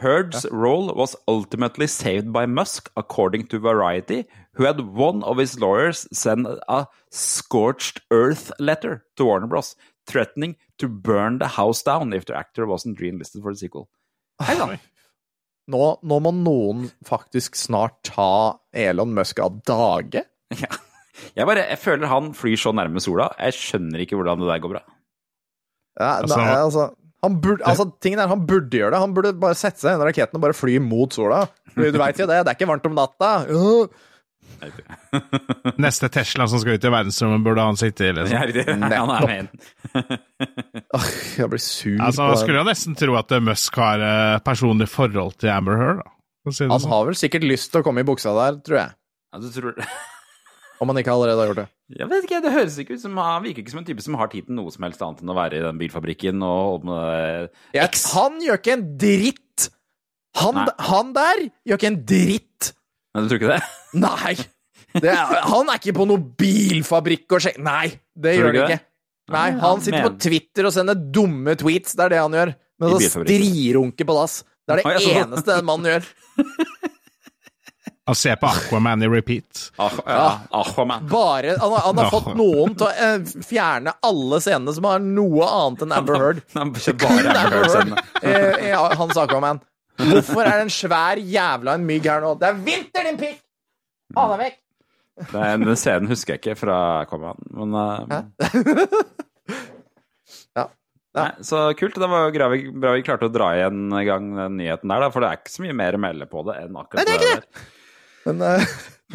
Herd's 0.00 0.44
Heard's 0.44 0.46
role 0.52 0.94
was 0.94 1.16
ultimately 1.26 1.86
saved 1.86 2.32
by 2.32 2.46
Musk, 2.46 2.90
according 2.96 3.46
to 3.48 3.58
Variety, 3.58 4.24
who 4.54 4.64
had 4.64 4.80
one 4.80 5.22
of 5.24 5.36
his 5.38 5.58
lawyers 5.58 6.06
send 6.12 6.46
a 6.68 6.86
scorched 7.10 8.00
earth 8.10 8.52
letter 8.58 9.04
to 9.16 9.24
Warner 9.24 9.46
Bros., 9.46 9.74
threatening 10.06 10.56
to 10.78 10.88
burn 10.88 11.38
the 11.38 11.48
house 11.48 11.82
down 11.82 12.12
if 12.12 12.24
the 12.24 12.36
actor 12.36 12.66
wasn't 12.66 12.98
greenlisted 12.98 13.42
for 13.42 13.52
the 13.52 13.58
sequel. 13.58 13.88
Hei 14.40 14.54
sann. 14.56 14.78
Nå, 15.70 15.82
nå 16.02 16.20
må 16.24 16.32
noen 16.34 16.86
faktisk 17.06 17.54
snart 17.58 18.00
ta 18.08 18.58
Elon 18.72 19.12
Musk 19.14 19.38
av 19.44 19.60
dage. 19.68 20.24
Ja. 20.50 20.70
Jeg, 21.36 21.46
bare, 21.46 21.66
jeg 21.72 21.78
føler 21.82 22.10
han 22.10 22.32
flyr 22.36 22.56
så 22.60 22.72
nærme 22.76 23.02
sola. 23.02 23.30
Jeg 23.38 23.56
skjønner 23.58 24.04
ikke 24.04 24.18
hvordan 24.18 24.40
det 24.42 24.50
der 24.52 24.62
går 24.64 24.74
bra. 24.76 24.82
Ja, 26.00 26.10
Altså- 26.22 26.36
nei, 26.38 26.50
altså, 26.54 26.84
han 27.22 27.40
burde, 27.44 27.64
altså, 27.68 27.84
tingen 28.00 28.20
er, 28.22 28.30
han 28.30 28.46
burde 28.48 28.70
gjøre 28.78 28.94
det. 28.94 29.00
Han 29.02 29.14
burde 29.16 29.34
bare 29.40 29.58
sette 29.58 29.82
seg 29.82 29.92
i 29.92 29.98
den 29.98 30.06
raketten 30.08 30.38
og 30.38 30.44
bare 30.46 30.56
fly 30.56 30.78
mot 30.80 31.12
sola. 31.12 31.42
Du 31.74 31.82
veit 32.00 32.16
jo 32.18 32.26
det, 32.30 32.38
det 32.46 32.52
er 32.52 32.56
ikke 32.56 32.70
varmt 32.70 32.86
om 32.88 32.96
natta. 32.96 33.32
Uh. 33.50 33.90
Neste 35.80 36.08
Tesla 36.12 36.46
som 36.50 36.60
skal 36.62 36.78
ut 36.78 36.84
i 36.84 36.92
verdensrommet, 36.92 37.42
burde 37.44 37.64
han 37.64 37.78
sitte 37.80 38.08
i, 38.08 38.12
liksom. 38.16 38.34
Ja. 38.34 39.02
Han 39.04 39.12
er 39.14 39.26
med. 39.28 39.48
Jeg 41.40 41.50
blir 41.52 41.62
sur 41.62 42.00
Altså, 42.02 42.26
man 42.28 42.40
skulle 42.40 42.60
jo 42.62 42.66
nesten 42.68 42.96
tro 42.98 43.16
at 43.20 43.32
eh, 43.36 43.42
Musk 43.44 43.76
har 43.80 44.02
eh, 44.04 44.38
personlig 44.44 44.88
forhold 44.90 45.36
til 45.40 45.52
Amber 45.54 45.78
Heard, 45.80 46.00
da. 46.04 46.16
Si 46.50 46.64
Han 46.64 46.80
sånn. 46.80 46.90
har 46.94 47.04
vel 47.10 47.18
sikkert 47.20 47.44
lyst 47.46 47.70
til 47.72 47.82
å 47.82 47.86
komme 47.86 48.00
i 48.02 48.08
buksa 48.08 48.32
der, 48.36 48.58
tror 48.64 48.80
jeg. 48.80 48.96
Ja, 49.30 49.42
du 49.44 49.50
tror... 49.54 49.76
Om 50.80 50.88
han 50.88 51.00
ikke 51.02 51.12
allerede 51.12 51.42
har 51.42 51.50
gjort 51.50 51.60
det. 51.60 51.66
Jeg 52.00 52.08
vet 52.08 52.26
ikke, 52.26 52.38
det 52.44 52.52
høres 52.54 52.78
ikke 52.80 52.96
ut 52.96 53.02
som 53.02 53.18
Han 53.20 53.42
virker 53.44 53.60
ikke 53.60 53.72
som 53.74 53.80
en 53.82 53.88
type 53.88 54.04
som 54.04 54.14
har 54.16 54.30
tid 54.32 54.46
til 54.46 54.56
noe 54.56 54.72
som 54.72 54.86
helst 54.86 55.02
annet 55.04 55.20
enn 55.20 55.32
å 55.32 55.36
være 55.36 55.58
i 55.58 55.64
den 55.64 55.80
bilfabrikken 55.80 56.46
og 56.46 56.86
med. 56.88 57.50
Jeg, 57.76 57.90
X. 57.90 58.06
han 58.14 58.38
gjør 58.44 58.62
ikke 58.62 58.76
en 58.78 58.86
dritt! 59.02 59.66
Han, 60.40 60.62
han 60.86 61.10
der 61.16 61.42
gjør 61.68 61.80
ikke 61.80 61.90
en 61.90 62.00
dritt! 62.08 62.70
Men 63.12 63.26
du 63.26 63.32
tror 63.32 63.42
ikke 63.42 63.58
det? 63.58 63.60
Nei! 64.06 64.34
Det 64.90 65.06
er, 65.06 65.36
han 65.46 65.68
er 65.70 65.78
ikke 65.78 65.92
på 65.94 66.04
noen 66.10 66.22
bilfabrikk 66.34 67.36
og 67.36 67.42
sjekker 67.44 67.62
Nei, 67.62 67.92
det 68.18 68.32
Tror 68.34 68.40
gjør 68.40 68.56
han 68.56 68.72
ikke. 68.72 68.78
Nei, 69.30 69.44
han 69.62 69.82
sitter 69.84 70.02
på 70.02 70.10
Twitter 70.24 70.66
og 70.66 70.74
sender 70.74 70.98
dumme 70.98 71.54
tweets. 71.60 71.94
Det 71.94 72.08
er 72.08 72.14
det 72.16 72.18
han 72.18 72.34
gjør. 72.34 72.50
Men 72.80 72.94
så 72.96 72.98
strirunker 73.04 73.28
strirunke 73.28 74.06
på 74.08 74.16
dass. 74.16 74.34
Det 74.66 74.74
er 74.74 74.82
det 74.82 75.12
eneste 75.20 75.52
den 75.52 75.68
mannen 75.68 75.92
gjør. 75.92 76.08
Han 78.08 78.16
se 78.16 78.32
på 78.40 78.46
Aquaman 78.48 79.02
i 79.04 79.08
repeat. 79.12 79.66
Ah, 79.78 79.92
ja, 80.06 80.40
Aquaman. 80.62 81.04
Bare, 81.10 81.52
han, 81.60 81.70
har- 81.74 81.84
han 81.84 81.98
har 82.00 82.08
fått 82.10 82.30
noen 82.38 82.72
til 82.80 82.86
å 82.88 82.90
eh, 82.90 83.20
fjerne 83.46 83.92
alle 84.08 84.40
scenene 84.42 84.72
som 84.74 84.88
har 84.88 85.02
noe 85.04 85.46
annet 85.46 85.84
enn 85.86 85.92
Amber 85.98 86.16
Heard. 86.18 86.40
Han 86.56 86.72
bare 86.72 87.34
Amber 87.44 87.68
Heard 87.68 87.92
i, 87.92 88.32
Eh, 88.32 88.96
hans 88.98 89.14
sa 89.14 89.26
Aquaman. 89.28 89.60
Hvorfor 90.00 90.42
er 90.48 90.56
det 90.56 90.64
en 90.64 90.72
svær 90.74 91.20
jævla 91.20 91.76
en 91.76 91.84
mygg 91.86 92.08
her 92.08 92.24
nå? 92.24 92.32
Det 92.40 92.48
er 92.48 92.58
vinter, 92.66 93.04
din 93.10 93.18
pikk! 93.20 93.38
Ha 94.16 94.26
deg 94.32 94.40
vekk! 94.46 94.58
Det 95.20 95.48
Den 95.60 95.76
scenen 95.76 96.08
husker 96.10 96.34
jeg 96.34 96.40
ikke 96.40 96.56
fra 96.62 96.76
Aquaman, 97.04 97.36
men 97.52 97.74
uh, 97.76 98.22
Ja. 100.56 100.64
Nei, 101.18 101.28
så 101.46 101.62
kult. 101.78 101.98
Det 101.98 102.08
var 102.10 102.26
jo 102.28 102.32
bra 102.38 102.48
vi, 102.52 102.62
bra 102.72 102.92
vi 102.96 103.04
klarte 103.06 103.28
å 103.28 103.34
dra 103.34 103.50
igjen 103.58 103.90
i 103.98 104.04
gang 104.08 104.30
den 104.36 104.56
nyheten 104.60 104.90
der, 104.90 105.04
da, 105.04 105.10
for 105.12 105.22
det 105.24 105.30
er 105.34 105.40
ikke 105.42 105.52
så 105.54 105.64
mye 105.66 105.76
mer 105.82 105.98
å 105.98 106.02
melde 106.02 106.26
på 106.30 106.42
det 106.48 106.56
enn 106.64 106.78
akkurat 106.80 107.00
Nei, 107.02 107.06
det 107.06 107.14
er 107.14 107.20
ikke 107.20 107.36
der. 107.44 107.68
Men 108.30 108.42
eh, 108.46 108.72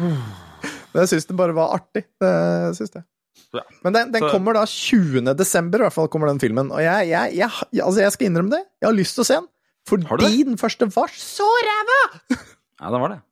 men 0.92 1.02
jeg 1.02 1.12
syns 1.12 1.28
den 1.28 1.38
bare 1.40 1.56
var 1.56 1.74
artig. 1.80 2.06
Det 2.22 2.32
syns 2.78 2.94
jeg. 3.00 3.06
Ja. 3.56 3.62
Men 3.84 3.94
den, 3.94 4.10
den 4.12 4.24
kommer 4.28 4.56
da 4.56 4.64
20. 4.68 5.32
desember, 5.38 5.80
i 5.80 5.86
hvert 5.86 5.94
fall 5.96 6.08
kommer 6.12 6.28
den 6.28 6.40
filmen. 6.42 6.68
Og 6.74 6.82
jeg, 6.82 7.08
jeg, 7.08 7.36
jeg, 7.38 7.82
altså 7.84 8.02
jeg 8.02 8.12
skal 8.14 8.28
innrømme 8.28 8.52
det. 8.52 8.62
Jeg 8.82 8.88
har 8.90 8.96
lyst 8.96 9.16
til 9.16 9.24
å 9.24 9.28
se 9.28 9.38
den. 9.40 9.48
Fordi 9.86 10.30
den 10.48 10.58
første 10.60 10.88
var 10.92 11.12
så 11.14 11.46
ræva! 11.68 12.00
Ja, 12.76 12.90
det 12.92 12.98
var 13.00 13.08
det. 13.08 13.22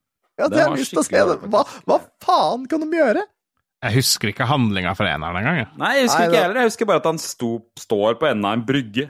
Ja, 0.40 0.47
det 0.49 0.57
jeg 0.57 0.64
har 0.64 0.79
lyst 0.81 0.94
til 0.94 0.99
å 1.03 1.05
se 1.05 1.20
det. 1.29 1.49
Hva, 1.53 1.61
hva 1.85 1.97
faen 2.25 2.62
kan 2.70 2.81
de 2.81 2.97
gjøre? 2.97 3.25
Jeg 3.85 3.92
husker 3.99 4.31
ikke 4.31 4.47
handlinga 4.49 4.94
fra 4.97 5.11
eneren 5.12 5.37
engang. 5.42 5.59
Nei, 5.77 5.90
jeg 5.99 6.07
husker 6.07 6.23
Nei, 6.23 6.29
ikke 6.31 6.33
det- 6.33 6.44
heller. 6.47 6.61
Jeg 6.62 6.70
husker 6.70 6.88
bare 6.88 7.03
at 7.03 7.09
han 7.11 7.20
sto, 7.20 7.51
står 7.77 8.16
på 8.23 8.31
enden 8.31 8.49
av 8.49 8.57
en 8.57 8.64
brygge 8.64 9.05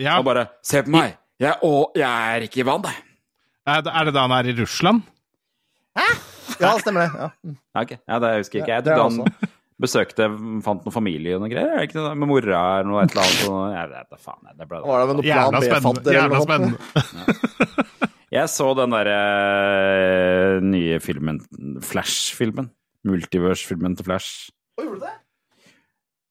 Ja, 0.00 0.14
og 0.16 0.24
bare 0.30 0.46
Se 0.64 0.80
på 0.86 0.94
meg! 0.94 1.18
Jeg, 1.38 1.60
å, 1.60 1.90
jeg 1.92 2.08
er 2.08 2.46
ikke 2.48 2.62
i 2.64 2.66
vann, 2.66 2.88
jeg. 2.88 3.04
Det 3.84 3.92
er 3.92 4.08
det 4.08 4.14
da 4.16 4.24
han 4.24 4.34
er 4.38 4.48
i 4.48 4.56
Russland? 4.56 5.04
Ja, 6.58 6.72
stemmer 6.80 7.06
det. 7.06 7.10
Ja. 7.18 7.28
Ja, 7.52 7.82
ok. 7.84 7.92
ja, 7.98 8.18
det 8.24 8.34
husker 8.38 8.58
jeg 8.58 8.64
ikke. 8.64 8.74
Jeg 8.74 8.84
Det 8.86 8.96
trodde 8.96 9.26
han 9.28 9.54
besøkte, 9.78 10.26
fant 10.66 10.86
noen 10.86 10.94
familie 10.94 11.36
og 11.36 11.44
noe 11.44 11.50
greier. 11.52 11.70
Er 11.74 11.82
det 11.82 11.88
ikke 11.90 12.00
noe 12.00 12.14
med 12.18 12.30
mora 12.32 12.62
eller 12.80 12.88
noe 12.90 13.04
et 13.04 13.12
eller 13.14 13.28
annet? 13.28 13.44
Og, 13.46 13.60
jeg 13.76 13.92
vet 13.92 14.08
da 14.10 14.18
faen. 14.24 14.48
Det 14.58 14.66
ble 14.70 14.80
Var 14.86 15.04
det 15.04 15.10
med 15.10 15.20
noe 15.20 15.26
plan 15.28 15.38
Jævla 15.38 15.60
spennende. 15.68 15.78
B-fadder 15.78 16.10
eller 16.10 16.18
Jævla 16.18 16.40
noe 16.40 16.48
spennende. 16.48 17.86
Jeg 18.38 18.52
så 18.52 18.66
den 18.76 18.92
derre 18.92 19.20
eh, 20.00 20.56
nye 20.60 20.98
filmen, 21.00 21.38
Flash-filmen. 21.80 22.66
Multiverse-filmen 23.08 23.94
til 23.96 24.08
Flash. 24.10 24.50
Hva 24.76 24.84
gjorde 24.84 24.98
du 25.00 25.06
det? 25.06 25.14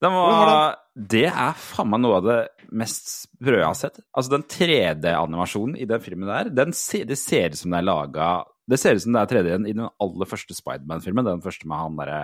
Den 0.03 0.13
var 0.13 0.27
var, 0.37 0.75
det 1.15 1.23
er 1.31 1.55
faen 1.57 1.89
meg 1.89 2.03
noe 2.03 2.19
av 2.19 2.25
det 2.27 2.37
mest 2.77 3.07
sprø 3.23 3.55
jeg 3.57 3.65
har 3.65 3.77
sett. 3.79 3.97
Altså, 4.13 4.35
den 4.35 4.43
3D-animasjonen 4.45 5.79
i 5.81 5.87
den 5.89 6.03
filmen 6.03 6.29
der, 6.29 6.51
den 6.53 6.75
det 7.09 7.17
ser 7.17 7.55
ut 7.55 7.57
som 7.63 7.73
det 7.73 7.79
er 7.79 7.87
laga 7.87 8.27
Det 8.67 8.77
ser 8.81 8.97
ut 8.97 9.03
som 9.05 9.15
det 9.15 9.21
er 9.23 9.31
3D-en 9.31 9.67
i 9.69 9.73
den 9.77 9.87
aller 10.03 10.27
første 10.27 10.55
Spiderman-filmen. 10.57 11.23
Den 11.27 11.43
første 11.45 11.67
med 11.69 11.79
han 11.79 11.95
derre 11.99 12.21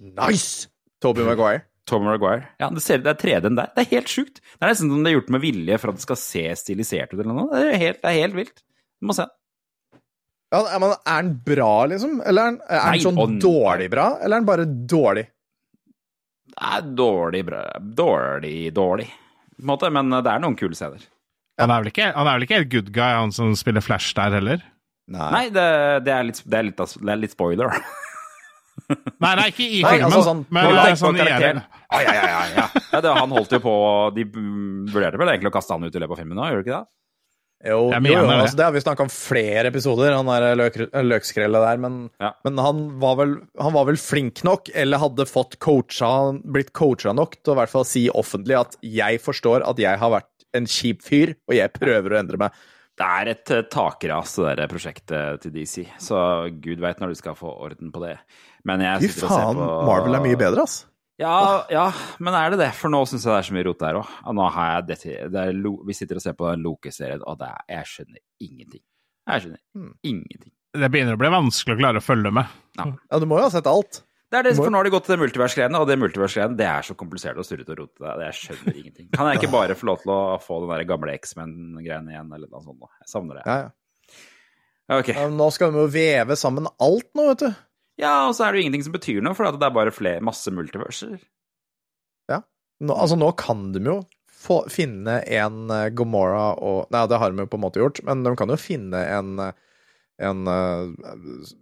Nice! 0.00 0.68
Toby 1.00 1.22
Maguire. 1.26 1.62
Tom 1.86 2.02
Maguire. 2.02 2.48
Ja, 2.58 2.66
det, 2.74 2.82
ser, 2.82 2.98
det 3.04 3.12
er 3.12 3.18
3D-en 3.20 3.54
der. 3.60 3.68
Det 3.76 3.84
er 3.84 3.90
helt 3.94 4.10
sjukt. 4.10 4.40
Det 4.42 4.64
er 4.66 4.72
nesten 4.72 4.90
som 4.90 5.04
det 5.06 5.12
er 5.12 5.18
gjort 5.20 5.30
med 5.36 5.42
vilje 5.44 5.76
for 5.78 5.92
at 5.92 6.00
det 6.00 6.02
skal 6.06 6.18
se 6.18 6.42
stilisert 6.58 7.12
ut 7.14 7.20
eller 7.20 7.36
noe. 7.36 7.46
Det 7.52 7.68
er 7.76 7.78
helt, 7.84 8.00
det 8.02 8.10
er 8.10 8.18
helt 8.24 8.34
vilt. 8.40 8.62
Du 8.98 9.06
må 9.06 9.14
se 9.14 9.22
den. 9.28 9.34
Ja, 10.54 10.60
er, 10.62 10.78
man, 10.82 10.92
er 10.98 11.22
den 11.26 11.32
bra, 11.46 11.70
liksom? 11.90 12.18
Eller 12.26 12.42
er 12.42 12.50
den, 12.52 12.58
er 12.66 12.82
Nei, 12.82 12.96
den 12.98 13.04
sånn 13.06 13.22
og- 13.22 13.38
dårlig 13.42 13.88
bra, 13.94 14.06
eller 14.18 14.34
er 14.36 14.42
den 14.42 14.50
bare 14.50 14.66
dårlig? 14.96 15.24
Det 16.56 16.68
er 16.74 16.86
dårlig, 16.98 17.42
bra. 17.48 17.62
Dårlig, 18.02 18.54
dårlig. 18.74 19.08
På 19.56 19.62
en 19.64 19.70
måte, 19.70 19.90
men 19.92 20.10
det 20.16 20.30
er 20.32 20.42
noen 20.42 20.56
kule 20.58 20.74
scener. 20.78 21.02
Han 21.60 21.70
er 21.72 21.82
vel 21.82 21.90
ikke, 21.92 22.10
han 22.14 22.26
er 22.28 22.34
vel 22.36 22.46
ikke 22.46 22.58
helt 22.60 22.72
good 22.72 22.90
guy, 22.94 23.12
han 23.16 23.32
som 23.34 23.54
spiller 23.58 23.84
Flash 23.84 24.14
der 24.18 24.34
heller? 24.38 24.62
Nei, 25.06 25.46
det, 25.54 25.66
det, 26.06 26.12
er 26.12 26.26
litt, 26.26 26.42
det, 26.44 26.58
er 26.58 26.66
litt, 26.70 26.80
det 26.82 27.12
er 27.12 27.20
litt 27.22 27.34
spoiler. 27.36 27.70
Nei, 29.22 29.30
nei, 29.38 29.46
ikke 29.50 29.64
i 29.64 29.78
Nei, 29.80 29.94
filmen, 29.96 30.04
altså 30.10 30.22
sånn- 30.26 30.42
men 30.52 30.66
det 30.68 30.82
er 30.82 30.90
på 30.92 30.98
sånn 31.00 31.16
i 31.16 31.22
karakteren. 31.22 31.62
Ja, 31.86 32.00
ja, 32.02 32.26
ja, 32.28 32.66
ja, 32.92 33.00
det, 33.00 33.14
han 33.16 33.32
holdt 33.32 33.54
jo 33.54 33.60
på 33.62 33.72
De 34.14 34.24
vurderte 34.26 35.18
vel 35.20 35.30
egentlig 35.32 35.48
å 35.48 35.54
kaste 35.54 35.72
han 35.72 35.86
ut 35.86 35.94
i 35.96 36.02
løpet 36.02 36.12
av 36.12 36.20
filmen 36.20 36.36
nå, 36.38 36.44
gjør 36.50 36.60
du 36.60 36.64
ikke 36.66 36.76
det? 36.76 36.88
Jo, 37.64 37.78
jo, 37.88 38.00
det. 38.04 38.34
altså, 38.36 38.58
det 38.58 38.66
har 38.66 38.74
vi 38.74 38.82
snakka 38.84 39.06
om 39.06 39.10
flere 39.10 39.70
episoder, 39.72 40.12
han 40.12 40.28
der 40.28 40.58
løk, 40.60 40.76
løkskrellet 40.92 41.64
der, 41.64 41.80
men, 41.80 41.96
Ja. 42.20 42.34
men 42.44 42.60
han, 42.60 42.82
var 43.00 43.16
vel, 43.22 43.32
han 43.58 43.72
var 43.72 43.88
vel 43.88 43.96
flink 43.96 44.44
nok, 44.44 44.68
eller 44.76 45.00
hadde 45.00 45.24
fått 45.30 45.56
coacha, 45.64 46.10
blitt 46.44 46.74
coacha 46.76 47.14
nok 47.16 47.38
til 47.40 47.54
å 47.54 47.56
i 47.56 47.60
hvert 47.62 47.72
fall 47.72 47.88
si 47.88 48.04
offentlig 48.12 48.60
at 48.60 48.76
'jeg 48.84 49.22
forstår 49.24 49.64
at 49.66 49.80
jeg 49.80 49.98
har 49.98 50.12
vært 50.18 50.28
en 50.52 50.68
kjip 50.68 51.00
fyr, 51.02 51.34
og 51.48 51.56
jeg 51.56 51.72
prøver 51.72 52.12
å 52.12 52.20
endre 52.20 52.36
meg'. 52.44 52.52
Det 52.96 53.06
er 53.20 53.30
et 53.34 53.52
eh, 53.52 53.64
takras, 53.68 54.34
det 54.40 54.56
der 54.60 54.70
prosjektet 54.70 55.42
til 55.44 55.52
DC, 55.52 55.82
så 56.00 56.18
gud 56.64 56.80
veit 56.80 57.00
når 57.02 57.12
du 57.12 57.18
skal 57.18 57.36
få 57.36 57.50
orden 57.52 57.92
på 57.92 58.00
det. 58.00 58.14
Men 58.68 58.84
jeg 58.84 59.02
Fy 59.02 59.10
sitter 59.10 59.26
og 59.26 59.32
ser 59.34 59.42
faen, 59.42 59.60
på 59.60 59.80
Marvel 59.90 60.16
er 60.16 60.24
mye 60.24 60.38
bedre, 60.40 60.64
ass. 60.64 60.78
Ja, 61.20 61.64
ja, 61.72 61.86
men 62.20 62.36
er 62.36 62.52
det 62.52 62.60
det? 62.60 62.70
For 62.76 62.92
nå 62.92 63.02
syns 63.08 63.24
jeg 63.24 63.32
det 63.32 63.38
er 63.38 63.46
så 63.48 63.56
mye 63.56 63.66
rot 63.68 63.80
der 63.80 64.00
òg. 64.00 64.16
Nå 64.36 64.48
har 64.52 64.72
jeg 64.72 64.88
det 64.90 64.98
til 65.00 65.30
det 65.32 65.44
er 65.48 65.60
Vi 65.88 65.96
sitter 65.96 66.20
og 66.20 66.24
ser 66.24 66.36
på 66.36 66.48
en 66.50 66.64
Loke-serien, 66.64 67.24
og 67.24 67.38
det 67.40 67.48
er, 67.48 67.62
jeg 67.72 67.92
skjønner 67.92 68.20
ingenting. 68.44 68.84
Jeg 69.26 69.44
skjønner 69.44 69.62
mm. 69.76 69.94
ingenting. 70.12 70.52
Det 70.76 70.90
begynner 70.92 71.16
å 71.16 71.20
bli 71.20 71.32
vanskelig 71.32 71.76
å 71.76 71.80
klare 71.80 72.02
å 72.02 72.04
følge 72.04 72.32
med. 72.36 72.58
Ja, 72.76 73.20
du 73.20 73.28
må 73.28 73.40
jo 73.40 73.46
ha 73.46 73.52
sett 73.52 73.68
alt. 73.70 74.02
Det 74.26 74.40
er 74.40 74.46
det, 74.48 74.56
for 74.58 74.72
nå 74.74 74.80
har 74.80 74.88
de 74.88 74.90
gått 74.90 75.04
til 75.06 75.14
det 75.14 75.20
multivers-greiene, 75.22 75.78
og 75.78 75.86
det 75.86 75.96
multivers-greiene 76.02 76.58
det 76.58 76.66
er 76.66 76.86
så 76.88 76.96
komplisert 76.98 77.38
og 77.38 77.46
surrete 77.46 77.70
og 77.76 77.78
rotete. 77.84 78.14
Jeg 78.26 78.38
skjønner 78.40 78.80
ingenting. 78.80 79.10
Kan 79.14 79.30
jeg 79.30 79.38
ikke 79.38 79.52
bare 79.52 79.76
få 79.78 79.86
lov 79.90 80.00
til 80.02 80.14
å 80.14 80.18
få 80.42 80.58
den 80.64 80.72
der 80.74 80.88
gamle 80.88 81.14
X-Men-greiene 81.20 82.14
igjen, 82.16 82.32
eller 82.34 82.50
noe 82.50 82.64
sånt? 82.64 82.80
Da? 82.82 82.90
Jeg 83.04 83.12
savner 83.12 83.38
det. 83.38 83.46
Ja, 83.46 83.56
ja. 83.66 84.98
Okay. 84.98 85.14
Ja, 85.18 85.30
Nå 85.30 85.46
skal 85.54 85.72
de 85.74 85.82
jo 85.82 85.88
veve 85.90 86.34
sammen 86.38 86.66
alt 86.82 87.08
nå, 87.18 87.30
vet 87.32 87.46
du. 87.46 87.62
Ja, 88.02 88.16
og 88.26 88.34
så 88.38 88.46
er 88.46 88.52
det 88.52 88.60
jo 88.60 88.66
ingenting 88.66 88.84
som 88.86 88.94
betyr 88.94 89.22
noe, 89.22 89.34
for 89.38 89.46
det 89.46 89.66
er 89.66 89.78
bare 89.78 89.94
flere, 89.94 90.22
masse 90.26 90.50
multiverser. 90.54 91.16
Nå, 92.84 92.92
altså, 92.92 93.16
nå 93.16 93.30
kan 93.40 93.70
de 93.72 93.80
jo 93.86 93.96
få, 94.28 94.60
finne 94.72 95.20
en 95.32 95.70
eh, 95.72 95.88
Gomorra 95.96 96.50
og 96.60 96.90
Nei, 96.92 97.06
det 97.08 97.20
har 97.22 97.32
de 97.32 97.44
jo 97.44 97.50
på 97.52 97.58
en 97.58 97.64
måte 97.64 97.80
gjort, 97.80 98.02
men 98.04 98.24
de 98.26 98.34
kan 98.36 98.52
jo 98.52 98.58
finne 98.60 99.00
en 99.16 99.40
eh, 99.46 99.62
En 100.28 100.46
eh, 100.48 101.52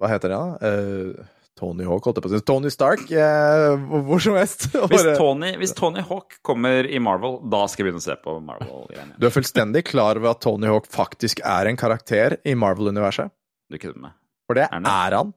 Hva 0.00 0.10
heter 0.12 0.32
det, 0.32 0.38
da? 0.38 0.70
Eh, 0.70 1.30
Tony 1.58 1.84
Hawk, 1.84 2.06
holdt 2.06 2.20
jeg 2.20 2.24
på 2.24 2.30
å 2.30 2.32
si. 2.32 2.40
Tony 2.48 2.70
Stark, 2.72 3.02
eh, 3.12 3.74
hvor 4.06 4.22
som 4.22 4.36
helst. 4.38 4.68
Hvis 4.92 5.04
Tony, 5.18 5.50
hvis 5.60 5.74
Tony 5.76 6.00
Hawk 6.06 6.38
kommer 6.46 6.86
i 6.88 7.00
Marvel, 7.02 7.36
da 7.52 7.66
skal 7.68 7.84
jeg 7.84 7.90
begynne 7.90 8.00
å 8.00 8.06
se 8.06 8.16
på 8.22 8.36
Marvel-greiene. 8.46 9.18
Du 9.20 9.26
er 9.28 9.34
fullstendig 9.34 9.84
klar 9.90 10.20
over 10.20 10.32
at 10.32 10.40
Tony 10.44 10.70
Hawk 10.70 10.88
faktisk 10.90 11.42
er 11.44 11.68
en 11.68 11.78
karakter 11.80 12.38
i 12.48 12.56
Marvel-universet? 12.56 13.32
Du 13.70 13.76
kødder 13.76 14.00
med? 14.06 14.16
For 14.48 14.58
det 14.58 14.66
Er 14.66 14.74
han 14.78 14.88
er 14.88 15.16
han. 15.18 15.32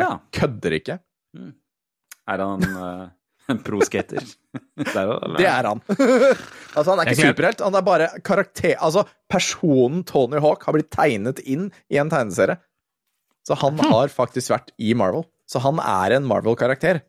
Ja. 0.00 0.10
Kødder 0.34 0.76
ikke. 0.76 0.98
Er 2.32 2.42
han 2.42 2.66
uh, 2.66 3.06
en 3.52 3.62
pro-skater? 3.64 4.26
Det 4.82 5.46
er 5.46 5.68
han. 5.68 5.80
altså, 5.86 6.88
han 6.90 7.00
er 7.00 7.12
ikke 7.12 7.30
superhelt, 7.30 7.62
han 7.64 7.78
er 7.78 7.86
bare 7.86 8.10
karakter... 8.24 8.74
Altså, 8.80 9.06
personen 9.30 10.02
Tony 10.08 10.42
Hawk 10.42 10.66
har 10.66 10.76
blitt 10.76 10.90
tegnet 10.92 11.40
inn 11.44 11.70
i 11.92 12.00
en 12.02 12.10
tegneserie. 12.12 12.58
Så 13.46 13.56
han 13.58 13.78
har 13.82 14.12
faktisk 14.12 14.52
vært 14.54 14.70
i 14.78 14.92
Marvel. 14.98 15.24
Så 15.52 15.60
han 15.60 15.78
er 15.84 16.14
en 16.16 16.24
Marvel-karakter. 16.28 17.02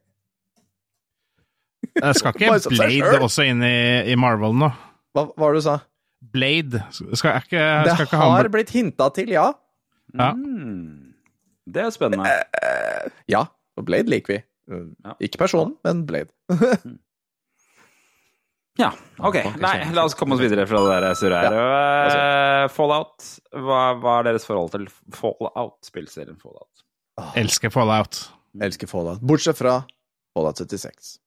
Eh, 1.95 2.13
Skal 2.17 2.35
ikke 2.35 2.57
seg 2.63 2.73
Blade 2.75 3.09
selv. 3.13 3.25
også 3.29 3.45
inn 3.47 3.63
i, 3.63 3.75
i 4.11 4.15
Marvel 4.19 4.55
nå? 4.59 4.69
Hva 5.15 5.27
var 5.39 5.53
det 5.55 5.61
du 5.63 5.67
sa? 5.69 5.77
Blade 6.33 6.79
skal, 6.91 7.41
ikke, 7.43 7.59
Det 7.83 7.93
skal 7.97 8.05
ikke 8.07 8.19
han 8.21 8.31
har 8.37 8.47
blitt 8.53 8.71
hinta 8.73 9.09
til, 9.15 9.33
ja. 9.35 9.49
Ja. 10.15 10.29
Mm. 10.37 11.13
Det 11.67 11.81
er 11.83 11.91
spennende. 11.95 12.31
Ja, 13.31 13.45
og 13.79 13.85
Blade 13.87 14.11
liker 14.11 14.37
vi. 14.37 14.39
Uh, 14.71 14.85
Ja. 15.03 15.13
Ikke 15.23 15.39
personen, 15.43 15.75
men 15.83 16.05
Blade. 16.09 16.31
Ja, 18.79 18.87
ok. 19.21 19.35
Nei, 19.61 19.73
la 19.93 20.01
oss 20.07 20.15
komme 20.17 20.33
oss 20.33 20.41
videre 20.41 20.63
fra 20.65 20.79
det 20.81 20.95
der 21.03 21.13
surret 21.19 21.43
her. 21.45 21.57
Eh, 22.09 22.63
Fallout. 22.73 23.27
Hva, 23.53 23.81
hva 24.01 24.15
er 24.23 24.31
deres 24.31 24.47
forhold 24.49 24.71
til 24.73 24.87
Fallout, 25.13 25.75
spillserien 25.85 26.39
Fallout? 26.41 26.81
Elsker 27.39 27.69
Fallout. 27.73 28.23
Elsker 28.61 28.87
Fallout. 28.89 29.21
Bortsett 29.21 29.57
fra 29.57 29.79
Fallout 30.33 30.57
76. 30.61 31.17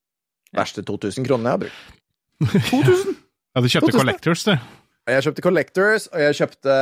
Verste 0.57 0.83
2000 0.87 1.27
kronene 1.27 1.53
jeg 1.53 1.59
har 1.59 1.63
brukt. 1.67 3.23
Ja, 3.57 3.63
du 3.65 3.71
kjøpte 3.73 3.89
2000. 3.95 4.01
Collectors, 4.03 4.43
du. 4.45 4.51
Jeg 5.09 5.23
kjøpte 5.25 5.43
Collectors, 5.47 6.07
og 6.13 6.21
jeg 6.21 6.35
kjøpte 6.37 6.75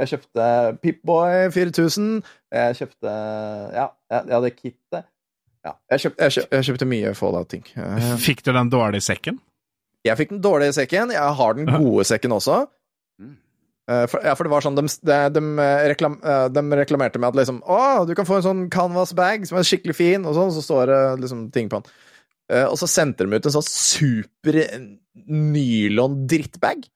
Jeg 0.00 0.08
kjøpte 0.10 0.46
Pipboy 0.82 1.50
4000. 1.54 2.08
Jeg 2.56 2.78
kjøpte 2.80 3.12
Ja, 3.76 3.84
jeg, 4.10 4.24
jeg 4.24 4.34
hadde 4.34 4.50
kittet. 4.56 5.04
Ja, 5.60 5.74
jeg, 5.92 6.00
kjøpte, 6.00 6.24
jeg, 6.24 6.32
kjøpt, 6.34 6.56
jeg 6.56 6.66
kjøpte 6.70 6.88
mye 6.90 7.12
Fallout-ting. 7.14 7.64
Fikk 8.24 8.42
du 8.46 8.50
den 8.56 8.72
dårlige 8.72 9.04
sekken? 9.06 9.38
Jeg 10.08 10.16
fikk 10.16 10.30
den 10.32 10.40
dårlige 10.42 10.72
sekken. 10.72 11.12
Jeg 11.14 11.36
har 11.42 11.54
den 11.58 11.68
gode 11.68 12.06
sekken 12.08 12.32
også. 12.32 12.62
Eh, 13.90 14.04
For, 14.12 14.22
ja, 14.22 14.36
for 14.38 14.46
det 14.46 14.52
var 14.52 14.62
sånn, 14.62 14.76
de, 14.78 14.84
de, 14.86 15.18
de, 15.34 15.42
reklam, 15.90 16.14
eh, 16.22 16.46
de 16.54 16.62
reklamerte 16.78 17.18
med 17.18 17.32
at 17.32 17.38
liksom 17.40 17.58
Å, 17.66 17.80
du 18.06 18.14
kan 18.14 18.28
få 18.28 18.38
en 18.38 18.46
sånn 18.46 18.62
canvas 18.70 19.12
bag 19.18 19.48
som 19.48 19.58
er 19.58 19.66
skikkelig 19.66 19.96
fin, 19.98 20.24
og 20.28 20.36
sånn, 20.38 20.52
så 20.54 20.62
står 20.62 20.92
det 20.92 21.00
liksom 21.24 21.48
ting 21.54 21.68
på 21.72 21.80
den. 21.80 21.90
Eh, 22.52 22.66
Og 22.70 22.78
så 22.78 22.86
sendte 22.90 23.26
de 23.26 23.34
ut 23.40 23.46
en 23.50 23.56
sånn 23.58 23.66
super 23.66 24.60
nylon 25.26 26.26
drittbag. 26.30 26.86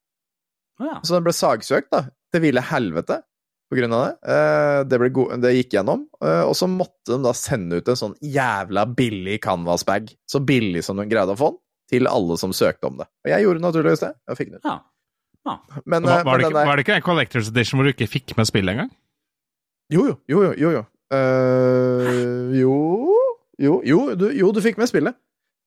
Ja. 0.83 0.99
Så 1.03 1.15
den 1.17 1.25
ble 1.27 1.35
sagsøkt, 1.35 1.91
da. 1.95 2.05
Til 2.35 2.43
ville 2.47 2.63
helvete 2.67 3.21
på 3.71 3.79
grunn 3.79 3.95
av 3.97 4.03
det. 4.07 4.15
Eh, 4.35 4.81
Det, 4.91 4.99
ble 5.01 5.11
go 5.15 5.27
det 5.41 5.53
gikk 5.57 5.77
gjennom. 5.79 6.07
eh, 6.23 6.43
Og 6.45 6.55
så 6.59 6.69
måtte 6.71 7.15
de 7.15 7.21
da 7.23 7.33
sende 7.33 7.79
ut 7.81 7.89
en 7.89 7.97
sånn 8.01 8.17
jævla 8.23 8.87
billig 8.95 9.41
canvas-bag. 9.43 10.13
Så 10.31 10.43
billig 10.45 10.83
som 10.85 10.97
de 10.99 11.07
greide 11.11 11.35
å 11.35 11.39
få 11.39 11.53
den, 11.55 11.61
til 11.91 12.07
alle 12.09 12.37
som 12.41 12.53
søkte 12.53 12.87
om 12.87 12.99
det. 12.99 13.07
Og 13.25 13.31
jeg 13.31 13.43
gjorde 13.45 13.61
naturligvis 13.65 14.01
det. 14.07 14.15
og 14.29 14.37
fikk 14.39 14.51
den 14.51 14.59
ut. 14.63 14.65
ja. 14.65 14.79
Men, 15.85 16.03
Var, 16.09 16.21
eh, 16.21 16.25
var, 16.25 16.25
men 16.25 16.41
det 16.41 16.49
ikke, 16.49 16.65
var 16.67 16.77
det 16.81 16.85
ikke 16.87 16.95
en 16.99 17.03
Collectors 17.05 17.49
Edition 17.53 17.79
hvor 17.81 17.85
du 17.89 17.93
ikke 17.93 18.09
fikk 18.09 18.33
med 18.39 18.49
spillet 18.49 18.73
engang? 18.75 18.91
Jo, 19.93 20.07
jo, 20.09 20.17
jo, 20.33 20.43
jo. 20.47 20.53
Jo, 20.65 20.71
jo. 20.79 20.85
Eh, 21.15 22.59
jo 22.61 22.75
Jo, 23.63 23.75
jo 23.87 23.99
du, 24.19 24.29
jo, 24.35 24.49
du 24.51 24.61
fikk 24.65 24.79
med 24.81 24.89
spillet. 24.91 25.15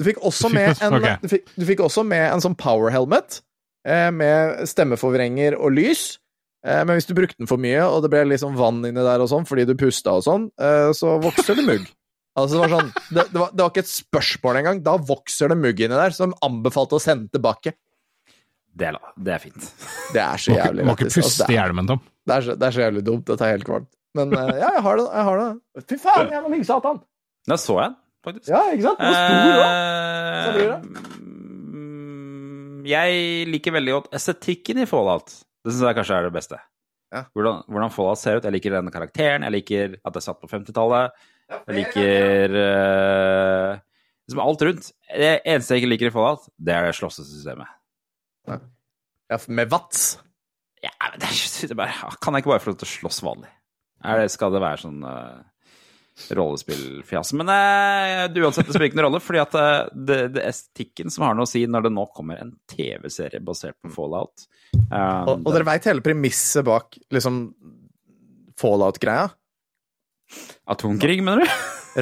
Du 0.01 0.05
fikk 0.05 0.17
også 0.25 0.49
Du 0.49 0.55
fikk 0.55 0.59
med 0.59 0.67
med- 0.67 0.82
en, 0.88 0.95
okay. 0.99 1.17
du 1.23 1.28
fikk, 1.32 1.45
du 1.55 1.65
fikk 1.69 1.80
også 1.86 2.03
med 2.05 2.25
en 2.34 2.41
sånn 2.43 2.55
power 2.59 2.91
helmet 2.93 3.39
eh, 3.88 4.09
med 4.11 4.65
stemmeforvrenger 4.67 5.55
og 5.57 5.71
lys. 5.78 6.17
Eh, 6.67 6.84
men 6.84 6.97
hvis 6.97 7.07
du 7.07 7.13
brukte 7.17 7.38
den 7.39 7.47
for 7.49 7.57
mye, 7.61 7.80
og 7.88 8.01
det 8.03 8.11
ble 8.11 8.25
liksom 8.34 8.57
vann 8.59 8.82
inni 8.86 8.99
der 9.05 9.23
og 9.23 9.30
sånn 9.32 9.47
fordi 9.47 9.65
du 9.69 9.73
pusta 9.80 10.17
og 10.19 10.25
sånn, 10.25 10.49
eh, 10.59 10.89
så 10.97 11.15
vokste 11.23 11.55
det 11.55 11.65
mugg. 11.69 11.88
Altså, 12.38 12.57
det 12.59 12.61
var 12.65 12.73
sånn 12.75 12.91
det, 13.15 13.23
det, 13.32 13.39
var, 13.39 13.49
det 13.55 13.63
var 13.63 13.71
ikke 13.71 13.86
et 13.86 13.93
spørsmål 13.95 14.59
engang. 14.59 14.84
Da 14.86 14.97
vokser 15.01 15.49
det 15.53 15.57
mugg 15.57 15.80
inni 15.82 15.95
der, 15.97 16.13
som 16.13 16.36
anbefalte 16.45 16.99
å 16.99 17.01
sende 17.01 17.32
tilbake. 17.34 17.73
Det 18.78 18.88
er, 18.91 18.97
det 19.25 19.34
er 19.36 19.41
fint. 19.41 19.67
Det 20.13 20.21
er 20.23 20.38
så 20.41 20.53
jævlig 20.55 20.86
må 20.88 20.93
ikke. 20.97 21.07
Altså, 21.09 21.21
puste 21.23 21.45
det 21.47 21.53
i 21.53 21.57
er- 21.57 21.61
hjelmen, 21.65 21.88
Tom. 21.89 22.01
det 22.28 22.36
er, 22.38 22.41
så, 22.45 22.55
det 22.61 22.67
er 22.67 22.75
så 22.75 22.82
jævlig 22.86 23.03
dumt. 23.07 23.25
Dette 23.28 23.45
er 23.47 23.55
helt 23.57 23.65
kvalmt. 23.67 23.89
Men 24.17 24.32
uh, 24.34 24.51
ja, 24.55 24.69
jeg 24.78 24.84
har 24.86 24.99
det. 25.01 25.05
Jeg 25.13 25.25
har 25.30 25.41
det. 25.41 25.86
Fy 25.89 25.97
faen, 26.03 26.30
jævla 26.36 26.51
ligg 26.53 26.65
satan! 26.67 26.99
Da 27.47 27.57
så 27.61 27.75
jeg 27.80 27.89
den, 27.91 27.95
faktisk. 28.28 28.49
Ja, 28.53 28.61
ikke 28.73 28.86
sant? 28.88 28.99
Den 29.01 29.11
var 29.13 29.69
stor 30.47 30.61
òg. 30.61 30.88
Det. 30.88 31.03
Mm, 31.67 32.82
Jeg 32.88 33.47
liker 33.51 33.75
veldig 33.78 33.93
godt 33.97 34.09
estetikken 34.19 34.82
i 34.84 34.88
Fallout. 34.89 35.34
Det 35.65 35.73
syns 35.73 35.86
jeg 35.89 35.97
kanskje 35.99 36.17
er 36.21 36.28
det 36.30 36.34
beste. 36.36 36.59
Ja. 37.15 37.21
Hvordan, 37.36 37.61
hvordan 37.71 37.91
Fallout 37.95 38.19
ser 38.21 38.39
ut. 38.39 38.47
Jeg 38.47 38.55
liker 38.57 38.75
denne 38.78 38.91
karakteren. 38.93 39.45
Jeg 39.47 39.55
liker 39.57 39.97
at 40.01 40.13
det 40.15 40.21
er 40.21 40.25
satt 40.28 40.39
på 40.43 40.49
50-tallet. 40.51 41.15
Jeg 41.55 41.78
liker 41.78 42.55
uh, 42.59 43.80
liksom 44.28 44.43
alt 44.43 44.65
rundt. 44.67 44.89
Det 45.07 45.34
eneste 45.47 45.75
jeg 45.78 45.84
ikke 45.84 45.91
liker 45.93 46.09
i 46.11 46.15
Fallout, 46.17 46.49
det 46.59 46.73
er 46.75 46.89
det 46.89 46.95
slåssesystemet. 46.99 47.69
Ja, 48.48 49.38
med 49.52 49.70
Vats. 49.70 50.18
Ja, 50.84 50.91
men 51.12 51.20
det 51.20 51.28
er, 51.28 51.68
det 51.68 51.76
bare, 51.76 51.93
kan 52.22 52.34
jeg 52.38 52.43
ikke 52.45 52.54
bare 52.54 52.64
få 52.64 52.72
lov 52.72 52.80
til 52.80 52.88
å 52.88 52.93
slåss 52.95 53.22
vanlig? 53.26 53.50
Er 54.08 54.22
det, 54.22 54.28
skal 54.32 54.54
det 54.54 54.62
være 54.62 54.80
sånn 54.84 55.00
uh, 55.04 55.39
rollespillfjas? 56.38 57.34
Men 57.38 57.50
uh, 57.50 58.28
det- 58.32 58.43
uansett, 58.45 58.68
det 58.70 58.76
spiller 58.76 58.88
ikke 58.91 59.00
noen 59.00 59.08
rolle, 59.10 59.22
fordi 59.26 59.41
at 59.41 59.58
uh, 59.58 59.89
det, 59.93 60.20
det 60.36 60.43
er 60.45 60.52
estetikken 60.54 61.12
som 61.14 61.26
har 61.28 61.36
noe 61.38 61.48
å 61.48 61.50
si 61.50 61.64
når 61.68 61.88
det 61.88 61.93
nå 61.98 62.06
kommer 62.16 62.39
en 62.43 62.54
TV-serie 62.72 63.41
basert 63.43 63.76
på 63.84 63.91
Fallout. 63.95 64.45
Um, 64.91 64.93
Og, 64.93 65.34
og 65.41 65.50
dere 65.58 65.68
veit 65.74 65.89
hele 65.89 66.06
premisset 66.06 66.64
bak 66.68 67.00
liksom 67.14 67.41
fallout-greia? 68.58 69.28
Atomkrig, 70.68 71.20
mener 71.24 71.43
du? 71.45 71.58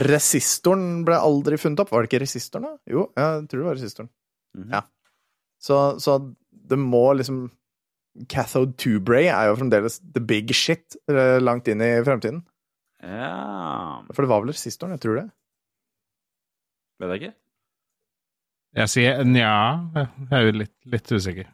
Resistoren 0.05 1.03
ble 1.07 1.17
aldri 1.21 1.57
funnet 1.61 1.79
opp. 1.83 1.91
Var 1.93 2.03
det 2.05 2.09
ikke 2.09 2.23
resistoren, 2.25 2.65
da? 2.67 2.77
Jo, 2.91 3.07
jeg 3.15 3.45
tror 3.51 3.61
det 3.61 3.67
var 3.69 3.77
resistoren. 3.79 4.09
Mhm. 4.57 4.71
Ja. 4.75 4.83
Så, 5.65 5.77
så 5.99 6.19
det 6.69 6.77
må 6.79 7.07
liksom 7.17 7.47
Cathode 8.31 8.75
Tubray 8.79 9.27
er 9.27 9.49
jo 9.49 9.57
fremdeles 9.59 9.99
the 10.15 10.21
big 10.23 10.53
shit 10.55 10.95
eh, 11.11 11.37
langt 11.41 11.67
inn 11.67 11.81
i 11.83 11.89
fremtiden. 12.05 12.43
Ja 13.03 14.05
For 14.13 14.23
det 14.23 14.31
var 14.31 14.43
vel 14.43 14.53
resistoren, 14.53 14.95
jeg 14.95 15.03
tror 15.03 15.19
det. 15.19 15.25
Vet 17.01 17.11
jeg 17.11 17.21
ikke. 17.21 17.33
Jeg 18.75 18.91
sier 18.91 19.23
nja. 19.27 19.55
Jeg 19.95 20.31
er 20.31 20.45
jo 20.45 20.53
litt, 20.61 20.75
litt 20.91 21.11
usikker. 21.11 21.49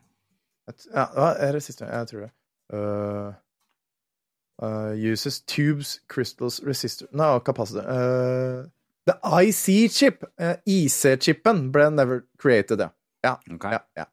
Ja, 0.93 1.07
hva 1.15 1.31
er 1.41 1.55
resistoren? 1.57 1.91
Jeg 1.93 2.09
tror 2.11 2.23
det. 2.25 2.31
Uh, 2.71 3.33
uh, 4.63 4.93
uses 4.95 5.41
tubes, 5.41 5.99
crystals, 6.09 6.61
resistor 6.65 7.09
No, 7.11 7.39
kapasitor 7.39 7.83
Uh, 7.83 8.69
the 9.09 9.17
IC-chip, 9.25 10.23
uh, 10.39 10.55
IC-chipen, 10.65 11.71
ble 11.73 11.89
never 11.89 12.25
created, 12.37 12.79
ja. 12.79 12.89
Ja, 13.25 13.35
Okay. 13.53 13.71
ja, 13.77 13.81
ja. 14.01 14.05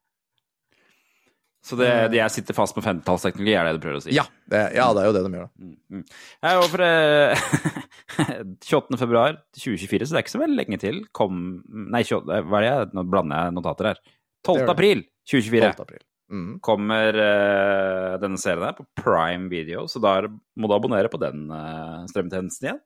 Så 1.68 1.76
det, 1.76 1.88
de 2.12 2.16
jeg 2.20 2.30
sitter 2.32 2.54
fast 2.56 2.76
med 2.78 2.84
50-tallsteknologi, 2.86 3.52
er 3.58 3.66
det 3.66 3.72
du 3.76 3.82
prøver 3.82 3.98
å 3.98 4.02
si? 4.04 4.12
Ja, 4.14 4.22
det, 4.48 4.60
ja, 4.78 4.86
det 4.94 5.02
er 5.02 5.08
jo 5.08 5.14
det 5.16 5.22
de 5.26 5.32
gjør, 5.36 5.48
da. 5.48 5.64
Mm, 5.66 5.72
mm. 5.98 6.04
Ja, 6.46 6.52
og 6.62 6.68
for 6.70 6.84
eh, 6.86 7.42
28. 8.70 8.98
februar 9.00 9.40
2024, 9.58 10.06
så 10.06 10.14
det 10.14 10.20
er 10.20 10.24
ikke 10.24 10.34
så 10.36 10.40
veldig 10.44 10.58
lenge 10.60 10.78
til, 10.80 11.00
kom 11.18 11.40
Nei, 11.68 12.04
28, 12.06 12.38
hva 12.48 12.60
er 12.60 12.64
det? 12.64 12.70
jeg- 12.70 12.94
Nå 12.96 13.04
blander 13.10 13.42
jeg 13.48 13.56
notater 13.58 13.90
her. 13.90 14.00
12. 14.46 14.54
Det 14.54 14.64
det. 14.64 14.72
april 14.76 15.02
2024 15.28 15.72
12. 15.74 15.82
april. 15.88 16.04
Mm. 16.28 16.48
kommer 16.60 17.16
eh, 17.24 18.14
denne 18.20 18.36
serien 18.40 18.64
her 18.68 18.74
på 18.78 18.84
Prime 19.00 19.48
Video, 19.48 19.86
så 19.88 20.00
da 20.04 20.14
må 20.28 20.68
du 20.68 20.74
abonnere 20.76 21.08
på 21.12 21.20
den 21.22 21.46
uh, 21.48 22.04
strømtjenesten 22.10 22.68
igjen. 22.68 22.80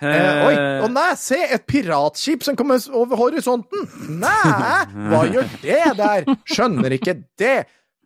Eh, 0.00 0.46
oi! 0.48 0.54
Å 0.84 0.88
nei, 0.92 1.10
se! 1.20 1.38
Et 1.56 1.64
piratskip 1.70 2.42
som 2.46 2.56
kommer 2.58 2.80
over 2.96 3.20
horisonten! 3.20 3.86
Nei! 4.20 4.84
Hva 5.10 5.24
gjør 5.30 5.50
det 5.62 5.80
der? 6.00 6.28
Skjønner 6.50 6.96
ikke 6.98 7.16
det! 7.40 7.56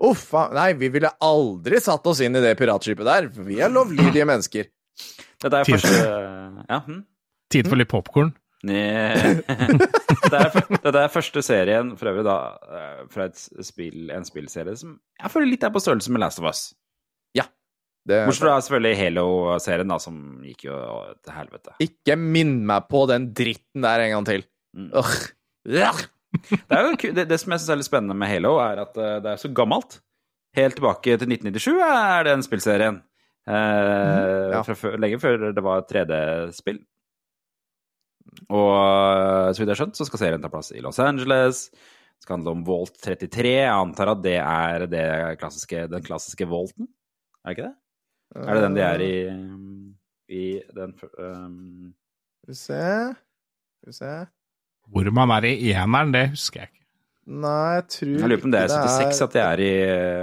Uff 0.05 0.29
a- 0.39 0.49
Nei, 0.55 0.73
vi 0.79 0.91
ville 0.95 1.11
aldri 1.27 1.81
satt 1.83 2.05
oss 2.07 2.21
inn 2.23 2.37
i 2.39 2.43
det 2.45 2.53
piratskipet 2.61 3.07
der. 3.09 3.31
Vi 3.49 3.59
er 3.65 3.73
lovlydige 3.75 4.27
mennesker. 4.29 4.69
Dette 5.43 5.63
er 5.63 5.67
Tid. 5.67 5.79
første 5.79 6.05
Ja, 6.69 6.79
hm? 6.87 7.01
Tid 7.51 7.69
for 7.71 7.81
litt 7.81 7.91
popkorn. 7.91 8.31
Nei. 8.67 9.39
Dette 9.49 10.39
er, 10.39 10.57
dette 10.83 10.99
er 11.05 11.13
første 11.15 11.41
serien 11.47 11.93
for 11.97 12.11
øvrig 12.11 12.25
da, 12.27 12.37
eh, 12.75 13.03
fra 13.13 13.29
et 13.31 13.39
spill, 13.65 14.09
en 14.13 14.27
spillserie 14.27 14.75
som 14.77 14.97
jeg 15.23 15.31
føler 15.33 15.53
litt 15.55 15.63
er 15.65 15.71
på 15.73 15.81
størrelse 15.81 16.11
med 16.13 16.21
Last 16.21 16.43
of 16.43 16.49
Us. 16.51 16.63
Det, 18.09 18.23
Bortsett 18.25 18.47
fra 18.47 18.59
selvfølgelig 18.65 18.99
Halo-serien, 19.03 19.91
da, 19.93 19.99
som 20.01 20.21
gikk 20.47 20.69
jo 20.71 20.77
til 21.21 21.35
helvete. 21.37 21.75
ikke 21.85 22.17
minn 22.17 22.63
meg 22.69 22.87
på 22.89 23.03
den 23.11 23.31
dritten 23.37 23.85
der 23.85 24.05
en 24.07 24.15
gang 24.17 24.29
til. 24.31 24.47
Mm. 24.77 24.93
Det, 25.69 27.13
det, 27.17 27.25
det 27.29 27.39
som 27.41 27.53
jeg 27.53 27.61
syns 27.61 27.73
er 27.73 27.81
litt 27.81 27.89
spennende 27.89 28.17
med 28.17 28.31
Halo, 28.31 28.55
er 28.63 28.83
at 28.85 28.97
eh, 29.01 29.19
det 29.25 29.35
er 29.35 29.41
så 29.41 29.51
gammelt. 29.53 29.99
Helt 30.57 30.79
tilbake 30.79 31.19
til 31.21 31.35
1997 31.35 31.83
er 31.85 32.29
den 32.29 32.45
spillserien. 32.47 33.03
Eh, 33.49 34.47
ja. 34.53 34.63
fra 34.65 34.77
før, 34.77 34.97
lenge 35.01 35.21
før 35.23 35.51
det 35.57 35.65
var 35.65 35.85
3D-spill. 35.89 36.81
Og 38.53 38.73
eh, 38.77 39.51
så 39.53 39.61
vidt 39.61 39.67
jeg 39.67 39.75
har 39.75 39.81
skjønt, 39.83 39.99
så 39.99 40.09
skal 40.09 40.23
serien 40.23 40.45
ta 40.45 40.53
plass 40.53 40.73
i 40.73 40.83
Los 40.85 41.01
Angeles. 41.05 41.67
Det 41.73 42.27
skal 42.27 42.39
handle 42.39 42.57
om 42.57 42.65
Volt 42.67 42.97
33. 43.05 43.55
Jeg 43.61 43.73
antar 43.73 44.13
at 44.15 44.25
det 44.25 44.39
er 44.43 44.87
det 44.91 45.05
klassiske, 45.41 45.87
den 45.93 46.05
klassiske 46.07 46.49
Volten? 46.51 46.89
Er 47.45 47.53
det 47.53 47.57
ikke 47.57 47.69
det? 47.69 47.77
Er 48.37 48.59
det 48.59 48.65
den 48.67 48.77
de 48.77 48.83
er 48.85 49.05
i, 49.05 49.15
i 50.29 50.43
den 50.77 50.93
um, 51.19 51.95
Skal 52.43 52.53
vi 52.53 52.59
se 52.59 52.83
Skal 53.79 53.93
vi 53.93 53.97
se 53.97 54.13
Hvor 54.93 55.11
man 55.17 55.33
er 55.39 55.49
i 55.49 55.73
eneren, 55.73 56.13
det 56.13 56.29
husker 56.35 56.63
jeg 56.63 56.73
ikke. 56.73 56.85
Nei, 57.29 57.75
jeg 57.79 57.87
tror 57.95 58.15
Jeg 58.15 58.33
lurer 58.33 58.43
på 58.43 58.49
om 58.49 58.55
det 58.55 58.63
er 58.65 58.73
76 58.73 59.23
at 59.27 59.37
de 59.37 59.43
er 59.45 59.65
i 59.65 59.73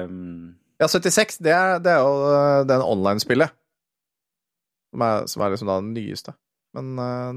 um, 0.06 0.56
Ja, 0.82 0.90
76, 0.92 1.38
det 1.46 1.54
er, 1.56 1.78
det 1.80 1.94
er 1.94 2.02
jo 2.04 2.64
den 2.68 2.82
online-spillet. 2.84 3.54
Som 4.92 5.04
som 5.32 5.44
er 5.44 5.54
liksom 5.54 5.70
da 5.70 5.78
den 5.80 5.94
nyeste. 5.96 6.34
Men 6.76 6.90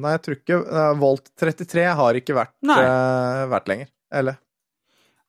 nei, 0.02 0.16
jeg 0.16 0.22
tror 0.24 0.36
ikke 0.38 0.58
Volt 0.98 1.30
33 1.38 1.84
har 2.00 2.18
ikke 2.18 2.34
vært, 2.34 2.56
øh, 2.66 3.44
vært 3.52 3.70
lenger. 3.70 3.90
Eller? 4.10 4.40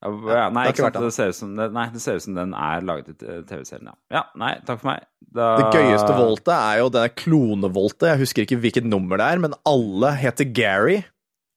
Ja, 0.00 0.10
det 0.10 0.54
nei, 0.56 0.62
ikke 0.70 0.86
sant. 0.86 0.94
Det 0.96 1.12
ser, 1.12 1.32
ut 1.32 1.36
som, 1.36 1.50
nei, 1.60 1.82
det 1.92 2.00
ser 2.00 2.16
ut 2.16 2.24
som 2.24 2.36
den 2.38 2.54
er 2.56 2.84
laget 2.88 3.10
i 3.12 3.16
eh, 3.28 3.42
TV-serien, 3.48 3.90
ja. 3.90 3.96
Ja, 4.16 4.22
nei, 4.40 4.54
takk 4.64 4.80
for 4.80 4.94
meg. 4.94 5.04
Da, 5.20 5.50
Det 5.60 5.66
gøyeste 5.76 6.14
voltet 6.16 6.54
er 6.56 6.78
jo 6.80 6.86
denne 6.94 7.12
klonevoltet. 7.20 8.06
Jeg 8.14 8.22
husker 8.22 8.46
ikke 8.46 8.58
hvilket 8.62 8.88
nummer 8.88 9.20
det 9.20 9.26
er, 9.28 9.42
men 9.44 9.58
alle 9.68 10.14
heter 10.22 10.48
Gary. 10.56 11.02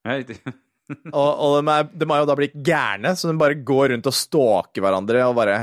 Ja, 0.04 0.18
riktig. 0.20 0.42
Og, 1.16 1.30
og 1.40 1.54
de, 1.56 1.72
er, 1.72 1.88
de 1.96 2.06
har 2.10 2.20
jo 2.22 2.28
da 2.28 2.36
blitt 2.38 2.58
gærne, 2.68 3.14
så 3.18 3.32
de 3.32 3.38
bare 3.40 3.56
går 3.66 3.94
rundt 3.94 4.10
og 4.12 4.14
stalker 4.14 4.84
hverandre 4.84 5.24
og 5.26 5.38
bare 5.40 5.56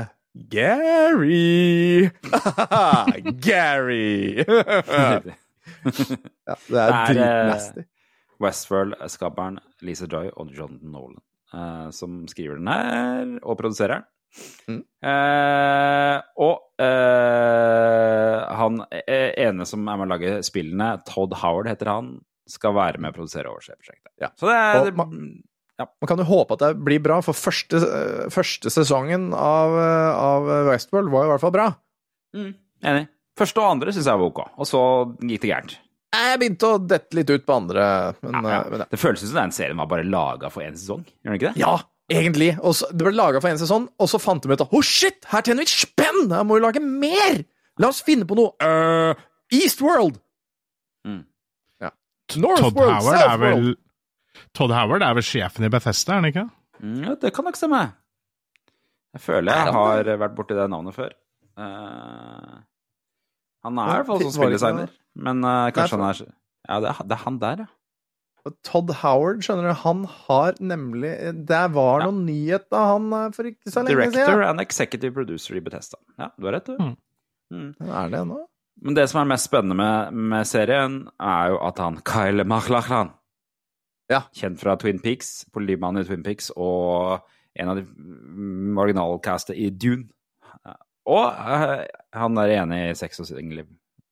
Gary! 0.49 2.09
Gary! 3.45 4.41
Ja, 4.41 5.21
det 5.21 5.35
er 5.37 6.57
Det 6.65 6.79
er, 6.81 7.13
dritnasty. 7.13 7.85
Westworld-skaperen 8.41 9.59
Lisa 9.85 10.07
Joy 10.09 10.31
og 10.33 10.49
Jonathan 10.57 10.91
Nolan 10.95 11.19
eh, 11.19 11.25
som 11.91 12.21
skriver 12.31 12.57
den 12.61 12.67
her, 12.71 13.31
og 13.43 13.57
produserer 13.59 13.99
den. 13.99 14.07
Mm. 14.71 14.81
Eh, 15.03 16.17
og 16.39 16.81
eh, 16.81 18.55
han 18.61 18.79
eh, 18.95 19.31
ene 19.43 19.65
som 19.67 19.83
er 19.91 19.99
med 19.99 20.07
å 20.07 20.11
lage 20.13 20.33
spillene, 20.47 20.93
Todd 21.07 21.35
Howard 21.41 21.67
heter 21.71 21.89
han, 21.91 22.13
skal 22.49 22.75
være 22.75 22.99
med 23.03 23.11
å 23.13 23.17
produsere 23.19 23.51
overseerprosjektet. 23.51 24.11
Ja. 24.23 24.31
Så 24.39 24.47
det 24.49 24.57
er 24.57 24.81
Og 24.91 24.95
man- 24.97 25.43
Man 25.81 26.07
kan 26.07 26.17
jo 26.19 26.23
håpe 26.29 26.53
at 26.53 26.59
det 26.59 26.83
blir 26.85 26.99
bra, 27.01 27.21
for 27.25 27.33
første, 27.33 27.79
første 28.29 28.69
sesongen 28.69 29.31
av, 29.33 29.73
av 29.73 30.49
Westworld 30.67 31.09
var 31.09 31.25
i 31.25 31.29
hvert 31.31 31.41
fall 31.41 31.51
bra. 31.55 31.67
mm, 32.35 32.51
Enig. 32.85 33.07
Første 33.39 33.57
og 33.63 33.71
andre 33.71 33.89
syns 33.91 34.05
jeg 34.05 34.19
var 34.19 34.27
ok, 34.29 34.41
og 34.59 34.67
så 34.69 34.81
gikk 35.25 35.41
det 35.41 35.49
gærent. 35.49 35.73
Jeg 36.11 36.39
begynte 36.41 36.67
å 36.67 36.79
dette 36.83 37.15
litt 37.15 37.29
ut 37.31 37.45
på 37.47 37.55
andre, 37.55 37.83
men, 38.21 38.33
Ja, 38.43 38.49
ja. 38.51 38.59
øh, 38.65 38.71
men 38.73 38.79
ja. 38.83 38.87
Det 38.91 38.99
føles 38.99 39.21
som 39.23 39.37
den 39.39 39.53
serien 39.55 39.77
var 39.79 39.87
bare 39.87 40.03
laga 40.03 40.49
for 40.51 40.61
én 40.65 40.75
sesong, 40.75 41.05
gjør 41.23 41.31
den 41.31 41.39
ikke 41.39 41.51
det? 41.53 41.61
ja, 41.61 41.75
egentlig. 42.11 42.49
Og 42.59 42.75
så, 42.75 42.89
det 42.91 43.05
ble 43.07 43.13
laga 43.15 43.39
for 43.39 43.47
én 43.53 43.59
sesong, 43.61 43.85
og 43.97 44.09
så 44.11 44.19
fant 44.19 44.43
de 44.43 44.51
ut 44.51 44.61
at 44.65 44.73
oh 44.75 44.81
shit, 44.83 45.23
her 45.31 45.41
tjener 45.47 45.63
vi 45.63 45.71
spenn! 45.71 46.25
Jeg 46.33 46.45
må 46.49 46.57
jo 46.59 46.65
lage 46.65 46.81
mer! 46.83 47.43
La 47.79 47.87
oss 47.87 48.01
finne 48.03 48.27
på 48.27 48.35
noe. 48.35 48.51
Øh, 48.59 49.15
Eastworld! 49.55 50.19
Mm. 51.07 51.21
Ja. 51.81 51.89
Todd 52.27 52.43
Northworld, 52.43 52.91
Howard 52.97 53.15
er 53.15 53.23
Southworld. 53.23 53.63
vel 53.71 53.77
Todd 54.53 54.71
Howard 54.75 55.01
er 55.07 55.15
vel 55.17 55.23
sjefen 55.25 55.65
i 55.65 55.69
Bethesda, 55.71 56.11
er 56.13 56.19
han 56.21 56.29
ikke? 56.29 56.43
Mm, 56.83 56.99
Ja, 57.07 57.15
det 57.23 57.31
kan 57.35 57.45
nok 57.47 57.55
stemme. 57.59 57.81
Jeg 59.15 59.21
føler 59.21 59.51
Er 59.51 59.71
jeg 59.71 59.73
har 60.11 60.19
vært 60.27 60.35
borti 60.37 60.55
det 60.55 60.67
navnet 60.71 60.95
før. 60.95 61.11
Eh, 61.59 62.40
han 63.63 63.77
er 63.81 63.91
i 63.91 63.95
hvert 63.99 64.09
fall 64.09 64.23
sånn 64.25 64.35
spilldesigner, 64.37 64.89
men 65.27 65.43
uh, 65.45 65.69
kanskje 65.75 65.99
Nei, 65.99 66.07
han 66.07 66.15
er 66.15 66.33
Ja, 66.71 66.79
det 66.83 66.89
er, 66.93 67.05
det 67.09 67.17
er 67.17 67.23
han 67.25 67.39
der, 67.41 67.63
ja. 67.65 67.71
Todd 68.65 68.89
Howard, 69.03 69.43
skjønner 69.45 69.67
du, 69.69 69.73
han 69.83 69.99
har 70.09 70.55
nemlig 70.65 71.11
Det 71.45 71.61
var 71.75 72.01
Ja. 72.01 72.07
noen 72.09 72.23
nyhet 72.25 72.63
da 72.73 72.79
han 72.95 73.11
øh, 73.13 73.27
for 73.35 73.45
ikke 73.45 73.69
så 73.69 73.83
lenge 73.85 73.93
Director 73.99 74.31
siden. 74.31 74.47
and 74.49 74.63
executive 74.63 75.13
producer 75.13 75.55
i 75.59 75.61
Bethesda. 75.61 75.99
Ja, 76.17 76.31
du 76.39 76.47
har 76.47 76.55
rett, 76.57 76.65
du. 76.65 76.77
Mm. 76.81 76.95
Mm. 77.53 77.75
Er 77.85 78.09
det 78.09 78.19
ennå? 78.23 78.39
Men 78.81 78.97
det 78.97 79.09
som 79.11 79.21
er 79.21 79.29
mest 79.29 79.45
spennende 79.45 79.75
med, 79.77 80.13
med 80.33 80.47
serien, 80.49 80.95
er 81.21 81.51
jo 81.53 81.59
at 81.67 81.77
han 81.83 81.99
Kyle 82.01 82.43
Mahlachlan, 82.43 83.11
Ja. 84.09 84.23
Kjent 84.35 84.59
fra 84.59 84.73
Twin 84.75 84.99
Peaks, 84.99 85.45
politimannen 85.53 86.01
i 86.01 86.07
Twin 86.07 86.23
Peaks, 86.23 86.49
og 86.57 87.21
en 87.55 87.69
av 87.69 87.77
de 87.77 87.85
mm, 87.85 89.53
i 89.55 89.69
Dune. 89.69 90.09
Og 91.09 91.23
eh, 91.25 91.85
han 92.13 92.37
er 92.41 92.55
enig 92.59 92.81
i 92.89 92.97
sex 92.99 93.23
og 93.23 93.29
singelliv. 93.29 93.69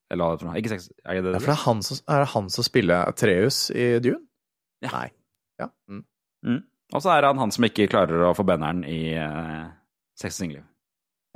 Eller 0.10 0.26
hva 0.26 0.34
det 0.34 0.40
er 0.40 0.42
for 0.42 0.50
noe. 0.50 0.58
Ikke 0.62 0.72
sex, 0.74 0.90
er 1.06 1.20
det 1.20 1.28
det? 1.28 1.36
Ja, 1.36 1.44
for 1.44 1.52
det 1.52 1.56
er 1.56 1.64
han 1.68 1.84
som, 1.86 2.00
er 2.10 2.24
det 2.24 2.30
han 2.34 2.50
som 2.54 2.66
spiller 2.66 3.12
Treus 3.20 3.60
i 3.70 3.90
Dune? 4.02 4.24
Ja. 4.82 4.94
Nei. 4.96 5.08
Ja. 5.60 5.68
Mm. 5.92 6.04
Mm. 6.48 6.62
Og 6.96 7.04
så 7.04 7.12
er 7.14 7.28
han 7.28 7.42
han 7.42 7.54
som 7.54 7.68
ikke 7.68 7.90
klarer 7.92 8.30
å 8.30 8.34
få 8.34 8.46
benneren 8.48 8.82
i 8.88 9.14
uh, 9.14 9.68
sex 10.18 10.40
og 10.40 10.46
singelliv. 10.46 10.66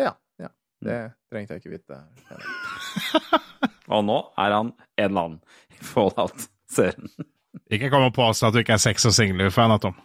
ja. 0.02 0.16
ja. 0.42 0.50
Det 0.84 0.98
trengte 1.32 1.58
jeg 1.58 1.64
ikke 1.64 1.76
vite. 1.76 2.00
Og 3.94 4.02
nå 4.08 4.18
er 4.40 4.56
han 4.56 4.72
en 4.72 5.06
eller 5.06 5.28
annen 5.28 5.40
i 5.76 5.86
Fallout-serien. 5.86 7.12
Ikke 7.74 7.92
kom 7.94 8.08
og 8.08 8.16
påstå 8.16 8.50
at 8.50 8.56
du 8.56 8.62
ikke 8.64 8.78
er 8.78 8.82
sex- 8.82 9.06
og 9.06 9.14
singelliv-fan, 9.16 9.76
Tom. 9.84 9.96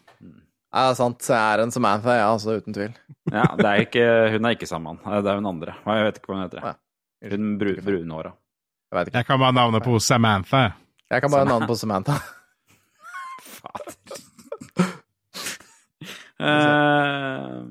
Ja, 0.69 0.83
det 0.85 0.91
er 0.93 0.97
sant. 0.99 1.25
Jeg 1.33 1.55
er 1.55 1.63
en 1.65 1.71
Samantha, 1.73 2.15
ja, 2.19 2.27
altså, 2.33 2.59
uten 2.61 2.75
tvil. 2.77 2.93
Ja, 3.33 3.45
det 3.57 3.69
er 3.69 3.85
ikke, 3.87 4.03
hun 4.35 4.45
er 4.49 4.57
ikke 4.57 4.69
sammen 4.69 4.99
med 4.99 5.07
han. 5.09 5.23
Det 5.25 5.31
er 5.33 5.39
hun 5.41 5.49
andre. 5.49 5.77
Jeg 5.87 6.09
vet 6.09 6.19
ikke 6.21 6.33
hva 6.33 6.37
hun 6.37 6.45
heter. 6.45 6.67
Ja. 6.67 7.31
Hun 7.33 7.47
bru, 7.61 7.71
brunhåra. 7.87 8.35
Jeg. 8.93 9.13
Jeg 9.15 9.27
kan 9.29 9.41
bare 9.41 9.57
navnet 9.57 9.85
på 9.85 9.97
Samantha. 10.01 10.67
jeg. 11.11 11.23
Kan 11.25 11.33
bare 11.33 11.49
navnet 11.49 11.69
på 11.69 11.77
Samantha. 11.77 12.19
Eh, 16.41 17.65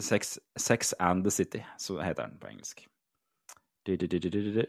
sex, 0.00 0.38
sex 0.56 0.92
and 1.00 1.24
the 1.24 1.30
City, 1.30 1.58
så 1.78 2.00
heter 2.02 2.22
den 2.26 2.38
på 2.40 2.46
engelsk. 2.50 2.86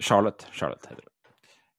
Charlotte. 0.02 0.46
Charlotte 0.54 0.90
heter 0.90 1.02
det. 1.02 1.11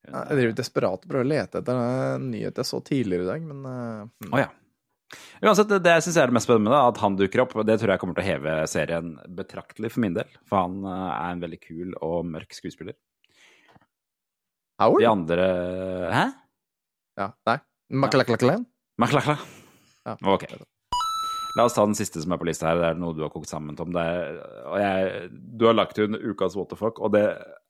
Jeg 0.03 0.15
er- 0.19 0.35
driver 0.35 0.57
desperat 0.59 1.05
og 1.05 1.09
prøver 1.13 1.25
å 1.27 1.31
lete 1.31 1.61
etter 1.63 1.79
en 1.79 2.31
nyhet 2.33 2.59
jeg 2.59 2.69
så 2.69 2.81
tidligere 2.83 3.23
i 3.23 3.31
dag, 3.31 3.45
men 3.47 3.63
uh, 3.69 4.33
oh, 4.33 4.41
ja. 4.41 4.49
Uansett, 5.45 5.69
det, 5.69 5.83
det 5.85 5.93
jeg 5.99 6.07
syns 6.07 6.17
er 6.23 6.31
det 6.31 6.37
mest 6.39 6.49
spennende 6.49 6.79
at 6.89 6.99
han 7.03 7.17
dukker 7.19 7.43
opp. 7.45 7.55
Det 7.69 7.77
tror 7.79 7.93
jeg 7.93 8.01
kommer 8.01 8.17
til 8.17 8.25
å 8.25 8.31
heve 8.31 8.55
serien 8.71 9.13
betraktelig 9.37 9.91
for 9.93 10.05
min 10.05 10.15
del. 10.17 10.31
For 10.49 10.63
han 10.65 10.79
eh, 10.89 11.09
er 11.13 11.35
en 11.35 11.43
veldig 11.43 11.59
kul 11.61 11.91
og 11.99 12.23
mørk 12.31 12.57
skuespiller. 12.57 12.97
Howard? 14.81 15.03
De 15.03 15.09
andre 15.11 15.49
Hæ? 16.17 16.23
Ja, 17.21 17.27
nei. 17.51 17.59
Maklaklaklan? 17.93 18.65
Maklakla. 19.03 19.37
Ja. 20.09 20.17
Ok. 20.33 20.47
La 21.59 21.67
oss 21.69 21.77
ta 21.77 21.85
den 21.85 21.99
siste 21.99 22.23
som 22.25 22.33
er 22.33 22.41
på 22.41 22.49
lista 22.49 22.71
her. 22.71 22.81
Det 22.81 22.89
er 22.95 23.01
noe 23.03 23.13
du 23.13 23.21
har 23.27 23.33
kokt 23.35 23.51
sammen, 23.53 23.77
Tom. 23.77 23.93
Er, 24.01 24.39
jeg, 24.81 25.29
du 25.61 25.67
har 25.69 25.77
lagt 25.77 26.01
ut 26.01 26.17
ukas 26.17 26.57
Waterfuck, 26.57 27.03
og 27.05 27.13
det 27.13 27.27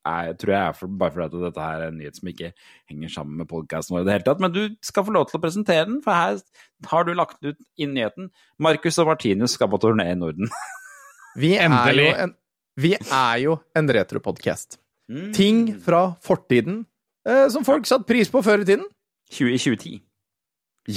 er, 0.09 0.33
tror 0.39 0.53
jeg 0.53 0.61
er 0.69 0.77
for, 0.77 0.91
bare 0.99 1.15
fordi 1.15 1.29
at 1.29 1.45
dette 1.47 1.65
her 1.67 1.83
er 1.85 1.93
en 1.93 1.99
nyhet 2.01 2.19
som 2.19 2.29
ikke 2.33 2.53
henger 2.91 3.13
sammen 3.15 3.37
med 3.39 3.49
podkasten 3.51 3.95
vår 3.97 4.03
i 4.05 4.09
det 4.09 4.15
hele 4.17 4.27
tatt. 4.27 4.43
Men 4.43 4.55
du 4.55 4.63
skal 4.85 5.07
få 5.07 5.15
lov 5.15 5.29
til 5.31 5.39
å 5.39 5.43
presentere 5.45 5.87
den, 5.89 6.01
for 6.05 6.17
her 6.17 6.41
har 6.91 7.07
du 7.07 7.13
lagt 7.15 7.39
ut 7.47 7.59
inn 7.81 7.95
nyheten. 7.97 8.31
Marcus 8.63 8.99
og 9.03 9.11
Martinus 9.13 9.55
skal 9.59 9.71
på 9.73 9.81
turné 9.83 10.09
i 10.13 10.19
Norden. 10.19 10.51
Vi 11.43 11.55
er 11.57 11.71
jo 11.97 12.09
en, 12.27 12.35
vi 12.77 12.91
er 13.01 13.37
jo 13.41 13.55
en 13.79 13.87
retropodcast. 13.97 14.77
Mm. 15.09 15.31
Ting 15.33 15.61
fra 15.81 16.03
fortiden 16.25 16.83
eh, 17.29 17.47
som 17.53 17.65
folk 17.65 17.89
satte 17.89 18.05
pris 18.09 18.29
på 18.33 18.43
før 18.45 18.61
i 18.65 18.69
tiden. 18.69 18.85
20, 19.33 19.55
I 19.55 19.61
2010. 19.63 19.95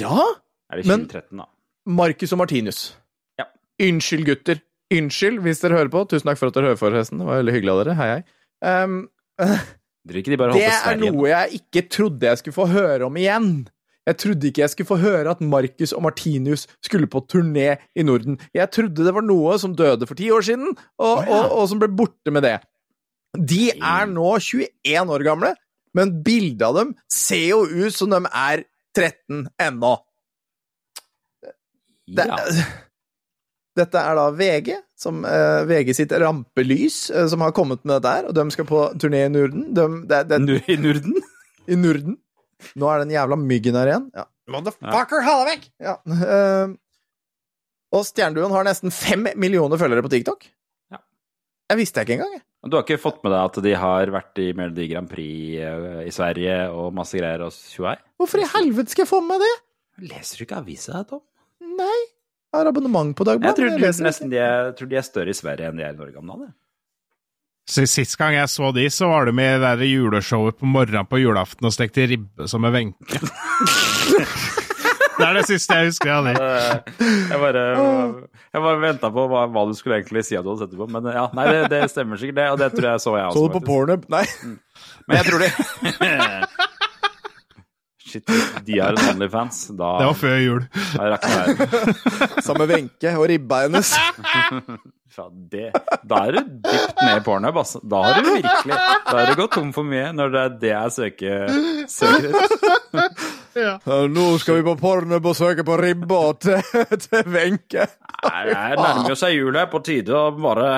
Ja! 0.02 0.18
Er 0.72 0.82
det 0.82 0.90
Men- 0.90 1.06
2013, 1.08 1.40
da? 1.40 1.46
Marcus 1.88 2.34
og 2.36 2.40
Martinus. 2.42 2.80
Ja. 3.40 3.46
Unnskyld, 3.88 4.26
gutter. 4.28 4.60
Unnskyld 4.92 5.40
hvis 5.46 5.62
dere 5.64 5.78
hører 5.80 5.92
på. 5.94 6.04
Tusen 6.10 6.28
takk 6.28 6.40
for 6.42 6.50
at 6.52 6.58
dere 6.58 6.72
hører, 6.74 6.80
forresten. 6.82 7.22
Det 7.22 7.28
var 7.30 7.40
veldig 7.44 7.54
hyggelig 7.56 7.72
av 7.76 7.80
dere. 7.84 7.96
Hei, 8.00 8.08
hei. 8.16 8.24
Um, 8.66 9.10
det 10.08 10.22
er 10.32 10.98
noe 11.02 11.28
jeg 11.28 11.60
ikke 11.60 11.82
trodde 11.92 12.30
jeg 12.30 12.40
skulle 12.40 12.56
få 12.56 12.68
høre 12.72 13.08
om 13.08 13.18
igjen. 13.20 13.50
Jeg 14.06 14.20
trodde 14.22 14.50
ikke 14.50 14.62
jeg 14.62 14.72
skulle 14.74 14.90
få 14.92 15.00
høre 15.02 15.34
at 15.34 15.42
Marcus 15.42 15.94
og 15.98 16.04
Martinus 16.06 16.68
skulle 16.86 17.10
på 17.10 17.24
turné 17.26 17.76
i 17.98 18.06
Norden. 18.06 18.38
Jeg 18.54 18.70
trodde 18.74 19.06
det 19.06 19.14
var 19.16 19.26
noe 19.26 19.58
som 19.62 19.74
døde 19.78 20.06
for 20.06 20.18
ti 20.18 20.30
år 20.34 20.46
siden, 20.46 20.76
og, 21.02 21.10
oh, 21.10 21.24
ja. 21.26 21.40
og, 21.40 21.56
og 21.58 21.70
som 21.72 21.82
ble 21.82 21.90
borte 21.90 22.34
med 22.34 22.46
det. 22.46 22.60
De 23.36 23.64
er 23.74 24.10
nå 24.12 24.28
21 24.38 25.16
år 25.18 25.26
gamle, 25.26 25.56
men 25.98 26.14
bildet 26.24 26.68
av 26.68 26.78
dem 26.78 26.94
ser 27.12 27.48
jo 27.50 27.64
ut 27.66 27.96
som 27.96 28.14
de 28.14 28.22
er 28.30 28.66
13 28.96 29.48
ennå. 29.66 29.96
Det, 32.06 32.30
Ja. 32.30 32.42
Dette 33.76 34.00
er 34.00 34.16
da 34.16 34.30
VG, 34.32 34.70
som, 34.96 35.24
eh, 35.28 35.64
VG 35.68 35.94
sitt 35.98 36.12
rampelys, 36.22 37.10
eh, 37.12 37.28
som 37.32 37.42
har 37.44 37.52
kommet 37.56 37.84
med 37.84 37.98
dette 38.00 38.14
her, 38.16 38.30
og 38.30 38.36
de 38.38 38.46
skal 38.56 38.68
på 38.70 38.84
turné 39.02 39.26
i 39.26 39.32
Norden. 39.34 39.68
De, 39.76 39.88
det, 40.08 40.22
det, 40.32 40.40
Nu- 40.42 40.62
I 40.72 40.78
Norden? 40.80 41.18
I 41.68 41.76
Norden. 41.76 42.18
Nå 42.80 42.88
er 42.94 43.04
den 43.04 43.12
jævla 43.16 43.36
myggen 43.42 43.76
her 43.76 43.92
igjen. 43.92 44.10
Ja. 44.16 44.26
Motherfucker, 44.54 45.24
ha 45.26 45.36
deg 45.44 45.48
vekk! 45.52 45.70
Ja. 45.82 45.96
eh, 46.16 46.74
og 47.96 48.04
Stjerneduoen 48.08 48.52
har 48.54 48.66
nesten 48.68 48.92
fem 48.94 49.28
millioner 49.40 49.80
følgere 49.80 50.04
på 50.06 50.12
TikTok. 50.12 50.48
Ja. 50.92 51.00
Jeg 51.72 51.80
visste 51.80 52.04
ikke 52.04 52.18
engang. 52.20 52.34
jeg. 52.40 52.44
Du 52.66 52.76
har 52.80 52.84
ikke 52.86 52.98
fått 53.02 53.20
med 53.24 53.32
deg 53.36 53.44
at 53.46 53.60
de 53.64 53.74
har 53.78 54.10
vært 54.14 54.40
i 54.42 54.48
Melodi 54.58 54.88
Grand 54.90 55.10
Prix 55.12 55.60
eh, 55.62 56.00
i 56.10 56.14
Sverige 56.14 56.56
og 56.74 56.94
masse 56.98 57.18
greier 57.20 57.44
og 57.46 57.54
tjoei? 57.54 57.94
Hvorfor 58.20 58.42
i 58.42 58.48
helvete 58.56 58.90
skal 58.96 59.06
jeg 59.06 59.12
få 59.12 59.20
med 59.22 59.36
meg 59.36 59.44
det? 59.46 59.54
Leser 60.12 60.40
du 60.42 60.46
ikke 60.48 60.58
avisa, 60.64 61.04
Tom? 61.10 61.22
Nei. 61.78 62.00
Jeg 62.56 62.64
har 62.64 62.70
abonnement 62.72 63.12
på 63.12 63.26
Jeg 63.26 63.34
Dagbladet. 63.34 63.58
tror, 63.60 63.66
jeg, 63.84 64.30
de 64.32 64.38
er, 64.40 64.70
tror 64.80 64.88
de 64.88 64.96
er 64.96 65.04
større 65.04 65.34
i 65.34 65.36
Sverige 65.36 65.68
enn 65.68 65.76
de 65.76 65.84
er 65.84 65.92
i 65.92 65.98
Norge 66.00 66.22
om 66.22 66.30
dagen. 66.32 66.54
Så 67.68 67.84
Sist 67.90 68.16
gang 68.16 68.36
jeg 68.38 68.48
så 68.48 68.70
de, 68.72 68.86
så 68.94 69.10
var 69.10 69.26
de 69.28 69.34
med 69.36 69.58
i 69.58 69.60
det 69.60 69.72
der 69.82 69.90
juleshowet 69.90 70.56
på 70.62 70.70
morgenen 70.70 71.08
på 71.10 71.20
julaften 71.20 71.68
og 71.68 71.74
stekte 71.76 72.06
ribbe 72.08 72.48
som 72.48 72.64
en 72.64 72.72
Wenche. 72.72 73.20
det 75.18 75.26
er 75.26 75.40
det 75.40 75.44
siste 75.50 75.80
jeg 75.82 75.90
husker 75.90 76.14
av 76.14 76.30
de. 76.30 76.36
Jeg 77.34 77.42
bare, 77.42 77.66
jeg 78.54 78.66
bare 78.70 78.84
venta 78.86 79.10
på 79.18 79.26
hva, 79.34 79.48
hva 79.52 79.66
du 79.68 79.74
skulle 79.76 80.00
egentlig 80.00 80.24
si 80.30 80.38
at 80.40 80.46
du 80.46 80.54
hadde 80.54 80.64
sett 80.64 80.72
det 80.78 80.80
på. 80.80 80.88
Men 80.96 81.10
ja, 81.12 81.26
nei, 81.36 81.50
det, 81.52 81.66
det 81.74 81.82
stemmer 81.92 82.22
sikkert, 82.22 82.40
det. 82.40 82.48
Og 82.54 82.62
det 82.64 82.70
tror 82.78 82.92
jeg 82.94 83.04
så 83.04 83.18
jeg 83.18 83.34
også. 83.34 83.42
Så 83.42 83.50
du 83.50 83.58
på. 83.58 83.66
Pornhub? 83.68 84.08
Nei. 84.14 84.24
Men 85.10 85.20
jeg 85.20 85.28
tror 85.28 85.44
det. 85.44 85.52
Shit, 88.16 88.32
de 88.66 88.80
har 88.80 88.96
en 88.96 89.10
Onlyfans. 89.14 89.62
Da, 89.76 89.94
Det 90.00 90.06
var 90.10 90.20
før 90.20 90.38
jul. 90.40 90.68
da 90.96 91.08
rakk 91.14 91.26
verden. 91.32 91.96
Sammen 92.46 92.62
med 92.66 92.76
Wenche 92.78 93.16
og 93.20 93.26
ribba 93.32 93.64
hennes. 93.68 93.96
Det. 95.16 95.70
Da 96.04 96.18
er 96.28 96.36
du 96.36 96.40
dypt 96.66 96.98
ned 97.00 97.22
i 97.22 97.24
pornhub, 97.24 97.56
altså. 97.62 97.80
Da 97.88 98.02
har 98.04 98.18
du 98.20 98.26
virkelig 98.34 98.74
Da 98.76 99.14
har 99.16 99.30
du 99.30 99.38
gått 99.40 99.54
tom 99.56 99.70
for 99.72 99.88
mye, 99.88 100.10
når 100.12 100.34
det 100.34 100.42
er 100.42 100.58
det 100.64 100.72
jeg 100.74 100.92
søker, 100.92 101.54
søker 101.88 102.36
etter. 102.42 103.30
Ja, 103.56 103.78
Nå 104.12 104.26
skal 104.44 104.58
vi 104.60 104.66
på 104.68 104.74
Pornhub 104.82 105.30
og 105.32 105.38
søke 105.40 105.64
på 105.64 105.78
ribba 105.80 106.20
til, 106.44 106.60
til 107.06 107.32
Wenche. 107.32 107.86
Nei, 108.26 108.42
Jeg 108.50 108.76
nærmer 108.82 109.16
seg 109.22 109.38
jul 109.38 109.56
her, 109.56 109.70
på 109.72 109.80
tide 109.88 110.12
å 110.20 110.26
bare 110.36 110.74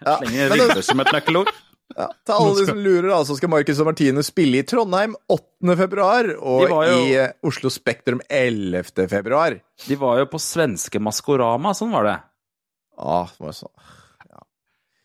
slenge 0.00 0.48
ribbe 0.54 0.80
som 0.88 1.04
et 1.04 1.12
nøkkelord. 1.12 1.52
Ja, 1.96 2.06
til 2.26 2.34
alle 2.34 2.54
de 2.60 2.66
som 2.70 2.78
lurer, 2.82 3.08
da, 3.10 3.18
så 3.28 3.36
skal 3.38 3.50
Marcus 3.52 3.80
og 3.82 3.88
Martine 3.90 4.22
spille 4.26 4.60
i 4.62 4.66
Trondheim 4.68 5.14
8. 5.32 5.76
februar, 5.76 6.28
og 6.40 6.64
jo- 6.70 6.82
i 7.04 7.14
eh, 7.20 7.32
Oslo 7.44 7.70
Spektrum 7.72 8.20
11. 8.30 9.08
februar. 9.10 9.58
De 9.86 9.96
var 10.00 10.18
jo 10.22 10.28
på 10.32 10.40
svenske 10.40 11.00
Maskorama, 11.02 11.74
sånn 11.76 11.92
var 11.92 12.08
det. 12.08 12.16
Ah, 12.98 13.26
det 13.38 13.44
var 13.48 13.52
så. 13.56 13.68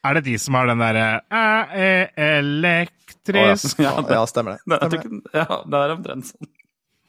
Er 0.08 0.14
det 0.20 0.24
de 0.30 0.38
som 0.40 0.56
har 0.56 0.68
den 0.70 0.80
derre 0.80 1.06
Jeg 1.34 2.12
er 2.16 2.38
elektrisk 2.38 3.80
Ja, 3.84 3.96
det, 4.00 4.14
Ja, 4.16 4.22
stemmer 4.30 4.56
det. 4.56 4.62
Stemmer 4.62 4.94
det. 4.94 5.02
det, 5.02 5.34
ja, 5.42 5.58
det 5.68 5.82
er 5.82 5.94
omtrent 5.98 6.30
sånn. 6.30 6.52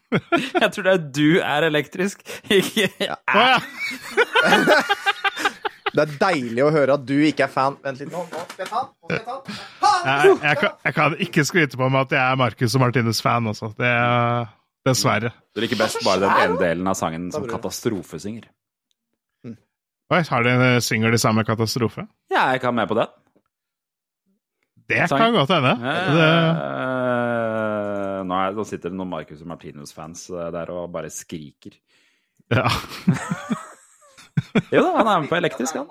Jeg 0.62 0.70
tror 0.72 0.86
det 0.86 0.92
er 0.96 1.02
du 1.12 1.40
er 1.44 1.66
elektrisk, 1.68 2.22
ikke 2.48 2.88
ja. 3.04 3.18
Det 5.98 6.04
er 6.04 6.12
deilig 6.20 6.62
å 6.62 6.68
høre 6.70 6.94
at 6.94 7.06
du 7.08 7.16
ikke 7.26 7.48
er 7.48 7.50
fan. 7.50 7.74
Vent 7.82 7.98
litt 7.98 8.12
nå. 8.12 8.20
nå 8.30 8.42
skal 8.52 8.62
jeg 8.62 8.70
ta 8.70 8.82
den. 8.84 8.92
Nå 8.94 9.08
skal 9.08 9.16
jeg 9.18 9.26
ta 9.26 9.38
den. 9.42 9.56
Jeg, 10.08 10.36
jeg, 10.44 10.58
kan, 10.60 10.76
jeg 10.86 10.96
kan 10.98 11.16
ikke 11.26 11.44
skryte 11.48 11.80
på 11.80 11.88
meg 11.90 12.06
at 12.06 12.14
jeg 12.14 12.22
er 12.22 12.38
Marcus 12.38 12.76
og 12.78 12.84
Martines 12.84 13.22
fan, 13.24 13.50
altså. 13.50 13.72
Det 13.78 13.90
er 13.90 14.54
Dessverre. 14.86 15.32
Du 15.56 15.60
liker 15.64 15.80
best 15.80 15.98
bare 16.06 16.22
den 16.22 16.38
ene 16.44 16.60
delen 16.60 16.86
av 16.88 16.94
sangen 16.96 17.28
som 17.34 17.44
katastrofesynger. 17.50 18.46
Oi, 20.08 20.22
har 20.30 20.46
de 20.46 20.52
synger 20.80 21.12
de 21.12 21.18
samme 21.20 21.42
katastrofe? 21.44 22.06
Ja, 22.32 22.46
jeg 22.54 22.62
kan 22.62 22.76
med 22.78 22.88
på 22.88 22.96
den. 22.96 23.10
Det 24.88 25.02
Sang. 25.10 25.20
kan 25.20 25.34
godt 25.36 25.52
hende. 25.52 25.74
Det, 26.16 26.28
Eh, 28.18 28.24
nå, 28.26 28.34
er, 28.34 28.54
nå 28.56 28.64
sitter 28.66 28.90
det 28.90 28.98
noen 28.98 29.12
Marcus 29.12 29.42
og 29.44 29.50
Martinus-fans 29.52 30.24
eh, 30.32 30.48
der 30.54 30.72
og 30.74 30.88
bare 30.94 31.10
skriker. 31.12 31.76
ja. 32.50 32.66
Jo 34.74 34.82
da, 34.84 34.90
han 34.98 35.10
er 35.12 35.20
med 35.22 35.30
på 35.30 35.38
elektrisk, 35.38 35.76
han. 35.78 35.86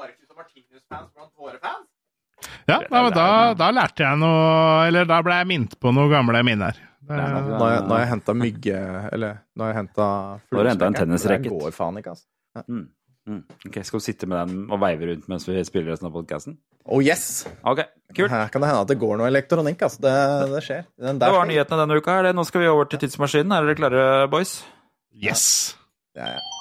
ja 2.68 2.78
da, 2.90 3.02
da, 3.10 3.28
da 3.58 3.70
lærte 3.74 4.04
jeg 4.06 4.20
noe 4.22 4.86
Eller 4.88 5.08
da 5.10 5.22
ble 5.26 5.40
jeg 5.40 5.50
minnet 5.50 5.74
på 5.82 5.92
noen 5.96 6.12
gamle 6.12 6.44
minner. 6.48 6.78
Nå 7.08 7.16
har 7.16 8.02
jeg, 8.02 8.10
henta 8.12 8.36
mygge... 8.36 8.78
Eller 9.16 9.42
nå 9.56 9.64
har 9.64 9.72
jeg 9.74 9.80
henta 9.82 10.08
Nå 10.52 10.60
har 10.60 10.68
du 10.68 10.72
hentet 10.74 10.88
en 10.90 10.98
tennisracket. 11.02 11.48
Det 11.48 11.56
går 11.56 11.76
faen 11.76 12.00
ikke, 12.02 12.16
altså. 12.18 12.28
Mm. 12.68 12.86
Mm. 13.28 13.44
Ok, 13.68 13.78
Skal 13.84 14.00
du 14.00 14.06
sitte 14.06 14.28
med 14.28 14.40
den 14.40 14.66
og 14.72 14.80
veive 14.82 15.10
rundt 15.10 15.28
mens 15.32 15.48
vi 15.48 15.60
spiller 15.68 15.94
resten 15.94 16.08
av 16.10 16.16
podkasten? 16.16 16.58
Oh 16.88 17.04
yes! 17.04 17.44
Ok, 17.68 17.82
kult. 18.16 18.32
Her 18.32 18.52
kan 18.52 18.64
det 18.64 18.70
hende 18.72 18.84
at 18.86 18.92
det 18.92 19.00
går 19.02 19.18
noe 19.20 19.28
elektronikk, 19.28 19.84
altså. 19.88 20.04
Det, 20.06 20.14
det 20.54 20.62
skjer. 20.64 20.86
Den 21.04 21.20
Det 21.20 21.32
var 21.36 21.50
nyhetene 21.50 21.84
denne 21.84 22.00
uka. 22.00 22.16
Er 22.20 22.30
det, 22.30 22.36
nå 22.38 22.48
skal 22.48 22.64
vi 22.64 22.70
over 22.72 22.88
til 22.88 23.02
Tidsmaskinen. 23.04 23.52
Er 23.56 23.68
dere 23.68 23.80
klare, 23.80 24.06
boys? 24.32 24.62
yes! 25.12 25.44
Ja, 26.16 26.38
ja. 26.38 26.57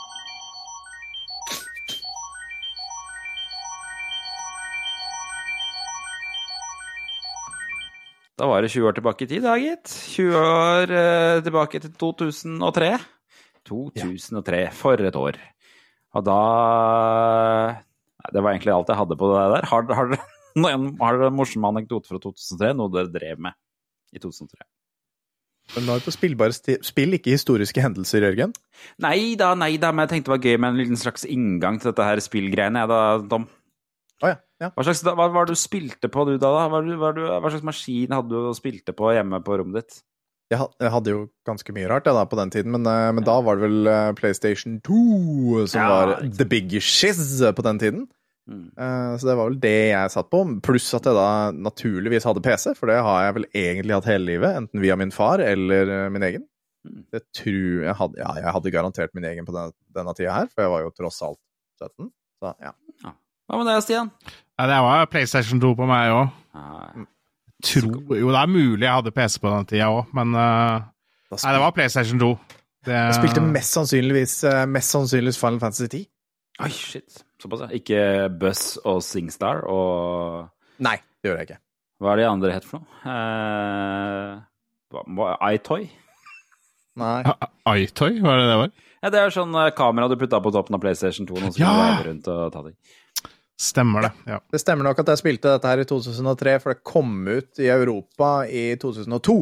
Da 8.36 8.48
var 8.50 8.60
det 8.60 8.68
20 8.74 8.90
år 8.90 8.96
tilbake 8.98 9.24
i 9.24 9.28
tid, 9.30 9.44
da, 9.46 9.54
gitt. 9.56 9.88
20 10.12 10.36
år 10.36 10.90
eh, 10.92 11.42
tilbake 11.46 11.80
til 11.80 11.92
2003. 11.96 12.90
2003. 13.64 14.62
For 14.76 15.00
et 15.08 15.16
år. 15.16 15.38
Og 16.16 16.24
da 16.24 16.40
Nei, 17.76 18.32
Det 18.32 18.42
var 18.42 18.52
egentlig 18.52 18.74
alt 18.74 18.92
jeg 18.92 19.00
hadde 19.00 19.18
på 19.20 19.30
det 19.32 19.42
der. 19.54 19.68
Har, 19.70 19.88
har, 19.98 20.14
har 20.60 21.18
dere 21.20 21.30
en 21.30 21.36
morsom 21.36 21.64
anekdote 21.68 22.12
fra 22.12 22.20
2003? 22.20 22.74
Noe 22.76 22.92
dere 22.92 23.12
drev 23.14 23.40
med 23.48 23.56
i 24.12 24.20
2003? 24.20 24.60
Men 25.74 25.88
nå 25.88 25.96
er 25.96 25.98
vi 25.98 26.06
på 26.06 26.14
spillbare 26.14 26.54
spill, 26.86 27.16
ikke 27.16 27.32
historiske 27.34 27.82
hendelser, 27.82 28.22
Jørgen. 28.22 28.52
Nei 29.02 29.34
da, 29.40 29.50
nei 29.58 29.72
da, 29.82 29.90
men 29.90 30.04
jeg 30.04 30.12
tenkte 30.12 30.30
det 30.30 30.36
var 30.36 30.44
gøy 30.44 30.60
med 30.62 30.68
en 30.74 30.78
liten 30.78 31.00
slags 31.00 31.26
inngang 31.26 31.80
til 31.80 31.90
dette 31.90 32.06
her 32.06 32.22
spillgreiene, 32.22 32.84
jeg 32.84 32.92
da, 32.92 33.00
Tom. 33.32 33.48
Ja. 34.60 34.68
ja. 34.68 34.72
Hva 34.74 34.86
slags, 34.88 35.04
hva 35.06 35.28
var 35.32 35.48
det 35.48 35.56
du 35.56 35.60
spilte 35.60 36.10
på 36.12 36.26
du 36.28 36.36
da? 36.36 36.50
da? 36.50 36.66
Hva, 36.72 36.82
hva, 36.82 37.14
hva 37.44 37.52
slags 37.52 37.66
maskin 37.66 38.14
hadde 38.16 38.32
du 38.32 38.50
og 38.52 38.58
spilte 38.58 38.94
på 38.96 39.14
hjemme 39.16 39.42
på 39.44 39.58
rommet 39.60 39.82
ditt? 39.82 40.02
Jeg, 40.52 40.90
hadde 40.92 41.10
jo 41.10 41.24
ganske 41.46 41.72
mye 41.74 41.88
rart 41.90 42.06
jeg, 42.06 42.14
da, 42.14 42.22
på 42.30 42.38
den 42.38 42.52
tiden, 42.54 42.70
men, 42.76 42.84
men 42.86 43.24
ja. 43.24 43.26
da 43.26 43.40
var 43.42 43.58
det 43.58 43.66
vel 43.66 43.88
eh, 43.90 44.12
PlayStation 44.14 44.76
2 44.86 45.64
som 45.72 45.80
Ja, 45.80 45.86
var 45.90 46.12
the 46.38 46.46
big 46.46 46.76
shiz 46.78 47.40
på 47.42 47.64
den 47.66 47.80
tiden. 47.82 48.04
Mm. 48.46 48.70
Eh, 48.78 49.16
Så 49.18 49.26
det 49.26 49.34
var 49.34 49.50
vel 49.50 49.58
det 49.58 49.74
jeg 49.90 50.12
satt 50.14 50.30
på, 50.30 50.44
pluss 50.62 50.86
at 50.94 51.08
jeg 51.08 51.18
da 51.18 51.50
naturligvis 51.50 52.28
hadde 52.28 52.44
PC, 52.46 52.68
for 52.78 52.92
det 52.92 53.00
har 53.02 53.24
jeg 53.26 53.36
vel 53.40 53.48
egentlig 53.50 53.96
hatt 53.96 54.10
hele 54.12 54.28
livet, 54.30 54.60
enten 54.62 54.84
via 54.84 54.98
min 54.98 55.14
far 55.14 55.42
eller 55.42 55.90
eh, 55.90 56.06
min 56.14 56.26
egen. 56.30 56.46
Mm. 56.86 57.02
Jeg 57.16 57.26
tror 57.40 57.86
jeg 57.88 57.98
hadde, 58.04 58.22
ja, 58.22 58.32
jeg 58.44 58.56
hadde 58.60 58.74
garantert 58.78 59.18
min 59.18 59.26
egen 59.26 59.48
på 59.48 59.54
denne, 59.56 59.74
denne 59.98 60.14
tida 60.14 60.38
her, 60.38 60.50
for 60.52 60.62
jeg 60.62 60.74
var 60.76 60.86
jo 60.86 60.94
tross 60.94 61.22
alt 61.26 61.42
17. 61.82 62.12
Så 62.38 62.54
ja. 62.62 62.76
Hva 63.46 63.58
med 63.58 63.68
deg, 63.70 63.82
Stian? 63.82 64.14
Ja, 64.58 64.66
det 64.70 64.76
var 64.86 65.06
PlayStation 65.12 65.60
2 65.60 65.74
på 65.76 65.86
meg 65.88 66.12
òg. 66.14 66.30
Ah, 66.56 67.04
Jo, 67.66 67.88
det 68.08 68.40
er 68.40 68.46
mulig 68.52 68.84
jeg 68.84 68.92
hadde 68.92 69.12
PC 69.16 69.38
på 69.42 69.50
den 69.52 69.66
tida 69.68 69.88
òg, 69.92 70.06
men 70.16 70.34
uh, 70.36 70.84
Nei, 71.32 71.52
det 71.56 71.60
var 71.62 71.72
PlayStation 71.76 72.20
2. 72.20 72.28
Det, 72.86 72.94
Jeg 72.94 73.16
spilte 73.18 73.42
mest 73.42 73.74
sannsynligvis, 73.74 74.34
eh, 74.46 74.62
mest 74.70 74.92
sannsynligvis 74.94 75.38
Final 75.40 75.58
Fantasy 75.60 75.88
10. 75.90 76.04
Oi, 76.62 76.68
shit. 76.70 77.22
Såpass, 77.42 77.64
ja. 77.66 77.68
Ikke 77.76 78.02
Buzz 78.40 78.76
og 78.86 79.00
Singstar 79.04 79.64
og 79.68 80.46
Nei, 80.84 80.94
det 81.20 81.28
gjør 81.32 81.40
jeg 81.40 81.48
ikke. 81.50 81.58
Hva 82.00 82.12
er 82.12 82.20
de 82.22 82.26
andre 82.30 82.52
het 82.54 82.64
for 82.68 82.78
noe? 82.78 82.86
Uh, 83.02 84.36
hva- 84.94 85.06
hva- 85.18 85.36
iToy? 85.56 85.88
Nei. 86.96 87.18
iToy, 87.82 88.20
var 88.24 88.38
det 88.40 88.46
det 88.52 88.58
var? 88.62 88.70
Ja, 89.02 89.10
det 89.12 89.20
er 89.24 89.34
sånn 89.34 89.56
kamera 89.76 90.08
du 90.08 90.16
putta 90.20 90.40
på 90.44 90.52
toppen 90.54 90.76
av 90.78 90.80
PlayStation 90.84 91.26
2, 91.28 91.40
nå 91.42 91.50
skal 91.52 91.66
Ja! 91.66 91.98
du 92.00 92.08
rundt 92.10 92.28
og 92.32 92.52
ta 92.54 92.62
ting. 92.68 92.76
Stemmer 93.56 94.04
det. 94.04 94.10
ja. 94.28 94.40
Det 94.52 94.60
stemmer 94.60 94.84
nok 94.84 94.98
at 95.00 95.14
jeg 95.14 95.22
spilte 95.22 95.54
dette 95.54 95.70
her 95.70 95.80
i 95.80 95.86
2003, 95.88 96.56
for 96.60 96.74
det 96.74 96.84
kom 96.84 97.12
ut 97.24 97.60
i 97.62 97.70
Europa 97.72 98.32
i 98.52 98.66
2002. 98.80 99.36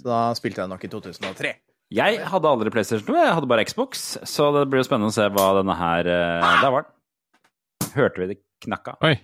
Så 0.00 0.06
da 0.06 0.20
spilte 0.36 0.62
jeg 0.62 0.72
nok 0.72 0.84
i 0.84 0.90
2003. 0.92 1.52
Jeg 1.90 2.20
hadde 2.30 2.50
aldri 2.54 2.70
PlayStation 2.70 3.06
2, 3.08 3.16
jeg 3.18 3.34
hadde 3.34 3.48
bare 3.50 3.64
Xbox, 3.66 4.04
så 4.28 4.50
det 4.54 4.68
blir 4.70 4.80
jo 4.80 4.86
spennende 4.86 5.10
å 5.10 5.16
se 5.16 5.26
hva 5.34 5.48
denne 5.58 5.74
her 5.74 6.06
eh, 6.06 6.52
Der 6.62 6.70
var 6.72 6.86
den. 6.86 6.92
Hørte 7.96 8.22
vi 8.22 8.28
det 8.30 8.36
knakka? 8.62 8.94
Oi. 9.08 9.16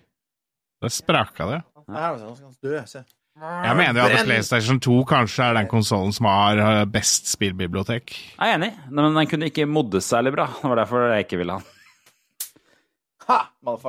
Det 0.82 0.90
spraka 0.92 1.46
det. 1.52 1.60
Jeg 1.86 3.04
Jeg 3.36 3.76
mener 3.78 4.00
jo 4.00 4.06
at 4.08 4.26
PlayStation 4.26 4.80
2 4.82 4.96
kanskje 5.08 5.46
er 5.46 5.56
den 5.60 5.70
konsollen 5.70 6.12
som 6.16 6.26
har 6.28 6.60
eh, 6.60 6.82
best 6.90 7.30
spillbibliotek. 7.30 8.12
Jeg 8.34 8.50
er 8.50 8.58
enig, 8.58 8.72
men 8.90 9.14
den 9.14 9.30
kunne 9.30 9.48
ikke 9.52 9.68
moddes 9.70 10.10
særlig 10.10 10.34
bra. 10.34 10.48
Det 10.58 10.72
var 10.72 10.82
derfor 10.82 11.06
jeg 11.12 11.28
ikke 11.28 11.40
ville 11.44 11.56
ha 11.56 11.62
den. 11.62 11.75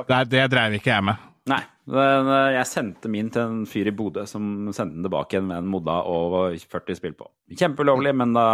Det, 0.08 0.20
det 0.32 0.44
dreiv 0.52 0.74
ikke 0.78 0.90
jeg 0.96 1.04
med. 1.06 1.24
Nei. 1.48 1.60
Eh, 1.88 2.30
jeg 2.52 2.66
sendte 2.68 3.08
min 3.08 3.30
til 3.32 3.40
en 3.46 3.60
fyr 3.70 3.88
i 3.88 3.94
Bodø 3.96 4.26
som 4.28 4.66
sendte 4.76 4.98
den 4.98 5.06
tilbake 5.06 5.36
igjen 5.38 5.46
med 5.48 5.62
en 5.62 5.70
modda 5.72 5.94
og 6.10 6.34
40 6.60 6.98
spill 6.98 7.14
på. 7.16 7.28
Kjempeulovlig, 7.56 8.12
men 8.18 8.34
da 8.36 8.44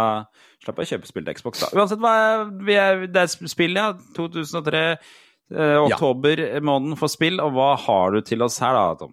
slapp 0.63 0.79
jeg 0.79 0.87
å 0.87 0.91
kjøpe 0.93 1.09
spill 1.09 1.25
til 1.27 1.35
Xbox, 1.41 1.65
da. 1.65 1.71
Uansett, 1.75 1.99
hva 1.99 2.13
er, 2.21 2.45
vi 2.69 2.77
er, 2.79 3.03
det 3.11 3.25
er 3.25 3.49
spill, 3.51 3.75
ja. 3.75 3.89
2003, 4.15 4.83
eh, 5.51 5.75
oktober 5.83 6.45
måneden 6.63 6.95
for 7.01 7.11
spill. 7.11 7.41
Og 7.43 7.51
hva 7.57 7.73
har 7.87 8.15
du 8.15 8.21
til 8.25 8.45
oss 8.45 8.61
her, 8.63 8.77
da, 8.77 8.95
Tom? 9.01 9.11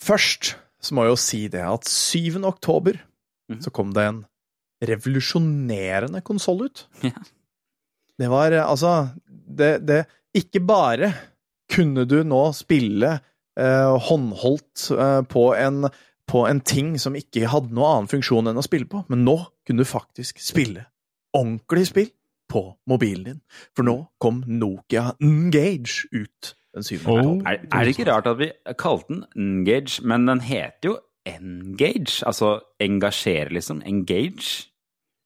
Først 0.00 0.54
så 0.80 0.94
må 0.94 1.04
jeg 1.04 1.12
jo 1.16 1.20
si 1.20 1.42
det 1.52 1.64
at 1.66 1.84
7. 1.90 2.44
oktober 2.48 3.02
Mhm. 3.48 3.62
så 3.64 3.70
kom 3.72 3.94
det 3.96 4.02
en 4.04 4.18
revolusjonerende 4.84 6.20
konsoll 6.24 6.66
ut. 6.66 6.86
Ja. 7.02 7.10
Det 8.18 8.28
var 8.28 8.52
eh, 8.52 8.64
altså 8.64 9.10
det, 9.28 9.86
det 9.86 10.02
Ikke 10.36 10.60
bare 10.60 11.12
kunne 11.72 12.04
du 12.08 12.20
nå 12.24 12.42
spille 12.56 13.14
eh, 13.58 13.96
håndholdt 14.08 14.90
eh, 14.96 15.22
på, 15.28 15.44
en, 15.56 15.88
på 16.28 16.44
en 16.48 16.60
ting 16.60 16.94
som 17.00 17.16
ikke 17.18 17.48
hadde 17.52 17.72
noen 17.72 17.88
annen 17.94 18.12
funksjon 18.12 18.50
enn 18.50 18.60
å 18.60 18.64
spille 18.64 18.88
på, 18.90 19.04
men 19.08 19.24
nå 19.28 19.38
kunne 19.68 19.84
du 19.84 19.88
faktisk 19.88 20.40
spille 20.42 20.86
ordentlig 21.36 21.88
spill 21.90 22.12
på 22.48 22.62
mobilen 22.88 23.26
din. 23.26 23.42
For 23.76 23.84
nå 23.84 23.98
kom 24.22 24.40
Nokia 24.48 25.12
Engage 25.20 26.08
ut 26.12 26.54
den 26.74 26.86
7. 26.86 26.96
Oh. 27.08 27.42
Er, 27.44 27.60
er 27.72 27.84
det 27.84 27.94
ikke 27.96 28.08
rart 28.08 28.28
at 28.30 28.38
vi 28.40 28.50
kalte 28.80 29.12
den 29.12 29.24
Engage, 29.36 30.00
men 30.04 30.28
den 30.28 30.40
heter 30.44 30.92
jo 30.92 30.96
Engage? 31.28 32.22
Altså 32.26 32.58
engasjere, 32.80 33.52
liksom. 33.52 33.82
Engage. 33.84 34.70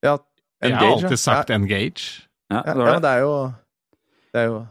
Ja, 0.02 0.16
Jeg 0.62 0.76
har 0.76 0.82
Engage, 0.82 1.04
alltid 1.04 1.16
sagt 1.22 1.50
ja, 1.50 1.54
engage. 1.54 2.28
Ja, 2.50 2.62
det, 2.66 2.74
det 2.74 2.86
ja, 2.86 2.92
men 2.92 3.02
det 3.02 3.10
er 3.10 3.18
jo 3.18 3.34
Det 4.32 4.40
er 4.40 4.44
jo 4.44 4.66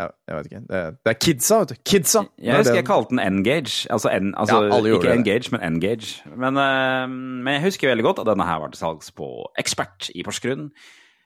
ja, 0.00 0.06
Jeg 0.28 0.36
vet 0.36 0.48
ikke. 0.50 0.62
Det 0.70 0.78
er, 0.78 0.94
det 0.96 1.12
er 1.12 1.18
kidsa, 1.26 1.58
vet 1.62 1.72
du. 1.72 1.80
Kidsa! 1.86 2.22
Jeg 2.40 2.54
er 2.54 2.62
husker 2.62 2.80
jeg 2.80 2.86
kalte 2.88 3.14
den 3.14 3.22
Engage. 3.22 3.84
Altså, 3.92 4.10
en, 4.12 4.32
altså 4.36 4.62
Ja, 4.64 4.80
ikke 4.80 5.08
det. 5.08 5.18
Engage, 5.18 5.52
men 5.52 5.64
Engage. 5.66 6.22
Men, 6.32 6.56
uh, 6.56 7.04
men 7.10 7.54
jeg 7.56 7.66
husker 7.68 7.92
veldig 7.92 8.06
godt 8.08 8.24
at 8.24 8.32
denne 8.32 8.48
her 8.48 8.62
var 8.62 8.72
til 8.72 8.82
salgs 8.82 9.12
på 9.16 9.30
Ekspert 9.60 10.10
i 10.14 10.24
Porsgrunn. 10.26 10.70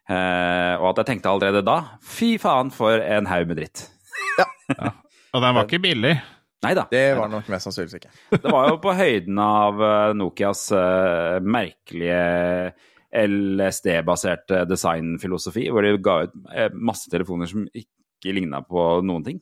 Uh, 0.05 0.77
og 0.83 0.91
at 0.91 1.01
jeg 1.01 1.15
tenkte 1.15 1.33
allerede 1.33 1.65
da 1.65 1.79
fy 2.05 2.35
faen 2.41 2.69
for 2.75 3.01
en 3.01 3.29
haug 3.31 3.49
med 3.49 3.63
dritt. 3.63 3.87
Og 5.35 5.43
den 5.43 5.55
var 5.57 5.65
ikke 5.65 5.81
billig. 5.83 6.19
Neida. 6.65 6.85
Det 6.91 7.07
var 7.19 7.31
nok 7.33 7.49
mest 7.53 7.69
sannsynligvis 7.69 7.99
ikke. 7.99 8.13
Det 8.45 8.53
var 8.53 8.69
jo 8.71 8.77
på 8.83 8.93
høyden 8.97 9.41
av 9.43 9.81
eh, 9.85 10.13
Nokias 10.17 10.67
uh, 10.73 11.41
merkelige 11.45 12.73
LSD-baserte 13.15 14.65
designfilosofi, 14.67 15.69
hvor 15.71 15.87
de 15.87 15.93
ga 16.03 16.17
ut 16.27 16.33
masse 16.75 17.11
telefoner 17.13 17.47
som 17.51 17.67
ikke 18.25 18.35
ligna 18.41 18.65
på 18.65 18.89
noen 19.05 19.25
ting. 19.29 19.39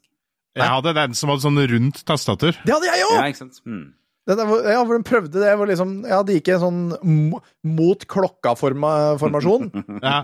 Jeg 0.59 0.69
hadde 0.69 0.93
den 0.99 1.15
som 1.17 1.31
hadde 1.33 1.47
sånn 1.47 1.63
rundt 1.71 2.03
tastatur. 2.05 2.59
Det 2.67 2.75
hadde 2.75 2.91
jeg 2.91 3.01
Ja, 3.01 3.11
òg! 3.17 3.29
ikke 3.33 3.45
sant? 3.47 3.63
Hmm. 3.65 3.85
Ja, 4.29 4.83
hvor 4.87 4.93
de 4.95 5.03
prøvde 5.03 5.41
det. 5.43 5.55
Hvor 5.59 5.67
liksom, 5.67 5.95
ja, 6.07 6.21
de 6.23 6.37
gikk 6.37 6.51
i 6.53 6.55
en 6.55 6.61
sånn 6.63 6.83
mot 7.67 8.05
klokka-formasjon. 8.07 9.71
Ja. 10.05 10.19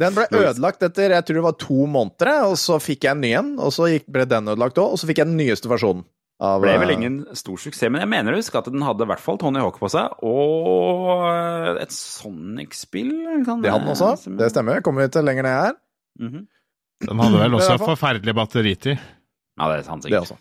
Den 0.00 0.16
ble 0.16 0.24
ødelagt 0.32 0.82
etter 0.82 1.12
jeg 1.14 1.26
tror 1.28 1.38
det 1.38 1.44
var 1.44 1.58
to 1.60 1.84
måneder, 1.90 2.32
og 2.48 2.56
så 2.58 2.78
fikk 2.82 3.04
jeg 3.06 3.12
en 3.14 3.22
ny 3.22 3.30
en. 3.38 3.52
Og 3.62 3.70
så 3.76 3.90
gikk, 3.92 4.08
ble 4.10 4.24
den 4.30 4.48
ødelagt 4.50 4.80
òg, 4.82 4.96
og 4.96 4.98
så 4.98 5.06
fikk 5.10 5.20
jeg 5.22 5.30
den 5.30 5.38
nyeste 5.38 5.70
versjonen. 5.70 6.02
Av, 6.42 6.58
Ble 6.64 6.72
vel 6.82 6.90
eh, 6.90 6.96
ingen 6.98 7.16
stor 7.38 7.60
suksess, 7.62 7.86
men 7.92 8.02
jeg 8.02 8.10
mener 8.10 8.34
å 8.34 8.40
huske 8.40 8.58
at 8.58 8.66
den 8.72 8.82
hadde 8.82 9.04
i 9.06 9.10
hvert 9.12 9.22
fall 9.22 9.36
Tony 9.38 9.60
Hawk 9.62 9.76
på 9.78 9.86
seg, 9.92 10.16
og 10.26 11.76
et 11.78 11.92
Sonic-spill. 11.94 13.12
Det 13.44 13.46
hadde 13.46 13.68
den 13.68 13.92
også. 13.92 14.08
Det 14.40 14.48
stemmer. 14.50 14.82
Kommer 14.82 15.06
vi 15.06 15.12
til 15.14 15.28
lenger 15.28 15.46
ned 15.46 15.54
her. 15.60 15.78
Mhm. 16.18 16.42
Den 17.02 17.20
hadde 17.22 17.42
vel 17.42 17.58
også 17.58 17.76
forferdelig 17.82 18.34
batteritid. 18.36 18.98
Ja, 19.58 19.68
det 19.68 19.82
er 19.82 19.86
sant 19.86 20.04
Det 20.04 20.10
sikkert. 20.10 20.32
også. 20.32 20.38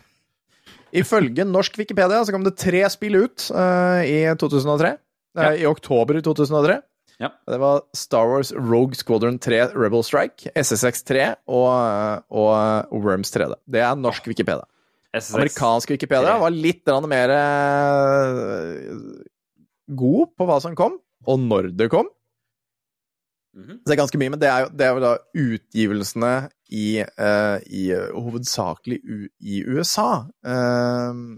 Ifølge 0.91 1.45
norsk 1.47 1.77
Wikipedia 1.79 2.19
så 2.27 2.33
kom 2.35 2.43
det 2.43 2.57
tre 2.59 2.83
spill 2.91 3.15
ut 3.23 3.47
uh, 3.55 4.01
i 4.03 4.23
2003. 4.39 4.95
Eh, 5.39 5.61
I 5.63 5.67
oktober 5.69 6.19
2003. 6.19 6.81
Ja. 7.21 7.29
Det 7.47 7.57
var 7.61 7.83
Star 7.93 8.27
Wars 8.27 8.51
Rogue 8.51 8.97
Squadron 8.97 9.37
3 9.39 9.67
Rebel 9.77 10.03
Strike, 10.03 10.49
SSX 10.57 11.03
3 11.05 11.27
og, 11.47 11.67
eh, 11.69 12.15
og 12.33 13.03
Worms 13.03 13.31
3D. 13.33 13.53
Det 13.69 13.83
er 13.85 13.99
norsk 13.99 14.25
Wikipedia. 14.31 14.65
SSX. 15.13 15.35
Amerikansk 15.35 15.91
Wikipedia 15.93 16.37
var 16.39 16.55
litt 16.55 16.87
mer 17.11 17.33
eh, 17.35 18.89
god 19.91 20.33
på 20.39 20.47
hva 20.49 20.57
som 20.63 20.75
kom, 20.75 20.97
og 21.27 21.45
når 21.45 21.71
det 21.77 21.91
kom. 21.93 22.09
Mhm. 23.53 23.81
Det 23.83 23.91
er 23.91 23.99
ganske 23.99 24.17
mye, 24.21 24.31
men 24.31 24.39
det 24.39 24.47
er 24.47 24.61
jo, 24.63 24.69
det 24.79 24.85
er 24.87 24.93
jo 24.95 25.01
da 25.03 25.13
utgivelsene 25.35 26.33
i, 26.71 26.85
uh, 27.03 27.57
i 27.67 27.81
eh, 27.91 28.11
hovedsakelig 28.15 28.99
u, 29.03 29.17
i 29.43 29.57
USA. 29.67 30.05
Uh, 30.47 31.35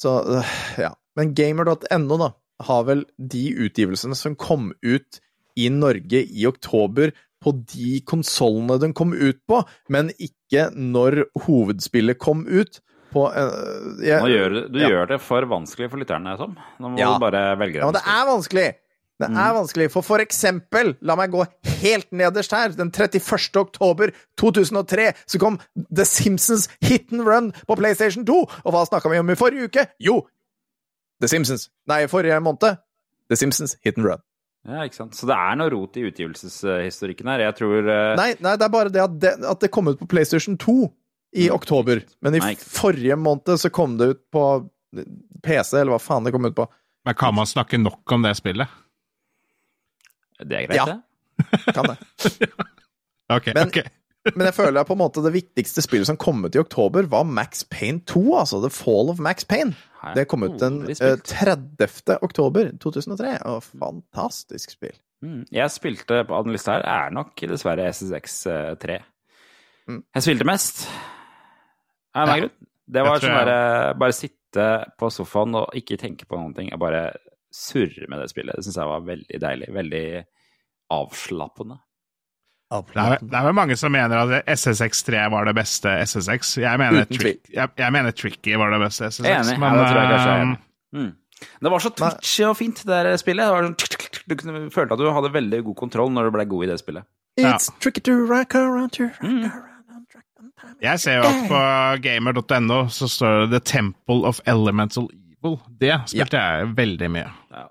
så 0.00 0.12
uh, 0.38 0.54
ja. 0.78 0.92
Men 1.16 1.32
gamer.no, 1.34 2.18
da, 2.20 2.30
har 2.68 2.84
vel 2.88 3.02
de 3.18 3.44
utgivelsene 3.66 4.14
som 4.16 4.36
kom 4.38 4.70
ut 4.84 5.18
i 5.56 5.70
Norge 5.72 6.20
i 6.22 6.46
oktober 6.48 7.10
på 7.42 7.52
de 7.72 7.98
konsollene 8.08 8.78
den 8.82 8.94
kom 8.96 9.12
ut 9.16 9.38
på, 9.48 9.62
men 9.92 10.10
ikke 10.20 10.68
når 10.76 11.22
hovedspillet 11.46 12.18
kom 12.20 12.44
ut. 12.48 12.80
På, 13.12 13.26
jeg- 14.04 14.22
gjør, 14.28 14.50
du- 14.54 14.68
du 14.74 14.80
ja. 14.82 14.88
gjør 14.92 15.06
det 15.14 15.20
for 15.24 15.46
vanskelig 15.48 15.88
for 15.90 15.98
lytterne, 16.02 16.36
Tom. 16.36 16.56
Nå 16.80 16.90
må 16.92 16.98
Ja. 17.00 17.14
du 17.14 17.20
bare 17.22 17.56
velge 17.56 17.80
Ja, 17.80 17.86
men 17.86 17.94
det 17.94 18.02
er 18.04 18.26
vanskelig. 18.28 18.66
Det 19.16 19.30
er 19.32 19.52
vanskelig, 19.56 19.88
for 19.94 20.04
for 20.04 20.20
eksempel, 20.20 20.92
la 21.00 21.14
meg 21.16 21.32
gå 21.32 21.44
helt 21.80 22.10
nederst 22.12 22.52
her, 22.52 22.74
den 22.76 22.90
31. 22.92 23.56
oktober 23.56 24.12
2003 24.36 25.06
så 25.24 25.40
kom 25.40 25.56
The 25.72 26.04
Simpsons 26.04 26.66
Hit 26.84 27.14
and 27.14 27.24
Run 27.24 27.52
på 27.64 27.78
PlayStation 27.80 28.26
2, 28.28 28.36
og 28.44 28.74
hva 28.74 28.84
snakka 28.84 29.08
vi 29.12 29.22
om 29.22 29.32
i 29.32 29.38
forrige 29.40 29.70
uke? 29.70 29.86
Jo, 30.04 30.20
The 31.22 31.30
Simpsons. 31.32 31.70
Nei, 31.88 32.04
forrige 32.12 32.36
måned. 32.44 32.76
The 33.30 33.40
Simpsons 33.40 33.76
Hit 33.80 33.96
and 33.96 34.06
Run. 34.06 34.22
Ja, 34.66 34.84
ikke 34.84 34.98
sant. 34.98 35.16
Så 35.16 35.28
det 35.30 35.36
er 35.38 35.58
noe 35.60 35.70
rot 35.72 35.96
i 35.96 36.04
utgivelseshistorikken 36.08 37.28
her. 37.30 37.44
Jeg 37.46 37.56
tror 37.60 37.86
uh... 37.86 38.14
Nei, 38.18 38.32
nei, 38.42 38.56
det 38.58 38.66
er 38.66 38.72
bare 38.72 38.92
det 38.92 39.02
at, 39.04 39.18
det 39.22 39.34
at 39.46 39.60
det 39.62 39.70
kom 39.72 39.88
ut 39.88 40.00
på 40.00 40.08
PlayStation 40.10 40.58
2 40.60 40.78
i 41.36 41.50
oktober, 41.52 42.00
men 42.24 42.36
i 42.36 42.40
Nei, 42.40 42.54
forrige 42.56 43.16
måned 43.20 43.60
så 43.60 43.70
kom 43.74 43.96
det 44.00 44.10
ut 44.12 44.20
på 44.32 44.42
PC, 45.44 45.76
eller 45.78 45.94
hva 45.94 46.00
faen 46.02 46.26
det 46.26 46.32
kom 46.34 46.48
ut 46.48 46.56
på. 46.56 46.66
Men 47.06 47.16
kan 47.18 47.36
man 47.36 47.48
snakke 47.48 47.78
nok 47.78 48.16
om 48.16 48.24
det 48.24 48.34
spillet? 48.38 48.72
Det 50.40 50.52
er 50.58 50.66
greit, 50.66 50.76
Ja. 50.76 50.84
det. 50.86 51.74
Kan 51.74 51.84
det. 51.92 51.98
okay, 53.36 53.52
Men- 53.54 53.68
okay. 53.68 53.84
Men 54.34 54.46
jeg 54.48 54.54
føler 54.56 54.80
at 54.80 54.88
på 54.88 54.94
en 54.96 54.98
måte 54.98 55.22
det 55.22 55.30
viktigste 55.36 55.82
spillet 55.84 56.08
som 56.08 56.16
kom 56.18 56.40
ut 56.44 56.56
i 56.56 56.58
oktober, 56.58 57.06
var 57.06 57.22
Max 57.30 57.62
Payne 57.70 58.00
2, 58.10 58.22
altså 58.40 58.58
The 58.64 58.70
Fall 58.74 59.12
of 59.12 59.20
Max 59.22 59.44
Payne. 59.46 59.76
Det 60.16 60.24
kom 60.26 60.42
ut 60.42 60.56
den 60.58 60.80
aldri 60.80 60.96
eh, 60.96 61.14
spilt. 61.14 61.30
30. 61.78 62.16
oktober 62.26 62.72
2003. 62.82 63.36
Og 63.46 63.62
fantastisk 63.62 64.70
spill. 64.74 64.96
Mm. 65.22 65.44
Jeg 65.54 65.70
spilte 65.70 66.24
på 66.26 66.40
den 66.42 66.52
lista 66.56 66.74
her, 66.74 66.82
er 67.06 67.14
nok 67.14 67.38
dessverre 67.38 67.86
SSX3. 67.92 68.98
Mm. 69.86 70.02
Jeg 70.18 70.26
spilte 70.26 70.44
mest. 70.50 70.88
Av 72.14 72.26
en 72.26 72.34
Ja. 72.34 72.40
grunn. 72.48 72.54
Det 72.90 73.02
var 73.06 73.18
sånn 73.22 73.30
jeg- 73.30 73.46
bare, 73.46 73.94
bare 73.94 74.12
sitte 74.12 74.66
på 74.98 75.10
sofaen 75.10 75.54
og 75.54 75.70
ikke 75.74 75.96
tenke 76.02 76.26
på 76.26 76.34
noen 76.38 76.54
ting. 76.54 76.68
Jeg 76.70 76.78
bare 76.82 77.12
surre 77.54 78.08
med 78.10 78.20
det 78.22 78.30
spillet. 78.32 78.56
Det 78.56 78.64
syns 78.66 78.78
jeg 78.80 78.90
var 78.90 79.04
veldig 79.06 79.40
deilig. 79.42 79.68
Veldig 79.76 80.04
avslappende. 80.94 81.78
Det 82.66 82.98
er, 82.98 83.20
det 83.22 83.36
er 83.38 83.44
vel 83.46 83.54
mange 83.54 83.76
som 83.78 83.92
mener 83.94 84.18
at 84.24 84.48
SSX3 84.58 85.20
var 85.30 85.46
det 85.46 85.52
beste 85.54 85.92
SSX. 86.02 86.56
Jeg 86.64 86.80
mener, 86.82 87.04
tri 87.06 87.36
jeg, 87.54 87.70
jeg 87.78 87.94
mener 87.94 88.10
Tricky 88.16 88.56
var 88.58 88.74
det 88.74 88.80
beste 88.82 89.06
SSX. 89.12 89.28
Enig. 89.30 89.58
Men 89.62 89.76
ja, 89.76 89.78
det 89.78 89.86
tror 89.92 90.00
jeg 90.00 90.10
kanskje 90.10 90.32
jeg 90.32 90.40
er 90.40 90.48
eh. 90.48 90.56
Mm. 90.96 91.12
Det 91.62 91.70
var 91.70 91.82
så 91.84 91.90
twitchy 91.92 92.44
og 92.48 92.56
fint, 92.58 92.80
det 92.88 92.98
der 93.06 93.20
spillet. 93.20 93.44
Det 93.46 93.54
var 93.54 93.68
sånn, 93.68 94.24
du 94.26 94.34
kunne, 94.40 94.62
følte 94.74 94.96
at 94.96 95.02
du 95.04 95.06
hadde 95.14 95.30
veldig 95.36 95.60
god 95.68 95.76
kontroll 95.78 96.10
når 96.16 96.26
du 96.30 96.34
ble 96.38 96.46
god 96.50 96.66
i 96.66 96.70
det 96.72 96.78
spillet. 96.82 97.06
Ja. 97.38 97.52
It's 97.54 97.68
tricky 97.84 98.00
to 98.08 98.14
rock 98.26 98.56
around 98.58 98.94
to 98.96 99.10
rock 99.10 99.22
Mm. 99.22 99.42
rock 99.44 100.16
around. 100.16 100.78
jeg 100.82 101.00
ser 101.04 101.18
jo 101.20 101.26
at 101.28 101.42
på 101.50 101.60
gamer.no 102.02 102.78
så 102.90 103.08
står 103.12 103.44
det 103.44 103.50
The 103.52 103.60
Temple 103.76 104.24
of 104.26 104.40
Elemental 104.48 105.06
Evil. 105.46 105.78
Det 105.80 105.96
spilte 106.12 106.42
jeg 106.42 106.70
veldig 106.78 107.08
mye. 107.14 107.30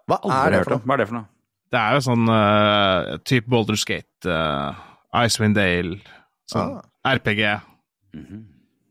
Hva 0.10 0.18
er 0.40 0.56
det 0.56 0.64
for 0.66 0.78
om. 0.78 0.84
Hva 0.86 0.96
er 0.98 1.04
det 1.04 1.08
for 1.12 1.18
noe? 1.20 1.28
Det 1.76 1.80
er 1.82 1.96
jo 1.98 2.04
sånn 2.06 2.30
uh, 2.32 3.16
type 3.28 3.50
Boulder 3.52 3.76
Skate, 3.80 4.30
uh, 4.32 4.78
Icewind 5.26 5.58
Dale, 5.58 5.98
sånn 6.52 6.78
Ah. 7.06 7.16
RPG. 7.16 7.42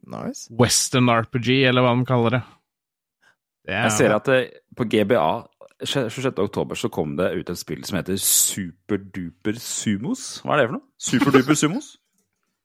Nice. 0.06 0.48
Western 0.52 1.08
RPG, 1.10 1.64
eller 1.70 1.82
hva 1.86 1.94
de 1.96 2.04
kaller 2.08 2.36
det. 2.36 2.42
det 3.64 3.74
er, 3.74 3.82
Jeg 3.88 3.94
ser 3.96 4.14
at 4.14 4.28
det, 4.28 4.40
på 4.76 4.84
GBA 4.92 5.24
26. 5.84 6.28
oktober 6.44 6.78
så 6.78 6.90
kom 6.92 7.16
det 7.18 7.30
ut 7.40 7.50
et 7.50 7.58
spill 7.60 7.82
som 7.88 7.96
heter 7.98 8.18
Superduper 8.20 9.56
Sumos. 9.60 10.40
Hva 10.44 10.54
er 10.58 10.62
det 10.64 10.68
for 10.68 10.76
noe? 10.78 10.86
Superduper 11.08 11.58
Sumos? 11.58 11.94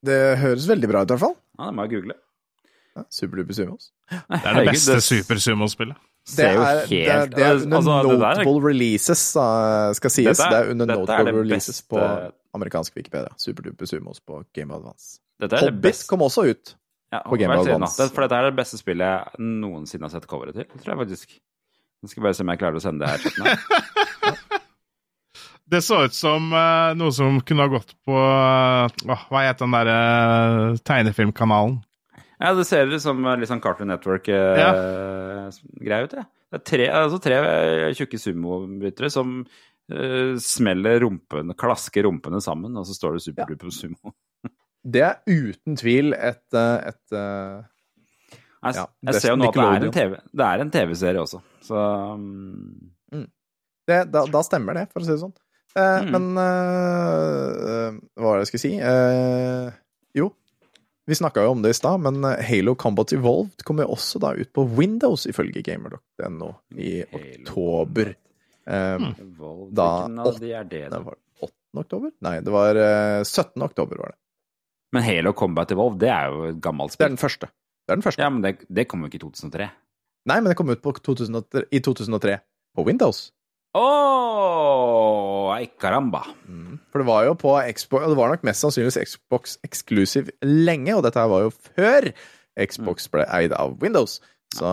Det 0.04 0.18
høres 0.40 0.68
veldig 0.68 0.88
bra 0.88 1.02
ut, 1.04 1.10
i 1.10 1.14
hvert 1.16 1.24
fall. 1.26 1.34
Ja, 1.58 1.66
det 1.70 1.74
må 1.76 1.84
jeg 1.88 1.94
google. 1.96 2.14
Ja, 2.96 3.02
Superduper 3.12 3.56
Sumos. 3.56 3.90
det 4.10 4.40
er 4.44 4.60
det 4.60 4.68
beste 4.70 5.00
Super 5.04 5.40
Sumo-spillet. 5.42 5.98
Det 6.30 6.46
jo 6.54 6.60
er, 6.62 6.82
det, 6.86 6.98
er, 7.08 7.26
det 7.32 7.42
er 7.42 7.54
under 7.62 7.76
altså, 7.76 7.94
det 8.02 8.18
der 8.20 8.26
er- 8.26 8.44
notable 8.44 8.68
releases, 8.68 9.22
skal 9.96 10.10
sies. 10.12 10.26
Dette 10.38 10.50
det 10.52 10.58
er 10.60 10.70
under 10.70 10.86
er 10.86 10.98
notable 11.00 11.32
releases 11.40 11.80
beste- 11.80 11.88
på 11.90 11.98
amerikansk 12.54 12.96
Wikipedia. 12.96 13.32
Superduper 13.38 13.86
Sumos 13.86 14.20
på 14.20 14.42
Game 14.54 14.70
of 14.74 14.82
Advance. 14.84 15.18
Dette 15.40 15.56
er 15.56 15.70
Hobbit 15.70 16.04
kom 16.08 16.20
også 16.22 16.44
ut. 16.50 16.74
ja, 17.12 17.22
på 17.26 17.36
Game 17.40 17.54
nå. 17.54 17.60
Advance. 17.64 18.02
Det- 18.02 18.12
For 18.14 18.22
dette 18.26 18.36
er 18.36 18.50
det 18.50 18.56
beste 18.56 18.78
spillet 18.78 19.06
jeg 19.06 19.24
noensinne 19.40 20.02
har 20.06 20.10
sett 20.14 20.26
coveret 20.30 20.54
til. 20.54 20.64
Tror 20.84 20.94
jeg 20.94 21.00
faktisk. 21.06 21.38
Jeg 22.02 22.10
skal 22.10 22.22
bare 22.22 22.34
se 22.34 22.42
om 22.42 22.48
jeg 22.48 22.58
klarer 22.58 22.76
å 22.76 22.80
sende 22.80 23.06
det 23.06 23.10
her. 23.10 23.20
Ja. 23.44 23.56
Det 25.70 25.84
så 25.86 26.00
ut 26.08 26.14
som 26.16 26.48
uh, 26.50 26.90
noe 26.98 27.12
som 27.14 27.36
kunne 27.46 27.62
ha 27.62 27.70
gått 27.70 27.92
på 28.02 28.10
uh, 28.10 28.88
Hva 29.30 29.42
het 29.46 29.60
den 29.62 29.70
derre 29.70 30.78
tegnefilmkanalen? 30.82 31.76
Ja, 32.40 32.54
det 32.56 32.64
ser 32.64 32.88
ut 32.88 33.02
som 33.02 33.18
litt 33.36 33.50
sånn 33.50 33.60
Cartoon 33.60 33.90
Network-greie 33.92 36.04
ut, 36.06 36.14
det. 36.14 36.22
Det 36.50 36.56
er 36.58 36.62
tre, 36.66 36.86
altså 36.88 37.18
tre 37.22 37.36
tjukke 37.98 38.18
sumobrytere 38.18 39.10
som 39.12 39.42
uh, 39.44 40.32
smeller 40.40 41.00
rumpene, 41.04 41.54
klasker 41.58 42.02
rumpene 42.08 42.40
sammen, 42.42 42.72
og 42.80 42.86
så 42.88 42.94
står 42.96 43.18
det 43.18 43.22
Superduper 43.28 43.70
Sumo. 43.74 44.14
Det 44.80 45.02
er 45.04 45.20
uten 45.28 45.76
tvil 45.76 46.14
et, 46.16 46.46
eh, 46.56 46.78
et 46.88 47.12
eh, 47.12 47.60
Jeg, 48.32 48.72
Ja, 48.78 48.86
jeg 49.10 49.14
ser 49.20 49.34
jo 49.34 49.36
nå 49.36 49.50
at 49.50 49.56
det 49.58 49.66
er 49.66 49.84
en 49.84 49.92
TV 49.92 50.14
det 50.32 50.44
er 50.46 50.58
en 50.64 50.70
TV-serie 50.72 51.20
også, 51.20 51.42
så 51.66 51.76
um, 52.16 52.88
det, 53.90 53.98
da, 54.08 54.24
da 54.24 54.40
stemmer 54.46 54.72
det, 54.80 54.86
for 54.88 55.00
å 55.02 55.04
si 55.04 55.12
det 55.12 55.20
sånn. 55.20 55.36
Eh, 55.76 56.00
Mm. 56.00 56.08
Men 56.10 56.24
uh, 56.34 57.94
Hva 58.18 58.24
var 58.24 58.34
det 58.40 58.46
jeg 58.46 58.50
skulle 58.50 58.64
si? 58.64 58.72
Eh, 58.80 59.68
jo, 60.18 60.26
vi 61.10 61.18
snakka 61.18 61.42
jo 61.44 61.52
om 61.56 61.62
det 61.64 61.72
i 61.74 61.76
stad, 61.78 62.00
men 62.06 62.22
eh, 62.24 62.40
Halo 62.46 62.74
Combat 62.78 63.12
Evolved 63.16 63.64
kommer 63.66 63.86
jo 63.88 63.96
også 63.96 64.20
da 64.22 64.30
ut 64.38 64.52
på 64.56 64.64
Windows, 64.78 65.26
ifølge 65.30 65.62
gamer.no, 65.66 66.52
i 66.78 67.00
Halo 67.10 67.42
oktober. 67.42 68.14
Eh, 68.70 69.06
Evolve, 69.24 69.70
Da- 69.74 69.90
Hvilken 70.06 70.22
av 70.24 70.38
de 70.40 70.52
er 70.54 70.64
det, 70.70 70.82
Det 70.86 70.90
da? 70.94 71.00
var 71.10 71.18
8. 71.42 71.54
oktober? 71.84 72.12
Nei, 72.26 72.36
det 72.46 72.52
var 72.54 72.76
eh, 72.78 73.22
17. 73.26 73.62
oktober, 73.66 73.98
var 74.04 74.14
det. 74.14 74.18
Men 74.92 75.02
Halo 75.06 75.32
Combat 75.38 75.70
Evolved, 75.70 76.00
det 76.02 76.10
er 76.10 76.30
jo 76.34 76.44
et 76.50 76.60
gammelt 76.64 76.96
Det 76.98 77.04
er 77.06 77.12
den 77.12 77.20
første. 77.20 77.46
Det 77.86 77.92
er 77.94 77.98
den 78.00 78.02
første. 78.06 78.22
Ja, 78.22 78.30
men 78.30 78.42
det, 78.42 78.56
det 78.68 78.88
kom 78.90 79.02
jo 79.04 79.10
ikke 79.10 79.20
i 79.20 79.24
2003. 79.26 79.68
Nei, 80.30 80.36
men 80.40 80.50
det 80.50 80.56
kom 80.58 80.70
ut 80.70 80.82
på 80.82 80.92
2003, 80.98 81.62
i 81.72 81.80
2003 81.80 82.38
på 82.76 82.84
Windows. 82.86 83.30
Ååå, 83.76 85.50
ei 85.58 85.68
caramba. 85.80 86.24
For 86.90 87.02
det 87.02 87.06
var 87.06 87.26
jo 87.28 87.34
på 87.38 87.52
Xbox, 87.76 88.02
og 88.06 88.10
det 88.12 88.18
var 88.18 88.32
nok 88.32 88.44
mest 88.48 88.64
sannsynligvis 88.64 88.98
Xbox 89.12 89.56
eksklusiv 89.66 90.30
lenge, 90.42 90.94
og 90.96 91.04
dette 91.06 91.20
her 91.22 91.30
var 91.30 91.44
jo 91.46 91.52
før 91.54 92.08
Xbox 92.60 93.06
ble 93.12 93.24
eid 93.30 93.54
av 93.56 93.76
Windows. 93.82 94.18
Så 94.56 94.72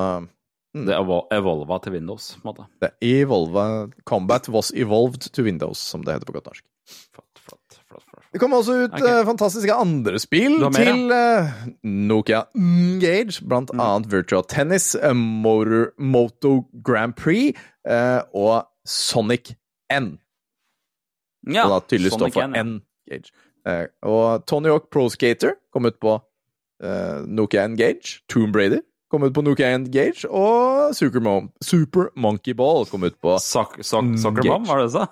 Det 0.77 0.93
evol- 0.93 1.27
evolva 1.33 1.79
til 1.81 1.93
Windows, 1.93 2.35
på 2.41 2.49
en 2.49 2.53
måte. 2.53 2.65
det 2.81 2.91
evolva 3.01 3.89
Combat 4.05 4.47
was 4.49 4.71
evolved 4.75 5.31
to 5.33 5.43
Windows, 5.43 5.77
som 5.79 6.01
det 6.03 6.13
heter 6.13 6.25
på 6.25 6.33
godt 6.33 6.45
norsk. 6.51 6.63
Flott, 7.13 7.39
flott, 7.39 7.79
flott. 7.89 8.03
flott. 8.11 8.23
Det 8.33 8.39
kom 8.39 8.51
også 8.53 8.83
ut 8.85 8.93
Ok. 8.93 9.01
eh, 9.01 9.23
fantastiske 9.25 9.73
andre 9.73 10.19
spill 10.19 10.59
mer, 10.59 10.71
til 10.71 11.11
eh, 11.11 11.51
Nokia 11.83 12.43
Engage, 12.55 13.41
blant 13.47 13.71
Mm. 13.73 13.79
annet 13.79 14.11
Virtual 14.11 14.43
Tennis, 14.43 14.95
eh, 14.95 15.13
Motor, 15.13 15.93
Moto 15.97 16.65
Grand 16.83 17.15
Prix 17.15 17.55
og 18.33 18.65
Sonic 18.87 19.53
N. 19.93 20.15
Ja, 21.47 21.67
og 21.67 21.75
da 21.75 21.79
tydeligvis 21.85 22.17
står 22.17 22.31
Sonic 22.31 22.39
for 22.39 22.47
N, 22.47 22.55
ja. 22.55 22.63
N-Gage. 22.63 23.35
Eh, 23.67 23.85
og 24.07 24.47
Tony 24.47 24.71
Hawk 24.71 24.89
Pro 24.93 25.07
Skater 25.11 25.57
kom 25.75 25.87
ut 25.89 25.99
på 25.99 26.17
uh, 26.17 27.19
Nokia 27.27 27.67
Gage, 27.75 28.21
Tomb 28.31 28.55
Raider 28.55 28.81
kom 29.07 29.23
ut 29.23 29.33
på 29.33 29.41
Nokia 29.41 29.71
N-Gage. 29.77 30.27
Og 30.29 30.95
Super, 30.95 31.23
Mom, 31.23 31.51
Super 31.63 32.09
Monkey 32.15 32.55
Ball 32.57 32.85
kom 32.89 33.07
ut 33.07 33.15
på 33.21 33.37
Soc 33.43 33.79
soc 33.81 34.17
soccer 34.19 34.43
Gage. 34.43 34.53
Mom, 34.53 34.67
var 34.67 34.81
det 34.81 34.89
det 34.89 34.91
du 34.91 34.97
sa? 34.97 35.07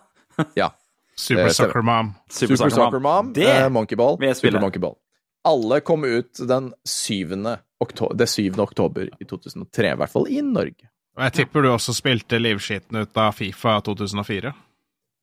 ja, 0.62 0.70
Super 1.16 1.50
Soccer 1.50 1.72
Sucker 1.72 1.88
Mom. 1.88 2.14
Super, 2.30 2.56
Super 2.56 2.76
Soccer 2.76 3.00
Mom, 3.00 3.34
Det 3.34 3.50
eh, 3.52 3.70
Monkey 3.70 3.96
Ball. 3.96 4.20
Super 4.36 4.60
Monkey 4.60 4.80
Ball. 4.80 4.96
Alle 5.46 5.80
kom 5.86 6.04
ut 6.04 6.40
den 6.48 6.74
7. 6.90 7.36
oktober, 7.80 8.16
det 8.18 8.28
7. 8.28 8.52
oktober 8.58 9.10
i 9.20 9.26
2003, 9.26 9.92
i 9.92 10.00
hvert 10.02 10.12
fall 10.12 10.26
i 10.28 10.42
Norge. 10.42 10.90
Og 11.16 11.24
jeg 11.24 11.34
tipper 11.40 11.64
du 11.64 11.70
også 11.72 11.94
spilte 11.96 12.40
livskiten 12.42 12.98
ut 13.00 13.20
av 13.22 13.36
Fifa 13.38 13.78
2004. 13.88 14.52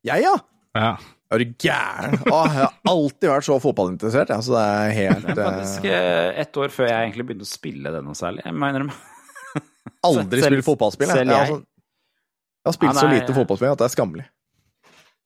Jeg, 0.08 0.24
ja! 0.24 0.34
Ja. 0.72 0.92
Er 1.32 1.40
du 1.40 1.52
gæren? 1.64 2.14
Å, 2.28 2.38
jeg 2.48 2.58
har 2.60 2.74
alltid 2.92 3.28
vært 3.28 3.46
så 3.46 3.56
fotballinteressert, 3.60 4.32
ja, 4.32 4.38
så 4.44 4.52
det 4.56 4.62
er 4.68 4.90
helt 4.98 5.26
Det 5.28 5.32
er 5.36 5.46
faktisk 5.48 5.86
eh, 5.88 5.96
eh, 6.12 6.40
ett 6.42 6.58
år 6.60 6.72
før 6.72 6.88
jeg 6.90 7.06
egentlig 7.06 7.26
begynte 7.28 7.46
å 7.46 7.50
spille 7.50 7.92
det 7.94 8.02
noe 8.04 8.16
særlig. 8.16 8.44
Jeg 8.44 8.56
må 8.56 8.68
innrømme. 8.72 8.96
Aldri 10.08 10.40
selv- 10.42 10.48
spilt 10.52 10.66
fotballspill. 10.68 11.08
Jeg, 11.12 11.22
selv 11.22 11.32
jeg, 11.32 11.48
jeg. 11.52 11.62
jeg 11.62 12.70
har 12.70 12.76
spilt 12.78 12.92
Ja, 12.92 13.00
så 13.00 13.10
lite 13.12 13.36
fotballspill 13.36 13.72
at 13.72 13.80
det 13.82 13.88
er 13.88 13.94
skammelig. 13.96 14.26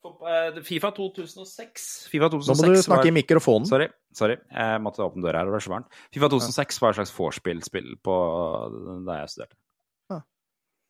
Eh, 0.07 0.59
Fifa 0.67 0.93
2006 0.95 1.87
Fifa 2.13 2.29
Nå 2.31 2.39
må 2.39 2.55
du 2.71 2.79
snakke 2.79 3.03
var- 3.03 3.11
i 3.11 3.15
mikrofonen. 3.17 3.67
Sorry, 3.71 3.89
sorry. 4.15 4.39
Jeg 4.55 4.83
måtte 4.83 5.03
åpne 5.07 5.23
døra 5.27 5.43
her, 5.43 5.51
det 5.51 5.57
var 5.59 5.65
så 5.67 5.75
varmt. 5.75 6.03
Fifa 6.15 6.31
2006 6.35 6.83
var 6.83 6.95
et 6.95 7.01
slags 7.01 7.15
vorspiel-spill 7.19 7.97
på 8.07 8.17
da 9.07 9.23
jeg 9.23 9.33
studerte. 9.35 9.59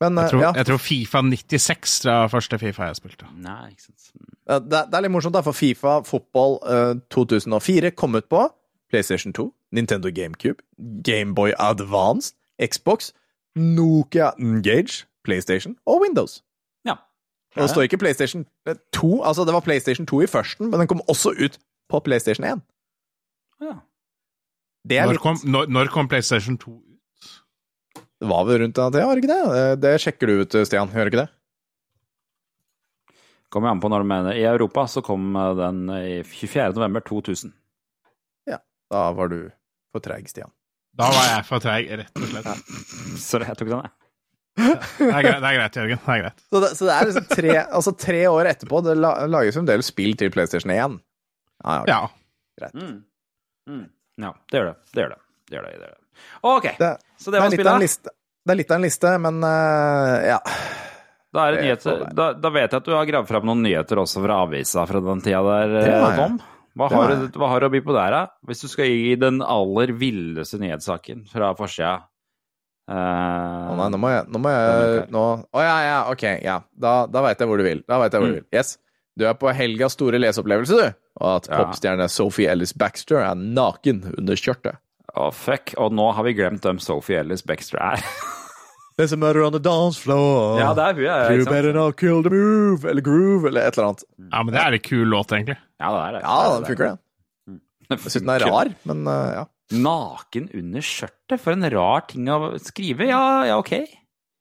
Men 0.01 0.17
Jeg 0.17 0.25
eh, 0.25 0.31
tror, 0.31 0.41
ja, 0.41 0.53
jeg 0.57 0.67
tror 0.67 0.77
Fifa 0.77 1.21
96 1.23 2.05
var 2.05 2.29
første 2.29 2.59
Fifa 2.59 2.91
jeg 2.91 2.97
spilte. 2.97 3.29
Nei, 3.41 3.71
ikke 3.71 3.83
sant. 3.83 4.11
eh, 4.51 4.61
det, 4.61 4.83
det 4.91 4.99
er 4.99 5.05
litt 5.07 5.15
morsomt, 5.15 5.35
da, 5.35 5.41
for 5.47 5.57
Fifa 5.57 6.01
fotball 6.05 6.59
eh, 6.69 6.95
2004 7.15 7.91
kom 7.97 8.15
ut 8.19 8.29
på 8.29 8.43
PlayStation 8.93 9.33
2, 9.33 9.49
Nintendo 9.73 10.13
GameCube, 10.15 10.63
Gameboy 11.05 11.53
Advance, 11.59 12.35
Xbox, 12.61 13.13
Nokia 13.57 14.31
Engage, 14.39 15.07
PlayStation 15.25 15.77
og 15.87 16.03
Windows. 16.05 16.43
Ja. 16.85 17.01
Og 17.57 17.63
det 17.63 17.71
står 17.71 17.89
ikke 17.89 17.99
PlayStation 17.99 18.47
2, 18.93 19.23
altså 19.25 19.45
det 19.45 19.55
var 19.55 19.61
PlayStation 19.61 20.07
2 20.07 20.21
i 20.21 20.27
førsten, 20.27 20.71
men 20.71 20.81
den 20.81 20.89
kom 20.89 21.01
også 21.09 21.33
ut 21.45 21.59
på 21.89 21.99
PlayStation 22.05 22.45
1. 22.45 22.61
ja. 23.61 23.79
Det 24.87 24.99
er 24.99 25.05
Når 25.05 25.13
litt 25.13 25.21
kom, 25.21 25.39
når, 25.45 25.67
når 25.67 25.89
kom 25.91 26.07
PlayStation 26.09 26.59
2 26.59 26.71
ut? 26.71 26.83
Det 26.86 26.86
var 28.31 28.45
vel 28.49 28.61
rundt 28.63 28.77
den 28.79 28.93
tida, 28.95 29.07
var 29.09 29.17
det 29.19 29.25
ikke 29.25 29.35
det? 29.35 29.59
Eh, 29.61 29.75
Det 29.83 29.95
sjekker 30.03 30.31
du 30.31 30.41
ut, 30.43 30.57
Stian, 30.69 30.91
gjør 30.93 31.09
du 31.09 31.13
ikke 31.15 31.25
det? 31.25 31.31
Kommer 33.55 33.71
an 33.71 33.81
på 33.81 33.89
når 33.93 34.03
du 34.03 34.09
mener. 34.11 34.37
I 34.37 34.45
Europa 34.49 34.87
så 34.91 35.03
kom 35.07 35.31
eh, 35.39 35.53
den 35.59 35.85
i 35.97 36.17
24. 36.27 36.73
november 36.77 37.05
2000. 37.07 37.55
Da 38.87 39.01
var 39.19 39.27
du 39.33 39.41
for 39.91 39.99
treig, 40.05 40.29
Stian. 40.31 40.53
Da 40.95 41.09
var 41.11 41.25
jeg 41.27 41.47
for 41.49 41.59
treig, 41.65 41.89
rett 41.99 42.21
og 42.21 42.29
slett. 42.31 42.69
Sorry, 43.19 43.49
jeg 43.51 43.59
tok 43.59 43.73
den, 43.73 43.81
jeg. 43.83 43.95
Det 44.57 45.09
er 45.11 45.25
greit, 45.27 45.41
det 45.43 45.49
er 45.51 45.57
greit 45.59 45.79
Jørgen. 45.81 45.99
Det 46.05 46.13
er 46.15 46.21
greit. 46.23 46.45
Så 46.47 46.61
det, 46.63 46.69
så 46.79 46.87
det 46.87 46.93
er 46.95 47.09
liksom 47.11 47.27
tre, 47.33 47.57
altså 47.81 47.93
tre 47.99 48.21
år 48.31 48.49
etterpå. 48.53 48.79
Det 48.87 48.95
la, 48.97 49.11
lages 49.29 49.59
fremdeles 49.59 49.91
spill 49.91 50.15
til 50.17 50.31
PlayStation 50.33 50.71
1. 50.73 50.95
Ja, 51.67 51.75
ja. 51.75 51.83
Ja. 51.91 51.99
greit. 52.63 52.79
Mm. 52.79 52.95
Mm. 53.75 53.83
Ja, 54.23 54.31
det 54.55 54.61
gjør 54.63 54.71
det. 54.71 54.77
Det 54.95 55.03
gjør 55.03 55.13
det. 55.17 55.21
Det 55.51 55.59
gjør 55.59 55.67
det. 55.67 55.75
det, 55.75 55.83
gjør 55.83 55.97
det. 55.99 56.03
OK, 56.43 56.67
Det, 56.79 56.93
så 57.19 57.31
det, 57.35 57.41
var 57.41 57.51
spillet. 57.51 58.11
det 58.47 58.53
er 58.55 58.61
litt 58.61 58.71
av 58.71 58.77
en 58.81 58.87
liste, 58.87 59.13
men 59.19 59.39
uh, 59.45 60.27
ja. 60.33 60.39
Da, 61.37 61.47
er 61.51 61.59
nyheter. 61.61 62.05
Da, 62.17 62.31
da 62.39 62.51
vet 62.55 62.71
jeg 62.73 62.79
at 62.81 62.85
du 62.87 62.93
har 62.97 63.05
gravd 63.09 63.29
fram 63.29 63.45
noen 63.49 63.63
nyheter 63.67 63.99
også 64.01 64.23
fra 64.25 64.39
avisa 64.47 64.87
fra 64.89 65.01
den 65.05 65.21
tida 65.25 65.43
der, 65.45 65.75
eh. 65.83 66.17
Tom. 66.17 66.39
Hva 66.77 66.89
Det 66.93 66.97
har, 67.01 67.15
du, 67.17 67.39
hva 67.41 67.49
har 67.49 67.61
du 67.61 67.67
å 67.67 67.73
by 67.73 67.81
på 67.85 67.95
der, 67.97 68.11
da? 68.13 68.23
Hvis 68.47 68.61
du 68.65 68.69
skal 68.69 68.89
gi 68.89 69.15
den 69.21 69.39
aller 69.45 69.93
villeste 69.97 70.59
nyhetssaken 70.61 71.25
fra 71.33 71.55
forsida 71.57 72.03
Uh, 72.87 73.73
Å 73.73 73.75
nei, 73.75 73.87
nå 73.91 73.99
må 73.99 74.11
jeg, 74.13 74.27
nå 74.31 74.39
må 74.39 74.51
jeg 74.53 75.07
nå, 75.11 75.23
Å 75.51 75.63
ja, 75.65 75.77
ja, 75.83 75.97
ok. 76.13 76.21
Ja. 76.45 76.61
Da, 76.79 76.93
da 77.11 77.23
veit 77.25 77.41
jeg 77.43 77.49
hvor 77.51 77.59
du 77.59 77.65
vil. 77.67 77.81
Da 77.89 77.97
vet 77.99 78.15
jeg 78.15 78.23
hvor 78.23 78.31
du 78.31 78.37
Mm. 78.37 78.39
vil. 78.45 78.47
Yes. 78.55 78.77
Du 79.19 79.25
er 79.27 79.35
på 79.35 79.51
helgas 79.51 79.97
store 79.97 80.21
leseopplevelse, 80.23 80.77
du. 80.79 80.95
Og 81.19 81.31
at 81.33 81.49
Ja. 81.51 81.65
popstjerne 81.65 82.07
Sophie 82.13 82.47
Ellis 82.53 82.71
Baxter 82.79 83.25
er 83.27 83.35
naken 83.35 84.05
under 84.19 84.39
skjørtet. 84.39 84.79
Å, 85.17 85.31
fuck. 85.33 85.73
Og 85.81 85.95
nå 85.97 86.11
har 86.13 86.27
vi 86.27 86.35
glemt 86.37 86.65
hvem 86.67 86.81
Sophie 86.83 87.21
Ellis 87.23 87.45
Baxter 87.47 87.81
er. 87.81 88.03
There's 88.97 89.13
a 89.13 89.19
murder 89.21 89.43
on 89.45 89.53
the 89.53 89.61
dance 89.61 90.01
floor. 90.01 90.57
ja, 90.61 90.71
det 90.77 90.85
er 90.85 90.95
hun, 90.97 91.03
ja. 91.05 91.17
You 91.37 91.45
better 91.45 91.75
not 91.77 91.99
kill 92.01 92.23
the 92.25 92.33
move, 92.33 92.89
eller 92.89 93.05
groove, 93.05 93.51
eller 93.51 93.67
et 93.69 93.77
eller 93.77 93.91
annet. 93.91 94.07
ja, 94.31 94.41
men 94.41 94.55
det 94.55 94.63
er 94.63 94.77
en 94.79 94.85
kul 94.87 95.05
låt, 95.13 95.35
egentlig. 95.37 95.59
Ja, 95.81 95.91
det 95.93 96.01
er 96.07 96.17
det. 96.17 96.23
Ja, 96.25 96.39
den 96.55 96.71
funker, 96.71 96.95
den. 96.95 97.61
Jeg 97.91 98.01
syns 98.03 98.17
den 98.17 98.33
er 98.33 98.45
rar, 98.49 98.73
men 98.89 99.05
uh, 99.05 99.19
ja. 99.35 99.45
Naken 99.77 100.49
under 100.55 100.85
skjørtet? 100.89 101.37
For 101.43 101.53
en 101.53 101.69
rar 101.75 102.07
ting 102.09 102.31
å 102.33 102.55
skrive. 102.63 103.09
Ja, 103.11 103.21
ja, 103.51 103.59
ok. 103.61 103.75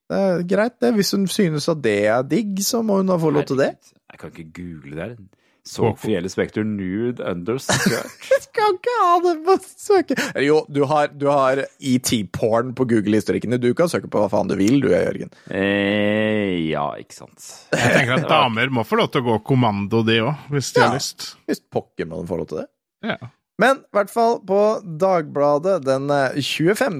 Det 0.06 0.22
er 0.22 0.46
greit, 0.48 0.78
det. 0.84 0.94
Hvis 0.96 1.12
hun 1.18 1.26
synes 1.28 1.68
at 1.72 1.82
det 1.84 1.98
er 2.14 2.24
digg, 2.30 2.60
så 2.64 2.84
må 2.86 3.02
hun 3.02 3.10
da 3.10 3.18
få 3.20 3.34
lov 3.36 3.48
til 3.50 3.60
det. 3.60 3.74
Jeg 4.14 4.22
kan 4.22 4.32
ikke 4.32 4.52
google 4.56 4.96
det 4.96 5.04
her. 5.04 5.16
Sophie 5.66 6.14
Ellis 6.20 6.36
Baxter 6.38 6.64
nude 6.64 7.24
under 7.26 7.58
skirt. 7.58 8.12
Skal 8.46 8.76
ikke 8.76 8.98
ha 9.02 9.14
det 9.24 9.32
på 9.48 9.56
søke... 9.66 10.18
Jo, 10.46 10.60
du 10.70 10.84
har, 10.90 11.10
du 11.10 11.26
har 11.32 11.64
ET-porn 11.82 12.74
på 12.78 12.86
Google-historikkene. 12.92 13.58
Du 13.62 13.72
kan 13.78 13.90
søke 13.90 14.08
på 14.14 14.22
hva 14.22 14.30
faen 14.32 14.52
du 14.52 14.56
vil, 14.60 14.78
du, 14.84 14.92
Jørgen. 14.94 15.34
eh, 15.50 16.70
ja, 16.70 16.86
ikke 17.02 17.18
sant. 17.18 17.48
Jeg 17.74 17.96
tenker 17.98 18.20
at 18.22 18.30
damer 18.36 18.70
må 18.78 18.86
få 18.86 19.02
lov 19.02 19.10
til 19.14 19.26
å 19.26 19.30
gå 19.32 19.40
kommando, 19.50 20.04
de 20.06 20.20
òg, 20.28 20.46
hvis 20.54 20.70
de 20.76 20.84
Ja. 20.84 20.92
har 20.92 21.00
lyst. 21.00 21.32
Hvis 21.50 21.64
pokker 21.74 22.08
man 22.14 22.30
får 22.30 22.44
lov 22.44 22.52
til 22.54 22.62
det. 22.62 22.68
Ja. 23.10 23.18
Men 23.62 23.80
i 23.80 23.96
hvert 23.96 24.12
fall 24.12 24.42
på 24.44 24.60
Dagbladet 25.00 25.78
den 25.86 26.10
eh, 26.12 26.40
25. 26.44 26.98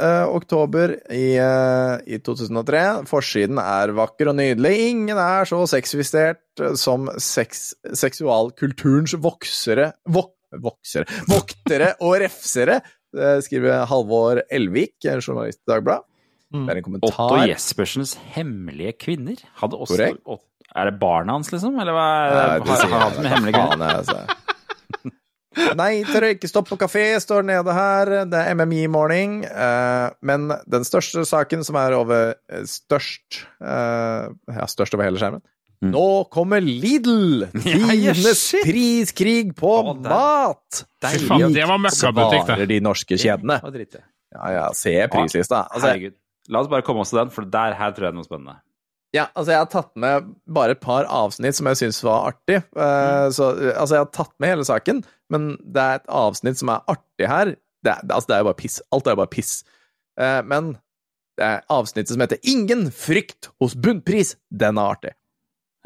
eh, 0.00 0.22
oktober 0.32 0.94
i, 1.12 1.36
eh, 1.36 1.96
i 2.08 2.18
2003. 2.24 2.84
Forsiden 3.10 3.60
er 3.60 3.92
vakker 3.96 4.30
og 4.32 4.38
nydelig. 4.38 4.72
Ingen 4.88 5.20
er 5.20 5.48
så 5.50 5.60
sexifisert 5.68 6.62
eh, 6.64 6.72
som 6.80 7.10
sex, 7.20 7.74
seksualkulturens 7.84 9.18
voksere 9.20 9.92
vok, 10.08 10.32
Voksere 10.50 11.06
Voktere 11.30 11.92
og 12.02 12.16
refsere, 12.24 12.80
eh, 13.14 13.36
skriver 13.44 13.84
Halvor 13.86 14.40
Elvik, 14.50 14.96
en 15.06 15.20
journalist 15.22 15.60
i 15.62 15.70
Dagbladet. 15.70 16.06
Mm. 16.50 16.64
Det 16.66 16.72
er 16.72 16.80
en 16.80 16.96
Otto. 17.06 17.28
Jespersens 17.46 18.16
hemmelige 18.34 18.96
kvinner 18.98 19.38
hadde 19.60 19.78
også 19.78 19.94
Korrekt. 19.94 20.46
Er 20.74 20.88
det 20.88 20.98
barna 20.98 21.36
hans, 21.36 21.52
liksom? 21.52 21.76
Eller 21.82 21.94
hva? 21.94 22.08
Nei, 22.30 22.58
det 22.58 22.66
Nei, 22.66 22.78
sier 22.80 22.90
har 22.90 22.96
han 22.96 23.04
hatt 23.04 23.20
med 23.20 23.32
hemmelige 23.36 23.60
kvinner? 23.60 23.78
Faen, 23.78 24.00
altså. 24.00 25.10
Nei 25.50 26.04
til 26.06 26.22
røykestopp 26.22 26.68
på 26.70 26.78
kafé 26.78 27.04
står 27.18 27.42
nede 27.46 27.74
her. 27.74 28.10
Det 28.30 28.38
er 28.38 28.54
MMI-morning. 28.54 29.40
Eh, 29.48 30.06
men 30.22 30.50
den 30.70 30.86
største 30.86 31.24
saken, 31.26 31.64
som 31.66 31.78
er 31.80 31.96
over 31.98 32.36
eh, 32.52 32.62
størst 32.70 33.42
eh, 33.58 34.28
Ja, 34.30 34.68
størst 34.70 34.94
over 34.94 35.08
hele 35.08 35.18
skjermen. 35.20 35.42
Mm. 35.80 35.90
Nå 35.94 36.06
kommer 36.30 36.60
Lidl! 36.62 37.48
Tidenes 37.64 38.44
ja, 38.52 38.62
priskrig 38.68 39.54
på 39.58 39.74
Å, 39.80 39.94
mat! 39.96 40.84
Deilig. 41.02 41.52
Det 41.56 41.66
var 41.66 41.80
møkkabutikk, 41.82 42.42
det. 42.42 42.46
Svarer 42.52 42.70
de 42.70 42.80
norske 42.84 43.18
kjedene. 43.18 43.60
Dritt 43.74 43.94
det. 43.96 44.04
Ja, 44.36 44.50
ja, 44.54 44.66
se 44.76 44.92
prislista. 45.10 45.64
Altså, 45.66 45.88
Herregud. 45.88 46.18
La 46.50 46.60
oss 46.62 46.68
bare 46.70 46.84
komme 46.86 47.02
oss 47.02 47.10
til 47.12 47.22
den, 47.22 47.30
for 47.34 47.46
der 47.48 47.74
her 47.78 47.94
tror 47.96 48.06
jeg 48.06 48.12
det 48.12 48.18
er 48.18 48.20
noe 48.20 48.28
spennende. 48.28 48.60
Ja, 49.16 49.24
altså 49.34 49.50
jeg 49.50 49.58
har 49.58 49.70
tatt 49.72 49.90
med 49.98 50.28
bare 50.46 50.76
et 50.76 50.82
par 50.82 51.08
avsnitt 51.10 51.56
som 51.58 51.66
jeg 51.66 51.80
syns 51.80 51.98
var 52.06 52.28
artig. 52.28 52.60
Mm. 52.76 53.32
så, 53.34 53.48
altså 53.72 53.96
jeg 53.96 54.04
har 54.04 54.12
tatt 54.14 54.34
med 54.38 54.52
hele 54.52 54.66
saken, 54.68 55.00
men 55.30 55.56
det 55.62 55.80
er 55.82 55.94
et 56.00 56.06
avsnitt 56.20 56.58
som 56.60 56.68
er 56.74 56.82
artig 56.90 57.28
her. 57.30 57.54
Det 57.84 57.92
er, 57.94 58.00
det- 58.04 58.12
altså 58.16 58.26
det 58.28 58.36
er 58.36 58.42
jo 58.44 58.48
bare 58.50 58.60
piss. 58.60 58.80
Alt 58.92 59.06
er 59.06 59.14
jo 59.16 59.20
bare 59.22 59.32
piss. 59.32 59.52
Eh, 60.20 60.42
men 60.42 60.72
det 61.38 61.46
er 61.46 61.62
avsnittet 61.72 62.08
som 62.12 62.20
heter 62.20 62.38
'Ingen 62.44 62.90
frykt 62.92 63.48
hos 63.60 63.74
bunnpris'. 63.74 64.34
Den 64.52 64.76
er 64.78 64.90
artig. 64.96 65.12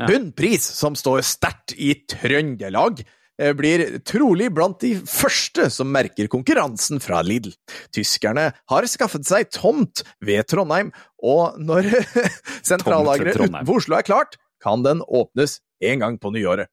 Ja. 0.00 0.06
Bunnpris, 0.08 0.62
som 0.74 0.94
står 0.98 1.20
sterkt 1.22 1.74
i 1.78 1.94
Trøndelag, 2.10 3.04
eh, 3.38 3.52
blir 3.52 4.00
trolig 4.02 4.48
blant 4.52 4.80
de 4.80 4.96
første 5.06 5.70
som 5.70 5.92
merker 5.92 6.26
konkurransen 6.26 7.00
fra 7.00 7.22
Lidl. 7.22 7.52
Tyskerne 7.94 8.52
har 8.68 8.82
skaffet 8.90 9.24
seg 9.24 9.50
tomt 9.54 10.02
ved 10.20 10.46
Trondheim, 10.48 10.90
og 11.22 11.56
når 11.60 11.84
sentrallageret 12.66 13.36
utenfor 13.38 13.76
Oslo 13.76 13.96
er 13.98 14.02
klart, 14.02 14.36
kan 14.64 14.82
den 14.82 15.00
åpnes 15.06 15.60
en 15.84 16.00
gang 16.00 16.18
på 16.18 16.32
nyåret. 16.32 16.66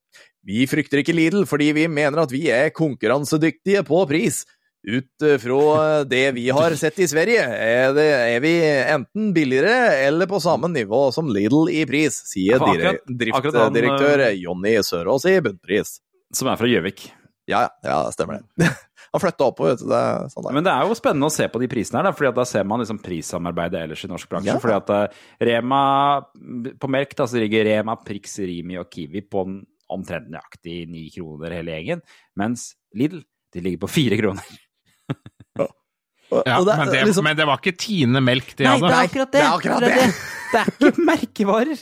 Vi 0.48 0.66
frykter 0.70 1.02
ikke 1.02 1.14
Lidl 1.16 1.46
fordi 1.50 1.70
vi 1.78 1.86
mener 1.92 2.24
at 2.24 2.34
vi 2.34 2.48
er 2.54 2.72
konkurransedyktige 2.76 3.84
på 3.88 4.02
pris. 4.10 4.44
Ut 4.82 5.26
fra 5.38 6.02
det 6.10 6.24
vi 6.34 6.48
har 6.50 6.74
sett 6.74 6.98
i 7.04 7.06
Sverige, 7.06 7.44
er, 7.46 7.92
det, 7.94 8.06
er 8.34 8.40
vi 8.42 8.54
enten 8.66 9.30
billigere 9.36 10.00
eller 10.08 10.26
på 10.26 10.40
samme 10.42 10.72
nivå 10.74 11.04
som 11.14 11.30
Lidl 11.30 11.70
i 11.70 11.84
pris, 11.86 12.18
sier 12.32 12.58
Ja, 12.58 12.72
dire- 12.72 12.96
driftsdirektør 13.06 14.24
Jonny 14.42 14.80
Sørås 14.82 15.28
i 15.30 15.36
Bunnpris. 15.46 16.00
Som 16.34 16.50
er 16.50 16.58
fra 16.58 16.70
Gjøvik. 16.72 17.12
Ja, 17.50 17.68
ja, 17.86 18.00
stemmer 18.16 18.42
det. 18.42 18.72
Han 19.12 19.20
flytta 19.20 19.44
oppover, 19.44 19.74
vet 19.76 19.82
du. 19.84 19.90
Det 19.92 20.32
sånn. 20.32 20.48
Men 20.56 20.64
det 20.66 20.72
er 20.72 20.88
jo 20.88 20.96
spennende 20.96 21.28
å 21.28 21.34
se 21.34 21.46
på 21.52 21.60
de 21.60 21.68
prisene 21.70 22.00
her, 22.02 22.14
for 22.16 22.32
da 22.34 22.46
ser 22.48 22.64
man 22.66 22.80
liksom 22.82 23.02
prissamarbeidet 23.04 23.82
ellers 23.84 24.06
i 24.08 24.10
norsk 24.10 24.30
bransje. 24.32 24.54
Ja. 24.54 24.60
Fordi 24.64 24.78
at 24.78 24.92
eh, 24.96 25.24
Rema 25.52 25.82
På 26.80 26.90
melk 26.92 27.14
da, 27.20 27.28
så 27.28 27.42
ligger 27.42 27.68
Rema, 27.68 27.98
Prix, 28.08 28.38
Rimi 28.48 28.80
og 28.80 28.88
Kiwi 28.94 29.26
på 29.28 29.44
en 29.46 29.60
omtrent 29.92 30.30
nøyaktig 30.32 30.78
ni 30.90 31.06
kroner 31.14 31.54
hele 31.60 31.76
gjengen, 31.78 32.02
mens 32.40 32.72
Lidl 32.98 33.22
de 33.54 33.64
ligger 33.66 33.82
på 33.84 33.90
fire 33.92 34.18
kroner. 34.20 34.46
Ja, 36.32 36.62
det 36.64 36.72
er 36.72 36.78
men, 36.80 36.88
det, 36.94 37.00
liksom- 37.10 37.26
men 37.28 37.36
det 37.36 37.46
var 37.50 37.60
ikke 37.60 37.76
Tine 37.78 38.22
melk 38.24 38.54
de 38.56 38.64
hadde. 38.70 38.88
akkurat 38.96 39.32
det 39.34 39.42
det 39.42 39.48
er 39.48 39.56
akkurat 39.58 39.82
det. 39.84 40.14
Det 40.52 40.60
er 40.62 40.70
ikke 40.72 41.04
merkevarer. 41.12 41.82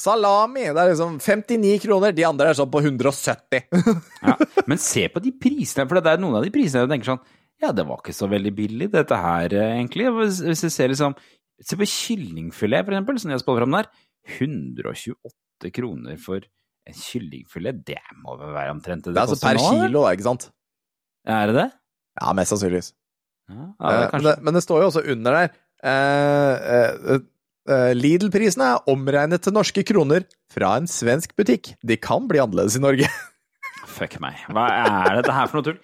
Salami, 0.00 0.62
det 0.72 0.80
er 0.80 0.88
liksom 0.94 1.18
59 1.20 1.74
kroner. 1.84 2.14
De 2.16 2.24
andre 2.24 2.48
er 2.48 2.56
sånn 2.56 2.70
på 2.72 2.80
170. 2.80 3.66
Ja, 4.24 4.36
men 4.68 4.80
se 4.80 5.04
på 5.12 5.20
de 5.20 5.32
prisene, 5.36 5.84
for 5.88 6.00
det 6.00 6.14
er 6.14 6.22
noen 6.22 6.38
av 6.40 6.46
de 6.46 6.52
prisene 6.54 6.86
jeg 6.86 6.90
tenker 6.94 7.10
sånn 7.12 7.20
Ja, 7.60 7.72
det 7.76 7.84
var 7.88 8.00
ikke 8.00 8.14
så 8.16 8.28
veldig 8.32 8.52
billig, 8.56 8.88
dette 8.94 9.16
her, 9.20 9.52
eh, 9.52 9.74
egentlig. 9.76 10.08
Hvis 10.16 10.40
hvis 10.46 10.64
jeg 10.68 10.72
ser 10.78 10.88
liksom 10.94 11.16
Se 11.60 11.76
på 11.76 11.84
kyllingfilet, 11.84 12.86
for 12.86 12.94
eksempel, 12.96 13.18
som 13.20 13.28
de 13.28 13.34
har 13.36 13.42
spådd 13.42 13.58
fram 13.60 13.74
der. 13.76 13.88
128 14.40 15.70
kroner 15.76 16.16
for 16.16 16.40
en 16.90 17.00
kyllingfilet, 17.00 17.82
det 17.86 18.00
må 18.20 18.36
vel 18.40 18.54
være 18.54 18.74
omtrent 18.74 19.06
det 19.06 19.14
Det 19.14 19.20
er 19.22 19.28
altså 19.28 19.40
per 19.42 19.58
nå, 19.58 19.68
kilo, 19.86 20.04
ikke 20.10 20.26
sant? 20.26 20.48
Er 21.28 21.50
det 21.50 21.56
det? 21.58 21.68
Ja, 22.20 22.32
mest 22.36 22.54
sannsynligvis. 22.54 22.92
Ja, 23.50 23.56
ja, 23.56 23.90
det 23.90 24.06
Eh, 24.06 24.12
men, 24.14 24.24
det, 24.28 24.34
men 24.46 24.56
det 24.56 24.62
står 24.62 24.82
jo 24.82 24.88
også 24.90 25.02
under 25.10 25.36
der 25.36 25.48
eh, 25.82 26.76
eh, 26.76 27.24
eh, 27.70 27.90
Lidl-prisene 27.96 28.68
er 28.76 28.92
omregnet 28.92 29.42
til 29.42 29.56
norske 29.56 29.84
kroner 29.86 30.26
fra 30.52 30.76
en 30.78 30.86
svensk 30.90 31.34
butikk. 31.38 31.74
De 31.82 31.98
kan 31.98 32.28
bli 32.30 32.42
annerledes 32.42 32.78
i 32.78 32.84
Norge. 32.84 33.10
Fuck 33.96 34.20
meg. 34.22 34.38
Hva 34.52 34.68
er 34.70 35.18
dette 35.18 35.34
her 35.34 35.50
for 35.50 35.60
noe 35.60 35.70
tull? 35.70 35.80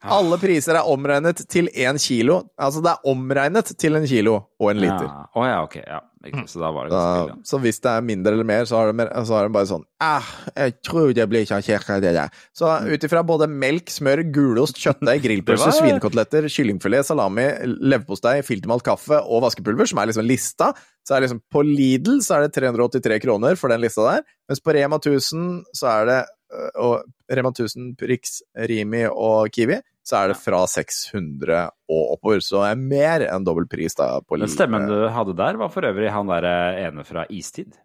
Alle 0.00 0.38
priser 0.40 0.78
er 0.80 0.88
omregnet 0.88 1.42
til 1.52 1.68
én 1.76 1.98
kilo. 2.00 2.40
Altså, 2.56 2.80
det 2.84 2.94
er 2.94 3.10
omregnet 3.10 3.74
til 3.76 3.98
en 3.98 4.06
kilo 4.08 4.36
og 4.60 4.70
en 4.72 4.80
liter. 4.80 5.04
Ja. 5.04 5.26
Oh, 5.36 5.44
ja, 5.44 5.58
ok. 5.66 5.76
Ja. 5.82 6.00
Så 6.20 6.60
da 6.60 6.68
var 6.68 6.90
det 6.90 7.36
Så, 7.48 7.56
hvis 7.58 7.80
det 7.80 7.88
er 7.88 8.02
mindre 8.04 8.34
eller 8.34 8.44
mer, 8.44 8.66
så 8.68 8.76
har 8.76 8.90
de, 8.92 9.06
så 9.24 9.38
bare 9.48 9.68
sånn 9.70 9.86
ah, 10.04 10.26
Jeg 10.52 10.74
tror 10.84 11.14
det 11.16 11.24
blir 11.30 11.46
ikke 11.46 11.62
cirka 11.64 11.96
det 12.02 12.12
der. 12.12 12.34
Så 12.52 12.68
ut 12.68 13.06
ifra 13.06 13.22
både 13.24 13.48
melk, 13.48 13.88
smør, 13.88 14.20
gulost, 14.34 14.76
kjøttdeig, 14.80 15.22
grillpølse, 15.26 15.72
svinekoteletter, 15.78 16.48
kyllingfilet, 16.52 17.08
salami, 17.08 17.46
leverpostei, 17.64 18.40
filtermalt 18.44 18.84
kaffe 18.84 19.20
og 19.20 19.46
vaskepulver, 19.46 19.88
som 19.88 20.02
er 20.02 20.12
liksom 20.12 20.28
lista, 20.28 20.74
så 21.08 21.16
er 21.16 21.24
liksom 21.24 21.40
på 21.52 21.64
Lidl 21.64 22.20
så 22.24 22.36
er 22.36 22.46
det 22.46 22.56
383 22.58 23.22
kroner 23.24 23.56
for 23.56 23.72
den 23.72 23.80
lista 23.80 24.04
der, 24.04 24.26
mens 24.50 24.60
på 24.60 24.76
Rema 24.76 25.00
1000 25.00 25.48
så 25.76 25.88
er 25.94 26.10
det 26.10 26.20
øh, 26.52 26.70
og 26.84 27.32
Rema 27.32 27.54
1000, 27.54 27.94
Prix, 27.96 28.42
Rimi 28.68 29.06
og 29.08 29.48
Kiwi, 29.54 29.80
så 30.10 30.24
er 30.24 30.32
det 30.32 30.38
fra 30.40 30.64
600 30.68 31.60
og 31.90 32.16
oppover. 32.16 32.42
Så 32.44 32.58
det 32.64 32.72
er 32.72 32.82
mer 32.94 33.24
enn 33.28 33.46
dobbel 33.46 33.68
pris 33.70 33.94
da 33.98 34.16
på 34.26 34.40
Den 34.40 34.50
stemmen 34.50 34.88
du 34.90 34.96
hadde 35.14 35.36
der, 35.38 35.60
var 35.60 35.70
for 35.72 35.86
øvrig 35.86 36.10
han 36.14 36.30
der 36.30 36.48
eh, 36.50 36.82
ene 36.88 37.06
fra 37.06 37.26
Istid. 37.30 37.78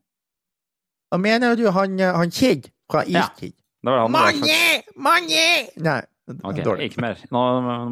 Hva 1.13 1.21
mener 1.21 1.55
du 1.59 1.67
han, 1.71 1.99
han 2.01 2.34
Kid 2.34 2.71
fra 2.91 3.05
Istid? 3.05 3.53
Ja. 3.53 3.93
var 3.93 4.09
Mange! 4.09 4.59
Mange! 4.97 5.47
Nei, 5.78 6.01
okay, 6.41 6.63
dårlig. 6.65 6.89
ikke 6.89 7.03
mer. 7.05 7.21
Nå 7.30 7.43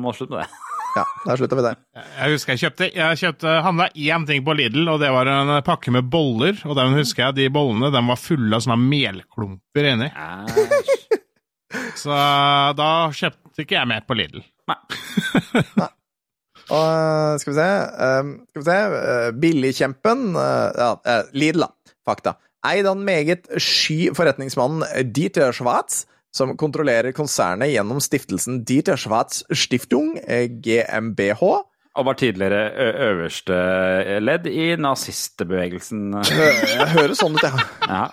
må 0.02 0.12
vi 0.12 0.18
slutte 0.20 0.38
med 0.38 0.46
det. 0.46 0.52
Ja, 0.94 1.04
der 1.26 1.40
slutta 1.40 1.58
vi 1.58 1.64
der. 1.66 1.78
Jeg 1.98 2.34
husker 2.36 2.54
jeg 2.54 2.62
kjøpte 2.62 2.88
Jeg 2.94 3.18
kjøpte, 3.18 3.54
handla 3.66 3.88
én 3.98 4.28
ting 4.30 4.44
på 4.46 4.54
Lidl, 4.54 4.84
og 4.92 5.00
det 5.02 5.10
var 5.10 5.26
en 5.26 5.56
pakke 5.66 5.90
med 5.90 6.06
boller. 6.14 6.60
Og 6.70 6.78
den 6.78 6.94
husker 7.00 7.24
jeg, 7.24 7.38
de 7.40 7.48
bollene 7.50 7.90
de 7.90 8.02
var 8.12 8.20
fulle 8.22 8.54
av 8.54 8.62
sånne 8.62 8.78
melklumper 8.78 9.88
inni. 9.90 10.12
Så 11.98 12.14
da 12.78 12.92
kjøpte 13.10 13.43
ikke 13.62 13.76
jeg 13.78 13.88
med 13.88 14.02
på 14.08 14.14
Lidl. 14.18 14.42
Og 16.72 16.88
øh, 16.88 17.40
skal 17.40 17.52
vi 17.52 17.58
se 17.58 17.68
ehm, 18.06 18.30
Skal 18.50 18.62
vi 18.62 18.66
se 18.66 18.78
øh, 19.00 19.34
Billigkjempen 19.42 20.22
Ja, 20.36 20.94
Lidl, 21.36 21.60
da. 21.66 21.68
Fakta. 22.08 22.38
Eid 22.64 22.88
av 22.88 22.96
den 22.96 23.06
meget 23.06 23.48
sky 23.60 24.14
forretningsmannen 24.16 25.12
Dieter 25.16 25.52
Schwartz, 25.52 26.06
som 26.36 26.56
kontrollerer 26.58 27.12
konsernet 27.16 27.74
gjennom 27.74 28.00
stiftelsen 28.04 28.62
Dieter 28.68 28.96
Schwartz 29.00 29.44
Stiftung, 29.52 30.16
eh, 30.24 30.48
GmbH. 30.48 31.44
Og 31.94 32.08
var 32.08 32.18
tidligere 32.18 32.72
øverste 33.12 33.58
ledd 34.24 34.48
i 34.50 34.72
nazistbevegelsen. 34.82 36.08
Jeg 36.26 36.88
hører 36.96 37.14
sånn 37.20 37.36
ut, 37.38 37.44
ja. 37.46 37.68
Ja. 37.86 38.06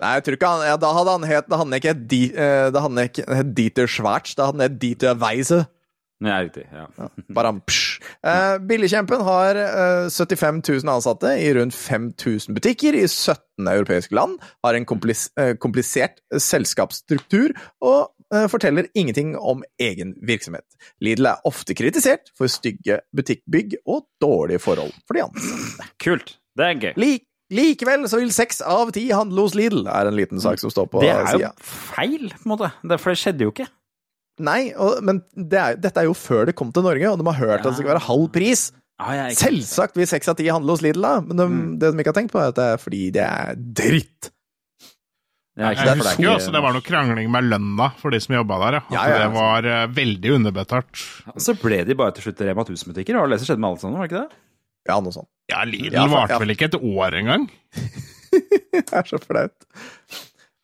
Nei, 0.00 0.10
jeg 0.18 0.24
tror 0.26 0.36
ikke 0.38 0.50
han 0.52 0.66
ja, 0.68 0.76
Da 0.76 0.90
hadde 0.96 1.14
han 1.16 1.24
het 1.30 1.46
Da 1.48 1.56
hadde 1.60 1.70
han 1.70 1.78
ikke 1.80 1.92
het 1.94 2.02
Di- 2.10 2.32
eh, 2.34 2.66
Da 2.74 2.82
hadde 2.84 2.96
han 2.98 3.04
ikke 3.08 3.24
het 3.38 3.54
Dieter 3.56 3.88
Schwartz, 3.88 4.34
da 4.36 4.46
hadde 4.50 4.60
han 4.60 4.70
het 4.70 4.78
Dieter 4.82 5.16
Weise. 5.20 5.62
ja, 6.24 6.38
riktig. 6.40 6.64
Ja. 6.72 6.86
Han, 7.36 7.58
psj. 7.68 8.00
Eh, 8.24 8.56
Billigkjempen 8.64 9.20
har 9.26 9.58
eh, 9.60 10.08
75 10.08 10.62
000 10.84 10.88
ansatte 10.94 11.34
i 11.42 11.50
rundt 11.52 11.74
5000 11.76 12.54
butikker 12.56 12.96
i 12.96 13.02
17 13.06 13.68
europeiske 13.68 14.14
land, 14.16 14.38
har 14.64 14.74
en 14.78 14.86
komplis 14.88 15.26
eh, 15.36 15.52
komplisert 15.60 16.22
selskapsstruktur 16.32 17.52
og 17.84 18.08
eh, 18.32 18.46
forteller 18.52 18.88
ingenting 18.96 19.34
om 19.38 19.62
egen 19.80 20.14
virksomhet. 20.26 20.64
Lidl 21.04 21.28
er 21.34 21.44
ofte 21.48 21.76
kritisert 21.76 22.32
for 22.36 22.48
stygge 22.52 23.00
butikkbygg 23.16 23.76
og 23.86 24.06
dårlige 24.22 24.60
forhold 24.64 24.92
for 25.06 25.16
de 25.18 25.24
ansatte. 25.28 25.90
Kult. 26.02 26.36
Det 26.56 26.64
er 26.70 26.80
gøy. 26.80 26.92
Lik 26.96 27.26
likevel 27.52 28.08
så 28.10 28.18
vil 28.20 28.32
seks 28.34 28.60
av 28.66 28.90
ti 28.96 29.08
handle 29.14 29.44
hos 29.46 29.54
Lidl, 29.54 29.86
er 29.86 30.06
en 30.10 30.16
liten 30.18 30.40
sak 30.42 30.58
som 30.58 30.70
står 30.72 30.88
på 30.90 31.00
Det 31.04 31.10
er 31.14 31.38
jo 31.38 31.50
feil, 31.62 32.30
på 32.34 32.44
en 32.46 32.52
måte. 32.56 32.72
Det, 32.82 32.98
for 33.00 33.10
det 33.14 33.18
skjedde 33.22 33.46
jo 33.46 33.52
ikke. 33.54 33.68
Nei, 34.38 34.72
og, 34.76 34.98
men 35.06 35.22
det 35.34 35.56
er, 35.60 35.76
dette 35.80 36.02
er 36.02 36.04
jo 36.10 36.12
før 36.18 36.46
det 36.50 36.56
kom 36.58 36.72
til 36.74 36.82
Norge, 36.84 37.08
og 37.12 37.18
de 37.22 37.26
har 37.30 37.38
hørt 37.40 37.60
at 37.62 37.70
det 37.70 37.76
skal 37.78 37.92
være 37.94 38.04
halv 38.08 38.26
pris. 38.34 38.66
Ikke- 39.00 39.36
Selvsagt 39.36 39.96
vil 39.96 40.06
seks 40.08 40.28
av 40.28 40.36
ti 40.36 40.46
handle 40.48 40.72
hos 40.74 40.82
Lidl, 40.84 41.00
da, 41.04 41.20
men 41.20 41.36
de, 41.36 41.46
Mm. 41.46 41.78
det 41.78 41.92
de 41.92 41.98
ikke 42.02 42.12
har 42.12 42.18
tenkt 42.22 42.32
på, 42.32 42.40
er 42.42 42.48
at 42.52 42.56
det 42.58 42.64
er 42.74 42.76
fordi 42.82 43.10
det 43.12 43.22
er 43.24 43.54
dritt. 43.56 44.30
Jeg 45.56 45.64
er 45.64 45.72
ikke 45.72 45.84
Jeg 45.88 45.96
husker 45.96 46.22
jo 46.22 46.28
ikke- 46.28 46.36
også 46.36 46.52
det 46.52 46.62
var 46.62 46.72
noe 46.74 46.82
krangling 46.84 47.30
med 47.32 47.44
lønna 47.48 47.86
for 47.96 48.10
de 48.10 48.20
som 48.20 48.34
jobba 48.36 48.58
der. 48.60 48.72
Ja. 48.72 48.80
At 48.80 48.92
Ja, 48.92 49.04
ja, 49.08 49.16
ja. 49.16 49.28
det 49.28 49.34
var 49.34 49.64
eh, 49.64 49.86
veldig 49.88 50.30
underbetalt. 50.36 50.92
Så 51.40 51.54
ble 51.62 51.84
de 51.84 51.94
bare 51.94 52.12
til 52.12 52.24
slutt 52.28 52.40
Rema 52.44 52.64
1000-butikker. 52.64 53.16
Var 53.16 53.28
det 53.28 53.38
det 53.38 53.40
som 53.46 53.54
skjedde 53.56 53.60
med 53.64 53.70
alle 53.70 53.78
sammen? 53.80 53.96
var 53.98 54.06
det 54.06 54.12
ikke 54.12 54.28
det? 54.28 54.36
Ja, 54.90 55.00
noe 55.00 55.12
sånt. 55.16 55.28
Ja, 55.50 55.62
Lidl 55.68 55.94
Ja, 55.94 56.06
for- 56.08 56.16
varte 56.16 56.34
ja. 56.34 56.40
vel 56.42 56.54
ikke 56.56 56.68
et 56.70 56.78
år 56.80 57.14
engang? 57.20 57.46
Det 58.76 58.92
er 58.92 59.06
så 59.08 59.18
flaut. 59.22 59.54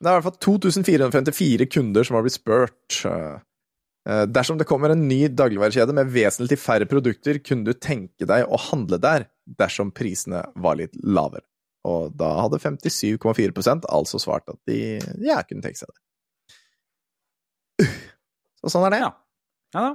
Det 0.03 0.09
er 0.11 0.11
i 0.11 0.17
hvert 0.19 0.27
fall 0.27 0.41
2454 0.43 1.67
kunder 1.71 2.05
som 2.05 2.17
har 2.19 2.25
blitt 2.27 2.35
spurt. 2.37 2.99
Eh, 3.07 4.25
Dersom 4.35 4.59
det 4.59 4.67
kommer 4.67 4.91
en 4.91 5.05
ny 5.07 5.29
dagligvarekjede 5.31 5.95
med 5.95 6.11
vesentlig 6.11 6.59
færre 6.59 6.89
produkter, 6.91 7.39
kunne 7.39 7.63
du 7.69 7.73
tenke 7.79 8.27
deg 8.27 8.49
å 8.51 8.59
handle 8.59 8.99
der 8.99 9.29
dersom 9.47 9.93
prisene 9.95 10.43
var 10.59 10.75
litt 10.81 10.97
lavere. 11.07 11.47
Og 11.87 12.11
da 12.19 12.33
hadde 12.43 12.59
57,4% 12.63 13.87
altså 13.91 14.19
svart 14.23 14.51
at 14.51 14.59
de 14.67 14.99
ja, 15.23 15.39
kunne 15.47 15.63
tenke 15.65 15.79
seg 15.81 15.89
det. 15.95 17.87
Så 18.63 18.71
sånn 18.75 18.85
er 18.91 18.95
det. 18.97 19.01
Ja. 19.07 19.13
Ja 19.79 19.85
da. 19.89 19.95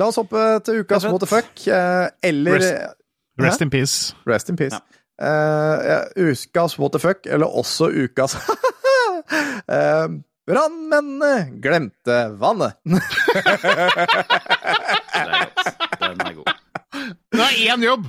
La 0.00 0.06
oss 0.10 0.16
hoppe 0.16 0.42
til 0.64 0.82
ukas 0.82 1.04
what 1.06 1.20
the 1.22 1.28
fuck, 1.28 1.50
eh, 1.68 2.06
eller 2.24 2.58
Rest- 2.58 2.94
Rest 3.40 3.60
in 3.60 3.70
peace. 3.70 4.14
Rest 4.26 4.48
in 4.48 4.56
peace. 4.56 4.74
Ja. 4.74 4.80
Uh, 5.14 5.78
ja, 5.86 5.98
ukas 6.16 6.78
what 6.78 6.92
the 6.92 6.98
fuck, 6.98 7.26
eller 7.26 7.46
også 7.46 7.86
ukas 7.86 8.34
uh, 8.34 10.10
Brannmennene 10.46 11.60
glemte 11.62 12.16
vannet. 12.40 12.72
Det 12.84 12.92
er 15.14 15.38
godt. 15.38 15.60
Den 16.00 16.20
er 16.20 16.34
god. 16.34 16.52
Det 17.34 17.42
er 17.42 17.74
én 17.74 17.82
jobb! 17.82 18.04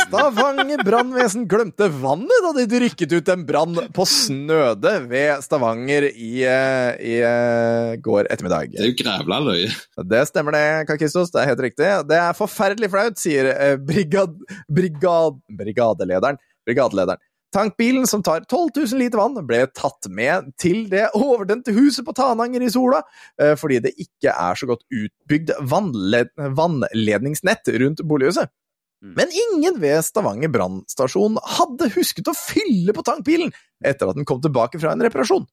Stavanger 0.00 0.80
brannvesen 0.82 1.44
glemte 1.50 1.86
vannet 2.00 2.42
da 2.42 2.50
de 2.56 2.80
rykket 2.82 3.12
ut 3.14 3.28
en 3.30 3.44
brann 3.46 3.78
på 3.94 4.06
Snøde 4.08 4.94
ved 5.10 5.44
Stavanger 5.44 6.08
i, 6.10 6.30
eh, 6.42 6.90
i 6.98 7.14
eh, 7.22 7.94
går 8.02 8.26
ettermiddag. 8.26 8.72
Det 8.74 8.82
er 8.82 8.90
jo 8.90 8.98
grævla 8.98 9.38
løye. 9.46 9.70
Det 10.10 10.24
stemmer 10.32 10.56
det, 10.56 10.64
Kakistos. 10.90 11.30
Det 11.30 11.44
er 11.44 11.52
helt 11.52 11.62
riktig. 11.68 11.90
Det 12.10 12.18
er 12.18 12.38
forferdelig 12.38 12.90
flaut, 12.90 13.22
sier 13.22 13.52
eh, 13.54 13.76
brigad, 13.78 14.34
brigad, 14.66 15.38
brigadelederen. 15.60 16.40
Brigadelederen. 16.66 17.22
Tankbilen 17.54 18.06
som 18.06 18.22
tar 18.22 18.44
12 18.46 18.70
000 18.76 19.00
liter 19.00 19.18
vann, 19.18 19.34
ble 19.46 19.64
tatt 19.74 20.06
med 20.12 20.52
til 20.60 20.84
det 20.90 21.08
overdente 21.18 21.74
huset 21.74 22.06
på 22.06 22.14
Tananger 22.14 22.62
i 22.62 22.70
Sola, 22.70 23.02
eh, 23.42 23.56
fordi 23.58 23.80
det 23.86 23.96
ikke 23.98 24.30
er 24.30 24.58
så 24.58 24.68
godt 24.70 24.86
utbygd 24.86 25.56
vannled 25.72 26.30
vannledningsnett 26.58 27.72
rundt 27.82 28.04
bolighuset. 28.06 28.52
Mm. 29.00 29.14
Men 29.16 29.32
ingen 29.32 29.80
ved 29.80 30.04
Stavanger 30.04 30.52
brannstasjon 30.52 31.40
hadde 31.56 31.88
husket 31.96 32.28
å 32.30 32.36
fylle 32.36 32.94
på 32.94 33.04
tankbilen 33.06 33.50
etter 33.80 34.10
at 34.10 34.18
den 34.18 34.28
kom 34.28 34.42
tilbake 34.44 34.78
fra 34.78 34.92
en 34.92 35.02
reparasjon. 35.02 35.48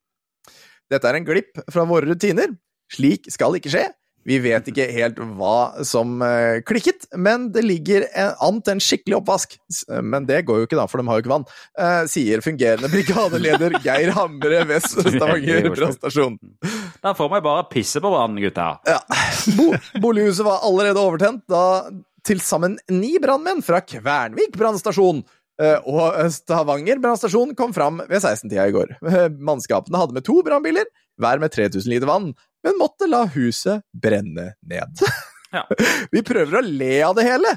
Dette 0.91 1.07
er 1.07 1.17
en 1.17 1.27
glipp 1.27 1.63
fra 1.71 1.85
våre 1.87 2.11
rutiner. 2.11 2.53
Slik 2.91 3.27
skal 3.31 3.57
ikke 3.57 3.71
skje. 3.71 3.87
Vi 4.27 4.39
vet 4.43 4.67
ikke 4.67 4.89
helt 4.91 5.19
hva 5.37 5.85
som 5.87 6.17
eh, 6.25 6.59
klikket, 6.67 7.07
men 7.15 7.47
det 7.55 7.63
ligger 7.63 8.07
en, 8.09 8.33
an 8.43 8.59
til 8.59 8.75
en 8.75 8.83
skikkelig 8.83 9.19
oppvask. 9.21 9.55
Men 10.03 10.27
det 10.27 10.41
går 10.47 10.61
jo 10.61 10.67
ikke, 10.67 10.79
da, 10.79 10.87
for 10.91 10.99
de 10.99 11.07
har 11.07 11.19
jo 11.19 11.25
ikke 11.25 11.33
vann, 11.33 11.47
eh, 11.79 12.01
sier 12.11 12.43
fungerende 12.43 12.91
brigadeleder 12.91 13.77
Geir 13.85 14.11
Hamre 14.17 14.65
ved 14.67 14.83
Stavanger 14.83 15.71
brannstasjon. 15.71 16.35
Da 17.03 17.15
får 17.15 17.31
vi 17.33 17.41
bare 17.47 17.65
pisse 17.71 18.03
på 18.03 18.11
vann, 18.11 18.35
gutta. 18.41 18.73
Ja. 18.87 18.99
Bo 19.55 19.71
bolighuset 20.03 20.45
var 20.47 20.65
allerede 20.67 21.01
overtent 21.01 21.45
da 21.51 21.63
til 22.27 22.43
sammen 22.43 22.75
ni 22.91 23.15
brannmenn 23.23 23.63
fra 23.63 23.79
Kvernvik 23.85 24.57
brannstasjon 24.59 25.21
eh, 25.61 25.79
og 25.87 26.17
Stavanger 26.33 26.99
brannstasjon 27.03 27.55
kom 27.57 27.73
fram 27.75 28.01
ved 28.03 28.19
16-tida 28.19 28.67
i 28.67 28.75
går. 28.75 28.97
Eh, 29.07 29.27
Mannskapene 29.39 30.01
hadde 30.01 30.17
med 30.17 30.27
to 30.27 30.41
brannbiler, 30.45 30.89
hver 31.21 31.41
med 31.41 31.53
3000 31.55 31.87
liter 31.91 32.09
vann, 32.09 32.33
men 32.65 32.77
måtte 32.79 33.07
la 33.09 33.25
huset 33.35 33.83
brenne 33.93 34.53
ned. 34.65 35.01
Ja. 35.55 35.61
Vi 36.11 36.19
prøver 36.27 36.57
å 36.59 36.61
le 36.67 36.95
av 37.07 37.13
det 37.15 37.23
hele, 37.23 37.53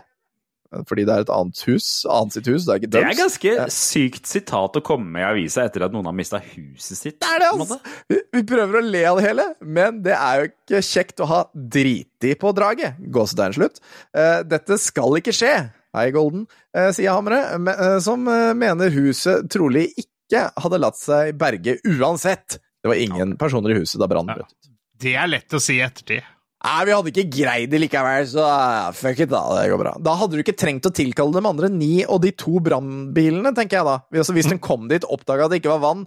fordi 0.86 1.02
det 1.08 1.10
er 1.16 1.24
et 1.24 1.30
annet 1.34 1.58
hus, 1.66 1.86
annet 2.06 2.36
sitt 2.36 2.46
hus, 2.46 2.62
det 2.68 2.70
er 2.70 2.78
ikke 2.78 2.90
Det 2.94 3.00
er 3.02 3.16
ganske 3.18 3.54
Ja. 3.56 3.64
sykt 3.74 4.28
sitat 4.30 4.76
å 4.78 4.82
komme 4.86 5.10
med 5.16 5.24
i 5.24 5.26
avisa 5.26 5.64
etter 5.66 5.82
at 5.88 5.90
noen 5.96 6.06
har 6.06 6.14
mista 6.14 6.38
huset 6.38 6.94
sitt. 7.00 7.16
Det 7.18 7.26
er 7.34 7.42
det, 7.42 7.48
altså! 7.50 7.80
Vi, 8.06 8.20
vi 8.38 8.44
prøver 8.46 8.78
å 8.78 8.84
le 8.86 9.02
av 9.10 9.18
det 9.18 9.24
hele, 9.26 9.48
men 9.66 9.98
det 10.06 10.14
er 10.14 10.38
jo 10.44 10.46
ikke 10.52 10.82
kjekt 10.86 11.24
å 11.26 11.28
ha 11.32 11.40
driti 11.74 12.36
på 12.38 12.54
draget. 12.54 13.02
Gåsetegn 13.18 13.58
slutt. 13.58 13.82
Uh, 14.14 14.38
dette 14.46 14.78
skal 14.78 15.18
ikke 15.18 15.34
skje. 15.34 15.52
Hei, 15.98 16.06
Golden, 16.14 16.46
uh, 16.78 16.92
sier 16.94 17.10
Hamre, 17.18 17.42
me- 17.58 17.74
eh, 17.74 17.98
som 18.06 18.22
mener 18.22 18.94
huset 18.94 19.50
trolig 19.50 19.88
ikke 19.98 20.46
hadde 20.62 20.78
latt 20.86 21.02
seg 21.02 21.34
berge 21.42 21.80
uansett. 21.90 22.60
Det 22.80 22.88
var 22.94 23.02
ingen 23.02 23.34
personer 23.36 23.74
i 23.74 23.80
huset 23.82 23.98
da 24.00 24.06
brannen 24.08 24.38
brøt. 24.38 24.54
Det 25.00 25.14
er 25.16 25.30
lett 25.30 25.56
å 25.56 25.60
si 25.62 25.78
i 25.78 25.84
ettertid. 25.84 26.26
Nei, 26.60 26.80
vi 26.84 26.92
hadde 26.92 27.08
ikke 27.08 27.30
greid 27.32 27.70
det 27.72 27.78
likevel, 27.80 28.26
så 28.28 28.44
fuck 28.92 29.22
it, 29.24 29.30
da. 29.32 29.40
Det 29.56 29.70
går 29.72 29.80
bra. 29.80 29.94
Da 30.04 30.12
hadde 30.20 30.36
du 30.36 30.42
ikke 30.42 30.56
trengt 30.60 30.84
å 30.84 30.92
tilkalle 30.92 31.32
de 31.38 31.48
andre 31.48 31.70
ni 31.72 32.02
og 32.04 32.20
de 32.20 32.34
to 32.36 32.60
brannbilene, 32.60 33.54
tenker 33.56 33.78
jeg 33.78 33.86
da. 33.88 33.94
Altså, 34.12 34.34
hvis 34.36 34.50
den 34.50 34.60
kom 34.60 34.84
dit, 34.90 35.06
oppdaga 35.08 35.46
at 35.46 35.54
det 35.54 35.62
ikke 35.62 35.72
var 35.72 35.80
vann, 35.86 36.02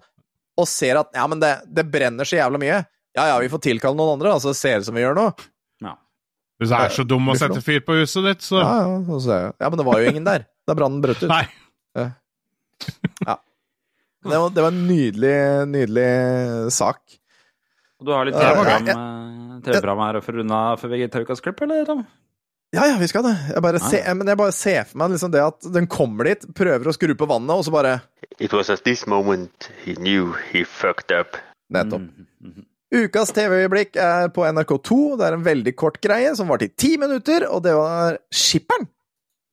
og 0.61 0.69
ser 0.69 0.99
at 1.01 1.09
ja, 1.17 1.25
men 1.25 1.41
det, 1.41 1.55
det 1.73 1.87
brenner 1.89 2.29
så 2.29 2.37
jævla 2.37 2.61
mye, 2.61 2.83
ja 3.17 3.25
ja, 3.31 3.39
vi 3.41 3.49
får 3.49 3.63
tilkalle 3.65 3.97
noen 3.97 4.19
andre, 4.19 4.35
altså 4.37 4.53
ser 4.57 4.77
det 4.77 4.85
ut 4.85 4.91
som 4.91 4.99
vi 4.99 5.01
gjør 5.01 5.17
nå. 5.17 5.25
Ja. 5.87 5.95
Hvis 6.61 6.69
det 6.69 6.83
er 6.85 6.93
så 6.99 7.07
dum 7.09 7.33
å 7.33 7.37
sette 7.37 7.61
fyr 7.65 7.81
på 7.85 7.97
huset 7.97 8.29
ditt, 8.29 8.45
så 8.45 8.61
Ja, 8.61 8.69
ja, 8.85 8.93
så 9.09 9.19
ser 9.25 9.41
jeg. 9.47 9.55
ja, 9.57 9.71
men 9.73 9.81
det 9.81 9.87
var 9.89 10.01
jo 10.03 10.13
ingen 10.13 10.29
der 10.29 10.45
da 10.69 10.77
brannen 10.77 11.01
brøt 11.03 11.25
ut. 11.25 11.33
Nei. 11.33 11.47
Det 14.23 14.37
var, 14.39 14.53
det 14.55 14.61
var 14.63 14.69
en 14.71 14.85
nydelig, 14.87 15.35
nydelig 15.67 16.71
sak. 16.71 17.01
Og 18.03 18.09
du 18.09 18.11
har 18.11 18.27
litt 18.27 18.35
TV-program 18.35 18.89
ja, 18.91 18.93
eh, 18.99 19.59
TV-program 19.63 20.01
her 20.03 20.17
for 20.25 20.35
å 20.35 20.41
runde 20.41 20.55
av 20.59 20.81
før 20.81 20.91
vi 20.91 21.05
tar 21.07 21.23
ukas 21.23 21.39
klipp, 21.39 21.61
eller? 21.63 21.85
Tom? 21.87 22.01
Ja, 22.73 22.87
ja, 22.89 22.97
vi 22.99 23.07
skal 23.07 23.23
det. 23.23 23.31
Jeg 23.53 23.63
bare, 23.63 23.79
Ja, 23.79 23.89
se, 23.93 24.01
men 24.17 24.27
jeg 24.27 24.39
bare 24.41 24.55
ser 24.57 24.83
for 24.89 24.99
meg 24.99 25.13
liksom 25.13 25.31
det 25.31 25.39
at 25.39 25.67
den 25.71 25.87
kommer 25.87 26.27
dit, 26.27 26.43
prøver 26.57 26.89
å 26.89 26.93
skru 26.97 27.13
på 27.15 27.27
vannet, 27.29 27.53
og 27.55 27.63
så 27.63 27.71
bare 27.71 28.01
It 28.43 28.51
was 28.51 28.69
at 28.73 28.83
this 28.83 29.05
moment 29.07 29.69
he 29.85 29.95
knew 29.95 30.33
he 30.51 30.65
fucked 30.65 31.15
up. 31.15 31.37
Nettopp. 31.71 32.01
Mhm, 32.01 32.27
mhm. 32.43 32.65
Ukas 32.93 33.31
TV-øyeblikk 33.33 33.95
er 33.95 34.27
på 34.35 34.43
NRK2. 34.45 35.17
Det 35.17 35.29
er 35.29 35.37
en 35.37 35.45
veldig 35.47 35.75
kort 35.79 36.01
greie 36.03 36.35
som 36.35 36.51
varte 36.51 36.67
i 36.67 36.73
ti 36.75 36.97
minutter, 36.97 37.47
og 37.47 37.63
det 37.63 37.73
var 37.77 38.19
Skipperen. 38.29 38.89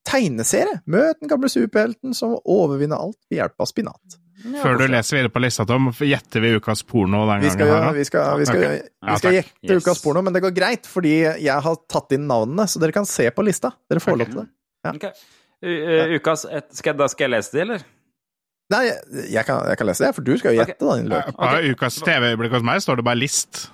Tegneserie. 0.04 0.82
Møt 0.90 1.20
den 1.20 1.30
gamle 1.30 1.48
superhelten 1.48 2.16
som 2.16 2.34
overvinner 2.42 2.98
alt 2.98 3.20
ved 3.30 3.38
hjelp 3.44 3.62
av 3.62 3.70
spinat. 3.70 4.19
Før 4.40 4.78
du 4.80 4.86
leser 4.88 5.16
videre 5.18 5.32
på 5.34 5.40
lista, 5.44 5.66
Tom, 5.68 5.90
gjetter 5.92 6.40
vi 6.44 6.54
ukas 6.56 6.80
porno 6.88 7.26
den 7.28 7.42
Vi 7.42 7.50
gangen. 7.50 7.58
skal, 7.58 7.70
her, 7.84 7.92
vi 7.98 8.04
skal, 8.08 8.38
vi 8.40 8.46
skal, 8.48 8.62
okay. 8.64 8.80
vi 9.10 9.16
skal 9.20 9.34
ja, 9.36 9.42
gjette 9.42 9.74
Yes. 9.74 9.82
ukas 9.84 10.02
porno, 10.04 10.22
men 10.24 10.32
det 10.36 10.40
går 10.46 10.54
greit, 10.56 10.88
fordi 10.88 11.14
jeg 11.44 11.60
har 11.66 11.76
tatt 11.92 12.12
inn 12.16 12.24
navnene, 12.30 12.64
så 12.70 12.80
dere 12.80 12.94
kan 12.96 13.04
se 13.08 13.28
på 13.36 13.44
lista. 13.44 13.72
Dere 13.90 14.00
får 14.00 14.14
okay. 14.16 14.20
lov 14.22 14.30
til 14.32 14.40
det. 14.40 14.46
Ja. 14.86 14.92
Okay. 14.96 15.12
U- 15.60 15.82
eh, 15.92 16.14
Ukas 16.16 16.46
et, 16.48 16.70
skal, 16.72 16.96
Da 16.96 17.08
skal 17.12 17.28
jeg 17.28 17.34
lese 17.36 17.52
det, 17.52 17.60
eller? 17.66 17.84
Nei, 18.70 18.84
jeg, 18.86 19.26
jeg, 19.34 19.44
kan, 19.44 19.60
jeg 19.68 19.76
kan 19.80 19.86
lese 19.90 20.06
det, 20.06 20.14
for 20.14 20.22
du 20.24 20.32
skal 20.38 20.54
jo 20.54 20.62
gjette, 20.62 20.78
da, 20.86 20.96
din 20.96 21.10
løk. 21.10 21.30
På 21.36 21.50
ukas 21.74 22.00
TV-øyeblikk 22.06 22.52
hos 22.54 22.64
meg 22.64 22.80
står 22.84 23.00
det 23.02 23.06
bare 23.10 23.18
list. 23.20 23.66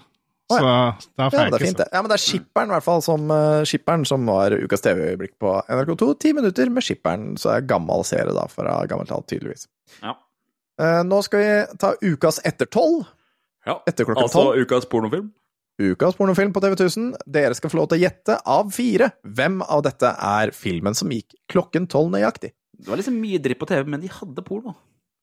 Så 0.46 0.58
da 0.62 0.72
får 0.94 1.16
Ja, 1.18 1.26
jeg 1.26 1.30
det 1.30 1.38
er 1.42 1.46
ikke 1.50 1.66
fint. 1.66 1.80
Ja, 1.92 2.00
men 2.02 2.10
det 2.10 2.16
er 2.16 2.22
Skipperen, 2.22 2.70
i 2.70 2.74
hvert 2.76 2.84
fall, 2.86 3.02
som, 3.02 3.30
uh, 3.30 3.62
Skipperen, 3.66 4.04
som 4.08 4.26
var 4.30 4.54
ukas 4.56 4.82
TV-øyeblikk 4.86 5.34
på 5.42 5.52
NRK2. 5.68 6.08
Ti 6.22 6.32
minutter 6.38 6.70
med 6.70 6.86
Skipperen, 6.86 7.24
så 7.38 7.50
er 7.56 7.66
gammel 7.66 8.04
serie, 8.08 8.32
da, 8.34 8.46
fra 8.50 8.76
gammelt 8.90 9.10
av, 9.14 9.24
tydeligvis. 9.28 9.66
Ja. 10.02 10.14
Eh, 10.80 11.02
nå 11.08 11.22
skal 11.24 11.40
vi 11.40 11.78
ta 11.80 11.94
ukas 12.02 12.40
etter 12.44 12.66
tolv. 12.68 13.06
ja. 13.66 13.78
Etter 13.88 14.04
klokken 14.04 14.22
Altså 14.26 14.42
tolv. 14.52 14.60
ukas 14.66 14.84
pornofilm? 14.90 15.30
Ukas 15.80 16.16
pornofilm 16.16 16.52
på 16.56 16.60
TV 16.64 16.72
1000. 16.76 17.14
Dere 17.28 17.54
skal 17.54 17.70
få 17.70 17.76
lov 17.82 17.88
til 17.90 17.98
å 17.98 18.02
gjette 18.06 18.38
av 18.48 18.70
fire 18.72 19.10
hvem 19.24 19.58
av 19.68 19.82
dette 19.84 20.08
er 20.08 20.50
filmen 20.56 20.94
som 20.96 21.08
gikk 21.12 21.34
klokken 21.52 21.86
tolv 21.88 22.10
nøyaktig. 22.14 22.52
Det 22.76 22.88
var 22.88 22.96
liksom 23.00 23.16
mye 23.20 23.38
dritt 23.40 23.58
på 23.60 23.66
TV, 23.68 23.84
men 23.88 24.00
de 24.00 24.08
hadde 24.08 24.44
porno. 24.44 24.74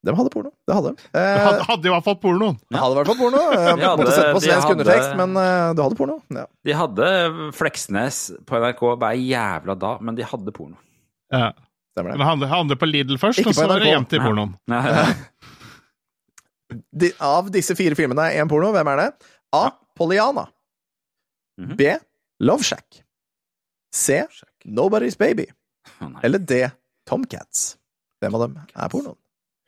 De 0.03 0.11
hadde 0.13 0.29
porno. 0.33 0.49
Det 0.67 0.75
hadde 0.75 0.91
de. 0.91 1.03
Eh, 1.15 1.37
hadde, 1.45 1.63
hadde 1.63 1.85
i 1.87 1.91
hvert 1.93 2.03
fall 2.03 2.17
pornoen. 2.19 2.57
de 2.69 2.77
hadde 2.77 2.91
i 2.91 2.97
hvert 2.99 3.07
fall 3.07 3.21
porno. 3.21 3.43
Eh, 3.53 3.75
De 3.77 3.81
hadde- 3.85 3.97
måtte 4.03 4.15
sette 4.17 4.33
på 4.35 4.41
de 4.41 4.47
svensk 4.49 4.67
hadde- 4.67 4.75
undertekst, 4.83 5.13
men 5.21 5.37
uh, 5.37 5.73
du 5.77 5.81
hadde 5.85 5.95
porno. 6.01 6.17
Ja. 6.33 6.45
De 6.65 6.73
hadde 6.81 7.07
Fleksnes 7.55 8.17
på 8.45 8.59
NRK 8.59 8.81
hver 8.99 9.15
jævla 9.21 9.77
dag, 9.79 10.01
men 10.03 10.15
de 10.19 10.23
hadde 10.27 10.51
porno. 10.53 10.75
Ja. 11.31 11.53
Men 11.95 12.17
det. 12.17 12.25
handle, 12.25 12.47
handle 12.49 12.75
på 12.81 12.87
Lidl 12.89 13.17
først, 13.21 13.39
Ikke 13.39 13.49
og 13.53 13.55
så 13.55 13.79
hjem 13.85 14.05
til 14.09 14.19
pornoen. 14.19 14.55
De, 16.91 17.11
av 17.23 17.49
disse 17.53 17.75
fire 17.79 17.95
filmene 17.99 18.29
er 18.31 18.41
én 18.43 18.49
porno. 18.51 18.71
Hvem 18.75 18.89
er 18.93 19.01
det? 19.01 19.09
A. 19.55 19.65
Pollyanna. 19.97 20.47
Mhm. 21.61 21.75
B. 21.77 21.91
Love 22.43 22.63
Shack. 22.65 23.03
C. 23.93 24.23
Nobody's 24.65 25.17
Baby. 25.19 25.45
Eller 26.23 26.39
D. 26.39 26.63
Tomcats. 27.07 27.75
Hvem 28.23 28.35
av 28.37 28.47
dem 28.47 28.55
er 28.63 28.89
pornoen? 28.89 29.17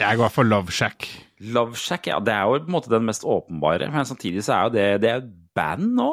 Jeg 0.02 0.18
går 0.20 0.32
for 0.34 0.44
Love 0.48 0.74
Shack. 0.76 1.06
Love 1.40 1.76
Shack, 1.80 2.08
ja, 2.10 2.18
det 2.24 2.34
er 2.34 2.48
jo 2.48 2.58
på 2.64 2.68
en 2.68 2.74
måte 2.76 2.92
den 2.92 3.06
mest 3.08 3.24
åpenbare, 3.24 3.88
men 3.92 4.08
samtidig 4.08 4.44
så 4.44 4.54
er 4.56 4.64
jo 4.66 4.72
det 4.74 4.86
Det 5.04 5.10
er 5.12 5.22
band 5.56 5.94
nå? 5.96 6.10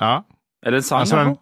Ja. 0.00 0.22
Eller 0.64 0.80
en 0.80 0.86
sang? 0.86 1.00
Altså. 1.04 1.36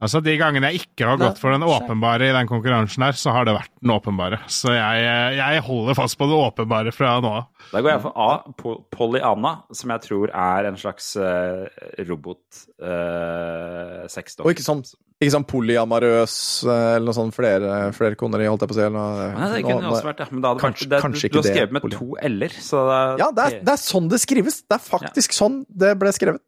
Altså, 0.00 0.22
De 0.24 0.32
gangene 0.40 0.70
jeg 0.72 0.86
ikke 0.86 1.08
har 1.10 1.18
gått 1.20 1.40
for 1.40 1.52
den 1.52 1.64
åpenbare 1.66 2.30
i 2.30 2.32
den 2.32 2.48
konkurransen 2.48 3.04
her, 3.04 3.16
så 3.20 3.34
har 3.36 3.44
det 3.44 3.52
vært 3.52 3.72
den 3.82 3.92
åpenbare. 3.92 4.38
Så 4.48 4.72
jeg, 4.72 5.10
jeg 5.36 5.64
holder 5.66 5.98
fast 5.98 6.16
på 6.16 6.28
det 6.30 6.38
åpenbare 6.40 6.94
fra 6.96 7.18
nå 7.20 7.32
av. 7.42 7.50
Da 7.68 7.82
går 7.84 7.92
jeg 7.92 8.02
for 8.06 8.16
A. 8.16 8.30
Po 8.56 8.78
Pollyanna, 8.94 9.52
som 9.76 9.92
jeg 9.92 10.04
tror 10.06 10.32
er 10.32 10.70
en 10.70 10.78
slags 10.80 11.12
uh, 11.20 11.68
robot 12.08 12.62
uh. 12.80 14.08
Og 14.40 14.54
ikke 14.54 14.64
sånn, 14.64 14.80
ikke 15.20 15.34
sånn 15.34 15.44
polyamarøs 15.50 16.36
uh, 16.64 16.72
eller 16.96 17.04
noe 17.10 17.16
sånt 17.18 17.36
flere, 17.36 17.74
flere 17.96 18.16
koner 18.18 18.46
i, 18.46 18.48
holdt 18.48 18.64
jeg 18.64 18.72
på 18.72 18.76
å 18.76 18.80
si. 18.80 18.86
Eller 18.86 18.96
noe. 18.96 19.26
Nei, 19.36 19.50
det 19.52 19.60
kunne 19.68 19.84
noe, 19.84 19.92
også 19.98 20.08
vært, 20.08 20.24
ja. 20.24 20.28
Men 20.32 20.40
da 20.46 20.54
hadde 20.54 20.64
Kanskje- 20.64 20.88
vært, 20.88 20.94
det, 20.96 21.02
kanskje 21.04 21.20
du 21.20 21.28
ikke 21.28 21.42
har 21.42 21.46
det, 21.50 21.52
skrevet 21.58 21.76
med 21.76 21.84
Poly- 21.84 22.00
to 22.00 22.08
l-er, 22.30 22.56
så 22.70 22.86
det 22.88 23.02
Ja, 23.20 23.28
det 23.36 23.46
er, 23.46 23.60
det 23.68 23.76
er 23.76 23.84
sånn 23.84 24.08
det 24.08 24.22
skrives. 24.24 24.62
Det 24.64 24.80
er 24.80 24.84
faktisk 24.88 25.36
sånn 25.36 25.60
det 25.84 25.92
ble 26.00 26.16
skrevet. 26.16 26.46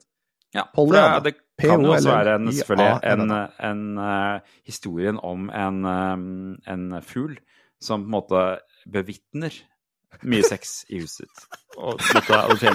Ja, 0.57 0.66
for 0.73 0.87
Pollyanna. 0.87 1.20
Det, 1.24 1.37
det 1.61 1.69
kan 1.69 1.85
jo 1.85 1.93
også 1.93 2.11
være 2.11 2.35
en, 2.39 2.53
selvfølgelig 2.53 3.12
en, 3.12 3.35
en 3.70 3.83
eh, 3.99 4.55
historien 4.66 5.19
om 5.23 5.51
en, 5.51 5.85
eh, 5.85 6.73
en 6.73 7.03
fugl 7.03 7.37
som 7.83 8.03
på 8.03 8.09
en 8.09 8.16
måte 8.16 8.43
bevitner 8.93 9.55
mye 10.23 10.45
sex 10.47 10.83
i 10.89 11.01
huset 11.03 11.24
sitt. 11.24 11.47
Og, 11.79 12.01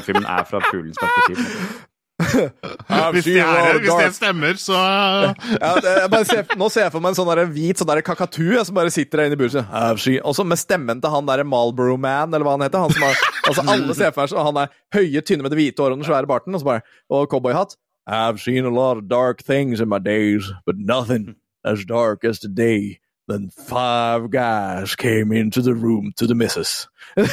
filmen 0.05 0.25
er 0.25 0.47
fra 0.47 0.63
fuglens 0.71 0.97
perspektiv. 1.01 1.43
Hvis, 2.17 3.27
det, 3.27 3.37
er, 3.37 3.77
hvis 3.77 3.91
det 3.93 4.15
stemmer, 4.15 4.55
så 4.57 4.73
Ja, 5.61 5.75
det, 5.77 5.91
bare 6.09 6.25
ser, 6.25 6.47
nå 6.57 6.65
ser 6.73 6.87
jeg 6.87 6.93
for 6.95 7.03
meg 7.03 7.13
en 7.13 7.17
sånn 7.19 7.29
der 7.29 7.43
hvit 7.45 7.77
sånn 7.77 7.89
der 7.91 8.01
kakatu 8.01 8.55
som 8.65 8.73
bare 8.73 8.89
sitter 8.93 9.21
der 9.21 9.29
inne 9.29 9.37
i 9.37 9.39
buret. 9.39 9.53
Også 9.61 10.15
I've 10.15 10.23
Og 10.25 10.33
så 10.33 10.45
med 10.47 10.57
stemmen 10.57 11.03
til 11.03 11.13
han 11.13 11.29
der 11.29 11.43
Malboro 11.45 11.93
Man, 12.01 12.33
eller 12.33 12.47
hva 12.47 12.55
han 12.55 12.65
heter. 12.65 12.81
Han 12.81 12.95
som 12.95 13.05
har, 13.05 13.21
altså 13.43 13.67
Alle 13.69 13.97
ser 13.99 14.15
for 14.15 14.33
seg 14.33 14.49
han 14.49 14.61
er 14.63 14.73
høye, 14.97 15.21
tynne 15.21 15.45
med 15.45 15.53
det 15.53 15.61
hvite 15.61 15.85
håret 15.85 15.93
og 15.93 16.01
den 16.01 16.09
svære 16.09 16.31
barten, 16.31 16.57
og 16.57 16.63
så 16.63 16.71
bare 16.71 16.81
Og 17.13 17.29
cowboyhatt. 17.29 17.77
I've 18.07 18.39
seen 18.39 18.65
a 18.65 18.69
lot 18.69 18.97
of 18.97 19.07
dark 19.07 19.43
things 19.43 19.81
in 19.81 19.89
my 19.89 19.99
days, 19.99 20.51
but 20.65 20.77
nothing 20.77 21.35
as 21.65 21.85
dark 21.85 22.23
as 22.23 22.39
the 22.39 22.47
day 22.47 22.99
Then 23.27 23.49
five 23.49 24.31
guys 24.31 24.95
came 24.95 25.33
into 25.33 25.61
the 25.61 25.75
room 25.75 26.13
to 26.15 26.27
the 26.27 26.35
missus. 26.35 26.87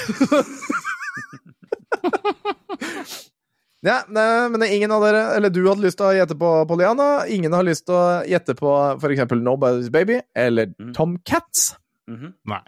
Ja, 3.84 4.00
ne, 4.08 4.48
men 4.48 4.62
ingen 4.62 4.92
av 4.96 5.02
dere 5.04 5.18
Eller 5.36 5.50
du 5.52 5.58
hadde 5.68 5.84
lyst 5.84 5.98
til 6.00 6.06
å 6.08 6.14
gjette 6.16 6.32
på 6.40 6.50
Pollyanna. 6.64 7.26
Ingen 7.28 7.52
har 7.52 7.66
lyst 7.66 7.84
til 7.84 7.98
å 7.98 8.22
gjette 8.24 8.54
på 8.56 8.70
f.eks. 8.96 9.26
Nobody's 9.36 9.90
Baby 9.92 10.22
eller 10.34 10.72
Tom 10.96 11.18
Cats. 11.28 11.74
Mhm. 12.08 12.32
Nei. 12.48 12.62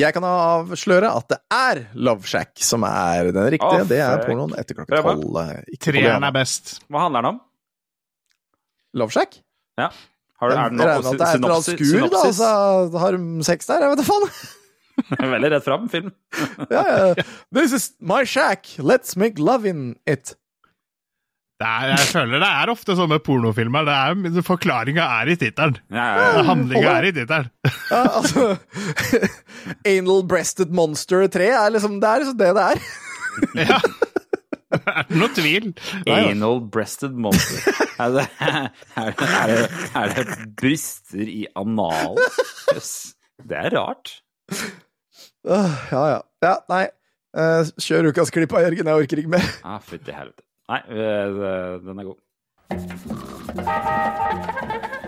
Jeg 0.00 0.14
kan 0.16 0.24
avsløre 0.24 1.10
at 1.18 1.26
det 1.28 1.36
er 1.52 1.82
Love 2.00 2.24
Shack 2.28 2.56
som 2.64 2.84
er 2.88 3.28
den 3.34 3.50
riktige. 3.52 3.82
Oh, 3.82 3.88
det 3.90 3.98
er 4.00 4.22
pornoen 4.24 4.54
etter 4.56 4.78
klokka 4.78 5.02
tolv. 5.04 5.36
eh, 5.42 5.76
Treeren 5.84 6.24
er 6.24 6.32
best. 6.32 6.78
Hva 6.88 7.02
handler 7.04 7.26
den 7.26 7.30
om? 7.34 7.40
Love 8.96 9.12
Shack? 9.12 9.36
Ja. 9.80 9.90
Har 10.40 10.50
du, 10.50 10.56
er 10.56 10.72
noe 10.74 10.86
regner 10.88 11.04
med 11.04 11.12
at 11.12 11.20
det 11.20 11.26
er 11.26 11.36
et 11.36 11.38
eller 11.38 11.54
annet 11.54 11.68
skur, 11.68 12.08
da. 12.10 12.22
Altså, 12.26 12.98
har 13.04 13.16
de 13.18 13.44
sex 13.46 13.68
der? 13.68 13.84
Jeg 13.84 13.92
vet 13.92 14.00
da 14.02 14.06
faen. 14.08 14.32
Veldig 15.36 15.50
rett 15.54 15.64
fram, 15.68 15.84
film. 15.92 16.10
Ja, 16.72 16.82
ja. 16.82 17.26
This 17.54 17.72
is 17.76 17.86
my 18.00 18.24
shack. 18.28 18.66
Let's 18.78 19.14
make 19.16 19.38
love 19.38 19.68
in 19.68 19.94
it. 20.06 20.34
Det 21.62 21.68
er, 21.70 21.88
jeg 21.92 22.06
føler 22.10 22.40
det 22.42 22.48
er 22.50 22.70
ofte 22.72 22.94
sånne 22.98 23.18
pornofilmer. 23.22 23.84
Det 23.86 23.94
er, 23.94 24.42
Forklaringa 24.46 25.04
er 25.20 25.30
i 25.30 25.36
tittelen. 25.38 25.76
Ja, 25.94 26.06
ja, 26.18 26.24
ja. 26.34 26.42
Handlinga 26.48 26.94
er 26.98 27.06
i 27.06 27.12
tittelen. 27.14 27.50
Ja, 27.92 28.00
altså 28.18 28.46
Anal 29.94 30.24
Breasted 30.26 30.72
Monster 30.74 31.28
3 31.30 31.46
er 31.54 31.74
liksom 31.76 32.00
Det 32.02 32.08
er 32.10 32.24
liksom 32.24 32.40
det 32.42 32.50
det 32.58 32.64
er. 32.72 32.82
Ja. 33.70 33.78
Er 34.72 35.04
det 35.08 35.18
noe 35.20 35.28
tvil? 35.36 35.66
Anal 36.08 36.58
breasted 36.72 37.12
monster. 37.12 37.74
Er 38.00 38.14
det, 38.14 38.22
er 38.40 39.10
det, 39.12 39.26
er 39.28 39.50
det, 39.52 39.66
er 40.00 40.14
det 40.16 40.36
bryster 40.56 41.28
i 41.28 41.42
anal? 41.60 42.16
Jøss. 42.72 42.92
Det 43.44 43.58
er 43.66 43.76
rart. 43.76 44.14
Åh, 45.44 45.76
Ja, 45.92 46.02
ja. 46.14 46.20
Ja, 46.44 46.54
nei. 46.72 46.86
Eh, 47.36 47.68
kjør 47.84 48.10
ukas 48.12 48.32
klipp 48.32 48.52
av 48.56 48.64
Jørgen. 48.66 48.88
Jeg 48.88 49.04
orker 49.04 49.20
ikke 49.22 49.34
mer. 49.36 49.46
Ah, 49.64 49.76
Fytti 49.84 50.12
helvete. 50.16 50.44
Nei, 50.68 50.80
eh, 50.88 51.80
den 51.82 51.98
er 51.98 52.04
god. 52.04 52.18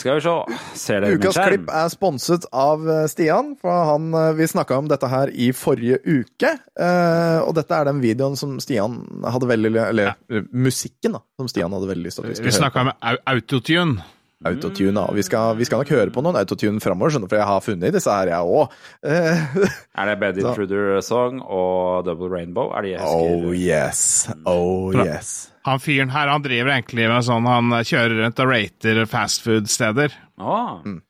Skal 0.00 0.16
vi 0.16 0.22
se. 0.24 0.34
Ser 0.80 1.02
dere 1.04 1.18
Ukas 1.18 1.36
skjerm? 1.36 1.50
klipp 1.52 1.72
er 1.76 1.88
sponset 1.92 2.46
av 2.56 2.86
eh, 2.88 3.02
Stian. 3.12 3.50
For 3.60 3.82
han, 3.90 4.06
eh, 4.16 4.30
vi 4.38 4.46
snakka 4.48 4.78
om 4.80 4.88
dette 4.90 5.10
her 5.12 5.32
i 5.32 5.50
forrige 5.56 5.98
uke. 6.06 6.54
eh, 6.80 7.38
og 7.44 7.52
dette 7.58 7.76
er 7.76 7.84
den 7.90 8.00
videoen 8.04 8.38
som 8.40 8.56
Stian 8.64 9.00
hadde 9.28 9.50
veldig 9.50 9.74
Eller 9.90 10.12
ja. 10.14 10.40
musikken, 10.52 11.18
da. 11.18 11.22
Som 11.40 11.50
Stian 11.52 11.72
hadde 11.76 11.90
veldig 11.92 12.06
lyst 12.08 12.20
til 12.20 12.24
at 12.24 12.30
vi 12.30 12.36
Vi 12.38 12.40
skulle 12.40 12.54
høre. 12.56 12.62
snakka 12.64 12.86
om 12.86 13.20
autotune. 13.34 14.08
Autotune, 14.48 14.94
da. 14.96 15.02
Vi 15.12 15.22
skal, 15.26 15.56
vi 15.58 15.66
skal 15.68 15.82
nok 15.82 15.90
høre 15.92 16.12
på 16.14 16.22
noen 16.24 16.38
autotune 16.40 16.80
framover, 16.80 17.12
skjønner 17.12 17.28
du, 17.28 17.32
for 17.34 17.40
jeg 17.42 17.48
har 17.50 17.60
funnet 17.64 17.92
disse 17.92 18.08
her, 18.14 18.30
jeg 18.32 18.40
òg. 18.40 18.72
Er 20.00 20.06
det 20.08 20.14
Bed 20.22 20.40
Så- 20.40 20.48
Intruder 20.54 21.00
Song 21.04 21.42
og 21.44 22.06
Double 22.06 22.30
Rainbow? 22.32 22.70
Er 22.72 22.86
de 22.86 22.94
jeg 22.94 23.04
oh 23.04 23.50
yes. 23.52 24.02
Oh 24.48 24.94
yes. 24.96 25.50
Han 25.68 25.78
fyren 25.84 26.08
her 26.14 26.30
han 26.32 26.40
driver 26.40 26.72
egentlig 26.72 27.04
med 27.10 27.26
sånn 27.26 27.44
Han 27.44 27.68
kjører 27.84 28.16
rundt 28.22 28.40
og 28.40 28.48
rater 28.54 29.02
fastfood-steder. 29.12 30.16
Ah, 30.40 30.80
Mm. 30.88 31.02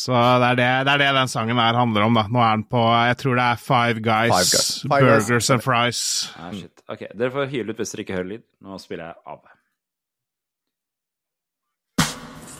Så 0.00 0.14
det 0.16 0.46
er 0.54 0.56
det, 0.56 0.68
det 0.86 0.92
er 0.94 1.00
det 1.02 1.08
den 1.12 1.28
sangen 1.28 1.58
her 1.60 1.76
handler 1.76 2.06
om, 2.06 2.14
da. 2.16 2.22
Nå 2.32 2.40
er 2.40 2.54
den 2.56 2.62
på 2.72 2.80
Jeg 3.10 3.18
tror 3.20 3.34
det 3.36 3.44
er 3.50 3.58
Five 3.60 4.00
Guys, 4.00 4.32
Five 4.32 4.46
Guys. 4.54 4.68
Five 4.86 5.02
Guys. 5.04 5.26
Burgers 5.26 5.50
and 5.50 5.60
Fries. 5.66 6.00
ah, 6.40 6.52
shit. 6.56 6.84
Ok, 6.88 7.02
dere 7.18 7.34
får 7.34 7.50
hyle 7.52 7.74
ut 7.74 7.82
hvis 7.82 7.92
dere 7.92 8.06
ikke 8.06 8.16
hører 8.16 8.30
lyd. 8.30 8.46
Nå 8.64 8.78
spiller 8.80 9.10
jeg 9.10 9.18
av. 9.34 9.42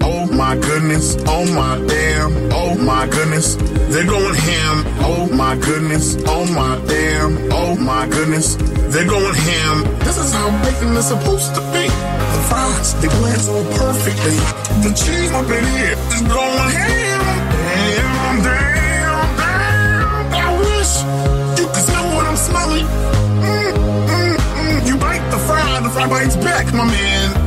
Oh 0.03 0.27
my 0.27 0.57
goodness, 0.57 1.17
oh 1.27 1.45
my 1.55 1.77
damn, 1.87 2.33
oh 2.53 2.75
my 2.77 3.07
goodness, 3.07 3.57
they're 3.93 4.07
going 4.07 4.35
ham. 4.35 4.85
Oh 5.01 5.29
my 5.33 5.57
goodness, 5.57 6.17
oh 6.27 6.45
my 6.53 6.81
damn, 6.87 7.53
oh 7.53 7.77
my 7.77 8.07
goodness, 8.09 8.57
they're 8.93 9.07
going 9.07 9.35
ham. 9.35 9.85
This 10.01 10.17
is 10.19 10.33
how 10.33 10.51
bacon 10.65 10.97
is 10.97 11.07
supposed 11.07 11.55
to 11.55 11.61
be. 11.73 11.87
The 11.87 12.41
fries, 12.49 12.95
they 13.01 13.09
blend 13.09 13.41
so 13.41 13.63
perfectly. 13.77 14.37
The 14.85 14.93
cheese 14.97 15.33
up 15.33 15.47
in 15.47 15.65
here 15.77 15.97
is 16.15 16.23
going 16.23 16.71
ham. 16.71 17.25
Damn, 17.71 18.43
damn, 18.43 19.37
damn. 19.37 20.35
I 20.35 20.49
wish 20.59 20.93
you 21.61 21.67
could 21.69 21.85
smell 21.85 22.07
what 22.17 22.27
I'm 22.27 22.37
smelling. 22.37 22.87
Mm, 23.45 23.73
mm, 24.09 24.37
mm. 24.37 24.89
You 24.89 24.97
bite 24.97 25.31
the 25.31 25.39
fry, 25.39 25.81
the 25.81 25.91
fry 25.91 26.09
bites 26.09 26.37
back, 26.37 26.73
my 26.73 26.85
man. 26.85 27.40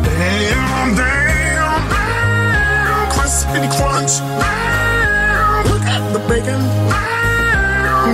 Crispy 3.54 3.70
crunch. 3.78 4.14
Look 5.70 5.86
at 5.86 6.02
the 6.12 6.20
bacon. 6.28 6.62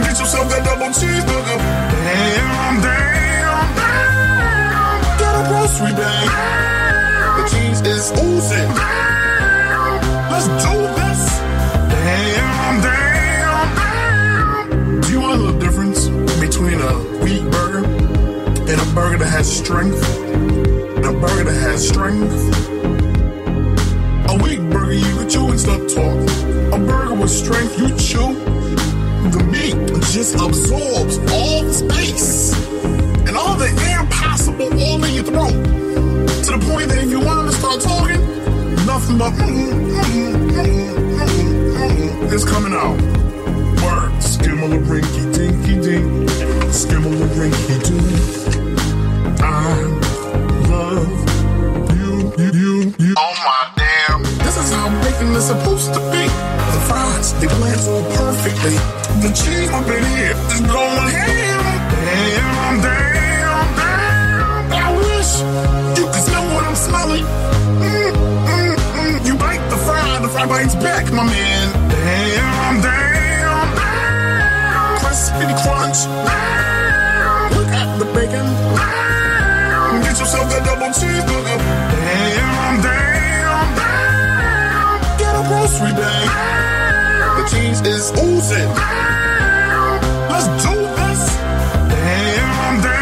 Get 0.03 0.19
yourself 0.19 0.49
that 0.49 0.65
double 0.65 0.91
cheeseburger. 0.91 1.57
Damn, 2.03 2.81
damn, 2.83 3.75
damn. 3.79 4.99
Get 5.15 5.33
a 5.39 5.43
grocery 5.47 5.93
bag. 5.95 6.27
The 7.37 7.43
cheese 7.55 7.79
is 7.87 8.11
oozing. 8.19 8.67
Let's 10.27 10.47
do 10.59 10.75
this. 10.99 11.21
Damn, 11.87 12.81
damn, 12.83 13.75
damn. 13.79 15.01
Do 15.01 15.07
you 15.09 15.21
want 15.21 15.39
know 15.39 15.51
the 15.53 15.59
difference 15.59 16.09
between 16.41 16.81
a 16.81 16.93
wheat 17.23 17.49
burger 17.49 17.85
and 17.85 18.81
a 18.81 18.93
burger 18.93 19.19
that 19.19 19.29
has 19.31 19.47
strength? 19.49 20.03
A 20.03 21.13
burger 21.13 21.45
that 21.45 21.59
has 21.61 21.87
strength? 21.87 22.78
A 24.39 24.43
wheat 24.43 24.59
burger, 24.69 24.93
you 24.93 25.15
can 25.17 25.29
chew 25.29 25.49
and 25.49 25.59
stop 25.59 25.81
talk. 25.87 26.73
A 26.73 26.77
burger 26.79 27.13
with 27.15 27.29
strength, 27.29 27.77
you 27.77 27.89
chew. 27.97 28.33
The 29.31 29.43
meat 29.43 29.75
just 30.11 30.35
absorbs 30.35 31.17
all 31.31 31.63
the 31.63 31.73
space 31.73 32.53
and 33.27 33.35
all 33.35 33.55
the 33.55 33.67
air 33.89 34.05
possible 34.09 34.67
all 34.81 35.03
in 35.03 35.13
your 35.13 35.23
throat. 35.23 35.51
To 35.51 36.51
the 36.57 36.65
point 36.71 36.89
that 36.89 36.99
if 37.03 37.09
you 37.09 37.19
want 37.19 37.49
to 37.51 37.57
start 37.57 37.81
talking, 37.81 38.21
nothing 38.85 39.17
but 39.17 39.33
mm, 39.33 39.71
mm, 39.91 40.51
mm, 40.51 41.17
mm, 41.19 41.77
mm, 41.77 42.31
is 42.31 42.45
coming 42.45 42.73
out. 42.73 42.97
Word, 43.83 44.23
skimmel 44.23 44.73
a 44.73 44.77
rinky 44.77 45.33
dinky 45.33 45.81
dink, 45.81 46.29
skimmel 46.71 47.13
a 47.13 47.27
rinky 47.35 47.77
dink. 47.83 49.41
I 49.41 49.81
love 50.69 51.09
you, 51.97 52.33
you, 52.37 52.51
you, 52.53 52.93
you. 52.99 53.13
Oh 53.17 53.33
my 53.45 53.78
how 54.79 54.87
bacon 55.03 55.35
is 55.35 55.47
supposed 55.51 55.91
to 55.93 55.99
be. 56.11 56.23
The 56.73 56.81
fries, 56.87 57.27
they 57.39 57.47
blend 57.47 57.81
so 57.83 57.95
perfectly. 58.15 58.75
The 59.23 59.31
cheese 59.35 59.69
up 59.75 59.87
in 59.95 60.03
here 60.15 60.35
is 60.53 60.61
going 60.71 61.09
ham. 61.19 61.63
Damn, 62.07 62.75
damn, 62.87 63.67
damn. 63.79 64.71
I 64.71 64.89
wish 65.03 65.31
you 65.99 66.05
could 66.11 66.23
smell 66.27 66.45
what 66.55 66.63
I'm 66.69 66.79
smelling. 66.87 67.25
Mm, 67.83 68.11
mm, 68.55 68.75
mm. 68.99 69.15
You 69.27 69.33
bite 69.35 69.65
the 69.73 69.79
fry, 69.85 70.19
the 70.23 70.29
fry 70.29 70.45
bites 70.47 70.75
back, 70.75 71.11
my 71.11 71.23
man. 71.23 71.65
Damn, 71.91 72.75
damn, 72.87 73.67
damn. 73.79 74.97
Crispy 75.01 75.47
crunch. 75.61 75.99
Damn. 76.27 77.51
Look 77.57 77.71
at 77.81 77.89
the 77.99 78.07
bacon. 78.15 78.47
Damn. 78.79 80.01
Get 80.05 80.15
yourself 80.21 80.45
that 80.51 80.63
double 80.63 80.91
cheeseburger. 80.99 81.68
Cheese 87.51 87.81
is 87.81 88.11
oozing. 88.23 88.69
Damn. 88.75 90.01
Let's 90.31 90.47
do 90.63 90.73
this. 90.99 91.21
Damn, 91.93 92.81
damn. 92.85 92.99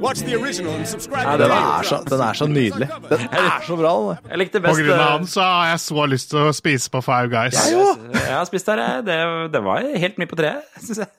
Watch 0.00 0.20
the 0.20 0.34
original 0.36 0.74
and 0.76 0.86
subscribe 0.86 1.24
Ja, 1.24 1.36
den 1.40 1.50
er 1.50 1.82
så, 1.82 1.96
den 2.10 2.20
er 2.20 2.32
så 2.36 2.46
nydelig. 2.46 2.88
Den 3.10 3.20
er 3.32 3.62
så 3.66 3.76
bra, 3.80 3.92
den. 4.10 4.30
Jeg 4.30 4.38
likte 4.42 4.60
På 4.60 4.74
grunn 4.76 4.90
av 4.92 4.98
den 4.98 5.06
han 5.14 5.26
så 5.32 5.40
har 5.46 5.70
jeg 5.70 5.80
så 5.86 6.04
lyst 6.12 6.30
til 6.34 6.38
å 6.44 6.52
spise 6.54 6.90
på 6.92 7.00
Five 7.06 7.30
Guys. 7.32 7.56
Jeg 7.56 7.80
òg. 7.80 8.04
Jeg 8.18 8.34
har 8.36 8.44
spist 8.50 8.68
der, 8.68 8.82
jeg. 8.84 9.06
Det, 9.08 9.16
det 9.56 9.62
var 9.64 9.88
helt 10.04 10.20
mye 10.20 10.30
på 10.30 10.38
treet, 10.38 10.68
syns 10.84 11.00
jeg. 11.06 11.10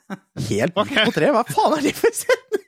Helt 0.52 0.78
på 0.78 0.86
tre. 1.18 1.34
Hva 1.34 1.44
faen 1.50 1.78
er 1.80 1.84
det 1.90 1.96
for 1.98 2.14
setning? 2.22 2.64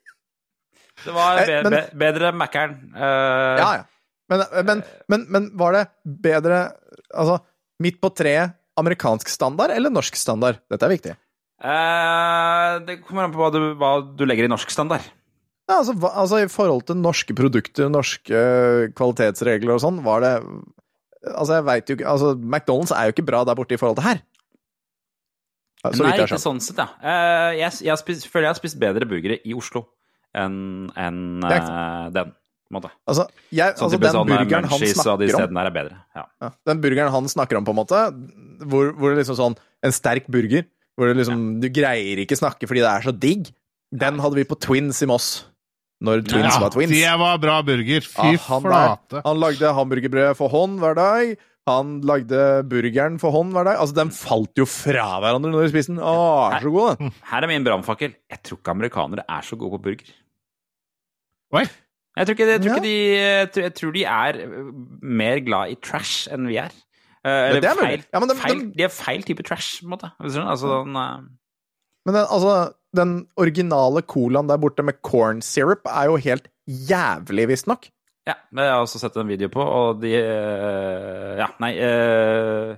Det 1.06 1.14
var 1.16 1.40
Eh, 1.46 1.62
be 1.64 1.70
be 1.70 1.84
bedre 2.02 2.34
Mækkern. 2.36 2.74
Uh, 2.92 3.02
Ja, 3.62 3.70
ja. 3.78 3.84
Men, 4.30 4.44
men, 4.66 4.82
men, 5.10 5.24
men 5.34 5.46
var 5.58 5.74
det 5.78 5.86
bedre 6.26 6.58
Altså, 7.14 7.40
midt 7.84 8.00
på 8.02 8.12
treet 8.16 8.56
amerikansk 8.80 9.30
standard 9.32 9.74
eller 9.76 9.92
norsk 9.92 10.16
standard? 10.16 10.62
Dette 10.72 10.88
er 10.88 10.94
viktig. 10.94 11.16
eh, 11.60 12.74
det 12.88 13.00
kommer 13.04 13.28
an 13.28 13.34
på 13.34 13.42
hva 13.42 13.50
du, 13.52 13.60
hva 13.80 13.94
du 14.16 14.26
legger 14.28 14.48
i 14.48 14.52
norsk 14.52 14.72
standard. 14.72 15.04
Ja, 15.70 15.82
altså, 15.82 15.94
hva, 16.02 16.14
altså, 16.24 16.40
I 16.42 16.50
forhold 16.50 16.88
til 16.88 16.98
norske 16.98 17.36
produkter, 17.38 17.92
norske 17.94 18.34
øh, 18.34 18.90
kvalitetsregler 18.98 19.76
og 19.76 19.84
sånn, 19.84 20.04
var 20.06 20.26
det 20.26 20.36
Altså, 21.20 21.58
jeg 21.58 21.66
veit 21.68 21.90
jo 21.90 21.96
ikke 21.98 22.08
altså, 22.08 22.30
McDonald's 22.40 22.94
er 22.96 23.10
jo 23.10 23.12
ikke 23.12 23.26
bra 23.28 23.42
der 23.44 23.58
borte 23.60 23.76
i 23.76 23.80
forhold 23.82 23.98
til 24.00 24.06
her. 24.08 24.22
Så 25.84 26.04
Nei, 26.04 26.14
ikke 26.16 26.40
sånn 26.40 26.62
sett, 26.64 26.80
ja. 26.80 26.88
Eh, 27.04 27.58
jeg, 27.60 27.76
jeg 27.88 28.00
spist, 28.00 28.28
føler 28.32 28.48
jeg 28.48 28.54
har 28.54 28.60
spist 28.60 28.80
bedre 28.80 29.08
burgere 29.08 29.38
i 29.48 29.56
Oslo 29.56 29.86
enn 30.36 30.90
en, 30.96 31.20
eh, 31.44 32.08
den. 32.16 32.34
Altså, 33.10 33.26
jeg, 33.50 33.74
Sånn 33.78 33.88
altså 33.88 34.00
den 34.00 34.14
sånn, 34.14 34.30
eh, 34.30 34.38
burgeren 34.38 34.68
han 34.70 34.80
de 34.84 34.90
snakker 34.94 35.36
om 35.48 35.58
er. 35.58 35.90
Ja. 36.16 36.26
ja, 36.44 36.50
Den 36.70 36.82
burgeren 36.84 37.12
han 37.16 37.30
snakker 37.32 37.58
om, 37.58 37.66
på 37.66 37.74
en 37.74 37.80
måte, 37.80 38.02
hvor, 38.70 38.92
hvor 38.94 39.14
det 39.14 39.24
liksom 39.24 39.40
sånn 39.40 39.58
En 39.86 39.96
sterk 39.96 40.28
burger, 40.30 40.68
hvor 41.00 41.10
det 41.10 41.18
liksom 41.22 41.60
Du 41.64 41.70
greier 41.74 42.22
ikke 42.22 42.38
snakke 42.38 42.70
fordi 42.70 42.84
det 42.86 42.92
er 42.92 43.08
så 43.08 43.16
digg. 43.16 43.50
Den 43.90 44.20
hadde 44.22 44.38
vi 44.38 44.46
på 44.46 44.60
Twins 44.60 45.02
i 45.02 45.10
Moss. 45.10 45.30
Når 46.06 46.22
Twins 46.30 46.54
Ja, 46.54 46.60
var 46.62 46.72
Twins. 46.76 46.94
det 46.94 47.14
var 47.20 47.40
bra 47.42 47.60
burger. 47.66 48.06
Fy 48.06 48.36
Ja, 48.36 48.44
han, 48.48 48.64
der, 48.70 49.22
han 49.26 49.40
lagde 49.42 49.74
hamburgerbrød 49.76 50.38
for 50.38 50.54
hånd 50.54 50.78
hver 50.80 50.96
dag. 50.96 51.34
Han 51.70 52.00
lagde 52.08 52.64
burgeren 52.70 53.20
for 53.22 53.34
hånd 53.36 53.52
hver 53.54 53.68
dag. 53.68 53.82
Altså, 53.82 53.98
Den 53.98 54.14
falt 54.16 54.58
jo 54.58 54.66
fra 54.70 55.20
hverandre 55.20 55.52
når 55.52 55.68
du 55.68 55.74
spiste 55.74 55.94
den. 55.96 56.02
Å, 56.02 56.16
er 56.56 56.64
så 56.64 56.72
god, 56.74 57.02
den. 57.02 57.12
Her 57.34 57.46
er 57.46 57.52
min 57.52 57.68
brannfakkel. 57.68 58.16
Jeg 58.32 58.44
tror 58.46 58.62
ikke 58.62 58.76
amerikanere 58.78 59.26
er 59.28 59.46
så 59.46 59.60
gode 59.60 59.76
på 59.78 59.84
burger. 59.90 60.16
Oi. 61.60 61.66
Jeg 62.20 62.28
tror, 62.28 62.36
ikke, 62.36 62.48
jeg, 62.52 62.62
tror 62.66 62.76
Ja. 62.76 62.84
de, 62.84 62.96
jeg 63.64 63.74
tror- 63.80 63.94
de 63.96 64.04
er 64.04 64.40
øh, 64.44 64.70
mer 65.02 65.40
glad 65.46 65.72
i 65.72 65.78
trash 65.82 66.28
enn 66.34 66.48
vi 66.52 66.58
er. 66.60 66.74
Eh, 67.24 67.32
eller 67.50 67.62
det 67.64 67.70
er 67.72 67.80
feil, 67.80 68.04
Ja, 68.14 68.20
men 68.20 68.30
de- 68.30 68.36
feil, 68.36 68.60
de- 68.76 68.84
er 68.84 68.92
feil 68.94 69.24
type 69.24 69.44
trash, 69.48 69.80
på 69.82 69.88
en 69.88 69.94
måte. 69.96 70.12
Altså, 70.20 70.84
den, 70.86 70.96
eh, 70.96 71.22
Men 72.06 72.16
den, 72.16 72.26
altså, 72.32 72.74
den 72.96 73.28
originale 73.38 74.02
colaen 74.02 74.48
der 74.50 74.58
borte 74.58 74.84
med 74.84 75.00
corn 75.04 75.42
syrup 75.42 75.86
er 75.86 76.06
jo 76.12 76.16
helt 76.18 76.48
jævlig, 76.68 77.48
visstnok. 77.48 77.88
ja, 78.28 78.34
det 78.52 78.60
har 78.60 78.66
jeg 78.66 78.84
også 78.84 79.00
sett 79.00 79.16
en 79.18 79.28
video 79.28 79.48
på, 79.50 79.62
og 79.64 80.02
de 80.02 80.14
eh, 80.16 81.38
Ja, 81.40 81.48
nei 81.60 81.74
eh, 81.80 82.76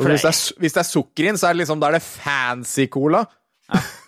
Altså, 0.00 0.08
hvis, 0.08 0.22
det 0.22 0.30
er, 0.32 0.60
hvis 0.60 0.72
det 0.72 0.80
er 0.80 0.88
sukker 0.88 1.28
inn, 1.28 1.36
så 1.36 1.46
er 1.48 1.52
det 1.52 1.60
liksom 1.66 1.80
Da 1.80 1.86
er 1.88 1.92
det 1.98 2.02
fancy 2.02 2.86
cola. 2.90 3.24
Ja, 3.72 3.80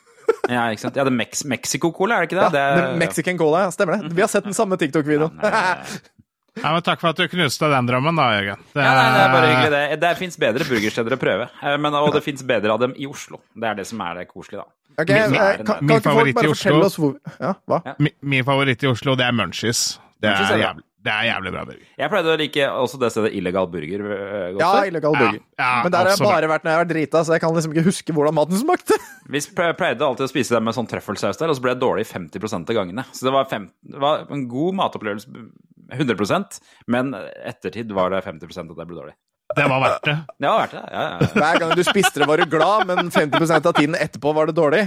ikke 0.49 0.81
sant. 0.85 0.97
Ja, 0.97 1.05
det 1.05 1.13
er 1.13 1.17
Mex 1.17 1.45
Mexico-cola, 1.45 2.17
er 2.19 2.27
det 2.27 2.31
ikke 2.33 2.41
det? 2.41 2.45
Ja, 2.45 2.51
det 2.55 2.61
er, 2.65 2.77
det- 2.93 2.99
Mexican 2.99 3.39
cola, 3.39 3.65
ja. 3.67 3.71
Stemmer 3.75 4.03
det. 4.03 4.13
Vi 4.15 4.21
har 4.25 4.29
sett 4.29 4.45
den 4.45 4.55
samme 4.57 4.77
TikTok-videoen. 4.81 5.39
Ja, 5.43 6.63
nei, 6.63 6.73
men 6.77 6.83
takk 6.87 7.01
for 7.03 7.11
at 7.11 7.17
du 7.19 7.27
knuste 7.29 7.67
den 7.73 7.87
drømmen, 7.89 8.15
da, 8.15 8.29
Jørgen. 8.37 8.61
Det, 8.75 8.83
Ja, 8.85 8.93
nei, 8.95 9.07
det 9.17 9.23
er 9.25 9.33
bare 9.35 9.49
hyggelig, 9.51 9.71
det. 9.91 10.01
Det 10.05 10.13
fins 10.21 10.37
bedre 10.39 10.65
burgersteder 10.69 11.17
å 11.17 11.19
prøve, 11.19 11.49
eh, 11.63 11.77
men, 11.83 11.95
og 11.99 12.13
det 12.15 12.23
fins 12.23 12.45
bedre 12.47 12.71
av 12.77 12.79
dem 12.85 12.95
i 12.97 13.07
Oslo. 13.11 13.41
Det 13.59 13.67
er 13.73 13.75
det 13.81 13.87
som 13.91 14.01
er 14.07 14.15
det 14.21 14.29
koselige, 14.31 14.63
da. 14.63 14.71
Okay, 15.03 15.25
Min- 15.29 15.35
eh, 15.41 15.57
kan, 15.57 15.67
kan 15.67 15.87
min 15.91 16.01
favoritt 16.05 16.39
i 16.45 16.47
Oslo- 16.53 16.91
hvor 16.95 17.17
Ja, 17.41 17.55
hva? 17.67 17.81
Min 18.23 18.45
favoritt 18.47 18.85
i 18.85 18.87
Oslo, 18.87 19.17
det 19.19 19.27
er 19.27 19.33
Munchies. 19.35 19.99
Det 20.23 20.31
Munchies 20.31 20.51
er 20.51 20.55
er 20.55 20.63
jævlig, 20.69 20.85
det 21.05 21.13
er 21.13 21.27
jævlig 21.29 21.51
bra 21.53 21.63
burger. 21.69 21.89
Jeg 22.01 22.11
pleide 22.13 22.33
å 22.33 22.37
like 22.41 22.69
også 22.81 22.99
det 23.03 23.11
stedet 23.13 23.35
Illegal 23.37 23.67
Burger 23.69 24.05
øh, 24.07 24.47
godt. 24.55 24.63
Ja, 24.63 24.85
illegal 24.89 25.17
burger. 25.19 25.43
Ja, 25.43 25.67
ja, 25.67 25.83
Men 25.85 25.93
der 25.93 26.09
har 26.09 26.15
jeg 26.15 26.25
bare 26.25 26.49
vært 26.49 26.65
når 26.65 26.73
jeg 26.73 26.79
har 26.79 26.85
vært 26.85 26.93
drita, 26.95 27.23
så 27.27 27.35
jeg 27.37 27.43
kan 27.45 27.53
liksom 27.59 27.75
ikke 27.75 27.85
huske 27.91 28.17
hvordan 28.17 28.37
maten 28.39 28.61
smakte. 28.63 28.97
Vi 29.35 29.43
pleide 29.53 30.07
alltid 30.07 30.25
å 30.25 30.31
spise 30.33 30.57
dem 30.57 30.65
med 30.65 30.77
sånn 30.77 30.89
trøffelsaus 30.89 31.41
der, 31.41 31.53
og 31.53 31.59
så 31.59 31.65
ble 31.67 31.77
det 31.77 31.85
dårlig 31.85 32.07
50 32.09 32.57
av 32.63 32.73
gangene. 32.79 33.05
Så 33.13 33.29
det 33.29 33.35
var, 33.37 33.51
fem, 33.51 33.69
det 33.85 34.01
var 34.01 34.25
en 34.33 34.47
god 34.49 34.81
matopplevelse, 34.81 35.45
100% 35.93 36.61
men 36.89 37.13
ettertid 37.45 37.93
var 37.93 38.09
det 38.15 38.25
50% 38.25 38.73
at 38.73 38.79
det 38.81 38.89
ble 38.89 38.97
dårlig. 38.97 39.17
Det 39.55 39.67
var 39.71 39.81
verdt 39.83 40.07
det. 40.09 40.15
Det 40.41 40.49
var 40.49 40.59
verdt 40.65 40.73
det, 40.73 40.81
ja, 40.91 40.99
ja. 41.05 41.19
ja. 41.21 41.27
Hver 41.37 41.59
gang 41.63 41.75
du 41.79 41.83
spiste 41.87 42.19
det, 42.23 42.27
var 42.27 42.41
du 42.41 42.47
glad, 42.51 42.87
men 42.89 43.11
50% 43.13 43.67
av 43.69 43.75
tiden 43.77 43.95
etterpå 43.95 44.33
var 44.35 44.47
det 44.51 44.55
dårlig. 44.57 44.81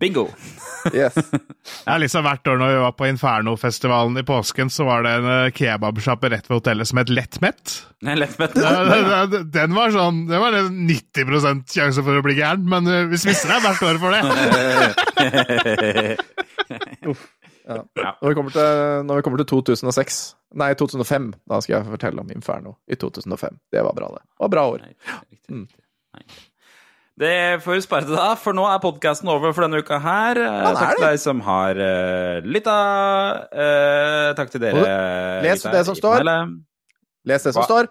Bingo! 0.00 0.28
Yes. 0.94 1.16
Er 1.88 1.98
liksom 2.00 2.24
Hvert 2.24 2.46
år 2.48 2.56
når 2.60 2.70
vi 2.72 2.78
var 2.84 2.92
på 2.96 3.06
Inferno-festivalen 3.10 4.16
i 4.20 4.24
påsken, 4.24 4.70
så 4.72 4.86
var 4.88 5.02
det 5.04 5.12
en 5.18 5.26
eh, 5.32 5.50
kebabsjappe 5.56 6.30
rett 6.32 6.46
ved 6.48 6.56
hotellet 6.60 6.88
som 6.88 6.98
het 7.02 7.10
Lettmett. 7.12 7.74
Lettmett. 8.22 8.54
Ja, 8.56 9.26
det- 9.26 9.42
Den 9.52 9.74
var 9.76 9.90
sånn 9.94 10.24
Det 10.30 10.38
var 10.40 10.52
en 10.62 10.72
90% 10.88 11.74
sjanse 11.74 12.04
for 12.06 12.16
å 12.20 12.24
bli 12.24 12.38
gæren, 12.38 12.64
men 12.70 12.86
eh, 12.88 13.04
vi 13.10 13.16
spiste 13.20 13.50
deg 13.50 13.60
hvert 13.66 13.82
år 13.90 13.96
for 14.00 14.10
det. 14.14 14.22
Når 17.64 18.28
vi, 18.28 18.34
kommer 18.36 18.52
til, 18.52 18.66
når 19.08 19.16
vi 19.16 19.24
kommer 19.24 19.40
til 19.40 19.46
2006 19.48 20.18
Nei, 20.60 20.68
2005, 20.78 21.30
da 21.50 21.58
skal 21.64 21.74
jeg 21.78 21.86
fortelle 21.96 22.22
om 22.22 22.28
Inferno 22.30 22.76
i 22.86 22.94
2005. 23.00 23.56
Det 23.72 23.80
var 23.82 23.94
bra, 23.96 24.10
det. 24.14 24.20
Det 24.22 24.44
var 24.44 24.52
bra 24.52 24.62
år. 24.70 24.84
Riktig. 25.32 25.64
Det 27.18 27.62
får 27.62 27.76
vi 27.76 27.82
spare 27.82 28.06
til 28.08 28.16
da, 28.18 28.28
for 28.38 28.54
nå 28.54 28.64
er 28.66 28.78
podkasten 28.82 29.30
over 29.30 29.54
for 29.54 29.66
denne 29.66 29.80
uka 29.82 29.98
her. 30.02 30.38
Eh, 30.42 30.68
Takk 30.78 30.96
til 30.96 31.04
deg 31.06 31.18
som 31.22 31.42
har 31.46 31.78
uh, 31.78 32.46
lytta. 32.46 32.76
Uh, 33.50 34.30
takk 34.38 34.50
til 34.54 34.62
dere. 34.62 34.82
Les 35.46 35.62
det 35.62 35.84
som 35.90 35.98
står. 35.98 36.26
Les 36.26 37.46
det 37.46 37.54
som 37.54 37.62
Hva? 37.62 37.68
står. 37.70 37.90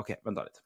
Ok, 0.00 0.12
vent 0.24 0.36
da 0.36 0.44
litt. 0.44 0.60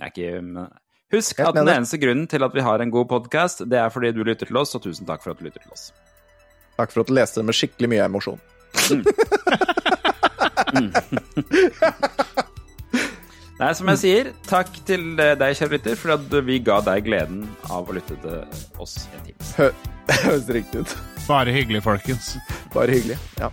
Jeg 0.00 0.06
er 0.06 0.14
ikke 0.14 0.44
men- 0.44 0.70
Husk 1.10 1.40
at 1.42 1.56
den 1.56 1.66
eneste 1.66 1.98
grunnen 1.98 2.28
til 2.30 2.44
at 2.46 2.52
vi 2.54 2.62
har 2.62 2.78
en 2.80 2.90
god 2.94 3.08
podkast, 3.10 3.64
det 3.68 3.80
er 3.80 3.88
fordi 3.90 4.12
du 4.14 4.22
lytter 4.22 4.46
til 4.46 4.56
oss, 4.60 4.76
og 4.78 4.84
tusen 4.84 5.08
takk 5.08 5.24
for 5.24 5.32
at 5.32 5.40
du 5.40 5.48
lytter 5.48 5.64
til 5.64 5.72
oss. 5.74 5.88
Takk 6.80 6.94
for 6.94 7.04
at 7.04 7.10
du 7.10 7.14
leste 7.16 7.40
det 7.42 7.46
med 7.50 7.56
skikkelig 7.60 7.88
mye 7.92 8.04
emosjon. 8.08 8.40
Nei, 13.60 13.74
som 13.76 13.90
jeg 13.92 13.98
sier, 14.00 14.28
takk 14.48 14.70
til 14.88 15.02
deg, 15.18 15.42
kjære 15.58 15.74
lytter, 15.74 15.96
for 16.00 16.14
at 16.14 16.32
vi 16.46 16.54
ga 16.64 16.78
deg 16.86 17.02
gleden 17.04 17.42
av 17.68 17.90
å 17.90 17.92
lytte 17.96 18.14
til 18.22 18.36
oss 18.80 18.94
en 19.12 19.20
time. 19.26 19.36
Hø- 19.58 19.76
høres 20.24 20.46
riktig 20.56 20.76
ut. 20.86 20.90
Bare 21.26 21.52
hyggelig, 21.52 21.82
folkens. 21.84 22.30
Bare 22.72 22.90
hyggelig. 22.96 23.18
Ja. 23.38 23.48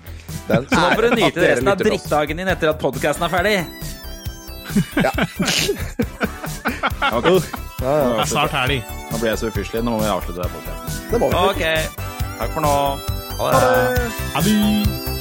Er 0.48 0.64
Så 0.64 0.80
nå 0.80 0.88
får 0.96 1.04
du 1.04 1.10
nyte 1.20 1.40
resten 1.44 1.68
av 1.74 1.78
drittdagen 1.82 2.40
din 2.40 2.48
etter 2.54 2.68
at 2.72 2.80
podkasten 2.80 3.24
er 3.28 3.32
ferdig. 3.36 3.58
Ja. 5.04 5.12
okay. 7.18 7.36
Ja, 7.84 7.92
ja. 7.92 8.08
Det 8.08 8.24
er 8.24 8.32
snart 8.32 8.56
helg. 8.56 8.80
Nå 9.12 9.16
blir 9.20 9.30
jeg 9.34 9.40
så 9.44 9.52
ufyselig. 9.52 9.84
Nå 9.84 9.92
må 9.98 10.00
vi 10.06 10.10
avslutte 10.16 10.48
podkasten. 10.56 10.88
Det. 11.12 11.20
Ok, 11.44 11.64
takk 12.40 12.52
for 12.56 12.62
nå. 12.64 12.72
Ha 13.38 13.52
Ha 13.52 13.60
det. 13.60 13.96
det. 13.96 14.12
Ha 14.34 14.42
det. 14.42 15.17